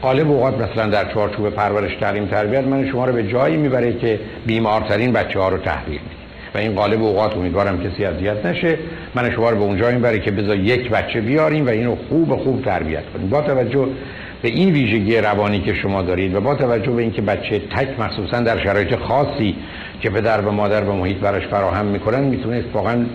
قالب 0.02 0.32
اوقات 0.32 0.53
مثلا 0.53 0.90
در 0.90 1.14
چارچوب 1.14 1.49
پرورش 1.49 1.95
تعلیم 1.95 2.26
تربیت 2.26 2.64
من 2.64 2.91
شما 2.91 3.06
رو 3.06 3.14
به 3.14 3.23
جایی 3.23 3.57
می‌بره 3.57 3.94
که 3.94 4.19
بیمارترین 4.45 5.14
بچه 5.14 5.40
ها 5.40 5.49
رو 5.49 5.57
تحویل 5.57 5.99
و 6.56 6.57
این 6.57 6.76
قالب 6.76 7.03
اوقات 7.03 7.38
امیدوارم 7.38 7.84
کسی 7.84 8.06
اذیت 8.06 8.45
نشه. 8.45 8.78
من 9.15 9.32
شما 9.32 9.49
رو 9.49 9.57
به 9.57 9.64
اونجا 9.64 9.91
می‌بره 9.91 10.19
که 10.19 10.32
بذار 10.32 10.56
یک 10.56 10.90
بچه 10.90 11.22
بیاریم 11.22 11.65
و 11.65 11.69
اینو 11.69 11.95
خوب 12.10 12.36
خوب 12.36 12.65
تربیت 12.65 13.03
کنیم. 13.14 13.30
با 13.30 13.41
توجه 13.41 13.88
به 14.41 14.48
این 14.48 14.73
ویژگی 14.73 15.18
روانی 15.18 15.60
که 15.60 15.73
شما 15.73 16.02
دارید 16.02 16.36
و 16.36 16.41
با 16.41 16.56
توجه 16.56 16.91
به 16.91 17.02
اینکه 17.02 17.22
بچه 17.22 17.60
تک 17.60 17.99
مخصوصا 17.99 18.40
در 18.40 18.64
شرایط 18.64 18.95
خاصی 18.95 19.56
که 20.02 20.10
پدر 20.10 20.41
و 20.41 20.52
مادر 20.52 20.84
و 20.84 20.94
محیط 20.94 21.18
براش 21.18 21.48
فراهم 21.48 21.86
می‌کنن 21.86 22.23
می‌تونست 22.23 22.68
واقعا 22.73 23.06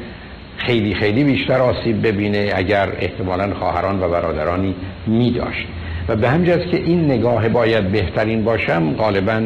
خیلی 0.57 0.95
خیلی 0.95 1.25
بیشتر 1.25 1.59
آسیب 1.59 2.07
ببینه 2.07 2.53
اگر 2.55 2.89
احتمالا 3.01 3.55
خواهران 3.55 4.03
و 4.03 4.09
برادرانی 4.09 4.75
میداشت. 5.07 5.67
و 6.09 6.17
به 6.17 6.29
همجاز 6.29 6.61
که 6.71 6.77
این 6.77 7.05
نگاه 7.05 7.49
باید 7.49 7.89
بهترین 7.89 8.45
باشم 8.45 8.95
غالبا 8.95 9.43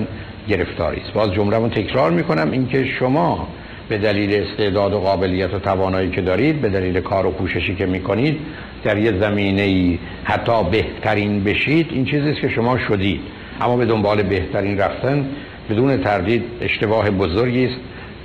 گرفتاری 0.49 1.01
است. 1.01 1.13
باز 1.13 1.33
جمله 1.33 1.69
تکرار 1.69 2.11
می‌کنم 2.11 2.51
اینکه 2.51 2.85
شما 2.85 3.49
به 3.89 3.99
دلیل 3.99 4.43
استعداد 4.43 4.93
و 4.93 5.01
قابلیت 5.01 5.55
و 5.55 5.59
توانایی 5.59 6.11
که 6.11 6.21
دارید 6.21 6.61
به 6.61 6.69
دلیل 6.69 7.01
کار 7.01 7.27
و 7.27 7.31
کوششی 7.31 7.75
که 7.75 7.87
می‌کنید 7.87 8.39
در 8.85 8.99
یه 8.99 9.19
زمینه 9.21 9.63
ای 9.63 9.99
حتی 10.25 10.53
بهترین 10.71 11.45
بشید 11.45 11.87
این 11.91 12.05
چیزی 12.05 12.31
است 12.31 12.41
که 12.41 12.49
شما 12.49 12.79
شدید. 12.79 13.21
اما 13.61 13.77
به 13.77 13.87
دنبال 13.87 14.23
بهترین 14.23 14.79
رفتن 14.79 15.27
بدون 15.71 15.97
تردید 15.97 16.45
اشتباه 16.61 17.11
بزرگی 17.11 17.65
است 17.65 17.77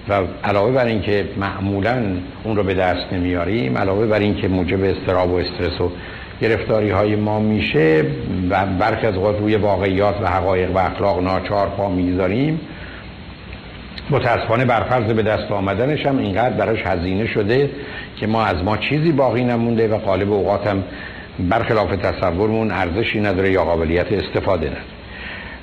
و 0.10 0.22
علاوه 0.44 0.72
بر 0.72 0.86
اینکه 0.86 1.26
معمولا 1.38 2.04
اون 2.44 2.56
رو 2.56 2.64
به 2.64 2.74
دست 2.74 3.14
نمیاریم 3.14 3.78
علاوه 3.78 4.08
بر 4.08 4.20
اینکه 4.20 4.48
موجب 4.48 4.84
استراب 4.84 5.32
و 5.32 5.36
استرس 5.36 5.82
و 5.82 5.92
گرفتاری 6.42 6.90
های 6.90 7.16
ما 7.16 7.40
میشه 7.40 8.06
و 8.50 8.66
برخی 8.66 9.08
از 9.08 9.16
روی 9.16 9.56
واقعیات 9.56 10.16
و 10.22 10.28
حقایق 10.28 10.76
و 10.76 10.78
اخلاق 10.78 11.24
ناچار 11.24 11.68
پا 11.68 11.90
می‌ذاریم 11.90 12.60
متاسفانه 14.10 14.66
برفرض 14.66 15.14
به 15.14 15.24
دست 15.24 15.52
آمدنش 15.52 16.06
هم 16.06 16.18
اینقدر 16.18 16.56
براش 16.56 16.80
هزینه 16.86 17.28
شده 17.28 17.70
که 18.20 18.28
ما 18.28 18.46
از 18.46 18.64
ما 18.64 18.78
چیزی 18.78 19.12
باقی 19.12 19.44
نمونده 19.44 19.88
و 19.88 19.98
قالب 19.98 20.34
اوقات 20.34 20.68
هم 20.68 20.84
برخلاف 21.40 21.96
تصورمون 21.96 22.72
ارزشی 22.72 23.20
نداره 23.20 23.52
یا 23.52 23.64
قابلیت 23.64 24.12
استفاده 24.12 24.66
نداره. 24.66 24.82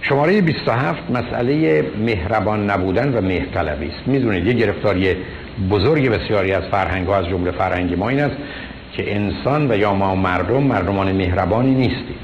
شماره 0.03 0.41
27 0.41 1.11
مسئله 1.11 1.85
مهربان 1.99 2.71
نبودن 2.71 3.15
و 3.15 3.21
مهرطلبی 3.21 3.87
است. 3.87 4.09
می‌دونید 4.09 4.47
یه 4.47 4.53
گرفتاری 4.53 5.17
بزرگ 5.71 6.09
بسیاری 6.09 6.53
از 6.53 6.63
فرهنگ 6.71 7.07
ها 7.07 7.17
از 7.17 7.27
جمله 7.27 7.51
فرهنگ 7.51 7.99
ما 7.99 8.09
این 8.09 8.21
است 8.21 8.37
که 8.93 9.15
انسان 9.15 9.71
و 9.71 9.77
یا 9.79 9.95
ما 9.95 10.15
مردم 10.15 10.63
مردمان 10.63 11.13
مهربانی 11.13 11.75
نیستیم. 11.75 12.17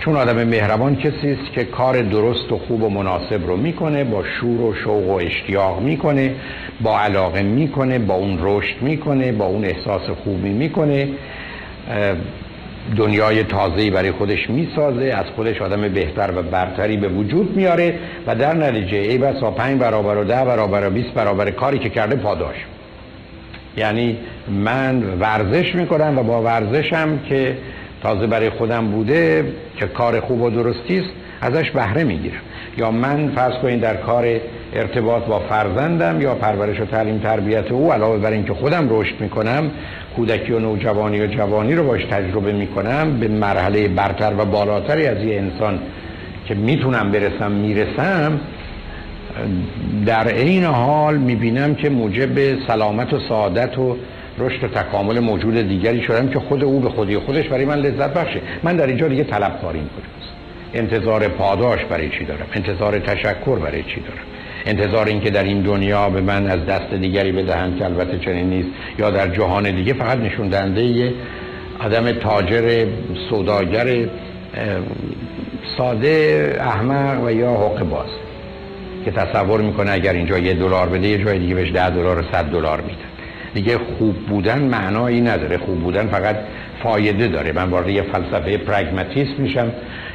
چون 0.00 0.16
آدم 0.16 0.44
مهربان 0.44 0.96
کسی 0.96 1.30
است 1.30 1.52
که 1.52 1.64
کار 1.64 2.02
درست 2.02 2.52
و 2.52 2.58
خوب 2.58 2.82
و 2.82 2.88
مناسب 2.88 3.46
رو 3.46 3.56
می‌کنه 3.56 4.04
با 4.04 4.24
شور 4.40 4.60
و 4.60 4.74
شوق 4.74 5.10
و 5.10 5.12
اشتیاق 5.12 5.80
می‌کنه 5.80 6.34
با 6.80 7.00
علاقه 7.00 7.42
می‌کنه 7.42 7.98
با 7.98 8.14
اون 8.14 8.38
رشد 8.42 8.82
می‌کنه 8.82 9.32
با 9.32 9.46
اون 9.46 9.64
احساس 9.64 10.10
خوبی 10.24 10.50
می‌کنه. 10.50 11.08
دنیای 12.96 13.42
تازه‌ای 13.44 13.90
برای 13.90 14.12
خودش 14.12 14.50
می‌سازه 14.50 15.04
از 15.04 15.26
خودش 15.36 15.62
آدم 15.62 15.88
بهتر 15.88 16.30
و 16.36 16.42
برتری 16.42 16.96
به 16.96 17.08
وجود 17.08 17.56
میاره 17.56 17.94
و 18.26 18.34
در 18.34 18.54
نتیجه 18.54 18.98
ای 18.98 19.18
بسا 19.18 19.50
پنج 19.50 19.80
برابر 19.80 20.16
و 20.16 20.24
ده 20.24 20.44
برابر 20.44 20.86
و 20.86 20.90
20 20.90 21.10
برابر 21.10 21.50
کاری 21.50 21.78
که 21.78 21.88
کرده 21.88 22.16
پاداش. 22.16 22.56
یعنی 23.76 24.16
من 24.48 25.02
ورزش 25.20 25.74
می‌کنم 25.74 26.18
و 26.18 26.22
با 26.22 26.42
ورزشم 26.42 27.18
که 27.28 27.56
تازه 28.02 28.26
برای 28.26 28.50
خودم 28.50 28.86
بوده 28.86 29.52
که 29.76 29.86
کار 29.86 30.20
خوب 30.20 30.42
و 30.42 30.50
درستی 30.50 30.98
است 30.98 31.10
ازش 31.40 31.70
بهره 31.70 32.04
می‌گیرم. 32.04 32.40
یا 32.78 32.90
من 32.90 33.28
فرض 33.34 33.54
کنید 33.54 33.80
در 33.80 33.96
کار 33.96 34.24
ارتباط 34.72 35.22
با 35.22 35.38
فرزندم 35.38 36.20
یا 36.20 36.34
پرورش 36.34 36.80
و 36.80 36.84
تعلیم 36.84 37.18
تربیت 37.18 37.70
او 37.72 37.92
علاوه 37.92 38.18
بر 38.18 38.30
اینکه 38.30 38.54
خودم 38.54 38.86
رشد 38.90 39.20
می‌کنم 39.20 39.70
کودکی 40.16 40.52
و 40.52 40.58
نوجوانی 40.58 41.20
و 41.20 41.26
جوانی 41.26 41.74
رو 41.74 41.86
باش 41.86 42.04
تجربه 42.04 42.52
می‌کنم 42.52 43.18
به 43.20 43.28
مرحله 43.28 43.88
برتر 43.88 44.32
و 44.38 44.44
بالاتری 44.44 45.06
از 45.06 45.24
یه 45.24 45.36
انسان 45.36 45.78
که 46.46 46.54
می‌تونم 46.54 47.12
برسم 47.12 47.52
می‌رسم 47.52 48.40
در 50.06 50.28
این 50.28 50.64
حال 50.64 51.16
می‌بینم 51.16 51.74
که 51.74 51.90
موجب 51.90 52.66
سلامت 52.66 53.12
و 53.12 53.18
سعادت 53.28 53.78
و 53.78 53.96
رشد 54.38 54.64
و 54.64 54.68
تکامل 54.68 55.20
موجود 55.20 55.68
دیگری 55.68 56.02
شدم 56.02 56.28
که 56.28 56.38
خود 56.38 56.64
او 56.64 56.80
به 56.80 56.88
خودی 56.88 57.18
خودش 57.18 57.48
برای 57.48 57.64
من 57.64 57.78
لذت 57.78 58.14
بخشه. 58.14 58.40
من 58.62 58.76
در 58.76 58.86
اینجا 58.86 59.08
دیگه 59.08 59.24
طلب 59.24 59.60
کاریم 59.62 59.90
کجاست 59.96 60.34
انتظار 60.74 61.28
پاداش 61.28 61.84
برای 61.84 62.10
چی 62.10 62.24
دارم؟ 62.24 62.46
انتظار 62.52 62.98
تشکر 62.98 63.58
برای 63.58 63.82
چی 63.82 64.00
دارم؟ 64.00 64.24
انتظار 64.66 65.06
اینکه 65.06 65.30
در 65.30 65.44
این 65.44 65.62
دنیا 65.62 66.10
به 66.10 66.20
من 66.20 66.46
از 66.46 66.66
دست 66.66 66.94
دیگری 66.94 67.32
بدهند 67.32 67.78
که 67.78 67.84
البته 67.84 68.18
چنین 68.18 68.50
نیست 68.50 68.68
یا 68.98 69.10
در 69.10 69.28
جهان 69.28 69.70
دیگه 69.70 69.92
فقط 69.92 70.18
نشون 70.18 70.48
دهنده 70.48 71.12
آدم 71.78 72.12
تاجر 72.12 72.86
سوداگر 73.30 74.08
ساده 75.76 76.56
احمق 76.60 77.24
و 77.24 77.30
یا 77.30 77.50
حق 77.50 77.82
باز. 77.82 78.23
که 79.04 79.10
تصور 79.10 79.60
می‌کنه 79.60 79.90
اگر 79.90 80.12
اینجا 80.12 80.38
یه 80.38 80.54
دلار 80.54 80.88
بده 80.88 81.08
یه 81.08 81.24
جای 81.24 81.38
دیگه 81.38 81.54
بهش 81.54 81.72
ده 81.72 81.90
دلار 81.90 82.18
و 82.18 82.22
صد 82.32 82.44
دلار 82.44 82.80
میده. 82.80 83.04
دیگه 83.54 83.78
خوب 83.78 84.16
بودن 84.16 84.58
معنایی 84.58 85.20
نداره. 85.20 85.58
خوب 85.58 85.80
بودن 85.80 86.06
فقط 86.06 86.36
فایده 86.82 87.28
داره. 87.28 87.52
من 87.52 87.70
وارد 87.70 87.88
یه 87.88 88.02
فلسفه 88.02 88.56
پرگماتیسم 88.56 89.34
میشم 89.38 89.72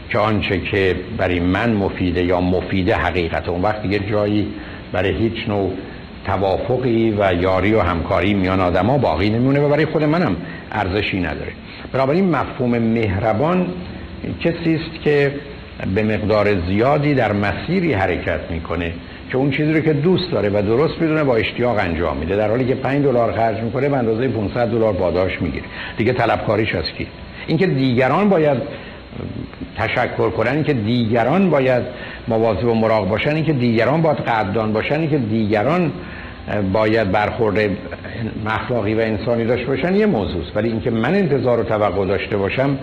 که 0.10 0.18
آنچه 0.20 0.60
که 0.60 0.96
برای 1.18 1.40
من 1.40 1.74
مفیده 1.74 2.24
یا 2.24 2.42
مفیده 2.42 2.96
حقیقت. 2.96 3.50
اون 3.50 3.62
وقت 3.62 3.82
دیگه 3.82 4.00
جایی 4.00 4.48
برای 4.92 5.12
هیچ 5.12 5.48
نوع 5.48 5.72
توافقی 6.26 7.16
و 7.20 7.34
یاری 7.34 7.74
و 7.74 7.80
همکاری 7.80 8.34
میان 8.34 8.60
آدما 8.60 8.98
باقی 8.98 9.30
نمیونه 9.30 9.60
و 9.60 9.70
برای 9.70 9.86
خود 9.86 10.04
منم 10.04 10.36
ارزشی 10.72 11.20
نداره. 11.20 11.52
بنابراین 11.94 12.30
مفهوم 12.30 12.78
مهربان 12.78 13.68
کسی 14.42 14.76
است 14.76 15.04
که 15.04 15.32
به 15.96 16.04
مقدار 16.04 16.62
زیادی 16.68 17.14
در 17.14 17.32
مسیری 17.32 17.94
حرکت 17.94 18.40
می‌کنه 18.50 18.94
که 19.30 19.38
اون 19.38 19.52
چیزی 19.52 19.74
رو 19.74 19.80
که 19.80 19.94
دوست 19.94 20.32
داره 20.32 20.50
و 20.50 20.62
درست 20.62 21.02
می‌دونه 21.02 21.24
با 21.24 21.36
اشتیاق 21.36 21.78
انجام 21.80 22.18
میده. 22.18 22.36
در 22.36 22.50
حالی 22.50 22.66
که 22.66 22.76
5 22.76 23.04
دلار 23.04 23.32
خرج 23.32 23.64
می‌کنه 23.64 23.90
به 23.90 23.98
اندازه 23.98 24.28
500 24.28 24.68
دلار 24.68 24.94
پاداش 24.94 25.42
می‌گیره. 25.42 25.66
دیگه 25.98 26.14
طلبکاریش 26.14 26.76
از 26.76 26.86
کی؟ 26.98 27.08
اینکه 27.48 27.68
دیگران 27.68 28.30
باید 28.30 28.58
تشکر 29.78 30.30
کنن 30.30 30.52
اینکه 30.52 30.74
دیگران 30.74 31.50
باید 31.50 31.84
مواظب 32.28 32.68
و 32.68 32.74
مراقب 32.74 33.10
باشن 33.10 33.36
اینکه 33.36 33.54
دیگران 33.54 34.02
باید 34.02 34.18
قدردان 34.18 34.74
باشن 34.74 35.00
اینکه 35.00 35.18
دیگران 35.18 35.92
باید 36.74 37.12
برخورد 37.12 37.60
مخلاقی 38.46 38.94
و 38.94 39.00
انسانی 39.00 39.46
داشته 39.46 39.68
باشن 39.68 39.96
یه 39.96 40.06
موضوع 40.06 40.44
ولی 40.56 40.70
اینکه 40.70 40.92
من 40.92 41.16
انتظار 41.16 41.60
و 41.60 41.64
توقع 41.64 42.06
داشته 42.06 42.38
باشم 42.38 42.78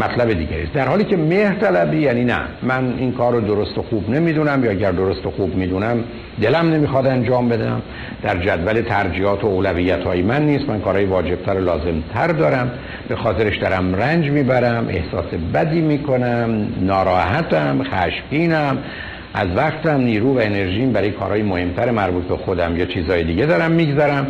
مطلب 0.00 0.32
دیگری 0.32 0.66
در 0.74 0.88
حالی 0.88 1.04
که 1.04 1.16
مهر 1.16 1.54
طلبی 1.54 1.96
یعنی 1.96 2.24
نه. 2.24 2.40
من 2.62 2.94
این 2.98 3.12
کار 3.12 3.32
رو 3.32 3.40
درست 3.40 3.78
و 3.78 3.82
خوب 3.82 4.10
نمی‌دونم 4.10 4.64
یا 4.64 4.70
اگر 4.70 4.92
درست 4.92 5.26
و 5.26 5.30
خوب 5.30 5.54
می‌دونم 5.54 6.04
دلم 6.42 6.70
نمی‌خواد 6.70 7.06
انجام 7.06 7.48
بدم. 7.48 7.82
در 8.22 8.36
جدول 8.36 8.80
ترجیحات 8.80 9.44
و 9.44 9.46
اولویت 9.46 10.02
های 10.02 10.22
من 10.22 10.46
نیست. 10.46 10.68
من 10.68 10.80
کارهای 10.80 11.04
واجبتر 11.04 11.54
و 11.54 11.64
لازمتر 11.64 12.26
دارم. 12.26 12.70
به 13.08 13.16
خاطرش 13.16 13.56
دارم 13.56 13.94
رنج 13.94 14.30
می‌برم 14.30 14.86
احساس 14.88 15.34
بدی 15.54 15.80
می‌کنم 15.80 16.68
ناراحتم 16.80 17.82
خشمگینم 17.82 18.78
از 19.34 19.48
وقتم 19.56 20.00
نیرو 20.00 20.34
و 20.34 20.38
انرژیم 20.38 20.92
برای 20.92 21.10
کارهای 21.10 21.42
مهمتر 21.42 21.90
مربوط 21.90 22.24
به 22.24 22.36
خودم 22.36 22.76
یا 22.76 22.84
چیزهای 22.84 23.24
دیگه 23.24 23.46
دارم 23.46 23.70
میگذرم. 23.70 24.26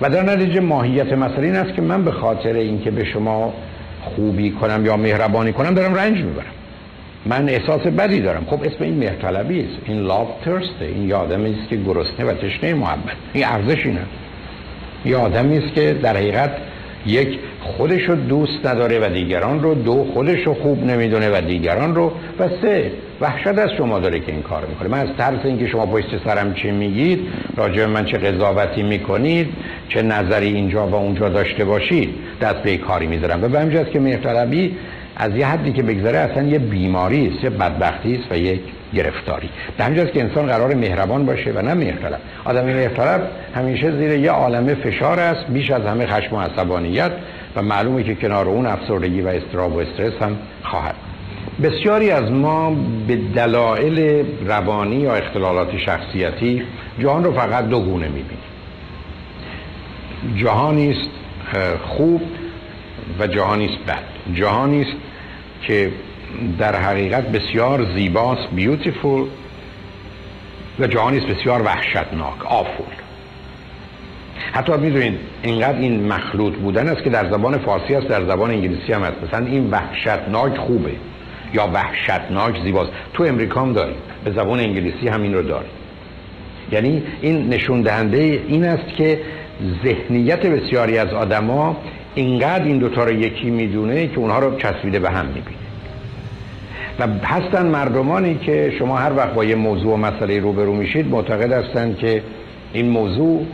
و 0.00 0.10
در 0.10 0.22
نتیجه 0.22 0.60
ماهیت 0.60 1.12
مسئله 1.12 1.46
این 1.46 1.56
است 1.56 1.74
که 1.74 1.82
من 1.82 2.04
به 2.04 2.10
خاطر 2.10 2.52
اینکه 2.52 2.90
به 2.90 3.04
شما 3.04 3.54
خوبی 4.00 4.50
کنم 4.50 4.86
یا 4.86 4.96
مهربانی 4.96 5.52
کنم 5.52 5.74
دارم 5.74 5.94
رنج 5.94 6.16
می‌برم. 6.16 6.44
من 7.26 7.48
احساس 7.48 7.80
بدی 7.80 8.20
دارم. 8.20 8.46
خب 8.50 8.62
اسم 8.64 8.84
این 8.84 8.94
مهرطلبی 8.94 9.60
است. 9.60 9.76
این 9.84 9.98
لاو 9.98 10.28
ترسته 10.44 10.84
این 10.84 11.12
آدمی 11.12 11.58
است 11.60 11.68
که 11.68 11.76
گرسنه 11.76 12.24
و 12.26 12.32
تشنه 12.32 12.74
محبت. 12.74 13.16
این 13.32 13.44
ارزشی 13.46 13.90
نه. 13.90 14.00
یه 15.04 15.16
آدمی 15.16 15.58
است 15.58 15.74
که 15.74 15.94
در 16.02 16.16
حقیقت 16.16 16.50
یک 17.06 17.38
خودش 17.60 18.02
رو 18.02 18.14
دوست 18.14 18.66
نداره 18.66 18.98
و 18.98 19.12
دیگران 19.12 19.62
رو 19.62 19.74
دو 19.74 20.04
خودش 20.14 20.46
رو 20.46 20.54
خوب 20.54 20.84
نمی‌دونه 20.84 21.28
و 21.30 21.40
دیگران 21.40 21.94
رو 21.94 22.12
و 22.38 22.48
سه 22.62 22.92
وحشت 23.20 23.46
از 23.46 23.70
شما 23.78 23.98
داره 23.98 24.20
که 24.20 24.32
این 24.32 24.42
کار 24.42 24.66
می‌کنه. 24.66 24.88
من 24.88 24.98
از 24.98 25.08
ترس 25.18 25.44
اینکه 25.44 25.66
شما 25.66 25.86
پشت 25.86 26.24
سرم 26.24 26.54
چی 26.54 26.70
میگید 26.70 27.20
راجع 27.56 27.86
من 27.86 28.04
چه 28.04 28.18
قضاوتی 28.18 28.82
می‌کنید 28.82 29.48
چه 29.88 30.02
نظری 30.02 30.46
اینجا 30.46 30.86
و 30.86 30.94
اونجا 30.94 31.28
داشته 31.28 31.64
باشید 31.64 32.14
دست 32.40 32.62
به 32.62 32.76
کاری 32.76 33.06
می‌ذارم. 33.06 33.44
و 33.44 33.48
به 33.48 33.60
همجاست 33.60 33.90
که 33.90 34.00
مهرطلبی 34.00 34.76
از 35.16 35.36
یه 35.36 35.46
حدی 35.46 35.72
که 35.72 35.82
بگذره 35.82 36.18
اصلا 36.18 36.42
یه 36.42 36.58
بیماری 36.58 37.28
است 37.28 37.44
یه 37.44 37.50
بدبختی 37.50 38.14
است 38.14 38.32
و 38.32 38.36
یک 38.36 38.60
گرفتاری. 38.94 39.48
به 39.78 39.84
همینجاست 39.84 40.12
که 40.12 40.20
انسان 40.20 40.46
قرار 40.46 40.74
مهربان 40.74 41.26
باشه 41.26 41.52
و 41.52 41.62
نه 41.62 41.74
مهرطلب. 41.74 42.20
آدم 42.44 42.64
مهرطلب 42.64 43.30
همیشه 43.54 43.90
زیر 43.96 44.12
یه 44.12 44.30
عالمه 44.30 44.74
فشار 44.74 45.20
است 45.20 45.46
بیش 45.46 45.70
از 45.70 45.82
همه 45.82 46.06
خشم 46.06 46.36
و 46.36 46.40
عصبانیت 46.40 47.12
و 47.56 47.62
معلومه 47.62 48.02
که 48.02 48.14
کنار 48.14 48.48
اون 48.48 48.66
افسردگی 48.66 49.20
و 49.20 49.28
استراب 49.28 49.76
و 49.76 49.78
استرس 49.78 50.22
هم 50.22 50.36
خواهد. 50.62 50.94
بسیاری 51.62 52.10
از 52.10 52.30
ما 52.30 52.76
به 53.08 53.16
دلایل 53.16 54.26
روانی 54.46 54.96
یا 54.96 55.14
اختلالات 55.14 55.78
شخصیتی 55.78 56.62
جهان 57.00 57.24
رو 57.24 57.32
فقط 57.32 57.68
دو 57.68 57.80
گونه 57.80 58.06
می‌بینیم. 58.06 58.38
جهانی 60.36 60.90
است 60.90 61.10
خوب 61.82 62.22
و 63.20 63.26
جهانی 63.26 63.64
است 63.64 63.78
بد. 63.86 64.34
جهانی 64.34 64.82
است 64.82 64.92
که 65.62 65.90
در 66.58 66.76
حقیقت 66.76 67.28
بسیار 67.28 67.86
زیباست 67.96 68.48
بیوتیفول 68.52 69.24
و 70.80 70.86
جهانی 70.86 71.20
بسیار 71.20 71.62
وحشتناک 71.62 72.46
آفول 72.46 72.86
حتی 74.52 74.72
می‌دونید 74.72 75.18
اینقدر 75.42 75.78
این 75.78 76.12
مخلوط 76.12 76.54
بودن 76.54 76.88
است 76.88 77.02
که 77.02 77.10
در 77.10 77.30
زبان 77.30 77.58
فارسی 77.58 77.94
است 77.94 78.08
در 78.08 78.24
زبان 78.24 78.50
انگلیسی 78.50 78.92
هم 78.92 79.02
هست 79.02 79.16
مثلا 79.28 79.46
این 79.46 79.70
وحشتناک 79.70 80.56
خوبه 80.56 80.92
یا 81.54 81.70
وحشتناک 81.74 82.62
زیباست. 82.64 82.92
تو 83.14 83.24
امریکا 83.24 83.60
هم 83.60 83.72
داریم 83.72 83.96
به 84.24 84.30
زبان 84.30 84.60
انگلیسی 84.60 85.08
همین 85.08 85.34
رو 85.34 85.42
داریم. 85.42 85.70
یعنی 86.72 87.02
این 87.20 87.48
نشون 87.48 87.82
دهنده 87.82 88.42
این 88.48 88.64
است 88.64 88.96
که 88.96 89.20
ذهنیت 89.84 90.46
بسیاری 90.46 90.98
از 90.98 91.08
آدما 91.08 91.76
اینقدر 92.14 92.64
این 92.64 92.78
دوتا 92.78 93.04
رو 93.04 93.12
یکی 93.12 93.50
می‌دونه 93.50 94.06
که 94.06 94.18
اونها 94.18 94.38
رو 94.38 94.56
چسبیده 94.56 94.98
به 94.98 95.10
هم 95.10 95.26
می‌بینه. 95.26 95.57
و 96.98 97.06
هستن 97.24 97.66
مردمانی 97.66 98.34
که 98.34 98.72
شما 98.78 98.96
هر 98.96 99.12
وقت 99.16 99.34
با 99.34 99.44
یه 99.44 99.54
موضوع 99.54 99.92
و 99.92 99.96
مسئله 99.96 100.40
روبرو 100.40 100.74
میشید 100.74 101.06
معتقد 101.06 101.52
هستند 101.52 101.98
که 101.98 102.22
این 102.72 102.88
موضوع 102.88 103.46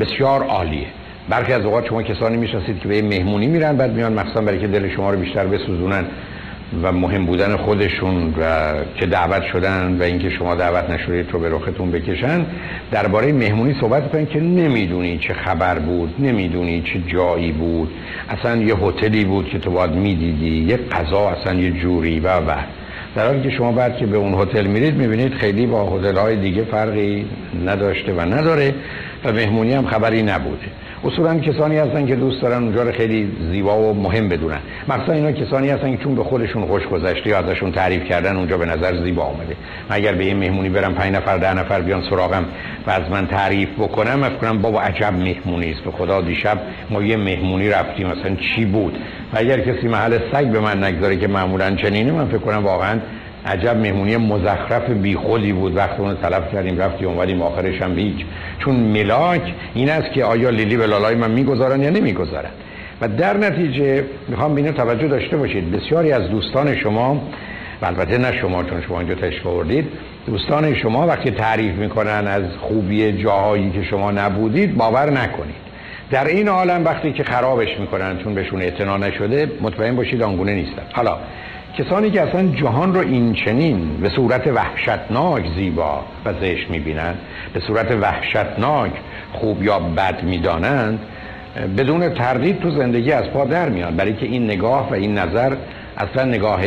بسیار 0.00 0.42
عالیه. 0.42 0.86
برخی 1.28 1.52
از 1.52 1.64
اوقات 1.64 1.86
شما 1.86 2.02
کسانی 2.02 2.36
می‌شناسید 2.36 2.80
که 2.80 2.88
به 2.88 3.02
مهمونی 3.02 3.46
میرن 3.46 3.76
بعد 3.76 3.92
میان 3.92 4.12
مخصوصا 4.12 4.40
برای 4.40 4.58
که 4.58 4.66
دل 4.66 4.88
شما 4.88 5.10
رو 5.10 5.18
بیشتر 5.18 5.46
بسوزونن. 5.46 6.04
و 6.82 6.92
مهم 6.92 7.26
بودن 7.26 7.56
خودشون 7.56 8.34
و 8.40 8.72
که 8.94 9.06
دعوت 9.06 9.42
شدن 9.52 9.96
و 10.00 10.02
اینکه 10.02 10.30
شما 10.30 10.54
دعوت 10.54 10.90
نشدید 10.90 11.30
رو 11.32 11.40
به 11.40 11.48
رختون 11.48 11.90
بکشن 11.90 12.46
درباره 12.90 13.32
مهمونی 13.32 13.76
صحبت 13.80 14.12
کنن 14.12 14.26
که 14.26 14.40
نمی‌دونی 14.40 15.18
چه 15.18 15.34
خبر 15.34 15.78
بود 15.78 16.14
نمی‌دونی 16.18 16.82
چه 16.82 17.00
جایی 17.12 17.52
بود. 17.52 17.90
اصلا 18.28 18.56
یه 18.56 18.74
هتلی 18.76 19.24
بود 19.24 19.48
که 19.48 19.58
تو 19.58 19.70
باید 19.70 19.90
می‌دیدی 19.90 20.64
یه 20.64 20.76
قضا 20.76 21.28
اصلا 21.28 21.54
یه 21.54 21.70
جوری 21.70 22.20
و 22.20 22.28
و. 22.28 22.54
در 23.14 23.26
حالی 23.26 23.42
که 23.42 23.50
شما 23.50 23.72
بعد 23.72 23.96
که 23.96 24.06
به 24.06 24.16
اون 24.16 24.34
هتل 24.34 24.66
میرید 24.66 24.94
می‌بینید 24.94 25.34
خیلی 25.34 25.66
با 25.66 25.96
هتل 25.96 26.16
های 26.16 26.36
دیگه 26.36 26.64
فرقی 26.64 27.26
نداشته 27.66 28.12
و 28.12 28.20
نداره 28.20 28.74
و 29.24 29.32
مهمونی 29.32 29.72
هم 29.72 29.86
خبری 29.86 30.22
نبوده. 30.22 30.66
اصولا 31.04 31.38
کسانی 31.38 31.76
هستن 31.76 32.06
که 32.06 32.16
دوست 32.16 32.42
دارن 32.42 32.62
اونجا 32.62 32.82
رو 32.82 32.92
خیلی 32.92 33.32
زیبا 33.50 33.78
و 33.78 33.94
مهم 33.94 34.28
بدونن. 34.28 34.58
مثلا 34.88 35.14
اینا 35.14 35.32
کسانی 35.32 35.68
هستن 35.68 35.96
که 35.96 36.02
چون 36.02 36.14
به 36.14 36.24
خودشون 36.24 36.66
خوش 36.66 36.86
گذشته 36.86 37.30
یا 37.30 37.38
ازشون 37.38 37.72
تعریف 37.72 38.04
کردن 38.04 38.36
اونجا 38.36 38.58
به 38.58 38.66
نظر 38.66 39.04
زیبا 39.04 39.22
آمده 39.22 39.56
من 39.90 39.96
اگر 39.96 40.12
به 40.12 40.24
این 40.24 40.36
مهمونی 40.36 40.68
برم 40.68 40.94
پنج 40.94 41.14
نفر 41.14 41.38
ده 41.38 41.54
نفر 41.54 41.80
بیان 41.80 42.02
سراغم 42.10 42.44
و 42.86 42.90
از 42.90 43.10
من 43.10 43.26
تعریف 43.26 43.68
بکنم 43.78 44.18
من 44.18 44.36
کنم 44.36 44.62
بابا 44.62 44.80
عجب 44.80 45.12
مهمونی 45.12 45.70
است. 45.70 45.80
به 45.80 45.90
خدا 45.90 46.20
دیشب 46.20 46.58
ما 46.90 47.02
یه 47.02 47.16
مهمونی 47.16 47.68
رفتیم 47.68 48.06
مثلا 48.06 48.36
چی 48.36 48.64
بود؟ 48.64 48.98
و 49.32 49.38
اگر 49.38 49.60
کسی 49.60 49.88
محل 49.88 50.18
سگ 50.32 50.46
به 50.46 50.60
من 50.60 50.84
نگذاره 50.84 51.16
که 51.16 51.26
معمولا 51.26 51.70
چنینه 51.70 52.12
من 52.12 52.26
فکر 52.26 52.38
کنم 52.38 52.64
واقعا 52.64 52.98
عجب 53.48 53.76
مهمونی 53.76 54.16
مزخرف 54.16 54.90
بیخودی 54.90 55.52
بود. 55.52 55.76
وقتی 55.76 56.02
اون 56.02 56.16
تلف 56.16 56.52
کردیم 56.52 56.78
رفتیم 56.78 57.08
اومدیم 57.08 57.42
آخرش 57.42 57.82
هم 57.82 57.98
هیچ. 57.98 58.26
چون 58.58 58.74
ملاک 58.74 59.54
این 59.74 59.90
است 59.90 60.12
که 60.12 60.24
آیا 60.24 60.50
لیلی 60.50 60.76
به 60.76 60.86
لالای 60.86 61.14
من 61.14 61.30
می‌گذارن 61.30 61.82
یا 61.82 61.90
نمی‌گذارن. 61.90 62.50
و 63.00 63.08
در 63.08 63.36
نتیجه 63.36 64.04
می‌خوام 64.28 64.54
بینه 64.54 64.72
توجه 64.72 65.08
داشته 65.08 65.36
باشید. 65.36 65.70
بسیاری 65.70 66.12
از 66.12 66.30
دوستان 66.30 66.76
شما 66.76 67.22
و 67.82 67.86
البته 67.86 68.18
نه 68.18 68.32
شما 68.40 68.64
چون 68.64 68.82
شما 68.82 69.00
اینجا 69.00 69.14
تشریف 69.14 69.46
آوردید. 69.46 69.88
دوستان 70.26 70.74
شما 70.74 71.06
وقتی 71.06 71.30
تعریف 71.30 71.74
می‌کنن 71.74 72.26
از 72.26 72.42
خوبی 72.60 73.12
جاهایی 73.12 73.70
که 73.70 73.82
شما 73.82 74.10
نبودید 74.10 74.76
باور 74.76 75.10
نکنید. 75.10 75.68
در 76.10 76.26
این 76.26 76.48
عالم 76.48 76.84
وقتی 76.84 77.12
که 77.12 77.24
خرابش 77.24 77.68
می‌کنن 77.80 78.18
چون 78.18 78.34
بهشون 78.34 78.62
اعتنا 78.62 78.96
نشده 78.96 79.50
مطمئن 79.60 79.96
باشید 79.96 80.22
آنگونه 80.22 80.54
نیستن. 80.54 80.82
حالا 80.92 81.16
کسانی 81.76 82.10
که 82.10 82.22
اصلا 82.22 82.48
جهان 82.48 82.94
رو 82.94 83.00
این 83.00 83.34
چنین 83.34 83.96
به 84.00 84.08
صورت 84.08 84.46
وحشتناک 84.46 85.44
زیبا 85.56 86.04
و 86.24 86.32
زشت 86.40 86.70
می‌بینند 86.70 87.18
به 87.52 87.60
صورت 87.60 87.90
وحشتناک 87.90 88.90
خوب 89.32 89.62
یا 89.62 89.78
بد 89.78 90.22
می‌دانند 90.22 90.98
بدون 91.76 92.08
تردید 92.08 92.60
تو 92.60 92.70
زندگی 92.70 93.12
از 93.12 93.24
پا 93.24 93.44
در 93.44 93.68
میاد 93.68 93.96
برای 93.96 94.12
که 94.12 94.26
این 94.26 94.44
نگاه 94.44 94.90
و 94.90 94.94
این 94.94 95.18
نظر 95.18 95.56
اصلا 95.96 96.24
نگاه 96.24 96.60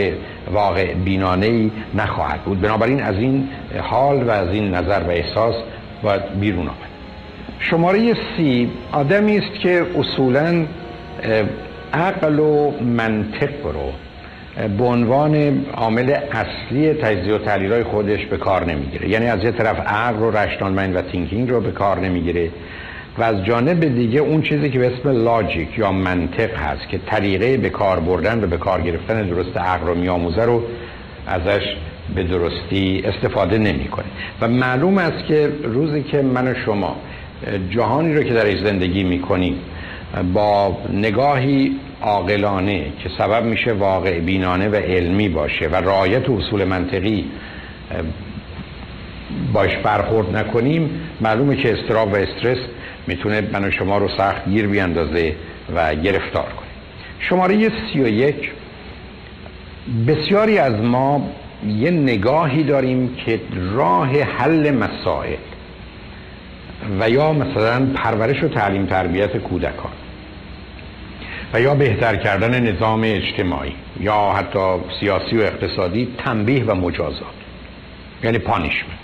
واقع 0.52 0.94
بینانه 0.94 1.46
ای 1.46 1.72
نخواهد 1.96 2.42
بود. 2.42 2.62
بنابراین 2.62 3.04
از 3.04 3.16
این 3.16 3.50
حال 3.82 4.24
و 4.24 4.30
از 4.30 4.50
این 4.50 4.76
نظر 4.76 5.00
و 5.08 5.10
احساس 5.10 5.56
باید 6.04 6.40
بیرون 6.40 6.68
آمد. 6.68 6.92
شماره 7.60 8.14
سی 8.38 8.70
آدمی 8.92 9.38
است 9.38 9.54
که 9.54 9.86
اصولا 10.00 10.66
عقل 11.94 12.40
و 12.40 12.72
منطق 12.82 13.66
رو 13.66 13.92
به 14.78 14.84
عنوان 14.84 15.66
عامل 15.74 16.16
اصلی 16.32 16.94
تجزیه 16.94 17.34
و 17.34 17.38
تحلیل 17.38 17.84
خودش 17.84 18.26
به 18.26 18.38
کار 18.38 18.66
نمی‌گیره. 18.66 19.10
یعنی 19.10 19.28
از 19.28 19.44
یه 19.44 19.52
طرف 19.52 19.80
عقل 19.80 20.20
رو 20.20 20.38
رشنال 20.38 20.96
و 20.96 21.02
تینکینگ 21.02 21.50
رو 21.50 21.62
به 21.62 21.72
کار 21.72 22.00
نمی‌گیره 22.00 22.50
و 23.18 23.24
از 23.24 23.46
جانب 23.46 23.96
دیگه 23.96 24.20
اون 24.20 24.42
چیزی 24.42 24.70
که 24.70 24.80
به 24.80 24.88
اسم 24.88 25.10
لاجیک 25.24 25.78
یا 25.78 25.92
منطق 25.92 26.56
هست 26.56 26.90
که 26.90 27.00
طریقه 27.06 27.58
به 27.58 27.70
کار 27.70 28.00
بردن 28.00 28.44
و 28.44 28.48
به 28.48 28.58
کار 28.58 28.82
گرفتن 28.82 29.22
درست 29.22 29.58
عقل 29.58 29.88
رو 29.88 29.96
میآموزه 29.96 30.46
رو 30.46 30.64
ازش 31.28 31.76
به 32.16 32.24
درستی 32.24 33.04
استفاده 33.06 33.58
نمی‌کنه. 33.58 34.06
و 34.42 34.48
معلوم 34.48 34.98
است 34.98 35.26
که 35.28 35.50
روزی 35.64 36.04
که 36.04 36.22
من 36.22 36.48
و 36.48 36.54
شما 36.66 36.96
جهانی 37.70 38.14
رو 38.14 38.24
که 38.24 38.34
درش 38.34 38.60
زندگی 38.60 39.04
می‌کنیم 39.04 39.56
با 40.34 40.78
نگاهی 40.94 41.76
عاقلانه 42.02 42.84
که 43.04 43.10
سبب 43.18 43.44
میشه 43.44 43.74
واقع 43.74 44.20
بینانه 44.20 44.70
و 44.70 44.76
علمی 44.76 45.30
باشه 45.30 45.68
و 45.68 45.76
رعایت 45.76 46.30
اصول 46.30 46.64
منطقی 46.64 47.26
باش 49.54 49.78
برخورد 49.78 50.36
نکنیم 50.38 50.90
معلومه 51.22 51.56
که 51.56 51.74
استراب 51.74 52.14
و 52.14 52.16
استرس 52.16 52.58
می‌تونه 53.08 53.42
من 53.54 53.66
و 53.66 53.72
شما 53.72 53.98
رو 53.98 54.08
سخت 54.18 54.50
گیر 54.50 54.68
بیاندازه 54.68 55.36
و 55.76 55.96
گرفتار 55.96 56.44
کنه. 56.44 56.68
شماره 57.20 57.70
سی 57.70 58.02
و 58.02 58.08
یک 58.08 58.52
بسیاری 60.08 60.58
از 60.58 60.74
ما 60.74 61.30
یه 61.68 61.92
نگاهی 61.92 62.64
داریم 62.64 63.16
که 63.26 63.40
راه 63.74 64.22
حل 64.22 64.72
مسائل 64.72 65.38
و 67.00 67.10
یا 67.10 67.34
مثلا 67.34 67.86
پرورش 67.96 68.44
و 68.44 68.48
تعلیم 68.48 68.86
تربیت 68.86 69.38
کودکان. 69.38 69.92
و 71.54 71.62
یا 71.62 71.76
بهتر 71.76 72.16
کردن 72.16 72.72
نظام 72.72 73.02
اجتماعی 73.04 73.74
یا 74.00 74.32
حتی 74.32 74.60
سیاسی 75.00 75.38
و 75.38 75.42
اقتصادی 75.42 76.08
تنبیه 76.18 76.64
و 76.64 76.76
مجازات 76.76 77.34
یعنی 78.24 78.38
پانیشمنت 78.38 79.00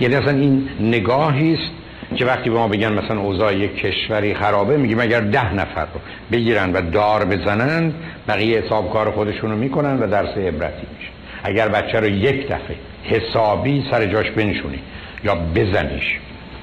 یعنی 0.00 0.14
اصلا 0.14 0.38
این 0.38 0.68
نگاهی 0.80 1.54
است 1.54 1.70
که 2.16 2.24
وقتی 2.24 2.50
به 2.50 2.56
ما 2.56 2.68
بگن 2.68 2.92
مثلا 2.92 3.20
اوضاع 3.20 3.56
یک 3.56 3.76
کشوری 3.76 4.34
خرابه 4.34 4.76
میگیم 4.76 5.00
اگر 5.00 5.20
ده 5.20 5.54
نفر 5.54 5.82
رو 5.82 6.00
بگیرن 6.32 6.72
و 6.72 6.90
دار 6.90 7.24
بزنن 7.24 7.92
بقیه 8.28 8.60
حساب 8.60 8.92
کار 8.92 9.10
خودشونو 9.10 9.56
می‌کنن 9.56 9.98
و 9.98 10.06
درس 10.06 10.38
عبرتی 10.38 10.86
میشه. 10.98 11.10
اگر 11.42 11.68
بچه 11.68 12.00
رو 12.00 12.08
یک 12.08 12.46
دفعه 12.46 12.76
حسابی 13.04 13.84
سر 13.90 14.06
جاش 14.06 14.30
بنشونی 14.30 14.78
یا 15.24 15.34
بزنیش 15.34 16.18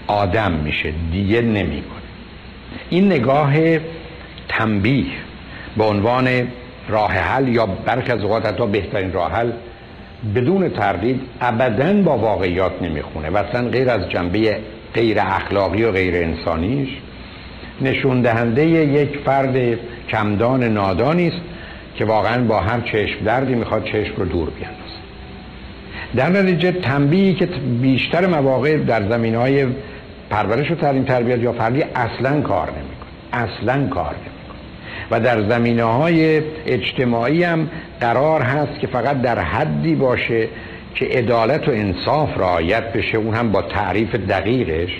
آدم 0.07 0.51
میشه 0.51 0.93
دیگه 1.11 1.41
نمی‌کنه. 1.41 2.01
این 2.89 3.05
نگاه 3.05 3.53
تنبیه 4.49 5.05
به 5.77 5.83
عنوان 5.83 6.27
راه 6.89 7.11
حل 7.11 7.47
یا 7.47 7.65
برخی 7.65 8.11
از 8.11 8.23
اوقات 8.23 8.45
حتی 8.45 8.67
بهترین 8.67 9.13
راه 9.13 9.31
حل 9.31 9.51
بدون 10.35 10.69
تردید 10.69 11.21
ابدا 11.41 11.93
با 11.93 12.17
واقعیات 12.17 12.81
نمی‌خونه 12.81 13.29
و 13.29 13.37
اصلا 13.37 13.69
غیر 13.69 13.89
از 13.89 14.09
جنبه 14.09 14.57
غیر 14.93 15.19
اخلاقی 15.19 15.83
و 15.83 15.91
غیر 15.91 16.15
انسانیش 16.15 16.89
نشون 17.81 18.21
دهنده 18.21 18.65
یک 18.65 19.19
فرد 19.25 19.79
کمدان 20.09 20.63
نادانی 20.63 21.27
است 21.27 21.41
که 21.95 22.05
واقعا 22.05 22.43
با 22.43 22.59
هر 22.59 22.81
چشم 22.81 23.25
دردی 23.25 23.55
می‌خواد 23.55 23.83
چشم 23.83 24.13
رو 24.17 24.25
دور 24.25 24.49
بیاندازه. 24.49 24.85
در 26.15 26.29
نتیجه 26.29 26.71
تنبیهی 26.71 27.33
که 27.33 27.45
بیشتر 27.81 28.27
مواقع 28.27 28.77
در 28.77 29.09
زمین 29.09 29.35
های 29.35 29.65
پرورش 30.29 30.71
و 30.71 30.75
تعلیم 30.75 31.03
تربیت 31.03 31.39
یا 31.39 31.53
فردی 31.53 31.83
اصلا 31.83 32.41
کار 32.41 32.69
نمی‌کنه. 32.69 33.43
اصلا 33.43 33.87
کار 33.87 34.15
نمی‌کنه. 34.15 34.34
و 35.11 35.19
در 35.19 35.49
زمینه 35.49 35.83
های 35.83 36.41
اجتماعی 36.65 37.43
هم 37.43 37.69
قرار 38.01 38.41
هست 38.41 38.79
که 38.79 38.87
فقط 38.87 39.21
در 39.21 39.39
حدی 39.39 39.95
باشه 39.95 40.47
که 40.95 41.05
عدالت 41.05 41.67
و 41.67 41.71
انصاف 41.71 42.37
رعایت 42.37 42.93
بشه. 42.93 43.17
اون 43.17 43.35
هم 43.35 43.51
با 43.51 43.61
تعریف 43.61 44.15
دقیقش. 44.15 44.91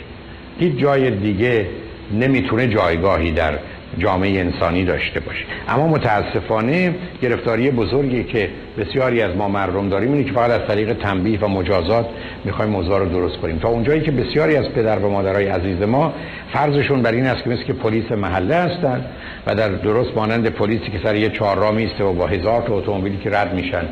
هیچ 0.60 0.78
جای 0.78 1.12
دیگه 1.12 1.66
نمی‌تونه 2.14 2.68
جایگاهی 2.68 3.32
در 3.32 3.54
جامعه 4.00 4.40
انسانی 4.40 4.86
داشته 4.86 5.20
باشه. 5.20 5.46
اما 5.68 5.88
متاسفانه 5.88 6.96
گرفتاری 7.22 7.72
بزرگی 7.72 8.24
که 8.24 8.50
بسیاری 8.78 9.22
از 9.22 9.36
ما 9.36 9.48
مردم 9.48 9.90
داریم 9.90 10.12
اینه 10.12 10.24
که 10.24 10.32
فقط 10.32 10.52
از 10.52 10.68
طریق 10.68 10.94
تنبیه 10.94 11.40
و 11.40 11.48
مجازات 11.48 12.06
می‌خوایم 12.46 12.72
موضوع 12.72 13.00
رو 13.00 13.06
درست 13.10 13.38
کنیم. 13.38 13.60
تا 13.60 13.70
اونجایی 13.70 14.02
که 14.02 14.12
بسیاری 14.12 14.56
از 14.56 14.70
پدر 14.70 15.00
و 15.00 15.10
مادرای 15.10 15.48
عزیز 15.48 15.82
ما 15.82 16.14
فرضشون 16.54 17.02
بر 17.02 17.12
این 17.12 17.26
است 17.26 17.44
که 17.44 17.50
مثل 17.50 17.64
که 17.64 17.74
پلیس 17.74 18.12
محله 18.12 18.56
هستن 18.56 19.06
و 19.48 19.56
در 19.56 19.70
درست 19.70 20.10
مانند 20.16 20.48
پلیسی 20.48 20.92
که 20.92 21.00
سر 21.04 21.16
یه 21.16 21.30
چهارراه 21.30 21.72
میسته 21.72 22.04
و 22.04 22.14
با 22.14 22.28
هزار 22.28 22.62
تا 22.62 22.74
اتومبیلی 22.74 23.18
که 23.18 23.30
رد 23.30 23.54
میشن 23.54 23.84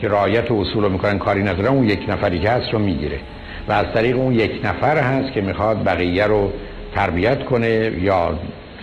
که 0.00 0.08
رعایت 0.08 0.50
و 0.50 0.54
اصول 0.54 0.82
رو 0.84 0.88
می‌کنن 0.88 1.18
کاری 1.18 1.42
ندارن 1.42 1.66
اون 1.66 1.88
یک 1.88 2.00
نفری 2.08 2.38
که 2.38 2.50
هست 2.50 2.72
رو 2.72 2.78
می‌گیره. 2.78 3.18
و 3.68 3.72
از 3.72 3.86
طریق 3.94 4.16
اون 4.16 4.34
یک 4.34 4.60
نفر 4.64 4.98
هست 4.98 5.32
که 5.32 5.40
می‌خواد 5.40 5.84
بقیه 5.84 6.26
رو 6.26 6.52
تربیت 6.94 7.44
کنه 7.44 7.92
یا 8.02 8.38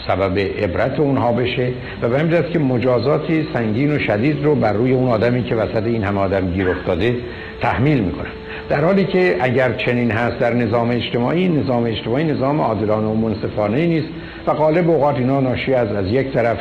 سبب 0.07 0.39
عبرت 0.39 0.99
اونها 0.99 1.31
بشه 1.31 1.69
و 2.01 2.09
به 2.09 2.19
همین 2.19 2.43
که 2.53 2.59
مجازاتی 2.59 3.47
سنگین 3.53 3.95
و 3.95 3.99
شدید 3.99 4.45
رو 4.45 4.55
بر 4.55 4.73
روی 4.73 4.91
اون 4.91 5.09
آدمی 5.09 5.43
که 5.43 5.55
وسط 5.55 5.83
این 5.83 6.03
همه 6.03 6.19
آدم 6.19 6.51
گیر 6.51 6.69
افتاده 6.69 7.15
تحمیل 7.61 7.99
می‌کنن 7.99 8.29
در 8.69 8.85
حالی 8.85 9.05
که 9.05 9.37
اگر 9.39 9.73
چنین 9.73 10.11
هست 10.11 10.39
در 10.39 10.53
نظام 10.53 10.89
اجتماعی 10.89 11.47
نظام 11.47 11.83
اجتماعی 11.83 12.23
نظام 12.23 12.61
عادلانه 12.61 13.07
و 13.07 13.13
منصفانه 13.13 13.85
نیست 13.85 14.07
و 14.47 14.53
غالب 14.53 14.89
اوقات 14.89 15.15
اینا 15.15 15.39
ناشی 15.39 15.73
از 15.73 15.91
از 15.91 16.07
یک 16.07 16.33
طرف 16.33 16.57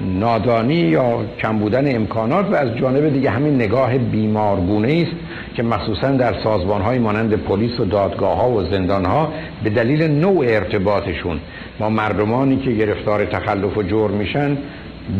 نادانی 0.00 0.74
یا 0.74 1.24
کم 1.38 1.58
بودن 1.58 1.96
امکانات 1.96 2.46
و 2.50 2.54
از 2.54 2.76
جانب 2.76 3.08
دیگه 3.12 3.30
همین 3.30 3.54
نگاه 3.54 3.98
بیمارگونه 3.98 5.06
است 5.06 5.16
که 5.54 5.62
مخصوصا 5.62 6.10
در 6.10 6.34
سازمان 6.44 6.82
های 6.82 6.98
مانند 6.98 7.34
پلیس 7.34 7.80
و 7.80 7.84
دادگاه 7.84 8.36
ها 8.36 8.50
و 8.50 8.62
زندان 8.62 9.04
ها 9.04 9.32
به 9.64 9.70
دلیل 9.70 10.02
نوع 10.02 10.44
ارتباطشون 10.48 11.40
با 11.78 11.88
مردمانی 11.88 12.56
که 12.56 12.70
گرفتار 12.70 13.24
تخلف 13.24 13.76
و 13.76 13.82
جور 13.82 14.10
میشن 14.10 14.58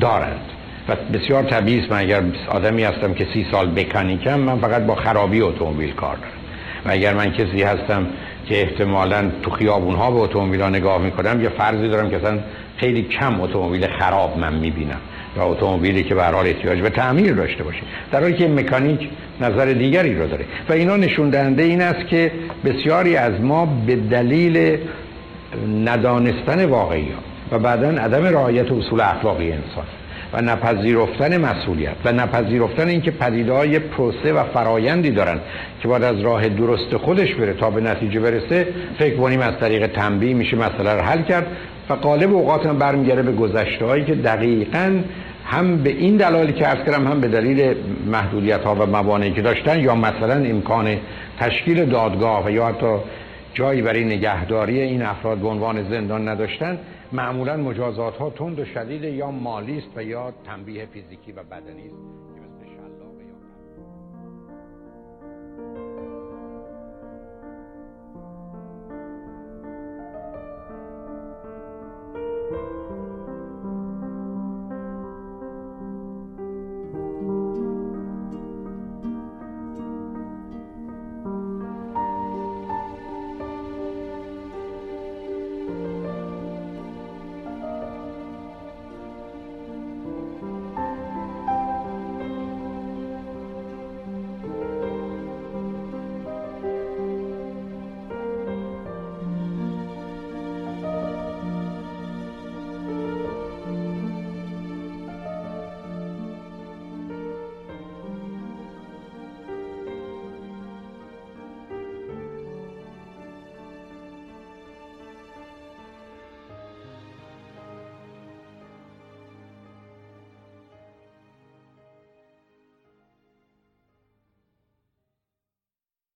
دارند. 0.01 0.41
و 0.89 0.97
بسیار 1.19 1.43
طبیعی 1.43 1.87
من 1.91 1.97
اگر 1.99 2.23
آدمی 2.49 2.85
هستم 2.85 3.15
که 3.15 3.27
سی 3.35 3.47
سال 3.51 3.67
بکانیکم 3.67 4.41
من 4.41 4.59
فقط 4.59 4.83
با 4.87 4.95
خرابی 4.95 5.41
اتومبیل 5.41 5.93
کار 5.93 6.17
دارم. 6.17 6.33
و 6.87 6.91
اگر 6.91 7.15
من 7.15 7.33
کسی 7.33 7.63
هستم 7.63 8.07
که 8.47 8.63
احتمالا 8.63 9.31
تو 9.43 9.51
خیابون 9.51 9.95
ها 9.95 10.11
به 10.11 10.19
اتومبیل 10.19 10.63
نگاه 10.63 11.03
می‌کنم 11.03 11.41
یا 11.43 11.51
فرضی 11.51 11.89
دارم 11.89 12.11
که 12.11 12.17
اصلا 12.17 12.39
خیلی 12.77 13.03
کم 13.03 13.41
اتومبیل 13.41 13.87
خراب 13.87 14.39
من 14.39 14.55
می‌بینم. 14.55 15.01
یا 15.37 15.45
اتومبیلی 15.45 16.03
که 16.03 16.15
به 16.15 16.25
حال 16.25 16.47
احتیاج 16.47 16.81
به 16.81 16.91
تعمیر 16.91 17.35
داشته 17.35 17.65
باشه. 17.65 17.83
در 18.13 18.21
حالی 18.21 18.35
که 18.35 18.49
مکانیک 18.49 19.09
نظر 19.41 19.65
دیگری 19.65 20.15
رو 20.15 20.27
داره. 20.27 20.45
و 20.69 20.73
اینا 20.73 20.97
نشون 20.97 21.31
دهنده 21.31 21.63
این 21.63 21.81
است 21.81 22.07
که 22.07 22.33
بسیاری 22.65 23.17
از 23.17 23.41
ما 23.41 23.67
به 23.87 23.97
دلیل 23.97 24.79
ندانستن 25.85 26.65
واقعی 26.65 27.09
و 27.53 27.59
بعدا 27.59 27.89
عدم 27.89 28.25
رعایت 28.25 28.73
اصول 28.73 29.01
اخلاقی 29.01 29.53
انسان 29.53 29.85
و 30.33 30.43
نپذیرفتن 30.43 31.41
مسئولیت 31.41 31.95
و 32.05 32.13
نپذیرفتن 32.13 32.89
اینکه 32.89 33.11
پدیده 33.11 33.53
های 33.53 33.79
پروسه 33.79 34.33
و 34.33 34.45
فرایندی 34.45 35.11
دارن 35.11 35.39
که 35.83 35.89
باید 35.89 36.03
از 36.03 36.21
راه 36.21 36.49
درست 36.49 36.97
خودش 36.97 37.35
بره 37.35 37.53
تا 37.53 37.71
به 37.71 37.81
نتیجه 37.81 38.21
برسه 38.21 38.67
فکر 38.99 39.17
کنیم 39.17 39.41
از 39.41 39.53
طریق 39.61 39.87
تنبیه 39.87 40.35
میشه 40.35 40.57
مسئله 40.57 40.95
رو 40.95 41.01
حل 41.01 41.23
کرد 41.23 41.47
و 41.91 41.93
قالب 41.93 42.35
اوقات 42.35 42.67
هم 42.67 42.79
برمیگره 42.79 43.23
به 43.23 43.33
گذشته 43.33 43.85
هایی 43.85 44.05
که 44.05 44.15
دقیقا 44.15 45.01
هم 45.45 45.77
به 45.77 45.91
این 45.91 46.17
دلایلی 46.17 46.53
که 46.53 46.65
عرض 46.65 46.85
کردم 46.85 47.07
هم 47.07 47.21
به 47.21 47.29
دلیل 47.29 47.75
محدودیت 48.07 48.65
ها 48.65 48.75
و 48.75 48.87
موانعی 48.87 49.33
که 49.33 49.43
داشتن 49.43 49.81
یا 49.81 49.95
مثلا 49.95 50.35
امکان 50.35 50.97
تشکیل 51.41 51.85
دادگاه 51.85 52.47
و 52.47 52.51
یا 52.51 52.67
حتی 52.67 52.97
جایی 53.59 53.83
برای 53.83 54.05
نگهداری 54.05 54.81
این 54.81 55.03
افراد 55.03 55.39
به 55.39 55.49
عنوان 55.49 55.91
زندان 55.91 56.29
نداشتن 56.29 56.79
معمولا 57.13 57.57
مجازات 57.57 58.17
ها 58.17 58.31
تند 58.31 58.59
و 58.59 58.65
شدید 58.65 59.05
یا 59.05 59.31
مالی 59.31 59.79
است 59.79 59.97
و 59.97 60.03
یا 60.03 60.33
تنبیه 60.47 60.87
فیزیکی 60.87 61.33
و 61.33 61.43
بدنی 61.43 61.87
است. 61.87 62.28